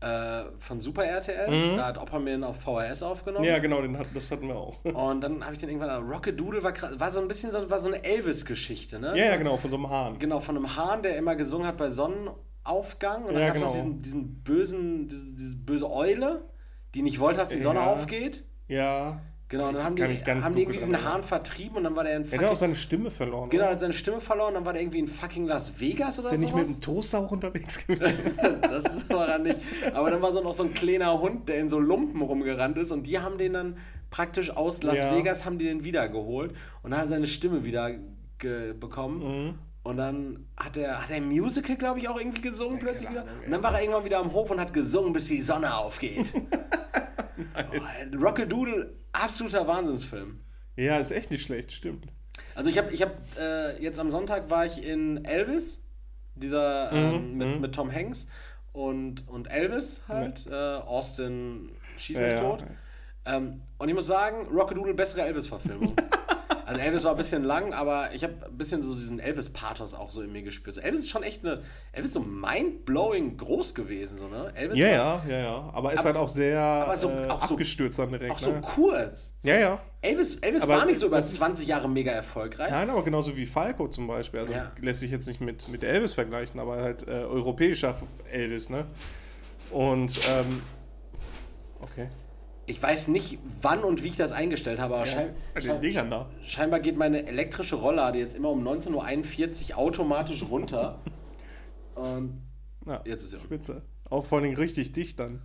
äh, 0.00 0.42
von 0.58 0.78
Super 0.80 1.04
RTL. 1.04 1.76
Da 1.76 1.86
hat 1.86 1.98
Opperman 1.98 2.44
auf 2.44 2.60
VHS 2.60 3.02
aufgenommen. 3.02 3.44
Mhm. 3.44 3.50
ja, 3.50 3.58
genau, 3.58 3.80
den 3.82 3.98
hat, 3.98 4.06
das 4.14 4.30
hatten 4.30 4.46
wir 4.48 4.56
auch. 4.56 4.84
Und 4.84 5.20
dann 5.22 5.42
habe 5.44 5.54
ich 5.54 5.58
den 5.58 5.68
irgendwann, 5.68 5.90
Rockadoodle 6.08 6.62
war, 6.62 6.70
gra- 6.72 6.98
war 7.00 7.10
so 7.10 7.20
ein 7.20 7.26
bisschen 7.28 7.50
so, 7.50 7.68
war 7.70 7.78
so 7.78 7.88
eine 7.92 8.04
Elvis-Geschichte, 8.04 8.98
ne? 9.00 9.08
Ja, 9.16 9.24
so, 9.24 9.30
ja, 9.30 9.36
genau, 9.36 9.56
von 9.56 9.70
so 9.70 9.76
einem 9.76 9.90
Hahn. 9.90 10.18
Genau, 10.18 10.38
von 10.40 10.56
einem 10.56 10.76
Hahn, 10.76 11.02
der 11.02 11.16
immer 11.16 11.34
gesungen 11.34 11.66
hat 11.66 11.76
bei 11.76 11.88
Sonnenaufgang. 11.88 13.24
Und 13.24 13.34
dann 13.34 13.42
Ja, 13.42 13.48
gab 13.48 13.56
es 13.56 13.62
genau. 13.62 13.66
noch 13.72 13.74
diesen, 13.74 14.02
diesen 14.02 14.42
bösen, 14.42 15.08
diese, 15.08 15.34
diese 15.34 15.56
böse 15.56 15.90
Eule, 15.90 16.44
die 16.94 17.02
nicht 17.02 17.18
wollte, 17.20 17.38
dass 17.38 17.48
die 17.48 17.56
Sonne 17.60 17.80
Ja. 17.80 17.86
aufgeht. 17.86 18.44
Ja. 18.68 19.20
Genau, 19.50 19.68
und 19.68 19.74
dann 19.76 19.84
haben 19.84 19.96
die, 19.96 20.02
haben 20.02 20.54
die 20.54 20.62
irgendwie 20.62 20.78
diesen. 20.78 21.02
Hahn 21.04 21.22
vertrieben 21.22 21.78
und 21.78 21.84
dann 21.84 21.96
war 21.96 22.04
der 22.04 22.16
in 22.16 22.24
Er 22.24 22.30
hat 22.32 22.34
auch 22.34 22.40
fucking, 22.40 22.56
seine 22.56 22.76
Stimme 22.76 23.10
verloren. 23.10 23.48
genau, 23.48 23.64
hat 23.64 23.80
seine 23.80 23.94
Stimme 23.94 24.20
verloren, 24.20 24.54
dann 24.54 24.66
war 24.66 24.74
der 24.74 24.82
irgendwie 24.82 24.98
in 24.98 25.06
fucking 25.06 25.46
Las 25.46 25.80
Vegas 25.80 26.18
oder 26.18 26.28
Ist 26.28 26.32
er 26.34 26.38
nicht 26.40 26.54
mit 26.54 26.66
dem 26.66 26.80
Toaster 26.82 27.20
auch 27.20 27.30
unterwegs 27.30 27.78
gewesen? 27.86 28.34
Das 28.60 29.08
war 29.08 29.26
er 29.28 29.38
nicht. 29.38 29.58
Aber 29.94 30.10
dann 30.10 30.20
war 30.20 30.32
so 30.32 30.42
noch 30.42 30.52
so 30.52 30.64
ein 30.64 30.74
kleiner 30.74 31.18
Hund, 31.18 31.48
der 31.48 31.58
in 31.60 31.68
so 31.70 31.78
Lumpen 31.78 32.20
rumgerannt 32.20 32.76
ist 32.76 32.92
und 32.92 33.06
die 33.06 33.18
haben 33.20 33.38
den 33.38 33.54
dann 33.54 33.76
praktisch 34.10 34.50
aus 34.50 34.82
Las 34.82 34.98
Ja. 34.98 35.16
Vegas 35.16 35.44
haben 35.46 35.58
die 35.58 35.64
den 35.64 35.82
wiedergeholt 35.82 36.52
und 36.82 36.90
dann 36.90 37.00
hat 37.00 37.06
er 37.06 37.10
seine 37.10 37.26
Stimme 37.26 37.64
wieder 37.64 37.90
bekommen. 38.78 39.46
Mhm. 39.46 39.54
Und 39.82 39.96
dann 39.96 40.46
hat 40.58 40.76
er, 40.76 41.02
hat 41.02 41.10
er 41.10 41.22
Musical, 41.22 41.76
glaube 41.76 42.00
ich, 42.00 42.08
auch 42.10 42.18
irgendwie 42.18 42.42
gesungen 42.42 42.78
plötzlich 42.78 43.08
keine 43.08 43.22
wieder. 43.22 43.44
Und 43.46 43.50
dann 43.52 43.62
war 43.62 43.72
er 43.72 43.80
irgendwann 43.80 44.04
wieder 44.04 44.18
am 44.18 44.32
Hof 44.34 44.50
und 44.50 44.60
hat 44.60 44.74
gesungen, 44.74 45.14
bis 45.14 45.28
die 45.28 45.40
Sonne 45.40 45.74
aufgeht. 45.74 46.30
oh, 47.54 48.16
Rockadoodle, 48.22 48.92
absoluter 49.22 49.66
Wahnsinnsfilm. 49.66 50.40
ja, 50.76 50.96
ist 50.98 51.10
echt 51.10 51.30
nicht 51.30 51.42
schlecht, 51.42 51.72
stimmt. 51.72 52.06
Also 52.54 52.70
ich 52.70 52.78
habe 52.78 52.92
ich 52.92 53.02
hab, 53.02 53.12
äh, 53.38 53.80
jetzt 53.82 53.98
am 53.98 54.10
Sonntag 54.10 54.50
war 54.50 54.64
ich 54.66 54.82
in 54.84 55.24
Elvis, 55.24 55.80
dieser 56.34 56.92
ähm, 56.92 57.32
Mhm, 57.32 57.36
mit, 57.38 57.60
mit 57.60 57.74
Tom 57.74 57.92
Hanks 57.92 58.26
und, 58.72 59.26
und 59.28 59.50
Elvis 59.50 60.02
halt, 60.08 60.46
äh, 60.46 60.54
Austin 60.54 61.70
schieß 61.96 62.18
mich 62.18 62.32
Ja, 62.32 62.34
ja. 62.34 62.40
tot. 62.40 62.64
Ähm, 63.26 63.62
und 63.78 63.88
ich 63.88 63.94
muss 63.94 64.06
sagen, 64.06 64.46
Rockadoodle 64.52 64.94
bessere 64.94 65.22
Elvis-Verfilmung. 65.22 65.94
also 66.68 66.80
Elvis 66.80 67.04
war 67.04 67.12
ein 67.12 67.16
bisschen 67.16 67.44
lang, 67.44 67.72
aber 67.72 68.14
ich 68.14 68.22
habe 68.22 68.34
ein 68.46 68.56
bisschen 68.58 68.82
so 68.82 68.94
diesen 68.94 69.18
Elvis-Pathos 69.20 69.94
auch 69.94 70.10
so 70.10 70.20
in 70.22 70.30
mir 70.32 70.42
gespürt. 70.42 70.74
So, 70.76 70.80
Elvis 70.82 71.00
ist 71.00 71.10
schon 71.10 71.22
echt 71.22 71.44
eine, 71.44 71.62
Elvis 71.92 72.10
ist 72.10 72.14
so 72.14 72.20
mind-blowing 72.20 73.36
groß 73.38 73.74
gewesen, 73.74 74.18
so, 74.18 74.28
ne? 74.28 74.52
Elvis 74.54 74.78
Ja, 74.78 74.86
war 74.88 74.92
ja, 74.92 75.22
ja, 75.28 75.38
ja. 75.38 75.70
Aber 75.72 75.92
ist 75.94 76.04
halt 76.04 76.16
auch 76.16 76.28
sehr 76.28 76.86
so- 76.96 77.08
äh, 77.10 77.26
auch 77.28 77.46
so- 77.46 77.54
abgestürzt 77.54 77.98
dann 77.98 78.10
direkt. 78.10 78.30
auch 78.32 78.38
so 78.38 78.52
ne? 78.52 78.60
kurz. 78.60 79.34
So, 79.38 79.48
Ja, 79.50 79.58
ja. 79.58 79.80
Elvis, 80.02 80.36
Elvis 80.36 80.62
Aber 80.62 80.74
war 80.76 80.86
nicht 80.86 80.98
so 81.00 81.06
über 81.06 81.16
das 81.16 81.28
ist- 81.32 81.38
20 81.38 81.66
Jahre 81.66 81.88
mega 81.88 82.12
erfolgreich. 82.12 82.70
Nein, 82.70 82.88
aber 82.90 83.02
genauso 83.02 83.36
wie 83.36 83.46
Falco 83.46 83.88
zum 83.88 84.06
Beispiel. 84.06 84.40
Also 84.40 84.52
Ja. 84.52 84.70
lässt 84.80 85.00
sich 85.00 85.10
jetzt 85.10 85.26
nicht 85.26 85.40
mit, 85.40 85.66
mit 85.68 85.82
Elvis 85.82 86.12
vergleichen, 86.12 86.60
aber 86.60 86.76
halt 86.82 87.02
äh, 87.08 87.10
europäischer 87.10 87.96
Elvis, 88.30 88.68
ne? 88.70 88.86
Und, 89.70 90.20
ähm, 90.30 90.62
okay. 91.80 92.08
Ich 92.68 92.82
weiß 92.82 93.08
nicht, 93.08 93.38
wann 93.62 93.82
und 93.82 94.04
wie 94.04 94.08
ich 94.08 94.16
das 94.16 94.30
eingestellt 94.32 94.78
habe, 94.78 94.94
aber 94.96 95.06
schein, 95.06 95.34
den 95.54 95.90
schein, 95.92 96.10
da. 96.10 96.28
scheinbar 96.42 96.80
geht 96.80 96.96
meine 96.98 97.26
elektrische 97.26 97.76
Rolllade 97.76 98.18
jetzt 98.18 98.36
immer 98.36 98.50
um 98.50 98.62
19.41 98.66 99.70
Uhr 99.72 99.78
automatisch 99.78 100.42
runter. 100.48 100.98
Und 101.94 102.42
Ja, 102.86 103.00
jetzt 103.04 103.22
ist 103.24 103.30
sie. 103.30 103.38
spitze. 103.40 103.82
Auch 104.08 104.24
vor 104.24 104.38
allem 104.40 104.54
richtig 104.54 104.92
dicht 104.92 105.18
dann. 105.18 105.42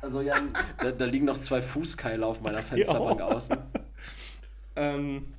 Also 0.00 0.20
ja, 0.20 0.36
da, 0.80 0.90
da 0.90 1.04
liegen 1.04 1.26
noch 1.26 1.38
zwei 1.38 1.60
Fußkeile 1.62 2.24
auf 2.26 2.40
meiner 2.42 2.58
Fensterbank 2.62 3.20
Ja. 3.20 3.26
außen. 3.26 3.56
Ähm, 4.74 5.34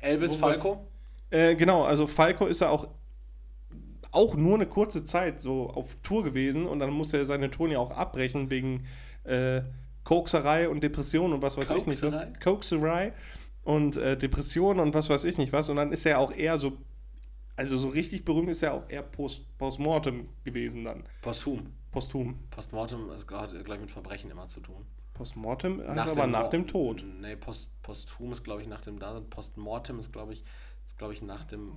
Elvis 0.00 0.34
Falco? 0.34 0.88
Äh, 1.30 1.54
genau, 1.54 1.84
also 1.84 2.08
Falco 2.08 2.46
ist 2.46 2.60
ja 2.60 2.68
auch, 2.68 2.88
auch 4.12 4.36
nur 4.36 4.54
eine 4.54 4.66
kurze 4.66 5.02
Zeit 5.04 5.40
so 5.40 5.68
auf 5.70 5.96
Tour 6.02 6.22
gewesen 6.22 6.66
und 6.66 6.78
dann 6.78 6.90
musste 6.90 7.18
er 7.18 7.24
seine 7.24 7.50
Tour 7.50 7.68
ja 7.68 7.78
auch 7.78 7.90
abbrechen 7.90 8.50
wegen 8.50 8.86
äh, 9.24 9.62
Kokserei 10.04 10.68
und 10.68 10.82
Depression 10.82 11.32
und 11.32 11.42
was 11.42 11.56
weiß 11.56 11.70
ich 11.70 11.86
nicht 11.86 12.02
was. 12.02 12.12
Kokserei? 12.12 12.32
Kokserei 12.42 13.12
und 13.64 13.96
äh, 13.96 14.16
Depression 14.16 14.80
und 14.80 14.94
was 14.94 15.08
weiß 15.10 15.24
ich 15.24 15.38
nicht 15.38 15.52
was. 15.52 15.68
Und 15.68 15.76
dann 15.76 15.92
ist 15.92 16.04
er 16.06 16.18
auch 16.18 16.32
eher 16.32 16.58
so, 16.58 16.72
also 17.56 17.76
so 17.78 17.88
richtig 17.88 18.24
berühmt 18.24 18.48
ist 18.50 18.62
er 18.62 18.74
auch 18.74 18.88
eher 18.88 19.02
post, 19.02 19.56
postmortem 19.58 20.28
gewesen 20.44 20.84
dann. 20.84 21.04
Posthum. 21.22 21.72
Posthum. 21.90 22.38
Postmortem 22.50 23.10
ist 23.10 23.26
gleich 23.26 23.80
mit 23.80 23.90
Verbrechen 23.90 24.30
immer 24.30 24.46
zu 24.48 24.60
tun. 24.60 24.84
Postmortem 25.14 25.80
heißt 25.86 26.08
aber 26.08 26.26
nach 26.26 26.40
Mor- 26.42 26.50
dem 26.50 26.66
Tod. 26.66 27.04
Nee, 27.20 27.36
Post, 27.36 27.80
Posthum 27.82 28.32
ist, 28.32 28.42
glaube 28.42 28.62
ich, 28.62 28.68
nach 28.68 28.80
dem 28.80 28.98
Dasein. 28.98 29.28
Postmortem 29.28 29.98
ist, 29.98 30.10
glaube 30.10 30.32
ich, 30.32 30.42
ist, 30.84 30.98
glaube 30.98 31.12
ich, 31.12 31.22
nach 31.22 31.44
dem 31.44 31.72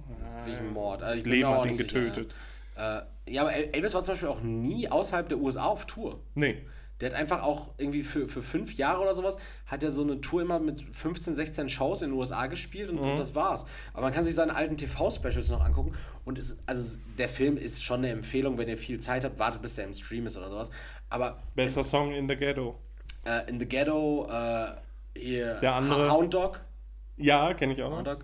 wegen 0.45 0.73
Mord. 0.73 1.01
Also 1.03 1.17
ich 1.17 1.23
Das 1.23 1.31
Leben 1.31 1.49
hat 1.49 1.61
ihn 1.65 1.67
nicht 1.71 1.77
sicher, 1.89 1.99
getötet. 2.01 2.33
Ja. 2.77 2.99
Äh, 3.27 3.37
aber 3.39 3.53
El- 3.53 3.69
Elvis 3.73 3.93
war 3.93 4.03
zum 4.03 4.13
Beispiel 4.13 4.29
auch 4.29 4.41
nie 4.41 4.89
außerhalb 4.89 5.29
der 5.29 5.37
USA 5.39 5.65
auf 5.65 5.85
Tour. 5.85 6.19
Nee. 6.35 6.63
Der 7.01 7.09
hat 7.09 7.17
einfach 7.17 7.43
auch 7.43 7.73
irgendwie 7.77 8.03
für, 8.03 8.25
für 8.25 8.41
fünf 8.41 8.75
Jahre 8.75 9.01
oder 9.01 9.13
sowas, 9.13 9.35
hat 9.65 9.83
er 9.83 9.91
so 9.91 10.01
eine 10.01 10.21
Tour 10.21 10.41
immer 10.41 10.59
mit 10.59 10.81
15, 10.95 11.35
16 11.35 11.67
Shows 11.67 12.01
in 12.01 12.11
den 12.11 12.17
USA 12.17 12.47
gespielt 12.47 12.89
und, 12.89 12.95
Mhm. 13.01 13.09
und 13.11 13.19
das 13.19 13.35
war's. 13.35 13.65
Aber 13.91 14.03
man 14.03 14.13
kann 14.13 14.23
sich 14.23 14.33
seine 14.33 14.55
alten 14.55 14.77
TV-Specials 14.77 15.49
noch 15.51 15.59
angucken 15.63 15.93
und 16.23 16.37
es, 16.37 16.55
also 16.65 16.97
der 17.17 17.27
Film 17.27 17.57
ist 17.57 17.83
schon 17.83 17.97
eine 17.99 18.11
Empfehlung, 18.11 18.57
wenn 18.57 18.69
ihr 18.69 18.77
viel 18.77 18.97
Zeit 18.99 19.25
habt, 19.25 19.39
wartet 19.39 19.61
bis 19.61 19.75
der 19.75 19.83
im 19.85 19.93
Stream 19.93 20.25
ist 20.25 20.37
oder 20.37 20.49
sowas. 20.49 20.69
Aber 21.09 21.43
Bester 21.53 21.83
Song 21.83 22.13
in 22.13 22.29
the 22.29 22.35
Ghetto. 22.37 22.79
äh, 23.25 23.49
in 23.49 23.59
the 23.59 23.65
Ghetto, 23.67 24.27
äh, 24.31 24.67
hier 25.17 25.55
Der 25.59 25.73
andere- 25.75 26.09
Hound 26.11 26.33
Dog, 26.33 26.61
Ja, 27.17 27.53
kenne 27.55 27.73
ich 27.73 27.83
auch. 27.83 27.91
Hound 27.91 28.07
Dog 28.07 28.19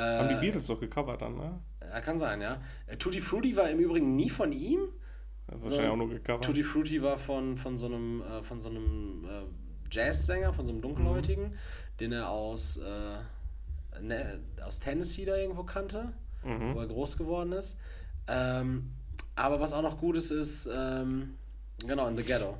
Haben 0.00 0.28
die 0.28 0.34
Beatles 0.34 0.66
doch 0.66 0.78
gecovert 0.78 1.22
dann, 1.22 1.36
ne? 1.36 1.60
ja, 1.80 2.00
kann 2.00 2.18
sein, 2.18 2.40
ja. 2.40 2.60
Äh, 2.86 2.96
Tutti 2.96 3.20
Frutti 3.20 3.56
war 3.56 3.68
im 3.70 3.78
Übrigen 3.78 4.16
nie 4.16 4.30
von 4.30 4.52
ihm. 4.52 4.88
Wahrscheinlich 5.46 5.90
auch 5.90 5.96
nur 5.96 6.10
gecovert. 6.10 6.44
Tutti 6.44 6.62
Frutti 6.62 7.02
war 7.02 7.18
von, 7.18 7.56
von 7.56 7.78
so 7.78 7.86
einem, 7.86 8.22
äh, 8.22 8.42
von 8.42 8.60
so 8.60 8.68
einem 8.68 9.24
äh, 9.24 9.42
Jazzsänger, 9.90 10.52
von 10.52 10.66
so 10.66 10.72
einem 10.72 10.82
Dunkelhäutigen, 10.82 11.56
den 12.00 12.12
er 12.12 12.28
aus, 12.28 12.78
äh, 12.78 14.00
ne, 14.02 14.40
aus 14.64 14.80
Tennessee 14.80 15.24
da 15.24 15.36
irgendwo 15.36 15.62
kannte, 15.62 16.12
wo 16.42 16.80
er 16.80 16.86
groß 16.86 17.16
geworden 17.16 17.52
ist. 17.52 17.76
Ähm, 18.28 18.92
aber 19.34 19.58
was 19.60 19.72
auch 19.72 19.82
noch 19.82 19.98
gut 19.98 20.16
ist, 20.16 20.30
ist, 20.30 20.68
ähm, 20.72 21.34
genau, 21.86 22.06
in 22.06 22.16
the 22.16 22.22
Ghetto. 22.22 22.56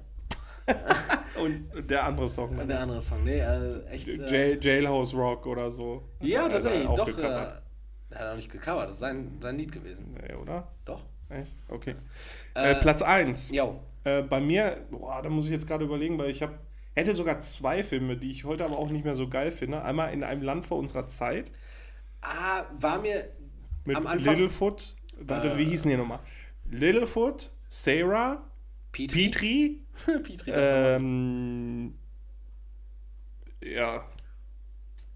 Und 1.40 1.90
der 1.90 2.04
andere 2.04 2.28
Song. 2.28 2.56
Und 2.58 2.68
der 2.68 2.80
andere 2.80 3.00
Song, 3.00 3.22
nee, 3.24 3.38
äh, 3.38 3.84
echt. 3.90 4.08
Äh, 4.08 4.26
Jail, 4.26 4.58
Jailhouse 4.60 5.14
Rock 5.14 5.46
oder 5.46 5.70
so. 5.70 6.02
ja, 6.20 6.44
Hat 6.44 6.46
er 6.46 6.52
tatsächlich, 6.54 6.86
doch. 6.88 7.08
Äh, 7.08 7.12
gecovert. 7.12 7.62
er 8.10 8.18
hat 8.18 8.26
auch 8.32 8.36
nicht 8.36 8.50
gecovert, 8.50 8.84
das 8.88 8.94
ist 8.96 9.00
sein, 9.00 9.38
sein 9.40 9.58
Lied 9.58 9.70
gewesen. 9.72 10.16
Nee, 10.20 10.34
oder? 10.34 10.68
Doch. 10.84 11.04
Echt? 11.28 11.52
Okay. 11.68 11.94
Äh, 12.54 12.72
Äh, 12.72 12.74
Platz 12.76 13.02
1. 13.02 13.50
Jo. 13.52 13.80
Äh, 14.04 14.22
bei 14.22 14.40
mir, 14.40 14.78
boah, 14.90 15.20
da 15.22 15.28
muss 15.28 15.44
ich 15.46 15.50
jetzt 15.50 15.66
gerade 15.66 15.84
überlegen, 15.84 16.18
weil 16.18 16.30
ich 16.30 16.42
habe 16.42 16.54
hätte 16.94 17.14
sogar 17.14 17.40
zwei 17.40 17.82
Filme, 17.82 18.16
die 18.16 18.30
ich 18.30 18.44
heute 18.44 18.64
aber 18.64 18.78
auch 18.78 18.88
nicht 18.90 19.04
mehr 19.04 19.16
so 19.16 19.28
geil 19.28 19.50
finde. 19.52 19.82
Einmal 19.82 20.14
in 20.14 20.24
einem 20.24 20.42
Land 20.42 20.64
vor 20.66 20.78
unserer 20.78 21.06
Zeit 21.06 21.50
Ah, 22.22 22.64
war 22.78 22.98
mir 23.00 23.24
mit 23.84 23.96
am 23.96 24.06
Anfang. 24.06 24.34
Littlefoot. 24.34 24.96
Warte, 25.20 25.58
wie 25.58 25.64
hießen 25.64 25.90
die 25.90 25.96
nochmal? 25.96 26.20
Littlefoot, 26.70 27.50
Sarah, 27.68 28.42
Petri. 28.96 29.82
Petri, 30.04 30.50
äh, 30.50 30.96
ähm, 30.96 31.94
ja, 33.62 34.08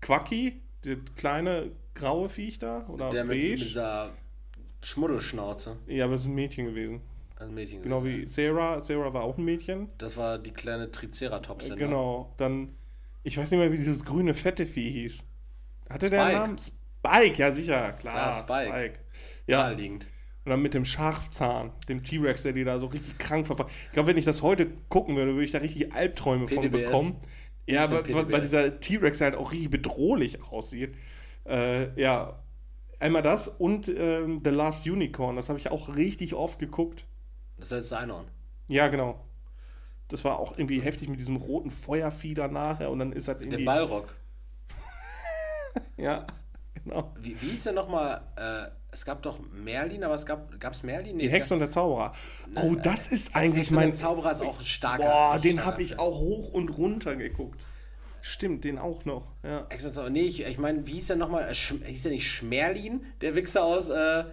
Quacky, 0.03 0.61
das 0.83 0.99
kleine 1.17 1.71
graue 1.95 2.29
Viech 2.29 2.59
da, 2.59 2.87
oder 2.89 3.09
der 3.09 3.25
mit, 3.25 3.39
beige. 3.39 3.51
mit 3.53 3.61
dieser 3.61 4.13
Schmuddelschnauze. 4.83 5.79
Ja, 5.87 6.05
aber 6.05 6.15
es 6.15 6.23
ist 6.23 6.27
ein 6.27 6.35
Mädchen 6.35 6.67
gewesen. 6.67 7.01
Ein 7.37 7.55
Mädchen. 7.55 7.83
Genau 7.83 8.01
gewesen. 8.01 8.23
wie 8.23 8.29
Sarah. 8.29 8.81
Sarah 8.81 9.15
war 9.15 9.23
auch 9.23 9.39
ein 9.39 9.45
Mädchen. 9.45 9.89
Das 9.97 10.19
war 10.19 10.39
die 10.39 10.51
kleine 10.51 10.91
Triceratops. 10.91 11.71
Genau. 11.75 12.35
Dann, 12.37 12.75
ich 13.23 13.39
weiß 13.39 13.51
nicht 13.51 13.61
mehr, 13.61 13.73
wie 13.73 13.79
dieses 13.79 14.05
grüne 14.05 14.35
fette 14.35 14.67
Vieh 14.67 14.91
hieß. 14.91 15.25
Hatte 15.89 16.11
der 16.11 16.25
einen 16.25 16.59
Spike. 16.59 16.77
Namen? 17.03 17.29
Spike, 17.29 17.43
ja 17.43 17.53
sicher, 17.53 17.93
klar. 17.93 18.17
Ja, 18.17 18.33
Spike. 18.33 18.99
Ja, 19.47 19.63
Naheliegend. 19.65 20.07
Dann 20.51 20.63
mit 20.63 20.75
dem 20.75 20.85
Schafzahn, 20.85 21.73
dem 21.89 22.03
T-Rex, 22.03 22.43
der 22.43 22.53
die 22.53 22.65
da 22.65 22.79
so 22.79 22.87
richtig 22.87 23.19
krank 23.19 23.47
verfolgt. 23.47 23.73
Ich 23.87 23.93
glaube, 23.93 24.09
wenn 24.09 24.19
ich 24.19 24.25
das 24.25 24.43
heute 24.43 24.67
gucken 24.89 25.17
würde, 25.17 25.33
würde 25.33 25.45
ich 25.45 25.53
da 25.53 25.59
richtig 25.59 25.93
Albträume 25.95 26.47
von 26.47 26.59
PTBS. 26.59 26.85
bekommen. 26.85 27.17
Ja, 27.67 27.91
weil, 27.91 28.33
weil 28.33 28.41
dieser 28.41 28.81
T-Rex 28.81 29.21
halt 29.21 29.35
auch 29.37 29.53
richtig 29.53 29.71
bedrohlich 29.71 30.43
aussieht. 30.43 30.95
Äh, 31.47 31.99
ja, 32.01 32.43
einmal 32.99 33.23
das 33.23 33.49
und 33.49 33.89
ähm, 33.89 34.41
The 34.45 34.51
Last 34.51 34.87
Unicorn, 34.87 35.37
das 35.37 35.49
habe 35.49 35.59
ich 35.59 35.71
auch 35.71 35.97
richtig 35.97 36.35
oft 36.35 36.59
geguckt. 36.59 37.07
Das 37.57 37.71
letzte 37.71 37.99
Einhorn. 37.99 38.27
Ja, 38.69 38.89
genau. 38.89 39.25
Das 40.09 40.25
war 40.25 40.39
auch 40.39 40.59
irgendwie 40.59 40.81
heftig 40.81 41.09
mit 41.09 41.21
diesem 41.21 41.37
roten 41.37 41.71
Feuerfieder 41.71 42.49
nachher 42.49 42.91
und 42.91 42.99
dann 42.99 43.13
ist 43.13 43.29
halt 43.29 43.41
Der 43.41 43.47
irgendwie. 43.47 43.65
Ballrock. 43.65 44.15
Ja, 45.97 46.27
genau. 46.91 47.13
Wie, 47.21 47.41
wie 47.41 47.51
hieß 47.51 47.65
der 47.65 47.73
nochmal? 47.73 48.21
Äh, 48.37 48.71
es 48.93 49.05
gab 49.05 49.23
doch 49.23 49.39
Merlin, 49.53 50.03
aber 50.05 50.15
es 50.15 50.27
gab 50.27 50.59
gab's 50.59 50.83
Merlin? 50.83 51.17
Nee, 51.17 51.23
Die 51.23 51.29
es 51.29 51.35
Hexe 51.35 51.55
und 51.55 51.61
der 51.61 51.71
Zauberer. 51.71 52.13
Oh, 52.57 52.75
das 52.75 53.09
ist 53.09 53.37
eigentlich 53.37 53.71
und 53.71 53.77
mein. 53.77 53.87
der 53.89 53.95
Zauberer 53.95 54.33
ist 54.33 54.43
auch 54.43 54.59
ein 54.59 54.65
starker. 54.65 55.05
Boah, 55.05 55.39
den 55.39 55.65
habe 55.65 55.83
ich 55.83 55.99
auch 55.99 56.19
hoch 56.19 56.51
und 56.51 56.69
runter 56.77 57.17
geguckt. 57.17 57.61
Stimmt, 58.23 58.65
den 58.65 58.79
auch 58.79 59.05
noch. 59.05 59.29
Ja. 59.43 59.67
Hexe 59.71 59.89
und 59.89 59.95
Zauberer. 59.95 60.11
Nee, 60.11 60.23
ich, 60.23 60.45
ich 60.45 60.59
meine, 60.59 60.87
wie 60.87 60.93
hieß 60.93 61.09
der 61.09 61.17
nochmal? 61.17 61.49
Äh, 61.51 61.55
hieß 61.55 62.03
der 62.03 62.13
nicht 62.13 62.29
Schmerlin? 62.29 63.05
Der 63.21 63.35
Wichser 63.35 63.65
aus, 63.65 63.91
äh, 63.91 64.25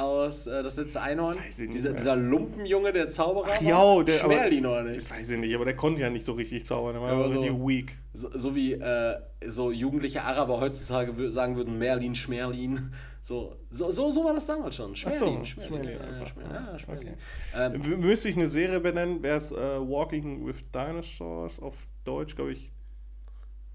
aus 0.00 0.46
äh, 0.46 0.62
das 0.62 0.76
letzte 0.76 1.00
Einhorn? 1.00 1.36
Dieser, 1.58 1.92
dieser 1.92 2.16
Lumpenjunge, 2.16 2.92
der 2.92 3.08
Zauberer? 3.08 3.48
Ach 3.56 3.60
ja, 3.60 4.02
der. 4.02 4.24
aber- 4.24 4.32
Schmerlin, 4.34 4.66
oder 4.66 4.82
nicht? 4.82 5.02
Ich 5.02 5.10
weiß 5.10 5.30
ich 5.30 5.38
nicht, 5.38 5.54
aber 5.54 5.64
der 5.64 5.76
konnte 5.76 6.00
ja 6.00 6.10
nicht 6.10 6.24
so 6.24 6.32
richtig 6.32 6.66
zaubern. 6.66 6.94
Der 6.94 7.02
war 7.02 7.10
aber 7.10 7.24
aber 7.26 7.34
so- 7.34 7.40
richtig 7.40 7.58
weak. 7.66 7.98
So, 8.12 8.28
so 8.32 8.54
wie 8.56 8.72
äh, 8.72 9.16
so 9.46 9.70
jugendliche 9.70 10.22
Araber 10.24 10.60
heutzutage 10.60 11.30
sagen 11.30 11.56
würden, 11.56 11.78
Merlin, 11.78 12.14
Schmerlin. 12.14 12.92
So, 13.22 13.56
so, 13.70 13.90
so, 13.90 14.10
so 14.10 14.24
war 14.24 14.32
das 14.32 14.46
damals 14.46 14.74
schon. 14.76 14.96
Schmerlin, 14.96 15.38
so, 15.40 15.44
Schmerlin. 15.44 15.84
Schmerlin 15.84 16.18
ja. 16.20 16.26
Schmerlin, 16.26 16.52
ja, 16.54 16.78
Schmerlin. 16.78 17.08
okay. 17.08 17.74
Ähm, 17.76 18.00
Müsste 18.00 18.28
ich 18.30 18.36
eine 18.36 18.48
Serie 18.48 18.80
benennen, 18.80 19.22
wäre 19.22 19.36
es 19.36 19.52
äh, 19.52 19.56
Walking 19.56 20.46
with 20.46 20.56
Dinosaurs 20.74 21.60
auf 21.60 21.74
Deutsch, 22.04 22.34
glaube 22.34 22.52
ich. 22.52 22.72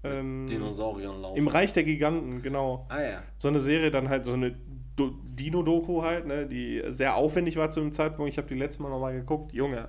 Ähm, 0.04 0.46
Dinosauriern 0.48 1.20
laufen. 1.20 1.36
Im 1.36 1.48
Reich 1.48 1.72
der 1.72 1.84
Giganten, 1.84 2.42
genau. 2.42 2.86
ah 2.88 3.00
ja. 3.00 3.22
so 3.38 3.48
eine 3.48 3.60
Serie 3.60 3.90
dann 3.90 4.08
halt 4.08 4.24
so 4.24 4.32
eine 4.34 4.56
Dino-Doku 4.98 6.02
halt, 6.02 6.26
ne, 6.26 6.46
die 6.46 6.82
sehr 6.88 7.16
aufwendig 7.16 7.56
war 7.56 7.70
zu 7.70 7.80
dem 7.80 7.92
Zeitpunkt. 7.92 8.30
Ich 8.30 8.38
habe 8.38 8.48
die 8.48 8.54
letzte 8.54 8.82
Mal 8.82 8.88
nochmal 8.90 9.12
geguckt. 9.12 9.52
Junge, 9.52 9.88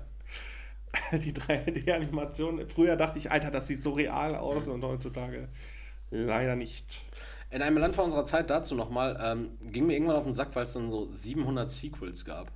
die 1.12 1.34
3D-Animation. 1.34 2.68
Früher 2.68 2.96
dachte 2.96 3.20
ich, 3.20 3.32
Alter, 3.32 3.52
das 3.52 3.68
sieht 3.68 3.84
so 3.84 3.92
real 3.92 4.36
aus 4.36 4.68
und 4.68 4.84
heutzutage 4.84 5.48
leider 6.10 6.56
nicht. 6.56 7.02
In 7.50 7.62
einem 7.62 7.78
Land 7.78 7.96
vor 7.96 8.04
unserer 8.04 8.26
Zeit 8.26 8.50
dazu 8.50 8.76
nochmal, 8.76 9.18
ähm, 9.24 9.58
ging 9.72 9.88
mir 9.88 9.94
irgendwann 9.94 10.18
auf 10.18 10.26
den 10.26 10.34
Sack, 10.34 10.56
weil 10.56 10.64
es 10.64 10.74
dann 10.74 10.90
so 10.90 11.08
700 11.12 11.72
Sequels 11.72 12.26
gab. 12.26 12.52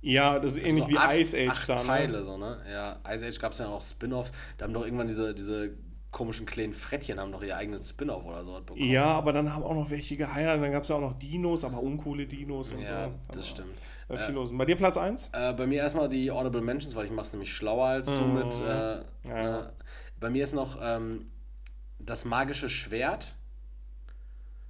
Ja, 0.00 0.38
das 0.40 0.56
ist 0.56 0.64
ähnlich 0.64 0.84
so 0.84 0.90
wie 0.90 0.98
acht, 0.98 1.14
Ice 1.14 1.36
Age 1.36 1.48
acht 1.50 1.68
dann. 1.68 1.76
Teile, 1.78 2.18
Ne? 2.18 2.22
so, 2.24 2.36
ne? 2.36 2.58
Ja, 2.70 2.98
Ice 3.14 3.26
Age 3.26 3.38
gab 3.38 3.52
es 3.52 3.58
ja 3.58 3.68
auch 3.68 3.82
Spin-Offs. 3.82 4.32
Da 4.58 4.64
haben 4.64 4.72
doch 4.72 4.84
irgendwann 4.84 5.06
diese, 5.06 5.34
diese 5.34 5.76
komischen 6.12 6.46
kleinen 6.46 6.72
Frettchen 6.72 7.18
haben 7.18 7.32
doch 7.32 7.42
ihr 7.42 7.56
eigenes 7.56 7.88
Spin-Off 7.90 8.24
oder 8.24 8.44
so 8.44 8.52
bekommen. 8.60 8.84
Ja, 8.88 9.06
aber 9.06 9.32
dann 9.32 9.52
haben 9.52 9.64
auch 9.64 9.74
noch 9.74 9.90
welche 9.90 10.16
geheiratet. 10.16 10.62
Dann 10.62 10.70
gab 10.72 10.84
es 10.84 10.88
ja 10.90 10.96
auch 10.96 11.00
noch 11.00 11.18
Dinos, 11.18 11.64
aber 11.64 11.82
uncoole 11.82 12.26
Dinos. 12.26 12.70
Ja, 12.80 13.08
so. 13.08 13.14
das 13.32 13.48
stimmt. 13.48 13.74
War 14.08 14.18
viel 14.18 14.34
los. 14.34 14.50
Bei 14.52 14.64
dir 14.66 14.76
Platz 14.76 14.96
1? 14.98 15.30
Äh, 15.32 15.54
bei 15.54 15.66
mir 15.66 15.78
erstmal 15.80 16.08
die 16.08 16.30
Audible 16.30 16.60
Mentions, 16.60 16.94
weil 16.94 17.06
ich 17.06 17.10
mache 17.10 17.26
es 17.26 17.32
nämlich 17.32 17.52
schlauer 17.52 17.86
als 17.86 18.14
du 18.14 18.22
mit. 18.22 18.52
Äh, 18.60 18.96
Mhm. 19.24 19.30
Ja. 19.30 19.60
äh, 19.60 19.72
bei 20.20 20.28
mir 20.30 20.44
ist 20.44 20.52
noch 20.52 20.78
ähm, 20.82 21.30
das 21.98 22.24
magische 22.26 22.68
Schwert. 22.68 23.34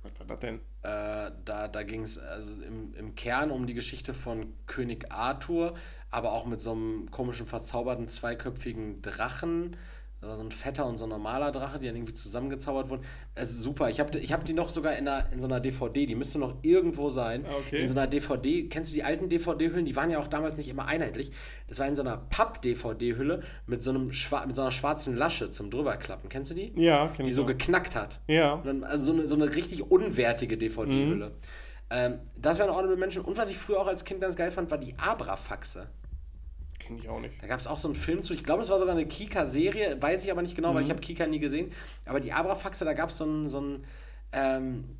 Was 0.02 0.12
war 0.20 0.26
das 0.26 0.38
denn? 0.40 0.56
Äh, 0.82 1.30
da 1.44 1.68
da 1.68 1.82
ging 1.84 2.02
es 2.02 2.18
also 2.18 2.52
im, 2.62 2.94
im 2.94 3.14
Kern 3.14 3.50
um 3.50 3.66
die 3.66 3.74
Geschichte 3.74 4.14
von 4.14 4.52
König 4.66 5.12
Arthur, 5.12 5.74
aber 6.10 6.32
auch 6.32 6.44
mit 6.46 6.60
so 6.60 6.72
einem 6.72 7.10
komischen, 7.10 7.46
verzauberten, 7.46 8.08
zweiköpfigen 8.08 9.00
Drachen. 9.02 9.76
Also 10.22 10.36
so 10.36 10.42
ein 10.44 10.52
fetter 10.52 10.86
und 10.86 10.98
so 10.98 11.04
ein 11.06 11.08
normaler 11.08 11.50
Drache, 11.50 11.80
die 11.80 11.86
dann 11.86 11.96
irgendwie 11.96 12.12
zusammengezaubert 12.12 12.88
wurden. 12.88 13.02
Es 13.34 13.50
ist 13.50 13.62
super. 13.62 13.90
Ich 13.90 13.98
habe 13.98 14.16
ich 14.20 14.32
hab 14.32 14.44
die 14.44 14.52
noch 14.52 14.68
sogar 14.68 14.96
in, 14.96 15.08
einer, 15.08 15.26
in 15.32 15.40
so 15.40 15.48
einer 15.48 15.58
DVD. 15.58 16.06
Die 16.06 16.14
müsste 16.14 16.38
noch 16.38 16.54
irgendwo 16.62 17.08
sein. 17.08 17.44
Ah, 17.44 17.54
okay. 17.58 17.80
In 17.80 17.88
so 17.88 17.94
einer 17.94 18.06
DVD. 18.06 18.68
Kennst 18.68 18.92
du 18.92 18.94
die 18.94 19.02
alten 19.02 19.28
DVD-Hüllen? 19.28 19.84
Die 19.84 19.96
waren 19.96 20.10
ja 20.10 20.20
auch 20.20 20.28
damals 20.28 20.56
nicht 20.56 20.68
immer 20.68 20.86
einheitlich. 20.86 21.32
Das 21.66 21.80
war 21.80 21.88
in 21.88 21.96
so 21.96 22.02
einer 22.02 22.18
Papp-DVD-Hülle 22.18 23.42
mit, 23.66 23.82
so 23.82 23.90
einem 23.90 24.04
mit 24.04 24.54
so 24.56 24.62
einer 24.62 24.70
schwarzen 24.70 25.16
Lasche 25.16 25.50
zum 25.50 25.70
drüberklappen. 25.70 26.28
Kennst 26.28 26.52
du 26.52 26.54
die? 26.54 26.72
Ja, 26.76 27.08
kenn 27.08 27.24
Die 27.24 27.30
ich 27.30 27.34
so 27.34 27.42
auch. 27.42 27.46
geknackt 27.46 27.96
hat. 27.96 28.20
Ja. 28.28 28.62
Dann, 28.64 28.84
also 28.84 29.06
so 29.06 29.18
eine, 29.18 29.26
so 29.26 29.34
eine 29.34 29.52
richtig 29.52 29.90
unwertige 29.90 30.56
DVD-Hülle. 30.56 31.30
Mhm. 31.30 31.32
Ähm, 31.90 32.18
das 32.40 32.58
wären 32.60 32.70
Honorable 32.70 32.96
Menschen. 32.96 33.22
Und 33.22 33.36
was 33.38 33.50
ich 33.50 33.58
früher 33.58 33.80
auch 33.80 33.88
als 33.88 34.04
Kind 34.04 34.20
ganz 34.20 34.36
geil 34.36 34.52
fand, 34.52 34.70
war 34.70 34.78
die 34.78 34.94
Abrafaxe. 34.98 35.88
Kenne 36.96 37.04
ich 37.04 37.08
auch 37.08 37.20
nicht. 37.20 37.34
Da 37.42 37.46
gab 37.46 37.60
es 37.60 37.66
auch 37.66 37.78
so 37.78 37.88
einen 37.88 37.94
Film 37.94 38.22
zu, 38.22 38.32
ich 38.34 38.44
glaube, 38.44 38.62
es 38.62 38.70
war 38.70 38.78
sogar 38.78 38.94
eine 38.94 39.06
Kika-Serie, 39.06 40.00
weiß 40.00 40.24
ich 40.24 40.30
aber 40.30 40.42
nicht 40.42 40.54
genau, 40.56 40.74
weil 40.74 40.82
ich 40.82 40.90
habe 40.90 41.00
Kika 41.00 41.26
nie 41.26 41.38
gesehen. 41.38 41.72
Aber 42.06 42.20
die 42.20 42.32
Abrafaxe, 42.32 42.84
da 42.84 42.92
gab 42.92 43.10
es 43.10 43.18
so 43.18 43.24
einen, 43.24 43.48
so 43.48 43.58
einen 43.58 43.84
ähm, 44.32 44.98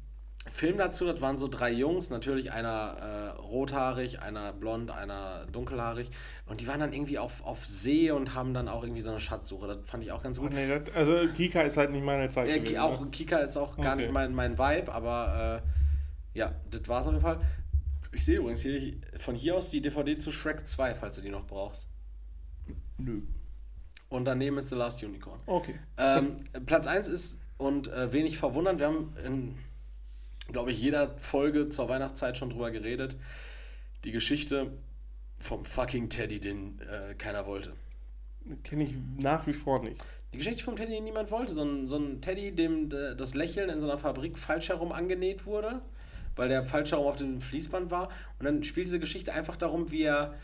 Film 0.49 0.77
dazu, 0.77 1.07
das 1.07 1.21
waren 1.21 1.39
so 1.39 1.47
drei 1.47 1.71
Jungs, 1.71 2.11
natürlich 2.11 2.51
einer 2.51 2.97
äh, 3.37 3.41
rothaarig, 3.41 4.21
einer 4.23 4.53
blond, 4.53 4.91
einer 4.91 5.47
dunkelhaarig. 5.53 6.11
Und 6.47 6.61
die 6.61 6.67
waren 6.67 6.81
dann 6.81 6.93
irgendwie 6.93 7.19
auf, 7.19 7.45
auf 7.47 7.65
See 7.65 8.11
und 8.11 8.35
haben 8.35 8.53
dann 8.53 8.69
auch 8.69 8.83
irgendwie 8.83 9.03
so 9.03 9.11
eine 9.11 9.21
Schatzsuche. 9.21 9.69
Das 9.69 9.79
fand 9.85 10.03
ich 10.03 10.11
auch 10.11 10.21
ganz 10.23 10.39
Oh, 10.39 10.43
gut. 10.43 10.53
nee, 10.53 10.67
das, 10.67 10.93
also 10.97 11.15
Kika 11.33 11.61
ist 11.61 11.77
halt 11.77 11.93
nicht 11.93 12.05
meine 12.05 12.29
Zeit. 12.29 12.49
Äh, 12.49 12.59
gewesen, 12.59 12.79
auch 12.79 13.01
ne? 13.03 13.11
Kika 13.13 13.37
ist 13.39 13.57
auch 13.57 13.77
gar 13.77 13.93
Okay. 13.93 14.03
nicht 14.03 14.13
mein, 14.13 14.35
mein 14.35 14.59
Vibe, 14.59 14.93
aber 14.93 15.63
äh, 15.65 16.39
ja, 16.39 16.51
das 16.71 16.89
war's 16.89 17.07
auf 17.07 17.13
jeden 17.13 17.23
Fall. 17.23 17.39
Ich 18.13 18.25
sehe 18.25 18.39
übrigens 18.39 18.61
hier 18.63 18.95
von 19.17 19.35
hier 19.35 19.57
aus 19.57 19.71
die 19.71 19.81
DVD 19.81 20.19
zu 20.19 20.33
Shrek 20.33 20.67
2, 20.67 20.95
falls 20.95 21.17
du 21.17 21.23
die 21.23 21.31
noch 21.31 21.47
brauchst. 21.47 21.89
Nö. 22.99 23.23
Und 24.09 24.27
daneben 24.27 24.59
ist 24.59 24.69
The 24.69 24.75
Last 24.75 25.03
Unicorn. 25.03 25.41
Okay. 25.47 25.79
Ähm, 25.97 26.35
Platz 26.67 26.87
1 26.87 27.09
ist, 27.09 27.39
und 27.57 27.89
äh, 27.89 28.13
wenig 28.13 28.37
verwundernd, 28.37 28.81
wir 28.81 28.89
haben 28.89 29.17
in, 29.25 29.59
glaube 30.53 30.71
ich, 30.71 30.81
jeder 30.81 31.17
Folge 31.19 31.69
zur 31.69 31.89
Weihnachtszeit 31.89 32.37
schon 32.37 32.51
drüber 32.51 32.71
geredet, 32.71 33.17
die 34.05 34.13
Geschichte 34.13 34.73
vom 35.39 35.65
fucking 35.65 36.09
Teddy, 36.09 36.41
den 36.41 36.81
äh, 36.81 37.15
keiner 37.15 37.47
wollte. 37.47 37.73
Kenne 38.65 38.85
ich 38.85 38.95
nach 39.19 39.47
wie 39.47 39.53
vor 39.53 39.83
nicht. 39.83 39.97
Die 40.33 40.39
Geschichte 40.39 40.65
vom 40.65 40.77
Teddy, 40.77 40.93
den 40.93 41.05
niemand 41.05 41.31
wollte. 41.31 41.53
So 41.53 41.63
ein, 41.63 41.87
so 41.87 41.97
ein 41.97 42.21
Teddy, 42.21 42.53
dem 42.53 42.91
äh, 42.93 43.15
das 43.15 43.35
Lächeln 43.35 43.71
in 43.71 43.81
so 43.81 43.89
einer 43.89 43.99
Fabrik 43.99 44.39
falsch 44.39 44.69
herum 44.69 44.93
angenäht 44.93 45.47
wurde, 45.47 45.83
weil 46.37 46.49
der 46.49 46.65
falsch 46.65 46.93
herum 46.93 47.07
auf 47.07 47.17
dem 47.17 47.41
Fließband 47.41 47.91
war. 47.91 48.09
Und 48.39 48.47
dann 48.47 48.63
spielt 48.63 48.87
diese 48.87 49.01
Geschichte 49.01 49.33
einfach 49.33 49.57
darum, 49.57 49.91
wie 49.91 50.03
er 50.03 50.35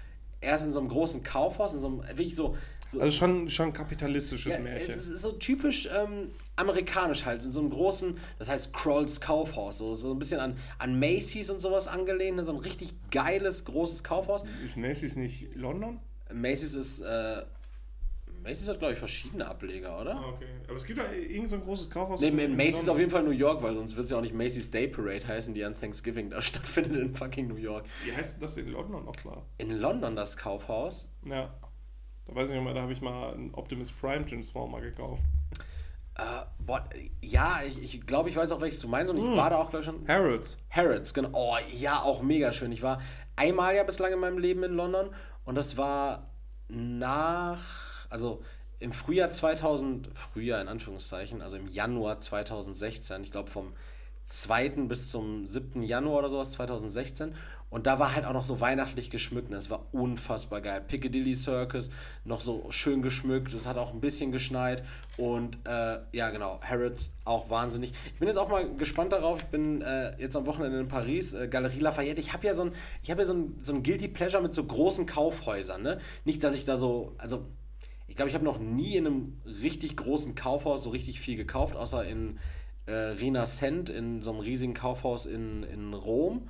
erst 0.41 0.65
in 0.65 0.73
so 0.73 0.81
einem 0.81 0.89
großen 0.89 1.23
Kaufhaus, 1.23 1.75
in 1.75 1.81
so 1.81 1.89
einem, 1.89 2.03
wirklich 2.09 2.37
so, 2.37 2.57
so 2.87 3.01
Also 3.01 3.17
schon, 3.17 3.51
schon 3.51 3.73
kapitalistisches 3.73 4.53
ja, 4.53 4.61
Märchen. 4.61 4.89
es 4.89 5.09
ist 5.09 5.23
so 5.23 5.33
typisch 5.33 5.89
ähm, 5.95 6.31
amerikanisch 6.57 7.25
halt, 7.25 7.45
in 7.45 7.53
so 7.53 7.61
einem 7.61 7.71
großen, 7.71 8.17
das 8.39 8.49
heißt 8.49 8.73
Krolls 8.73 9.21
Kaufhaus, 9.21 9.79
so, 9.79 9.95
so 9.95 10.13
ein 10.13 10.19
bisschen 10.19 10.41
an, 10.41 10.57
an 10.79 10.99
Macy's 10.99 11.51
und 11.51 11.61
sowas 11.61 11.89
angelehnt, 11.89 12.37
ne, 12.37 12.45
so 12.45 12.53
ein 12.53 12.59
richtig 12.59 12.95
geiles, 13.11 13.65
großes 13.65 14.05
Kaufhaus. 14.05 14.45
Ist 14.65 14.77
Macy's 14.77 15.17
nicht 15.17 15.55
London? 15.55 15.99
Macy's 16.33 16.75
ist, 16.75 17.01
äh, 17.01 17.43
Macy's 18.43 18.69
hat, 18.69 18.79
glaube 18.79 18.95
ich, 18.95 18.99
verschiedene 18.99 19.47
Ableger, 19.47 20.01
oder? 20.01 20.17
okay. 20.35 20.47
Aber 20.67 20.77
es 20.77 20.85
gibt 20.85 20.99
da 20.99 21.11
irgend 21.13 21.51
so 21.51 21.57
ein 21.57 21.63
großes 21.63 21.91
Kaufhaus. 21.91 22.21
Nee, 22.21 22.31
Macy's 22.31 22.83
ist 22.83 22.89
auf 22.89 22.99
jeden 22.99 23.11
Fall 23.11 23.23
New 23.23 23.31
York, 23.31 23.63
weil 23.63 23.75
sonst 23.75 23.97
wird 23.97 24.05
es 24.05 24.11
ja 24.11 24.19
auch 24.19 24.23
nicht 24.23 24.35
Macy's 24.35 24.71
Day 24.71 24.89
Parade 24.89 25.27
heißen, 25.27 25.55
die 25.55 25.65
an 25.65 25.75
Thanksgiving 25.75 26.31
da 26.31 26.41
stattfindet 26.41 27.01
in 27.01 27.15
fucking 27.15 27.49
New 27.49 27.57
York. 27.57 27.85
Wie 28.05 28.13
heißt 28.13 28.43
das 28.43 28.57
in 28.57 28.69
London 28.69 29.05
nochmal? 29.05 29.43
In 29.59 29.79
London 29.81 30.17
das 30.17 30.37
Kaufhaus. 30.37 31.11
Ja. 31.25 31.55
Da 32.27 32.35
weiß 32.35 32.49
ich 32.51 32.55
nicht 32.55 32.65
mehr, 32.65 32.75
da 32.75 32.83
habe 32.83 32.93
ich 32.93 33.01
mal 33.01 33.33
einen 33.33 33.55
Optimus 33.55 33.91
Prime 33.91 34.25
Transformer 34.27 34.81
gekauft. 34.81 35.25
Äh, 36.19 36.23
boah, 36.59 36.85
ja, 37.23 37.61
ich, 37.67 37.83
ich 37.83 38.07
glaube, 38.07 38.29
ich 38.29 38.37
weiß 38.37 38.51
auch, 38.53 38.61
welches 38.61 38.81
du 38.81 38.89
meinst 38.89 39.11
und 39.11 39.19
ich 39.19 39.37
war 39.37 39.51
da 39.51 39.57
auch, 39.57 39.71
glaube 39.71 39.81
ich, 39.81 39.85
schon. 39.87 40.07
Harrods. 40.09 40.59
Harrods, 40.69 41.15
genau. 41.15 41.31
Oh, 41.33 41.57
ja, 41.73 42.03
auch 42.03 42.23
mega 42.23 42.53
schön. 42.53 42.73
Ich 42.73 42.83
war 42.83 43.01
einmal 43.37 43.77
ja 43.77 43.85
bislang 43.85 44.13
in 44.13 44.19
meinem 44.19 44.39
Leben 44.39 44.65
in 44.65 44.73
London 44.73 45.11
und 45.45 45.55
das 45.55 45.77
war 45.77 46.29
nach, 46.69 47.59
also 48.09 48.43
im 48.81 48.93
Frühjahr 48.93 49.31
2000, 49.31 50.09
Frühjahr 50.13 50.61
in 50.61 50.69
Anführungszeichen, 50.69 51.43
also 51.43 51.57
im 51.57 51.67
Januar 51.67 52.21
2016, 52.21 53.23
ich 53.23 53.33
glaube 53.33 53.51
vom 53.51 53.73
2. 54.25 54.69
bis 54.89 55.11
zum 55.11 55.45
7. 55.45 55.83
Januar 55.83 56.19
oder 56.19 56.31
sowas 56.31 56.51
2016 56.53 57.35
und 57.71 57.87
da 57.87 57.99
war 57.99 58.15
halt 58.15 58.25
auch 58.25 58.33
noch 58.33 58.45
so 58.45 58.61
weihnachtlich 58.61 59.11
geschmückt. 59.11 59.53
Das 59.53 59.69
war 59.69 59.87
unfassbar 59.93 60.61
geil. 60.61 60.81
Piccadilly 60.81 61.35
Circus, 61.35 61.91
noch 62.25 62.41
so 62.41 62.67
schön 62.71 63.03
geschmückt. 63.03 63.53
Es 63.53 63.67
hat 63.67 63.77
auch 63.77 63.93
ein 63.93 64.01
bisschen 64.01 64.33
geschneit. 64.33 64.83
Und 65.19 65.59
äh, 65.67 65.99
ja, 66.13 66.31
genau, 66.31 66.61
Harrods 66.63 67.13
auch 67.25 67.51
wahnsinnig. 67.51 67.93
Ich 68.07 68.19
bin 68.19 68.29
jetzt 68.29 68.39
auch 68.39 68.49
mal 68.49 68.75
gespannt 68.77 69.13
darauf. 69.13 69.41
Ich 69.41 69.47
bin 69.47 69.83
äh, 69.83 70.19
jetzt 70.19 70.35
am 70.35 70.47
Wochenende 70.47 70.79
in 70.81 70.89
Paris, 70.89 71.35
äh, 71.35 71.47
Galerie 71.49 71.81
Lafayette. 71.81 72.21
Ich 72.21 72.33
habe 72.33 72.47
ja 72.47 72.55
so 72.55 72.65
ein, 72.65 72.73
ich 73.03 73.11
habe 73.11 73.21
ja 73.21 73.27
so 73.27 73.35
ein, 73.35 73.59
so 73.61 73.75
ein 73.75 73.83
Guilty 73.83 74.09
Pleasure 74.09 74.43
mit 74.43 74.55
so 74.55 74.65
großen 74.65 75.05
Kaufhäusern. 75.05 75.83
Ne? 75.83 75.99
Nicht, 76.25 76.43
dass 76.43 76.55
ich 76.55 76.65
da 76.65 76.79
so, 76.79 77.15
also 77.19 77.47
ich 78.09 78.17
glaube, 78.17 78.29
ich 78.31 78.35
habe 78.35 78.45
noch 78.45 78.59
nie 78.59 78.97
in 78.97 79.07
einem 79.07 79.41
richtig 79.45 79.97
großen 79.97 80.35
Kaufhaus 80.35 80.83
so 80.83 80.91
richtig 80.91 81.21
viel 81.21 81.37
gekauft, 81.37 81.77
außer 81.77 82.05
in 82.05 82.39
äh, 82.87 82.93
Rinascent, 82.93 83.91
in 83.91 84.23
so 84.23 84.33
einem 84.33 84.41
riesigen 84.41 84.75
Kaufhaus 84.75 85.27
in, 85.27 85.63
in 85.63 85.95
Rom. 85.95 86.49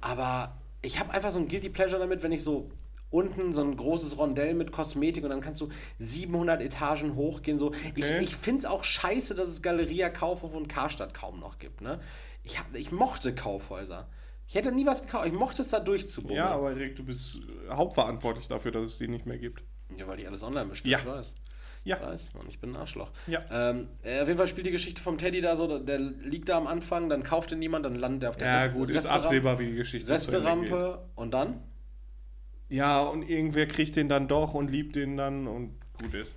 Aber 0.00 0.58
ich 0.82 0.98
habe 0.98 1.12
einfach 1.12 1.30
so 1.30 1.38
ein 1.38 1.48
Guilty 1.48 1.70
Pleasure 1.70 2.00
damit, 2.00 2.22
wenn 2.22 2.32
ich 2.32 2.42
so 2.42 2.70
unten 3.10 3.52
so 3.54 3.62
ein 3.62 3.74
großes 3.76 4.18
Rondell 4.18 4.54
mit 4.54 4.70
Kosmetik 4.70 5.24
und 5.24 5.30
dann 5.30 5.40
kannst 5.40 5.60
du 5.60 5.68
700 5.98 6.60
Etagen 6.60 7.14
hochgehen. 7.14 7.56
So. 7.58 7.72
Ich, 7.94 8.04
Okay. 8.04 8.18
ich 8.20 8.36
finde 8.36 8.58
es 8.58 8.64
auch 8.66 8.84
scheiße, 8.84 9.34
dass 9.34 9.48
es 9.48 9.62
Galeria, 9.62 10.10
Kaufhof 10.10 10.54
und 10.54 10.68
Karstadt 10.68 11.14
kaum 11.14 11.40
noch 11.40 11.58
gibt. 11.58 11.80
Ne? 11.80 12.00
Ich, 12.42 12.58
hab, 12.58 12.74
ich 12.74 12.92
mochte 12.92 13.34
Kaufhäuser. 13.34 14.08
Ich 14.46 14.54
hätte 14.54 14.72
nie 14.72 14.84
was 14.84 15.02
gekauft. 15.02 15.26
Ich 15.26 15.32
mochte 15.32 15.62
es 15.62 15.68
da 15.68 15.80
durchzubummeln. 15.80 16.38
Ja, 16.38 16.50
aber 16.50 16.74
Rick, 16.76 16.96
du 16.96 17.04
bist 17.04 17.36
äh, 17.36 17.70
hauptverantwortlich 17.70 18.48
dafür, 18.48 18.72
dass 18.72 18.84
es 18.84 18.98
die 18.98 19.08
nicht 19.08 19.26
mehr 19.26 19.38
gibt. 19.38 19.62
Ja, 19.96 20.06
weil 20.06 20.20
ich 20.20 20.26
alles 20.28 20.42
online 20.42 20.66
bestelle, 20.66 20.92
Ja. 20.92 20.98
ich 20.98 21.06
weiß. 21.06 21.34
Ja. 21.84 21.96
Ich 21.96 22.02
weiß, 22.02 22.34
Mann, 22.34 22.44
ich 22.48 22.58
bin 22.58 22.70
ein 22.72 22.76
Arschloch. 22.76 23.10
Ja. 23.26 23.42
Ähm, 23.50 23.88
äh, 24.02 24.20
auf 24.20 24.26
jeden 24.28 24.36
Fall 24.36 24.48
spielt 24.48 24.66
die 24.66 24.70
Geschichte 24.72 25.00
vom 25.00 25.16
Teddy 25.16 25.40
da 25.40 25.56
so, 25.56 25.78
der 25.78 25.98
liegt 25.98 26.48
da 26.50 26.58
am 26.58 26.66
Anfang, 26.66 27.08
dann 27.08 27.22
kauft 27.22 27.52
ihn 27.52 27.58
niemand, 27.60 27.86
dann 27.86 27.94
landet 27.94 28.24
er 28.24 28.28
auf 28.30 28.36
der 28.36 28.46
Ja, 28.48 28.56
Reste- 28.64 28.72
gut, 28.78 28.90
ist 28.90 29.06
absehbar, 29.06 29.58
wie 29.58 29.66
die 29.66 29.74
Geschichte 29.76 30.10
Resterampe 30.12 31.08
und 31.14 31.32
dann? 31.32 31.62
Ja, 32.68 33.00
und 33.00 33.22
irgendwer 33.22 33.66
kriegt 33.66 33.96
den 33.96 34.08
dann 34.10 34.28
doch 34.28 34.52
und 34.54 34.70
liebt 34.70 34.96
den 34.96 35.16
dann 35.16 35.46
und 35.46 35.74
gut 36.02 36.12
ist. 36.14 36.36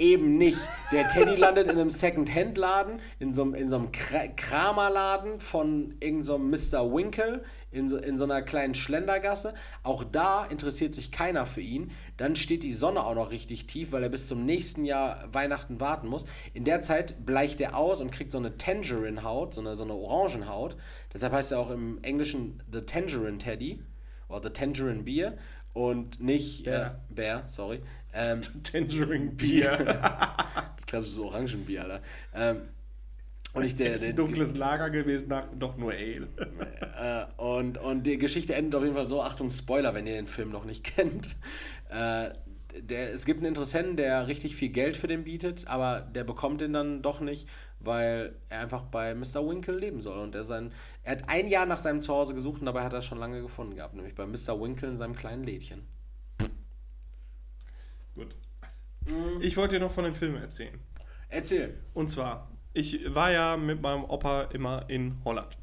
Eben 0.00 0.38
nicht. 0.38 0.58
Der 0.92 1.08
Teddy 1.08 1.36
landet 1.36 1.66
in 1.66 1.78
einem 1.78 1.90
Second-Hand-Laden, 1.90 3.00
in 3.18 3.34
so 3.34 3.42
einem, 3.42 3.54
in 3.54 3.68
so 3.68 3.76
einem 3.76 3.92
Kra 3.92 4.28
Kramerladen 4.28 5.40
von 5.40 5.94
irgendeinem 6.00 6.22
so 6.22 6.38
Mr. 6.38 6.90
Winkle, 6.90 7.42
in 7.70 7.86
so, 7.86 7.98
in 7.98 8.16
so 8.16 8.24
einer 8.24 8.40
kleinen 8.40 8.72
Schlendergasse. 8.72 9.52
Auch 9.82 10.02
da 10.02 10.46
interessiert 10.46 10.94
sich 10.94 11.12
keiner 11.12 11.44
für 11.44 11.60
ihn. 11.60 11.90
Dann 12.16 12.34
steht 12.34 12.62
die 12.62 12.72
Sonne 12.72 13.04
auch 13.04 13.14
noch 13.14 13.30
richtig 13.30 13.66
tief, 13.66 13.92
weil 13.92 14.02
er 14.02 14.08
bis 14.08 14.26
zum 14.26 14.46
nächsten 14.46 14.86
Jahr 14.86 15.28
Weihnachten 15.32 15.80
warten 15.80 16.08
muss. 16.08 16.24
In 16.54 16.64
der 16.64 16.80
Zeit 16.80 17.26
bleicht 17.26 17.60
er 17.60 17.76
aus 17.76 18.00
und 18.00 18.10
kriegt 18.10 18.32
so 18.32 18.38
eine 18.38 18.56
Tangerine-Haut, 18.56 19.52
so 19.52 19.60
eine, 19.60 19.76
so 19.76 19.84
eine 19.84 19.92
Orangenhaut. 19.92 20.78
Deshalb 21.12 21.34
heißt 21.34 21.52
er 21.52 21.58
auch 21.58 21.70
im 21.70 22.02
Englischen 22.02 22.62
The 22.72 22.80
Tangerine 22.80 23.36
Teddy 23.36 23.82
oder 24.30 24.44
The 24.44 24.50
Tangerine 24.50 25.02
Beer 25.02 25.36
und 25.72 26.20
nicht 26.20 26.66
äh, 26.66 26.70
Bear. 26.70 27.00
Bear, 27.10 27.48
sorry. 27.48 27.80
Ähm, 28.12 28.40
Tangerine 28.62 29.30
Bier. 29.36 30.00
klassisches 30.86 31.18
Orangenbier, 31.18 31.82
Alter. 31.82 32.00
Ähm, 32.34 32.60
und 33.52 33.64
ich 33.64 33.74
der, 33.74 33.94
ist 33.94 34.02
der, 34.02 34.10
ein 34.10 34.16
dunkles 34.16 34.56
Lager 34.56 34.90
gewesen, 34.90 35.28
nach, 35.28 35.48
doch 35.58 35.76
nur 35.76 35.92
Ale. 35.92 36.28
äh, 37.00 37.42
und, 37.42 37.78
und 37.78 38.04
die 38.04 38.16
Geschichte 38.18 38.54
endet 38.54 38.76
auf 38.76 38.82
jeden 38.84 38.94
Fall 38.94 39.08
so, 39.08 39.22
Achtung, 39.22 39.50
Spoiler, 39.50 39.92
wenn 39.94 40.06
ihr 40.06 40.14
den 40.14 40.28
Film 40.28 40.50
noch 40.50 40.64
nicht 40.64 40.84
kennt. 40.84 41.36
Äh, 41.88 42.30
der, 42.78 43.12
es 43.12 43.24
gibt 43.24 43.40
einen 43.40 43.48
Interessenten, 43.48 43.96
der 43.96 44.28
richtig 44.28 44.54
viel 44.54 44.68
Geld 44.68 44.96
für 44.96 45.08
den 45.08 45.24
bietet, 45.24 45.66
aber 45.66 46.00
der 46.00 46.24
bekommt 46.24 46.60
den 46.60 46.72
dann 46.72 47.02
doch 47.02 47.20
nicht, 47.20 47.48
weil 47.80 48.36
er 48.48 48.60
einfach 48.60 48.82
bei 48.82 49.14
Mr. 49.14 49.46
Winkle 49.48 49.76
leben 49.76 50.00
soll. 50.00 50.18
Und 50.18 50.34
er, 50.34 50.44
sein, 50.44 50.72
er 51.02 51.12
hat 51.12 51.28
ein 51.28 51.48
Jahr 51.48 51.66
nach 51.66 51.78
seinem 51.78 52.00
Zuhause 52.00 52.34
gesucht 52.34 52.60
und 52.60 52.66
dabei 52.66 52.84
hat 52.84 52.92
er 52.92 53.00
es 53.00 53.06
schon 53.06 53.18
lange 53.18 53.42
gefunden 53.42 53.74
gehabt, 53.74 53.94
nämlich 53.94 54.14
bei 54.14 54.26
Mr. 54.26 54.60
Winkle 54.60 54.88
in 54.88 54.96
seinem 54.96 55.16
kleinen 55.16 55.44
Lädchen. 55.44 55.86
Gut. 58.20 58.34
Ich 59.40 59.56
wollte 59.56 59.76
dir 59.76 59.80
noch 59.80 59.92
von 59.92 60.04
dem 60.04 60.14
Film 60.14 60.36
erzählen. 60.36 60.78
Erzähl. 61.28 61.74
Und 61.94 62.08
zwar, 62.08 62.50
ich 62.72 63.14
war 63.14 63.30
ja 63.30 63.56
mit 63.56 63.80
meinem 63.80 64.04
Opa 64.04 64.42
immer 64.52 64.88
in 64.88 65.16
Holland. 65.24 65.56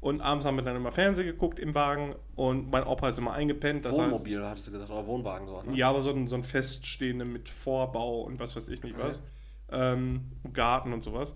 Und 0.00 0.20
abends 0.20 0.44
haben 0.44 0.56
wir 0.56 0.62
dann 0.62 0.76
immer 0.76 0.92
Fernsehen 0.92 1.26
geguckt 1.26 1.58
im 1.58 1.74
Wagen 1.74 2.14
und 2.34 2.70
mein 2.70 2.84
Opa 2.84 3.08
ist 3.08 3.16
immer 3.16 3.32
eingepennt. 3.32 3.86
Das 3.86 3.94
Wohnmobil, 3.94 4.44
hattest 4.44 4.68
du 4.68 4.72
gesagt, 4.72 4.90
oder 4.90 5.06
Wohnwagen, 5.06 5.46
sowas, 5.46 5.64
ne? 5.64 5.70
Heißt, 5.70 5.78
ja, 5.78 5.88
aber 5.88 6.02
so 6.02 6.10
ein, 6.10 6.28
so 6.28 6.36
ein 6.36 6.42
feststehende 6.42 7.24
mit 7.24 7.48
Vorbau 7.48 8.20
und 8.20 8.38
was 8.38 8.54
weiß 8.54 8.68
ich 8.68 8.82
nicht 8.82 8.98
was. 8.98 9.22
Ähm, 9.70 10.32
Garten 10.52 10.92
und 10.92 11.02
sowas. 11.02 11.34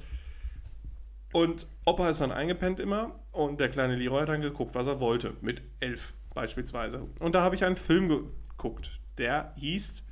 Und 1.33 1.67
Opa 1.87 2.11
ist 2.11 2.21
dann 2.21 2.31
eingepennt 2.31 2.79
immer 2.79 3.19
und 3.33 3.59
der 3.59 3.71
kleine 3.71 3.97
Leroy 3.97 4.21
hat 4.21 4.29
dann 4.29 4.43
geguckt, 4.43 4.75
was 4.75 4.87
er 4.87 5.01
wollte. 5.01 5.35
Mit 5.41 5.63
elf 5.81 6.13
beispielsweise. 6.35 7.09
Und 7.21 7.35
da 7.35 7.43
habe 7.43 7.55
ich 7.55 7.65
einen 7.65 7.77
Film 7.77 8.09
geguckt, 8.09 9.01
der 9.17 9.55
hieß 9.57 10.05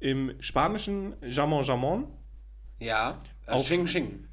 im 0.00 0.34
Spanischen 0.40 1.14
Jamon 1.22 1.64
Jamon. 1.64 2.06
Ja, 2.80 3.20
äh, 3.46 3.52
Auf- 3.52 3.64
Xing 3.64 3.84
Xing. 3.84 4.26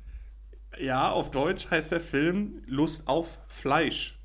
Ja, 0.79 1.09
auf 1.11 1.31
Deutsch 1.31 1.69
heißt 1.69 1.91
der 1.91 2.01
Film 2.01 2.61
Lust 2.65 3.07
auf 3.07 3.39
Fleisch. 3.47 4.19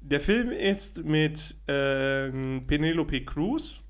Der 0.00 0.20
Film 0.20 0.50
ist 0.52 1.04
mit 1.04 1.56
ähm, 1.66 2.64
Penelope 2.66 3.24
Cruz 3.24 3.82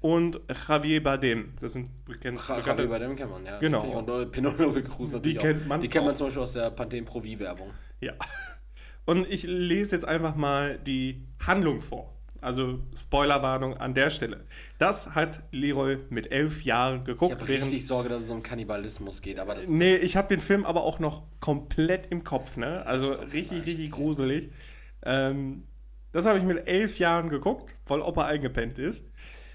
und 0.00 0.40
Javier 0.68 1.02
Bardem. 1.02 1.54
Das 1.60 1.74
sind 1.74 2.04
bekannt, 2.04 2.40
Javier 2.48 2.88
bei 2.88 2.98
dem 2.98 3.14
kennt 3.14 3.30
man, 3.30 3.46
ja. 3.46 3.58
Genau. 3.60 3.82
Und 3.98 4.08
äh, 4.10 4.26
Penelope 4.26 4.82
Cruz 4.82 5.12
natürlich 5.12 5.38
kennt 5.38 5.62
auch. 5.62 5.66
man 5.66 5.80
Die 5.80 5.88
kennt 5.88 6.04
man 6.04 6.14
auch. 6.14 6.18
zum 6.18 6.26
Beispiel 6.26 6.42
aus 6.42 6.52
der 6.54 6.70
Pantene 6.70 7.02
Pro 7.04 7.20
V 7.20 7.38
Werbung. 7.38 7.70
Ja. 8.00 8.12
Und 9.06 9.26
ich 9.30 9.44
lese 9.44 9.94
jetzt 9.96 10.04
einfach 10.06 10.34
mal 10.34 10.78
die 10.78 11.26
Handlung 11.46 11.80
vor. 11.82 12.13
Also 12.44 12.80
Spoilerwarnung 12.94 13.76
an 13.78 13.94
der 13.94 14.10
Stelle. 14.10 14.44
Das 14.78 15.14
hat 15.14 15.42
Leroy 15.50 15.98
mit 16.10 16.30
elf 16.30 16.62
Jahren 16.62 17.00
Ich 17.00 17.04
geguckt. 17.06 17.32
habe 17.34 17.48
während, 17.48 17.64
richtig 17.64 17.86
Sorge, 17.86 18.08
dass 18.08 18.22
es 18.24 18.30
um 18.30 18.42
Kannibalismus 18.42 19.22
geht, 19.22 19.40
aber 19.40 19.54
das 19.54 19.68
nee, 19.68 19.96
ich 19.96 20.16
habe 20.16 20.28
den 20.28 20.40
Film 20.40 20.64
aber 20.66 20.84
auch 20.84 20.98
noch 20.98 21.22
komplett 21.40 22.06
im 22.10 22.22
Kopf. 22.22 22.56
Ne? 22.56 22.84
Also 22.86 23.12
richtig, 23.22 23.48
vielleicht. 23.48 23.66
richtig 23.66 23.90
gruselig. 23.92 24.50
Ähm, 25.02 25.64
das 26.12 26.26
habe 26.26 26.38
ich 26.38 26.44
mit 26.44 26.68
elf 26.68 26.98
Jahren 26.98 27.30
geguckt, 27.30 27.74
weil 27.86 28.00
Opa 28.00 28.26
eingepennt 28.26 28.78
ist. 28.78 29.04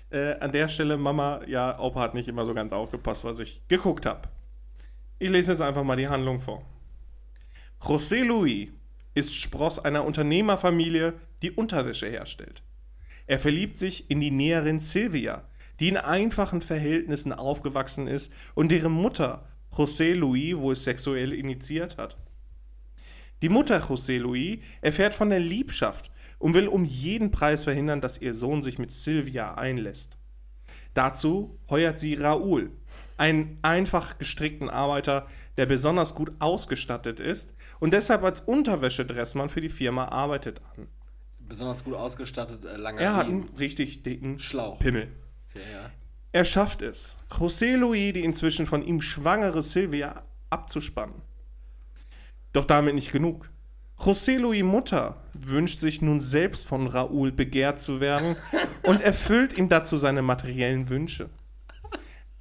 Äh, 0.09 0.39
an 0.39 0.51
der 0.51 0.67
Stelle, 0.67 0.97
Mama, 0.97 1.41
ja, 1.45 1.79
Opa 1.79 2.01
hat 2.01 2.15
nicht 2.15 2.27
immer 2.27 2.43
so 2.45 2.53
ganz 2.53 2.71
aufgepasst, 2.71 3.23
was 3.23 3.39
ich 3.39 3.61
geguckt 3.67 4.05
habe. 4.05 4.27
Ich 5.19 5.29
lese 5.29 5.51
jetzt 5.51 5.61
einfach 5.61 5.83
mal 5.83 5.95
die 5.95 6.07
Handlung 6.07 6.39
vor. 6.39 6.65
José 7.81 8.23
Luis 8.23 8.69
ist 9.13 9.35
Spross 9.35 9.79
einer 9.79 10.03
Unternehmerfamilie, 10.05 11.13
die 11.41 11.51
Unterwäsche 11.51 12.07
herstellt. 12.07 12.63
Er 13.30 13.38
verliebt 13.38 13.77
sich 13.77 14.09
in 14.09 14.21
die 14.21 14.32
Näherin 14.32 14.80
Silvia, 14.80 15.43
die 15.80 15.88
in 15.88 15.97
einfachen 15.97 16.61
Verhältnissen 16.61 17.32
aufgewachsen 17.32 18.07
ist 18.07 18.34
und 18.55 18.71
deren 18.71 18.91
Mutter 18.91 19.47
José 19.71 20.15
Luis 20.15 20.57
wohl 20.57 20.75
sexuell 20.75 21.32
initiiert 21.34 21.99
hat. 21.99 22.17
Die 23.43 23.49
Mutter 23.49 23.84
José 23.84 24.17
Luis 24.17 24.61
erfährt 24.82 25.13
von 25.13 25.30
der 25.30 25.39
Liebschaft 25.39 26.09
und 26.39 26.55
will 26.55 26.67
um 26.67 26.86
jeden 26.86 27.30
Preis 27.30 27.63
verhindern, 27.63 28.01
dass 28.01 28.17
ihr 28.17 28.34
Sohn 28.34 28.63
sich 28.63 28.80
mit 28.80 28.91
Silvia 28.91 29.53
einlässt. 29.53 30.17
Dazu 30.95 31.59
heuert 31.69 31.99
sie 31.99 32.15
Raoul, 32.15 32.71
einen 33.17 33.59
einfach 33.61 34.17
gestrickten 34.17 34.71
Arbeiter, 34.71 35.27
der 35.55 35.67
besonders 35.67 36.15
gut 36.15 36.32
ausgestattet 36.39 37.19
ist 37.19 37.53
und 37.80 37.93
deshalb 37.93 38.23
als 38.23 38.41
Unterwäschedressmann 38.41 39.49
für 39.49 39.61
die 39.61 39.69
Firma 39.69 40.05
arbeitet 40.05 40.61
an. 40.75 40.88
Besonders 41.50 41.84
gut 41.84 41.95
ausgestattet, 41.95 42.64
äh, 42.64 42.78
lange 42.78 43.02
Er 43.02 43.16
hat 43.16 43.26
einen 43.26 43.50
richtig 43.60 44.04
dicken 44.04 44.39
Schlauch. 44.39 44.80
Pimmel. 44.80 45.10
Ja, 45.56 45.62
ja. 45.62 45.91
Er 46.32 46.45
schafft 46.45 46.82
es, 46.84 47.16
José 47.30 47.76
Luis, 47.76 48.14
die 48.14 48.24
inzwischen 48.24 48.68
von 48.68 48.84
ihm 48.84 49.02
schwangere 49.02 49.64
Silvia, 49.64 50.24
abzuspannen. 50.52 51.22
Doch 52.54 52.66
damit 52.66 52.95
nicht 52.95 53.12
genug. 53.12 53.50
José 53.97 54.38
Luis 54.38 54.64
Mutter 54.64 55.22
wünscht 55.34 55.80
sich 55.82 56.02
nun 56.02 56.22
selbst 56.22 56.66
von 56.68 56.88
Raoul 56.88 57.32
begehrt 57.32 57.80
zu 57.80 58.00
werden 58.00 58.36
und 58.84 59.02
erfüllt 59.02 59.58
ihm 59.58 59.70
dazu 59.70 59.97
seine 59.97 60.22
materiellen 60.22 60.88
Wünsche. 60.88 61.30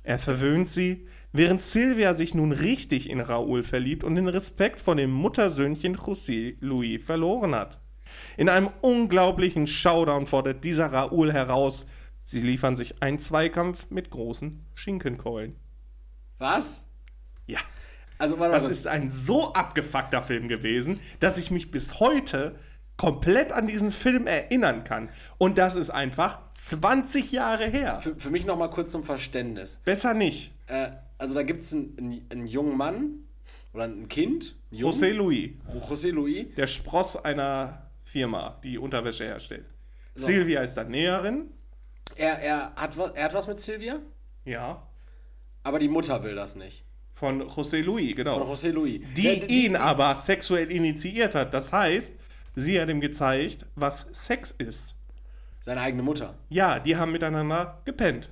Er 0.02 0.18
verwöhnt 0.18 0.68
sie, 0.68 1.06
während 1.32 1.60
Silvia 1.60 2.14
sich 2.14 2.34
nun 2.34 2.52
richtig 2.52 3.10
in 3.10 3.20
Raoul 3.20 3.62
verliebt 3.62 4.04
und 4.04 4.14
den 4.14 4.28
Respekt 4.28 4.80
vor 4.80 4.94
dem 4.96 5.10
Muttersöhnchen 5.10 5.96
José 5.96 6.56
Luis 6.60 7.02
verloren 7.02 7.54
hat. 7.54 7.80
In 8.36 8.48
einem 8.48 8.70
unglaublichen 8.80 9.66
Showdown 9.66 10.26
fordert 10.26 10.64
dieser 10.64 10.92
Raoul 10.92 11.32
heraus, 11.32 11.86
sie 12.24 12.40
liefern 12.40 12.76
sich 12.76 13.02
einen 13.02 13.18
Zweikampf 13.18 13.90
mit 13.90 14.10
großen 14.10 14.64
Schinkenkeulen. 14.74 15.56
Was? 16.38 16.86
Ja. 17.46 17.60
Also, 18.18 18.38
warte 18.38 18.52
Das 18.52 18.68
ist 18.68 18.86
ein 18.86 19.08
so 19.08 19.52
abgefuckter 19.52 20.22
Film 20.22 20.48
gewesen, 20.48 21.00
dass 21.20 21.38
ich 21.38 21.50
mich 21.50 21.70
bis 21.70 22.00
heute 22.00 22.58
komplett 22.96 23.52
an 23.52 23.66
diesen 23.66 23.92
Film 23.92 24.26
erinnern 24.26 24.84
kann. 24.84 25.08
Und 25.38 25.56
das 25.56 25.76
ist 25.76 25.90
einfach 25.90 26.40
20 26.54 27.32
Jahre 27.32 27.66
her. 27.66 27.96
für, 27.96 28.16
für 28.16 28.30
mich 28.30 28.44
noch 28.44 28.58
mal 28.58 28.68
kurz 28.68 28.92
zum 28.92 29.04
Verständnis. 29.04 29.80
Besser 29.84 30.14
nicht. 30.14 30.52
Äh, 30.66 30.90
also 31.16 31.34
da 31.34 31.42
gibt 31.42 31.60
es 31.60 31.72
einen, 31.72 31.96
einen, 31.98 32.26
einen 32.30 32.46
jungen 32.46 32.76
Mann 32.76 33.20
oder 33.72 33.84
ein 33.84 34.08
Kind, 34.08 34.56
Jungen, 34.70 34.92
José 34.92 35.12
Luis, 35.12 35.50
José 35.88 36.10
Luis. 36.10 36.46
der 36.56 36.66
Spross 36.66 37.16
einer 37.16 37.87
Firma, 38.12 38.58
die 38.64 38.78
Unterwäsche 38.78 39.24
herstellt. 39.24 39.68
Silvia 40.14 40.62
ist 40.62 40.74
dann 40.76 40.88
Näherin. 40.90 41.50
Er, 42.16 42.38
er, 42.40 42.72
hat 42.74 42.96
was, 42.96 43.10
er 43.12 43.24
hat 43.24 43.34
was 43.34 43.46
mit 43.46 43.58
Silvia, 43.60 44.00
Ja. 44.44 44.82
aber 45.62 45.78
die 45.78 45.88
Mutter 45.88 46.22
will 46.24 46.34
das 46.34 46.56
nicht. 46.56 46.84
Von 47.14 47.42
José 47.42 47.82
Luis, 47.82 48.16
genau. 48.16 48.38
Von 48.38 48.48
José 48.48 48.70
Luis. 48.70 49.00
die 49.14 49.22
Der- 49.40 49.50
ihn 49.50 49.76
aber 49.76 50.16
sexuell 50.16 50.70
initiiert 50.72 51.34
hat. 51.34 51.52
Das 51.52 51.72
heißt, 51.72 52.14
sie 52.56 52.80
hat 52.80 52.88
ihm 52.88 53.00
gezeigt, 53.00 53.66
was 53.74 54.06
Sex 54.12 54.52
ist. 54.56 54.94
Seine 55.60 55.80
eigene 55.82 56.02
Mutter. 56.02 56.38
Ja, 56.48 56.78
die 56.78 56.96
haben 56.96 57.12
miteinander 57.12 57.82
gepennt. 57.84 58.30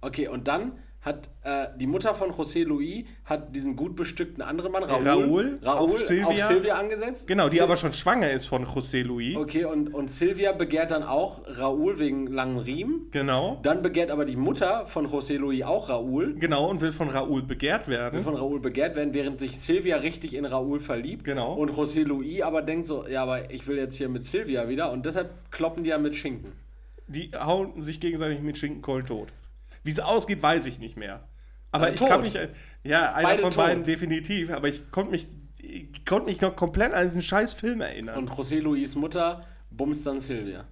Okay, 0.00 0.28
und 0.28 0.48
dann 0.48 0.78
hat 1.08 1.28
äh, 1.42 1.66
die 1.78 1.86
Mutter 1.86 2.14
von 2.14 2.30
José 2.30 2.64
Luis 2.64 3.04
hat 3.24 3.54
diesen 3.56 3.74
gut 3.74 3.96
bestückten 3.96 4.42
anderen 4.42 4.70
Mann, 4.70 4.84
Raoul, 4.84 5.06
Raoul 5.08 5.58
Raoul 5.62 5.90
auf 5.90 6.00
Silvia. 6.00 6.26
auf 6.26 6.36
Silvia 6.36 6.74
angesetzt. 6.74 7.26
Genau, 7.26 7.48
die 7.48 7.56
Sil- 7.56 7.64
aber 7.64 7.76
schon 7.76 7.92
schwanger 7.92 8.30
ist 8.30 8.44
von 8.44 8.64
José 8.64 9.02
Luis. 9.02 9.36
Okay, 9.36 9.64
und, 9.64 9.94
und 9.94 10.10
Silvia 10.10 10.52
begehrt 10.52 10.90
dann 10.90 11.02
auch 11.02 11.42
Raoul 11.46 11.98
wegen 11.98 12.26
langen 12.26 12.58
Riemen. 12.58 13.08
Genau. 13.10 13.58
Dann 13.62 13.80
begehrt 13.82 14.10
aber 14.10 14.24
die 14.24 14.36
Mutter 14.36 14.86
von 14.86 15.06
José 15.06 15.38
Luis 15.38 15.62
auch 15.62 15.88
Raoul. 15.88 16.34
Genau, 16.38 16.68
und 16.68 16.80
will 16.80 16.92
von 16.92 17.08
Raoul 17.08 17.42
begehrt 17.42 17.88
werden. 17.88 18.22
Von 18.22 18.36
Raoul 18.36 18.60
begehrt 18.60 18.94
werden, 18.94 19.14
während 19.14 19.40
sich 19.40 19.58
Silvia 19.58 19.96
richtig 19.96 20.34
in 20.34 20.44
Raoul 20.44 20.78
verliebt. 20.80 21.24
Genau. 21.24 21.54
Und 21.54 21.70
José 21.72 22.04
Luis 22.04 22.42
aber 22.42 22.62
denkt 22.62 22.86
so, 22.86 23.06
ja, 23.08 23.22
aber 23.22 23.50
ich 23.50 23.66
will 23.66 23.78
jetzt 23.78 23.96
hier 23.96 24.08
mit 24.10 24.24
Silvia 24.24 24.68
wieder. 24.68 24.92
Und 24.92 25.06
deshalb 25.06 25.50
kloppen 25.50 25.82
die 25.82 25.90
ja 25.90 25.98
mit 25.98 26.14
Schinken. 26.14 26.52
Die 27.06 27.30
hauen 27.34 27.80
sich 27.80 28.00
gegenseitig 28.00 28.42
mit 28.42 28.58
Schinkenkeulen 28.58 29.06
tot. 29.06 29.28
Wie 29.88 29.92
es 29.92 30.00
ausgeht, 30.00 30.42
weiß 30.42 30.66
ich 30.66 30.78
nicht 30.78 30.98
mehr. 30.98 31.26
Aber 31.72 31.84
Alle 31.84 31.94
ich 31.94 31.98
tot. 31.98 32.10
kann 32.10 32.20
mich. 32.20 32.38
Ja, 32.84 33.14
einer 33.14 33.26
Beide 33.28 33.40
von 33.40 33.52
tot. 33.52 33.64
beiden 33.64 33.84
definitiv. 33.84 34.50
Aber 34.50 34.68
ich 34.68 34.90
konnte 34.90 35.12
mich, 35.12 35.26
ich 35.56 36.04
konnte 36.04 36.26
mich 36.26 36.42
noch 36.42 36.54
komplett 36.56 36.92
an 36.92 37.04
diesen 37.04 37.22
scheiß 37.22 37.54
Film 37.54 37.80
erinnern. 37.80 38.18
Und 38.18 38.30
José 38.30 38.60
Luis 38.60 38.96
Mutter 38.96 39.46
bumst 39.70 40.06
dann 40.06 40.20
Silvia. 40.20 40.66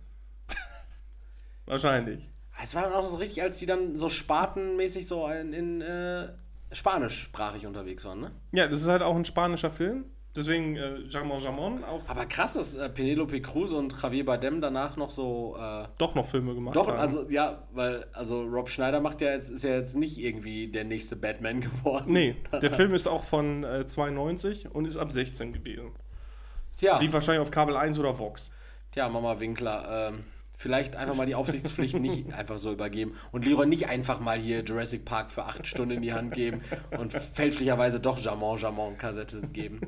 Wahrscheinlich. 1.64 2.28
Es 2.62 2.74
war 2.74 2.82
dann 2.82 2.92
auch 2.92 3.08
so 3.08 3.16
richtig, 3.16 3.42
als 3.42 3.56
die 3.56 3.64
dann 3.64 3.96
so 3.96 4.10
spartenmäßig 4.10 5.06
so 5.06 5.26
in, 5.28 5.54
in 5.54 5.80
äh, 5.80 6.28
spanischsprachig 6.72 7.66
unterwegs 7.66 8.04
waren, 8.04 8.20
ne? 8.20 8.32
Ja, 8.52 8.68
das 8.68 8.82
ist 8.82 8.88
halt 8.88 9.00
auch 9.00 9.16
ein 9.16 9.24
spanischer 9.24 9.70
Film. 9.70 10.04
Deswegen 10.36 10.76
äh, 10.76 10.98
Jamon 11.08 11.40
Jamon 11.40 11.82
auf 11.84 12.08
Aber 12.10 12.26
krass, 12.26 12.54
dass 12.54 12.74
äh, 12.74 12.90
Penelope 12.90 13.40
Cruz 13.40 13.72
und 13.72 13.94
Javier 14.00 14.24
Bardem 14.24 14.60
danach 14.60 14.96
noch 14.96 15.10
so. 15.10 15.56
Äh, 15.58 15.88
doch 15.96 16.14
noch 16.14 16.26
Filme 16.26 16.54
gemacht 16.54 16.76
doch, 16.76 16.88
haben. 16.88 16.98
also 16.98 17.26
ja, 17.30 17.62
weil 17.72 18.04
also 18.12 18.42
Rob 18.42 18.68
Schneider 18.68 19.00
macht 19.00 19.22
ja 19.22 19.30
jetzt, 19.30 19.50
ist 19.50 19.64
ja 19.64 19.70
jetzt 19.70 19.96
nicht 19.96 20.18
irgendwie 20.18 20.68
der 20.68 20.84
nächste 20.84 21.16
Batman 21.16 21.60
geworden. 21.62 22.12
Nee, 22.12 22.36
der 22.52 22.70
Film 22.70 22.92
ist 22.94 23.06
auch 23.06 23.24
von 23.24 23.64
äh, 23.64 23.86
92 23.86 24.74
und 24.74 24.84
ist 24.84 24.98
ab 24.98 25.10
16 25.10 25.54
gewesen. 25.54 25.92
Tja, 26.76 26.98
Lief 26.98 27.14
wahrscheinlich 27.14 27.40
auf 27.40 27.50
Kabel 27.50 27.74
1 27.74 27.98
oder 27.98 28.18
Vox. 28.18 28.50
tja, 28.92 29.08
Mama 29.08 29.40
Winkler, 29.40 30.10
ähm, 30.10 30.24
vielleicht 30.56 30.96
einfach 30.96 31.14
mal 31.14 31.26
die 31.26 31.34
Aufsichtspflicht 31.34 32.00
nicht 32.00 32.32
einfach 32.34 32.58
so 32.58 32.72
übergeben 32.72 33.14
und 33.30 33.44
Leroy 33.44 33.66
nicht 33.66 33.88
einfach 33.88 34.20
mal 34.20 34.38
hier 34.38 34.64
Jurassic 34.64 35.04
Park 35.04 35.30
für 35.30 35.44
acht 35.44 35.66
Stunden 35.66 35.96
in 35.96 36.02
die 36.02 36.12
Hand 36.12 36.34
geben 36.34 36.62
und 36.98 37.12
fälschlicherweise 37.12 38.00
doch 38.00 38.18
Jamon 38.18 38.58
Jamon 38.58 38.96
Kassette 38.96 39.42
geben. 39.52 39.80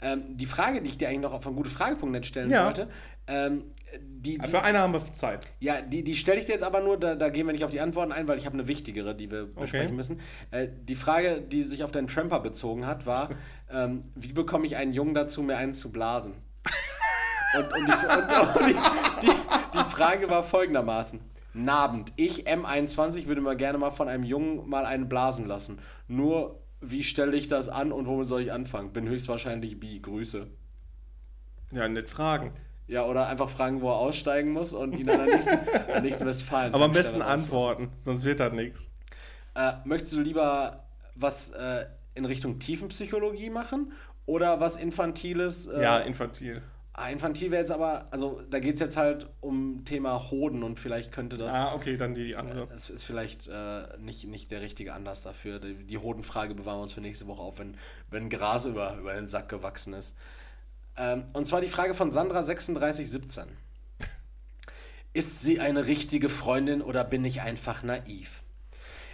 Ähm, 0.00 0.36
die 0.36 0.46
Frage, 0.46 0.82
die 0.82 0.88
ich 0.88 0.98
dir 0.98 1.08
eigentlich 1.08 1.20
noch 1.22 1.32
auf 1.32 1.46
ein 1.46 1.56
gute 1.56 1.70
Fragepunkt 1.70 2.26
stellen 2.26 2.50
Ja. 2.50 2.66
wollte, 2.66 2.88
ähm, 3.26 3.64
die, 4.00 4.38
die, 4.38 4.50
Für 4.50 4.62
eine 4.62 4.80
haben 4.80 4.92
wir 4.92 5.12
Zeit. 5.12 5.46
Ja, 5.60 5.80
die, 5.80 6.02
die 6.04 6.14
stelle 6.14 6.40
ich 6.40 6.46
dir 6.46 6.52
jetzt 6.52 6.64
aber 6.64 6.80
nur, 6.80 6.98
da, 6.98 7.14
da 7.14 7.28
gehen 7.28 7.46
wir 7.46 7.52
nicht 7.52 7.64
auf 7.64 7.70
die 7.70 7.80
Antworten 7.80 8.12
ein, 8.12 8.28
weil 8.28 8.36
ich 8.36 8.46
habe 8.46 8.54
eine 8.54 8.68
wichtigere, 8.68 9.14
die 9.14 9.30
wir 9.30 9.46
besprechen 9.46 9.96
müssen. 9.96 10.20
Äh, 10.50 10.68
die 10.82 10.94
Frage, 10.94 11.40
die 11.40 11.62
sich 11.62 11.84
auf 11.84 11.92
deinen 11.92 12.08
Tramper 12.08 12.40
bezogen 12.40 12.86
hat, 12.86 13.06
war, 13.06 13.30
ähm, 13.72 14.02
wie 14.14 14.32
bekomme 14.32 14.66
ich 14.66 14.76
einen 14.76 14.92
Jungen 14.92 15.14
dazu, 15.14 15.42
mir 15.42 15.56
einen 15.56 15.72
zu 15.72 15.90
blasen? 15.90 16.34
Und, 17.54 17.64
und, 17.64 17.86
die, 17.86 17.92
und, 17.92 18.56
und 18.56 18.66
die, 18.66 19.26
die, 19.26 19.31
die 19.74 19.84
Frage 19.84 20.28
war 20.30 20.42
folgendermaßen. 20.42 21.20
Nabend, 21.54 22.12
ich 22.16 22.48
M21 22.48 23.26
würde 23.26 23.40
mir 23.42 23.56
gerne 23.56 23.78
mal 23.78 23.90
von 23.90 24.08
einem 24.08 24.24
Jungen 24.24 24.68
mal 24.68 24.86
einen 24.86 25.08
blasen 25.08 25.46
lassen. 25.46 25.78
Nur, 26.08 26.60
wie 26.80 27.02
stelle 27.04 27.36
ich 27.36 27.48
das 27.48 27.68
an 27.68 27.92
und 27.92 28.06
womit 28.06 28.26
soll 28.26 28.42
ich 28.42 28.52
anfangen? 28.52 28.92
Bin 28.92 29.06
höchstwahrscheinlich 29.08 29.78
bi. 29.78 30.00
Grüße. 30.00 30.46
Ja, 31.72 31.88
nicht 31.88 32.08
fragen. 32.08 32.50
Ja, 32.86 33.04
oder 33.04 33.28
einfach 33.28 33.48
fragen, 33.48 33.80
wo 33.80 33.90
er 33.90 33.96
aussteigen 33.96 34.52
muss 34.52 34.72
und 34.72 34.92
ihn 34.92 35.08
an 35.08 35.24
der 35.24 35.34
nächsten, 35.36 35.54
an 35.58 35.66
der 35.88 36.00
nächsten 36.02 36.26
Westfalen. 36.26 36.74
Aber 36.74 36.84
am 36.86 36.92
besten 36.92 37.22
antworten, 37.22 37.90
sonst 38.00 38.24
wird 38.24 38.40
das 38.40 38.52
nichts. 38.52 38.90
Äh, 39.54 39.72
möchtest 39.84 40.14
du 40.14 40.20
lieber 40.20 40.76
was 41.14 41.50
äh, 41.50 41.84
in 42.14 42.24
Richtung 42.24 42.58
Tiefenpsychologie 42.58 43.50
machen 43.50 43.92
oder 44.26 44.60
was 44.60 44.76
Infantiles? 44.76 45.66
Äh, 45.66 45.82
Ja, 45.82 45.98
infantil. 45.98 46.62
Infantil 47.10 47.50
wäre 47.50 47.60
jetzt 47.60 47.72
aber, 47.72 48.06
also 48.10 48.42
da 48.50 48.58
geht 48.58 48.74
es 48.74 48.80
jetzt 48.80 48.98
halt 48.98 49.26
um 49.40 49.84
Thema 49.86 50.30
Hoden 50.30 50.62
und 50.62 50.78
vielleicht 50.78 51.10
könnte 51.10 51.38
das. 51.38 51.54
Ah, 51.54 51.74
okay, 51.74 51.96
dann 51.96 52.14
die 52.14 52.36
andere. 52.36 52.68
Es 52.72 52.90
ist 52.90 53.04
vielleicht 53.04 53.48
äh, 53.48 53.84
nicht, 53.98 54.26
nicht 54.26 54.50
der 54.50 54.60
richtige 54.60 54.92
Anlass 54.92 55.22
dafür. 55.22 55.58
Die, 55.58 55.74
die 55.84 55.96
Hodenfrage 55.96 56.54
bewahren 56.54 56.78
wir 56.78 56.82
uns 56.82 56.92
für 56.92 57.00
nächste 57.00 57.26
Woche 57.26 57.40
auf, 57.40 57.58
wenn, 57.58 57.78
wenn 58.10 58.28
Gras 58.28 58.66
über, 58.66 58.96
über 58.98 59.14
den 59.14 59.26
Sack 59.26 59.48
gewachsen 59.48 59.94
ist. 59.94 60.14
Ähm, 60.98 61.24
und 61.32 61.46
zwar 61.46 61.62
die 61.62 61.68
Frage 61.68 61.94
von 61.94 62.12
Sandra3617. 62.12 63.46
Ist 65.14 65.40
sie 65.40 65.60
eine 65.60 65.86
richtige 65.86 66.28
Freundin 66.28 66.82
oder 66.82 67.04
bin 67.04 67.24
ich 67.24 67.40
einfach 67.40 67.82
naiv? 67.82 68.41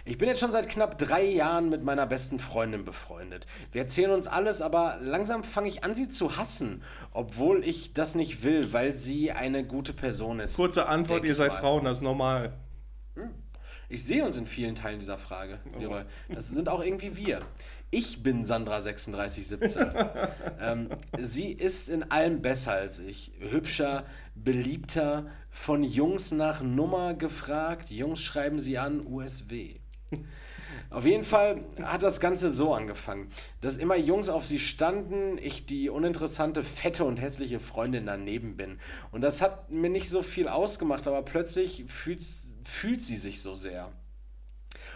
Ich 0.09 0.17
bin 0.17 0.27
jetzt 0.27 0.39
schon 0.39 0.51
seit 0.51 0.67
knapp 0.67 0.97
drei 0.97 1.23
Jahren 1.23 1.69
mit 1.69 1.83
meiner 1.83 2.07
besten 2.07 2.39
Freundin 2.39 2.83
befreundet. 2.83 3.45
Wir 3.71 3.83
erzählen 3.83 4.09
uns 4.09 4.25
alles, 4.25 4.59
aber 4.59 4.97
langsam 5.01 5.43
fange 5.43 5.67
ich 5.67 5.83
an, 5.83 5.93
sie 5.93 6.09
zu 6.09 6.35
hassen, 6.35 6.81
obwohl 7.11 7.63
ich 7.63 7.93
das 7.93 8.15
nicht 8.15 8.41
will, 8.41 8.73
weil 8.73 8.91
sie 8.91 9.31
eine 9.31 9.63
gute 9.63 9.93
Person 9.93 10.39
ist. 10.39 10.55
Kurze 10.55 10.87
Antwort, 10.87 11.25
ihr 11.25 11.35
seid 11.35 11.51
mal. 11.51 11.59
Frauen, 11.59 11.85
das 11.85 11.99
ist 11.99 12.03
normal. 12.03 12.57
Ich 13.87 14.03
sehe 14.03 14.25
uns 14.25 14.35
in 14.35 14.47
vielen 14.47 14.73
Teilen 14.73 14.99
dieser 14.99 15.19
Frage, 15.19 15.59
Oh. 15.75 15.79
Leroy. 15.79 16.01
Das 16.33 16.49
sind 16.49 16.69
auch 16.69 16.83
irgendwie 16.83 17.15
wir. 17.15 17.41
Ich 17.91 18.23
bin 18.23 18.43
Sandra3617. 18.43 20.29
ähm, 20.59 20.89
sie 21.19 21.51
ist 21.51 21.87
in 21.87 22.09
allem 22.09 22.41
besser 22.41 22.71
als 22.71 22.97
ich. 22.97 23.31
Hübscher, 23.39 24.05
beliebter, 24.33 25.27
von 25.51 25.83
Jungs 25.83 26.31
nach 26.31 26.63
Nummer 26.63 27.13
gefragt. 27.13 27.91
Jungs 27.91 28.21
schreiben 28.21 28.57
sie 28.57 28.79
an, 28.79 29.05
USW. 29.05 29.75
Auf 30.91 31.05
jeden 31.05 31.23
Fall 31.23 31.65
hat 31.83 32.01
das 32.01 32.19
Ganze 32.19 32.49
so 32.49 32.73
angefangen, 32.73 33.29
dass 33.61 33.77
immer 33.77 33.95
Jungs 33.95 34.29
auf 34.29 34.43
sie 34.43 34.57
standen, 34.57 35.37
ich 35.37 35.67
die 35.67 35.89
uninteressante, 35.89 36.63
fette 36.63 37.05
und 37.05 37.17
hässliche 37.17 37.59
Freundin 37.59 38.07
daneben 38.07 38.57
bin. 38.57 38.79
Und 39.11 39.21
das 39.21 39.41
hat 39.41 39.69
mir 39.69 39.91
nicht 39.91 40.09
so 40.09 40.23
viel 40.23 40.47
ausgemacht, 40.47 41.05
aber 41.05 41.21
plötzlich 41.21 41.85
fühlt, 41.87 42.23
fühlt 42.63 43.01
sie 43.01 43.17
sich 43.17 43.41
so 43.41 43.53
sehr. 43.53 43.91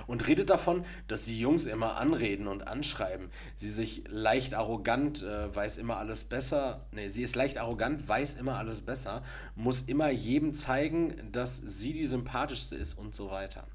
Und 0.07 0.28
redet 0.28 0.49
davon, 0.49 0.86
dass 1.07 1.24
die 1.26 1.40
Jungs 1.40 1.65
immer 1.65 1.98
anreden 1.98 2.48
und 2.48 2.68
anschreiben. 2.68 3.30
Sie 3.56 3.70
sich 3.70 4.03
leicht 4.07 4.53
arrogant, 4.53 5.24
äh, 5.24 5.56
weiß 5.56 5.78
immer 5.78 5.98
alles 5.98 6.24
besser. 6.24 6.86
Nee, 6.91 7.07
sie 7.07 7.24
ist 7.24 7.36
leicht 7.36 7.57
arrogant, 7.57 8.07
weiß 8.07 8.36
immer 8.36 8.57
alles 8.57 8.82
besser, 8.82 9.24
muss 9.56 9.82
immer 9.84 10.10
jedem 10.10 10.53
zeigen, 10.53 11.32
dass 11.32 11.57
sie 11.57 11.94
die 11.94 12.06
sympathischste 12.06 12.76
ist 12.76 12.98
und 12.98 13.15
so 13.15 13.32
weiter. 13.32 13.65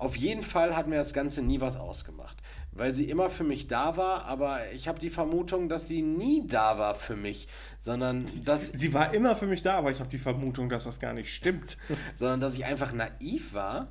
Auf 0.00 0.16
jeden 0.16 0.40
Fall 0.40 0.74
hat 0.76 0.86
mir 0.86 0.96
das 0.96 1.12
Ganze 1.12 1.42
nie 1.42 1.60
was 1.60 1.76
ausgemacht, 1.76 2.38
weil 2.72 2.94
sie 2.94 3.04
immer 3.04 3.28
für 3.28 3.44
mich 3.44 3.66
da 3.66 3.98
war, 3.98 4.24
aber 4.24 4.72
ich 4.72 4.88
habe 4.88 4.98
die 4.98 5.10
Vermutung, 5.10 5.68
dass 5.68 5.88
sie 5.88 6.00
nie 6.00 6.46
da 6.46 6.78
war 6.78 6.94
für 6.94 7.16
mich, 7.16 7.48
sondern 7.78 8.24
dass 8.42 8.68
Sie 8.68 8.94
war 8.94 9.12
immer 9.12 9.36
für 9.36 9.46
mich 9.46 9.60
da, 9.60 9.76
aber 9.76 9.90
ich 9.90 10.00
habe 10.00 10.08
die 10.08 10.16
Vermutung, 10.16 10.70
dass 10.70 10.84
das 10.84 11.00
gar 11.00 11.12
nicht 11.12 11.34
stimmt. 11.34 11.76
sondern 12.16 12.40
dass 12.40 12.54
ich 12.54 12.64
einfach 12.64 12.92
naiv 12.92 13.52
war 13.52 13.88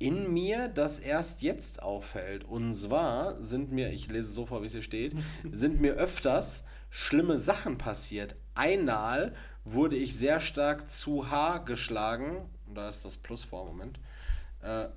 in 0.00 0.32
mir, 0.32 0.68
das 0.68 0.98
erst 0.98 1.42
jetzt 1.42 1.82
auffällt. 1.82 2.42
Und 2.44 2.72
zwar 2.72 3.40
sind 3.40 3.70
mir, 3.70 3.90
ich 3.90 4.10
lese 4.10 4.32
so 4.32 4.46
vor, 4.46 4.62
wie 4.62 4.66
es 4.66 4.72
hier 4.72 4.82
steht, 4.82 5.14
sind 5.52 5.80
mir 5.80 5.92
öfters 5.92 6.64
schlimme 6.88 7.36
Sachen 7.36 7.78
passiert. 7.78 8.34
Einmal 8.54 9.34
wurde 9.62 9.96
ich 9.96 10.16
sehr 10.16 10.40
stark 10.40 10.88
zu 10.88 11.30
Haar 11.30 11.64
geschlagen, 11.64 12.48
da 12.66 12.88
ist 12.88 13.04
das 13.04 13.18
Plus 13.18 13.44
vor, 13.44 13.66
Moment, 13.66 14.00
äh, 14.62 14.88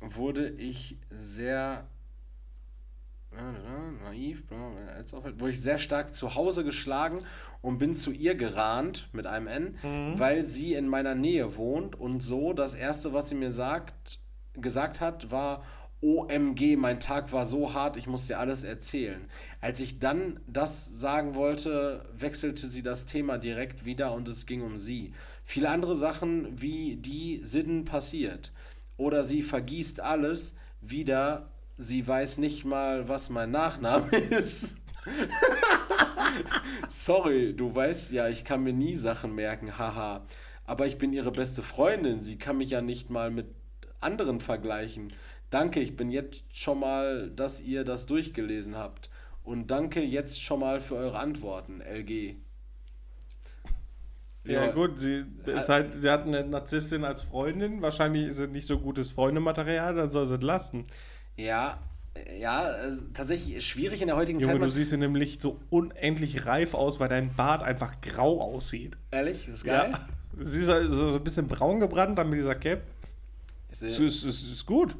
wurde 0.00 0.48
ich 0.48 0.96
sehr 1.10 1.88
naiv, 4.04 4.44
auffällt, 5.12 5.40
wurde 5.40 5.50
ich 5.50 5.60
sehr 5.60 5.78
stark 5.78 6.14
zu 6.14 6.34
Hause 6.34 6.64
geschlagen 6.64 7.18
und 7.60 7.78
bin 7.78 7.94
zu 7.94 8.12
ihr 8.12 8.34
gerannt 8.34 9.08
mit 9.12 9.26
einem 9.26 9.46
N, 9.46 9.78
weil 10.16 10.44
sie 10.44 10.74
in 10.74 10.88
meiner 10.88 11.14
Nähe 11.14 11.56
wohnt 11.56 11.98
und 11.98 12.22
so 12.22 12.52
das 12.52 12.74
erste, 12.74 13.12
was 13.12 13.28
sie 13.28 13.34
mir 13.34 13.52
sagt, 13.52 14.20
gesagt 14.54 15.00
hat, 15.00 15.30
war 15.30 15.62
OMG, 16.02 16.76
mein 16.76 16.98
Tag 16.98 17.32
war 17.32 17.44
so 17.44 17.74
hart, 17.74 17.96
ich 17.96 18.08
muss 18.08 18.26
dir 18.26 18.40
alles 18.40 18.64
erzählen. 18.64 19.24
Als 19.60 19.78
ich 19.78 20.00
dann 20.00 20.40
das 20.48 20.98
sagen 21.00 21.36
wollte, 21.36 22.04
wechselte 22.12 22.66
sie 22.66 22.82
das 22.82 23.06
Thema 23.06 23.38
direkt 23.38 23.84
wieder 23.84 24.12
und 24.12 24.26
es 24.26 24.46
ging 24.46 24.62
um 24.62 24.76
sie. 24.76 25.12
Viele 25.44 25.68
andere 25.68 25.94
Sachen 25.94 26.60
wie 26.60 26.96
die 26.96 27.40
sind 27.44 27.84
passiert. 27.84 28.52
Oder 28.96 29.22
sie 29.22 29.42
vergießt 29.42 30.00
alles 30.00 30.54
wieder, 30.80 31.51
sie 31.82 32.06
weiß 32.06 32.38
nicht 32.38 32.64
mal, 32.64 33.08
was 33.08 33.28
mein 33.30 33.50
Nachname 33.50 34.16
ist. 34.30 34.76
Sorry, 36.88 37.54
du 37.54 37.74
weißt 37.74 38.12
ja, 38.12 38.28
ich 38.28 38.44
kann 38.44 38.62
mir 38.62 38.72
nie 38.72 38.96
Sachen 38.96 39.34
merken, 39.34 39.78
haha. 39.78 40.24
Aber 40.64 40.86
ich 40.86 40.98
bin 40.98 41.12
ihre 41.12 41.32
beste 41.32 41.62
Freundin, 41.62 42.20
sie 42.20 42.38
kann 42.38 42.56
mich 42.58 42.70
ja 42.70 42.80
nicht 42.80 43.10
mal 43.10 43.30
mit 43.30 43.46
anderen 44.00 44.40
vergleichen. 44.40 45.08
Danke, 45.50 45.80
ich 45.80 45.96
bin 45.96 46.08
jetzt 46.10 46.44
schon 46.52 46.80
mal, 46.80 47.30
dass 47.30 47.60
ihr 47.60 47.84
das 47.84 48.06
durchgelesen 48.06 48.76
habt. 48.76 49.10
Und 49.42 49.70
danke 49.70 50.00
jetzt 50.02 50.40
schon 50.40 50.60
mal 50.60 50.80
für 50.80 50.94
eure 50.94 51.18
Antworten, 51.18 51.80
LG. 51.80 52.36
Ja, 54.44 54.66
Ja. 54.66 54.70
gut, 54.72 54.98
sie 54.98 55.24
ist 55.46 55.68
halt, 55.68 55.90
sie 55.90 56.08
hat 56.08 56.26
eine 56.26 56.44
Narzisstin 56.44 57.04
als 57.04 57.22
Freundin. 57.22 57.82
Wahrscheinlich 57.82 58.28
ist 58.28 58.38
es 58.38 58.48
nicht 58.48 58.66
so 58.66 58.78
gutes 58.78 59.10
Freundematerial, 59.10 59.94
dann 59.94 60.10
soll 60.10 60.26
sie 60.26 60.36
es 60.36 60.42
lassen. 60.42 60.84
Ja, 61.36 61.78
ja, 62.38 62.70
äh, 62.70 62.92
tatsächlich 63.14 63.66
schwierig 63.66 64.02
in 64.02 64.08
der 64.08 64.16
heutigen 64.16 64.38
Junge, 64.38 64.52
Zeit. 64.52 64.60
du 64.60 64.66
man- 64.66 64.70
siehst 64.70 64.92
in 64.92 65.00
dem 65.00 65.14
Licht 65.14 65.40
so 65.40 65.58
unendlich 65.70 66.46
reif 66.46 66.74
aus, 66.74 67.00
weil 67.00 67.08
dein 67.08 67.34
Bart 67.34 67.62
einfach 67.62 68.00
grau 68.00 68.40
aussieht. 68.40 68.96
Ehrlich, 69.10 69.46
das 69.46 69.56
ist 69.56 69.64
geil. 69.64 69.92
Ja. 69.92 70.08
Sie 70.40 70.60
ist 70.60 70.66
so 70.66 71.08
so 71.08 71.16
ein 71.18 71.24
bisschen 71.24 71.46
braun 71.48 71.80
gebrannt 71.80 72.18
dann 72.18 72.28
mit 72.30 72.38
dieser 72.38 72.54
Cap. 72.54 72.82
Ist, 73.70 73.82
ist, 73.82 74.00
es 74.00 74.24
ist 74.24 74.66
gut. 74.66 74.96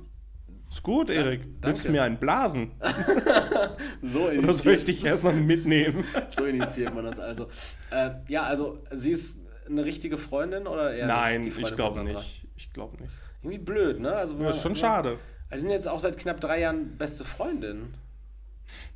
Ist 0.70 0.82
gut, 0.82 1.10
Erik. 1.10 1.42
Willst 1.60 1.84
du 1.84 1.90
mir 1.90 2.02
einen 2.02 2.16
blasen? 2.16 2.70
so, 4.02 4.20
Oder 4.30 4.30
soll 4.30 4.32
ich 4.32 4.36
initiiert, 4.38 4.88
dich 4.88 5.04
erst 5.04 5.24
noch 5.24 5.34
mitnehmen? 5.34 6.02
so 6.30 6.46
initiiert 6.46 6.94
man 6.94 7.04
das 7.04 7.18
also. 7.18 7.48
Äh, 7.90 8.10
ja, 8.28 8.44
also 8.44 8.78
sie 8.90 9.10
ist 9.10 9.36
eine 9.68 9.84
richtige 9.84 10.16
Freundin 10.16 10.66
oder 10.66 10.94
eher 10.94 11.06
Nein, 11.06 11.46
ich 11.46 11.76
glaube 11.76 12.02
nicht. 12.04 12.46
Ich 12.56 12.72
glaube 12.72 12.96
nicht. 13.02 13.12
Irgendwie 13.42 13.59
blöd, 13.59 14.00
ne? 14.00 14.14
Also, 14.14 14.38
Das 14.38 14.56
ist 14.56 14.62
schon 14.62 14.76
schade. 14.76 15.18
Also, 15.52 15.66
sind 15.66 15.72
jetzt 15.72 15.86
auch 15.86 16.00
seit 16.00 16.16
knapp 16.16 16.40
drei 16.40 16.60
Jahren 16.60 16.96
beste 16.96 17.24
Freundin. 17.24 17.92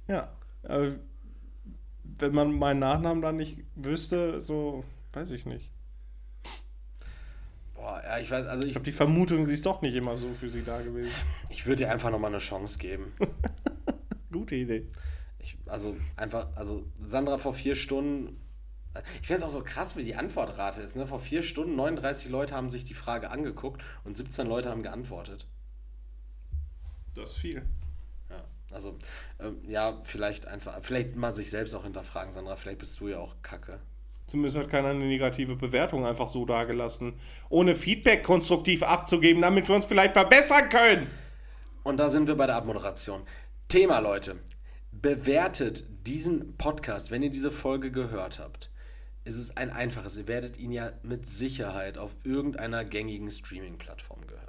Ja. 0.09 0.33
Wenn 0.63 2.35
man 2.35 2.59
meinen 2.59 2.81
Nachnamen 2.81 3.21
dann 3.21 3.37
nicht 3.37 3.59
wüsste, 3.75 4.41
so, 4.41 4.83
weiß 5.13 5.33
ich 5.33 5.45
nicht. 5.45 5.71
Boah, 7.75 8.01
ja, 8.03 8.19
ich 8.19 8.31
weiß, 8.31 8.47
also 8.47 8.65
ich, 8.65 8.71
Ich 8.71 8.75
habe 8.75 8.87
die 8.87 8.93
Vermutung, 8.93 9.45
sie 9.45 9.53
ist 9.53 9.67
doch 9.67 9.83
nicht 9.83 9.95
immer 9.95 10.17
so 10.17 10.31
für 10.31 10.49
sie 10.49 10.65
da 10.65 10.81
gewesen. 10.81 11.11
ich 11.51 11.67
würde 11.67 11.83
ihr 11.83 11.93
einfach 11.93 12.11
nochmal 12.11 12.31
eine 12.31 12.39
Chance 12.39 12.79
geben. 12.79 13.13
Gute 14.33 14.55
Idee. 14.55 14.89
Ich, 15.39 15.59
also 15.67 15.95
einfach, 16.17 16.49
also 16.57 16.87
Sandra 17.03 17.37
vor 17.37 17.53
vier 17.53 17.75
Stunden. 17.75 18.41
Ich 19.21 19.27
finde 19.27 19.41
es 19.41 19.43
auch 19.43 19.51
so 19.51 19.63
krass, 19.63 19.95
wie 19.99 20.05
die 20.05 20.15
Antwortrate 20.15 20.81
ist. 20.81 20.97
Ne? 20.97 21.07
Vor 21.07 21.21
vier 21.21 21.43
Stunden 21.43 21.77
39 21.77 22.31
Leute 22.31 22.55
haben 22.55 22.71
sich 22.71 22.85
die 22.85 22.95
Frage 22.95 23.29
angeguckt 23.29 23.83
und 24.05 24.17
17 24.17 24.47
Leute 24.47 24.71
haben 24.71 24.83
geantwortet. 24.83 25.47
Das 27.17 27.33
ist 27.33 27.39
viel. 27.39 27.63
Ja, 28.31 28.45
also 28.71 28.97
ähm, 29.41 29.59
ja, 29.67 29.99
vielleicht 30.03 30.47
einfach, 30.47 30.79
vielleicht 30.83 31.17
mal 31.17 31.35
sich 31.35 31.51
selbst 31.51 31.75
auch 31.75 31.85
hinterfragen, 31.85 32.31
Sandra. 32.31 32.55
Vielleicht 32.57 32.79
bist 32.79 33.01
du 33.01 33.09
ja 33.09 33.19
auch 33.19 33.37
Kacke. 33.43 33.81
Zumindest 34.27 34.57
hat 34.57 34.69
keiner 34.69 34.89
eine 34.89 35.07
negative 35.07 35.57
Bewertung 35.57 36.05
einfach 36.05 36.29
so 36.29 36.45
dagelassen. 36.45 37.15
Ohne 37.49 37.77
Feedback 37.77 38.25
konstruktiv 38.25 38.83
abzugeben, 38.83 39.41
damit 39.41 39.69
wir 39.69 39.77
uns 39.77 39.87
vielleicht 39.87 40.15
verbessern 40.15 40.69
können. 40.69 41.07
Und 41.85 41.99
da 41.99 42.09
sind 42.09 42.27
wir 42.27 42.35
bei 42.35 42.47
der 42.47 42.57
Abmoderation. 42.57 43.23
Thema, 43.69 44.01
Leute. 44.01 44.37
Bewertet 44.91 45.85
diesen 46.07 46.57
Podcast, 46.57 47.11
wenn 47.11 47.23
ihr 47.23 47.31
diese 47.31 47.53
Folge 47.53 47.93
gehört 47.93 48.41
habt. 48.41 48.71
Es 49.25 49.37
ist 49.37 49.57
ein 49.57 49.71
einfaches. 49.71 50.17
Ihr 50.17 50.29
werdet 50.29 50.59
ihn 50.59 50.73
ja 50.73 50.93
mit 51.03 51.25
Sicherheit 51.27 51.97
auf 51.97 52.17
irgendeiner 52.25 52.85
gängigen 52.85 53.31
Streaming-Plattform 53.31 54.27
gehört. 54.27 54.46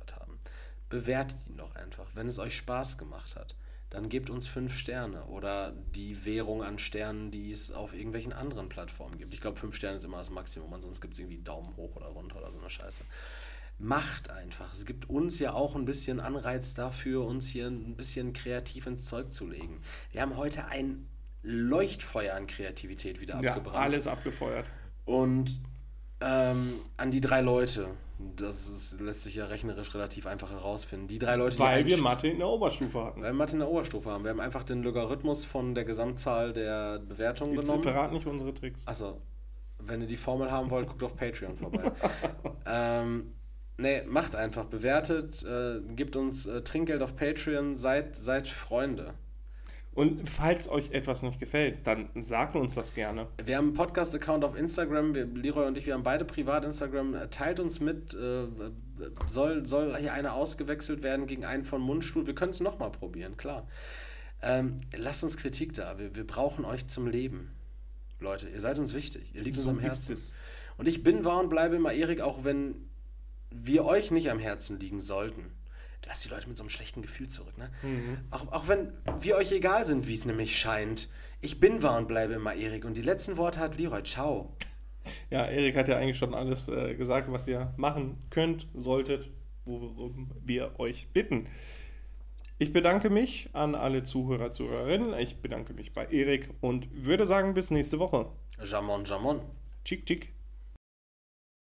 Bewertet 0.89 1.37
ihn 1.47 1.57
doch 1.57 1.75
einfach. 1.75 2.07
Wenn 2.15 2.27
es 2.27 2.39
euch 2.39 2.55
Spaß 2.57 2.97
gemacht 2.97 3.35
hat, 3.35 3.55
dann 3.89 4.09
gebt 4.09 4.29
uns 4.29 4.47
fünf 4.47 4.77
Sterne 4.77 5.23
oder 5.25 5.71
die 5.95 6.25
Währung 6.25 6.61
an 6.63 6.77
Sternen, 6.77 7.31
die 7.31 7.51
es 7.51 7.71
auf 7.71 7.93
irgendwelchen 7.93 8.33
anderen 8.33 8.67
Plattformen 8.69 9.17
gibt. 9.17 9.33
Ich 9.33 9.41
glaube, 9.41 9.57
fünf 9.57 9.75
Sterne 9.75 9.97
ist 9.97 10.03
immer 10.05 10.17
das 10.17 10.29
Maximum, 10.29 10.73
ansonsten 10.73 11.01
gibt 11.01 11.13
es 11.13 11.19
irgendwie 11.19 11.39
Daumen 11.39 11.75
hoch 11.77 11.95
oder 11.95 12.07
runter 12.07 12.37
oder 12.37 12.51
so 12.51 12.59
eine 12.59 12.69
Scheiße. 12.69 13.01
Macht 13.79 14.29
einfach. 14.31 14.73
Es 14.73 14.85
gibt 14.85 15.09
uns 15.09 15.39
ja 15.39 15.53
auch 15.53 15.75
ein 15.75 15.85
bisschen 15.85 16.19
Anreiz 16.19 16.73
dafür, 16.73 17.25
uns 17.25 17.47
hier 17.47 17.67
ein 17.67 17.95
bisschen 17.95 18.33
kreativ 18.33 18.87
ins 18.87 19.05
Zeug 19.05 19.31
zu 19.31 19.47
legen. 19.47 19.81
Wir 20.11 20.21
haben 20.21 20.35
heute 20.35 20.65
ein 20.65 21.07
Leuchtfeuer 21.43 22.33
an 22.35 22.47
Kreativität 22.47 23.21
wieder 23.21 23.39
Ja, 23.41 23.51
abgebrannt. 23.51 23.77
alles 23.85 24.07
abgefeuert. 24.07 24.65
Und 25.05 25.61
ähm, 26.19 26.73
an 26.97 27.11
die 27.11 27.21
drei 27.21 27.41
Leute, 27.41 27.87
das 28.19 28.67
ist, 28.67 28.99
lässt 28.99 29.21
sich 29.23 29.35
ja 29.35 29.45
rechnerisch 29.45 29.93
relativ 29.93 30.25
einfach 30.25 30.49
herausfinden. 30.51 31.07
Die 31.07 31.19
drei 31.19 31.35
Leute, 31.35 31.55
die 31.55 31.61
Weil 31.61 31.85
wir 31.85 31.97
Mathe 32.01 32.27
in 32.27 32.39
der 32.39 32.47
Oberstufe 32.47 33.03
hatten. 33.03 33.21
weil 33.21 33.29
wir 33.29 33.33
Mathe 33.33 33.53
in 33.53 33.59
der 33.59 33.69
Oberstufe 33.69 34.09
haben. 34.09 34.23
Wir 34.23 34.31
haben 34.31 34.39
einfach 34.39 34.63
den 34.63 34.81
Logarithmus 34.81 35.45
von 35.45 35.75
der 35.75 35.85
Gesamtzahl 35.85 36.53
der 36.53 36.99
Bewertungen 36.99 37.53
Jetzt 37.53 37.65
genommen. 37.65 37.83
verraten 37.83 38.15
nicht 38.15 38.25
unsere 38.25 38.53
Tricks. 38.53 38.81
Achso, 38.87 39.21
wenn 39.79 40.01
ihr 40.01 40.07
die 40.07 40.17
Formel 40.17 40.51
haben 40.51 40.71
wollt, 40.71 40.87
guckt 40.87 41.03
auf 41.03 41.15
Patreon 41.15 41.55
vorbei. 41.55 41.91
ähm, 42.65 43.33
nee, 43.77 44.01
macht 44.07 44.35
einfach, 44.35 44.65
bewertet, 44.65 45.43
äh, 45.43 45.79
gibt 45.95 46.15
uns 46.15 46.47
äh, 46.47 46.63
Trinkgeld 46.63 47.03
auf 47.03 47.15
Patreon, 47.15 47.75
seid, 47.75 48.15
seid 48.17 48.47
Freunde. 48.47 49.13
Und 49.97 50.29
falls 50.29 50.69
euch 50.69 50.91
etwas 50.91 51.23
nicht 51.23 51.39
gefällt, 51.39 51.87
dann 51.87 52.09
sagt 52.21 52.55
uns 52.55 52.75
das 52.75 52.93
gerne. 52.93 53.29
Wir 53.43 53.57
haben 53.57 53.69
einen 53.69 53.73
Podcast-Account 53.73 54.43
auf 54.43 54.55
Instagram. 54.55 55.15
Wir, 55.15 55.25
Leroy 55.25 55.65
und 55.65 55.75
ich, 55.75 55.87
wir 55.87 55.95
haben 55.95 56.03
beide 56.03 56.23
privat 56.23 56.63
Instagram. 56.63 57.15
Teilt 57.31 57.59
uns 57.59 57.79
mit. 57.79 58.13
Äh, 58.13 58.45
soll, 59.25 59.65
soll 59.65 59.97
hier 59.97 60.13
einer 60.13 60.35
ausgewechselt 60.35 61.01
werden 61.01 61.25
gegen 61.25 61.45
einen 61.45 61.63
von 61.63 61.81
Mundstuhl? 61.81 62.27
Wir 62.27 62.35
können 62.35 62.51
es 62.51 62.59
nochmal 62.59 62.91
probieren, 62.91 63.37
klar. 63.37 63.67
Ähm, 64.43 64.81
lasst 64.95 65.23
uns 65.23 65.35
Kritik 65.35 65.73
da. 65.73 65.97
Wir, 65.97 66.15
wir 66.15 66.27
brauchen 66.27 66.63
euch 66.63 66.85
zum 66.85 67.07
Leben. 67.07 67.55
Leute, 68.19 68.49
ihr 68.49 68.61
seid 68.61 68.77
uns 68.77 68.93
wichtig. 68.93 69.33
Ihr 69.33 69.41
liegt 69.41 69.57
So 69.57 69.63
uns 69.63 69.79
am 69.79 69.79
Herzen. 69.79 70.15
Und 70.77 70.87
ich 70.87 71.01
bin, 71.01 71.25
war 71.25 71.39
und 71.39 71.49
bleibe 71.49 71.75
immer 71.75 71.91
Erik, 71.91 72.21
auch 72.21 72.43
wenn 72.43 72.87
wir 73.49 73.83
euch 73.83 74.11
nicht 74.11 74.29
am 74.29 74.37
Herzen 74.37 74.79
liegen 74.79 74.99
sollten. 74.99 75.56
Lasst 76.07 76.25
die 76.25 76.29
Leute 76.29 76.47
mit 76.47 76.57
so 76.57 76.63
einem 76.63 76.69
schlechten 76.69 77.01
Gefühl 77.01 77.27
zurück. 77.27 77.57
Ne? 77.57 77.69
Auch, 78.31 78.51
auch 78.51 78.67
wenn 78.69 78.93
wir 79.19 79.35
euch 79.35 79.51
egal 79.51 79.85
sind, 79.85 80.07
wie 80.07 80.13
es 80.13 80.25
nämlich 80.25 80.57
scheint. 80.57 81.09
Ich 81.41 81.59
bin, 81.59 81.83
war 81.83 81.97
und 81.97 82.07
bleibe 82.07 82.33
immer 82.33 82.55
Erik. 82.55 82.85
Und 82.85 82.95
die 82.95 83.01
letzten 83.01 83.37
Worte 83.37 83.59
hat 83.59 83.77
Leroy. 83.77 84.01
Ciao. 84.03 84.55
Ja, 85.29 85.45
Erik 85.45 85.75
hat 85.75 85.87
ja 85.87 85.97
eigentlich 85.97 86.17
schon 86.17 86.33
alles 86.33 86.67
äh, 86.69 86.95
gesagt, 86.95 87.31
was 87.31 87.47
ihr 87.47 87.73
machen 87.77 88.17
könnt, 88.29 88.67
solltet, 88.73 89.29
worum 89.65 90.31
wir 90.43 90.79
euch 90.79 91.09
bitten. 91.13 91.47
Ich 92.57 92.73
bedanke 92.73 93.09
mich 93.09 93.49
an 93.53 93.75
alle 93.75 94.03
Zuhörer, 94.03 94.51
Zuhörerinnen. 94.51 95.13
Ich 95.19 95.41
bedanke 95.41 95.73
mich 95.73 95.93
bei 95.93 96.05
Erik 96.07 96.49
und 96.61 96.87
würde 96.91 97.27
sagen, 97.27 97.53
bis 97.53 97.69
nächste 97.69 97.99
Woche. 97.99 98.31
Jamon, 98.63 99.05
Jamon. 99.05 99.41
Tschick, 99.85 100.05
tschick. 100.05 100.36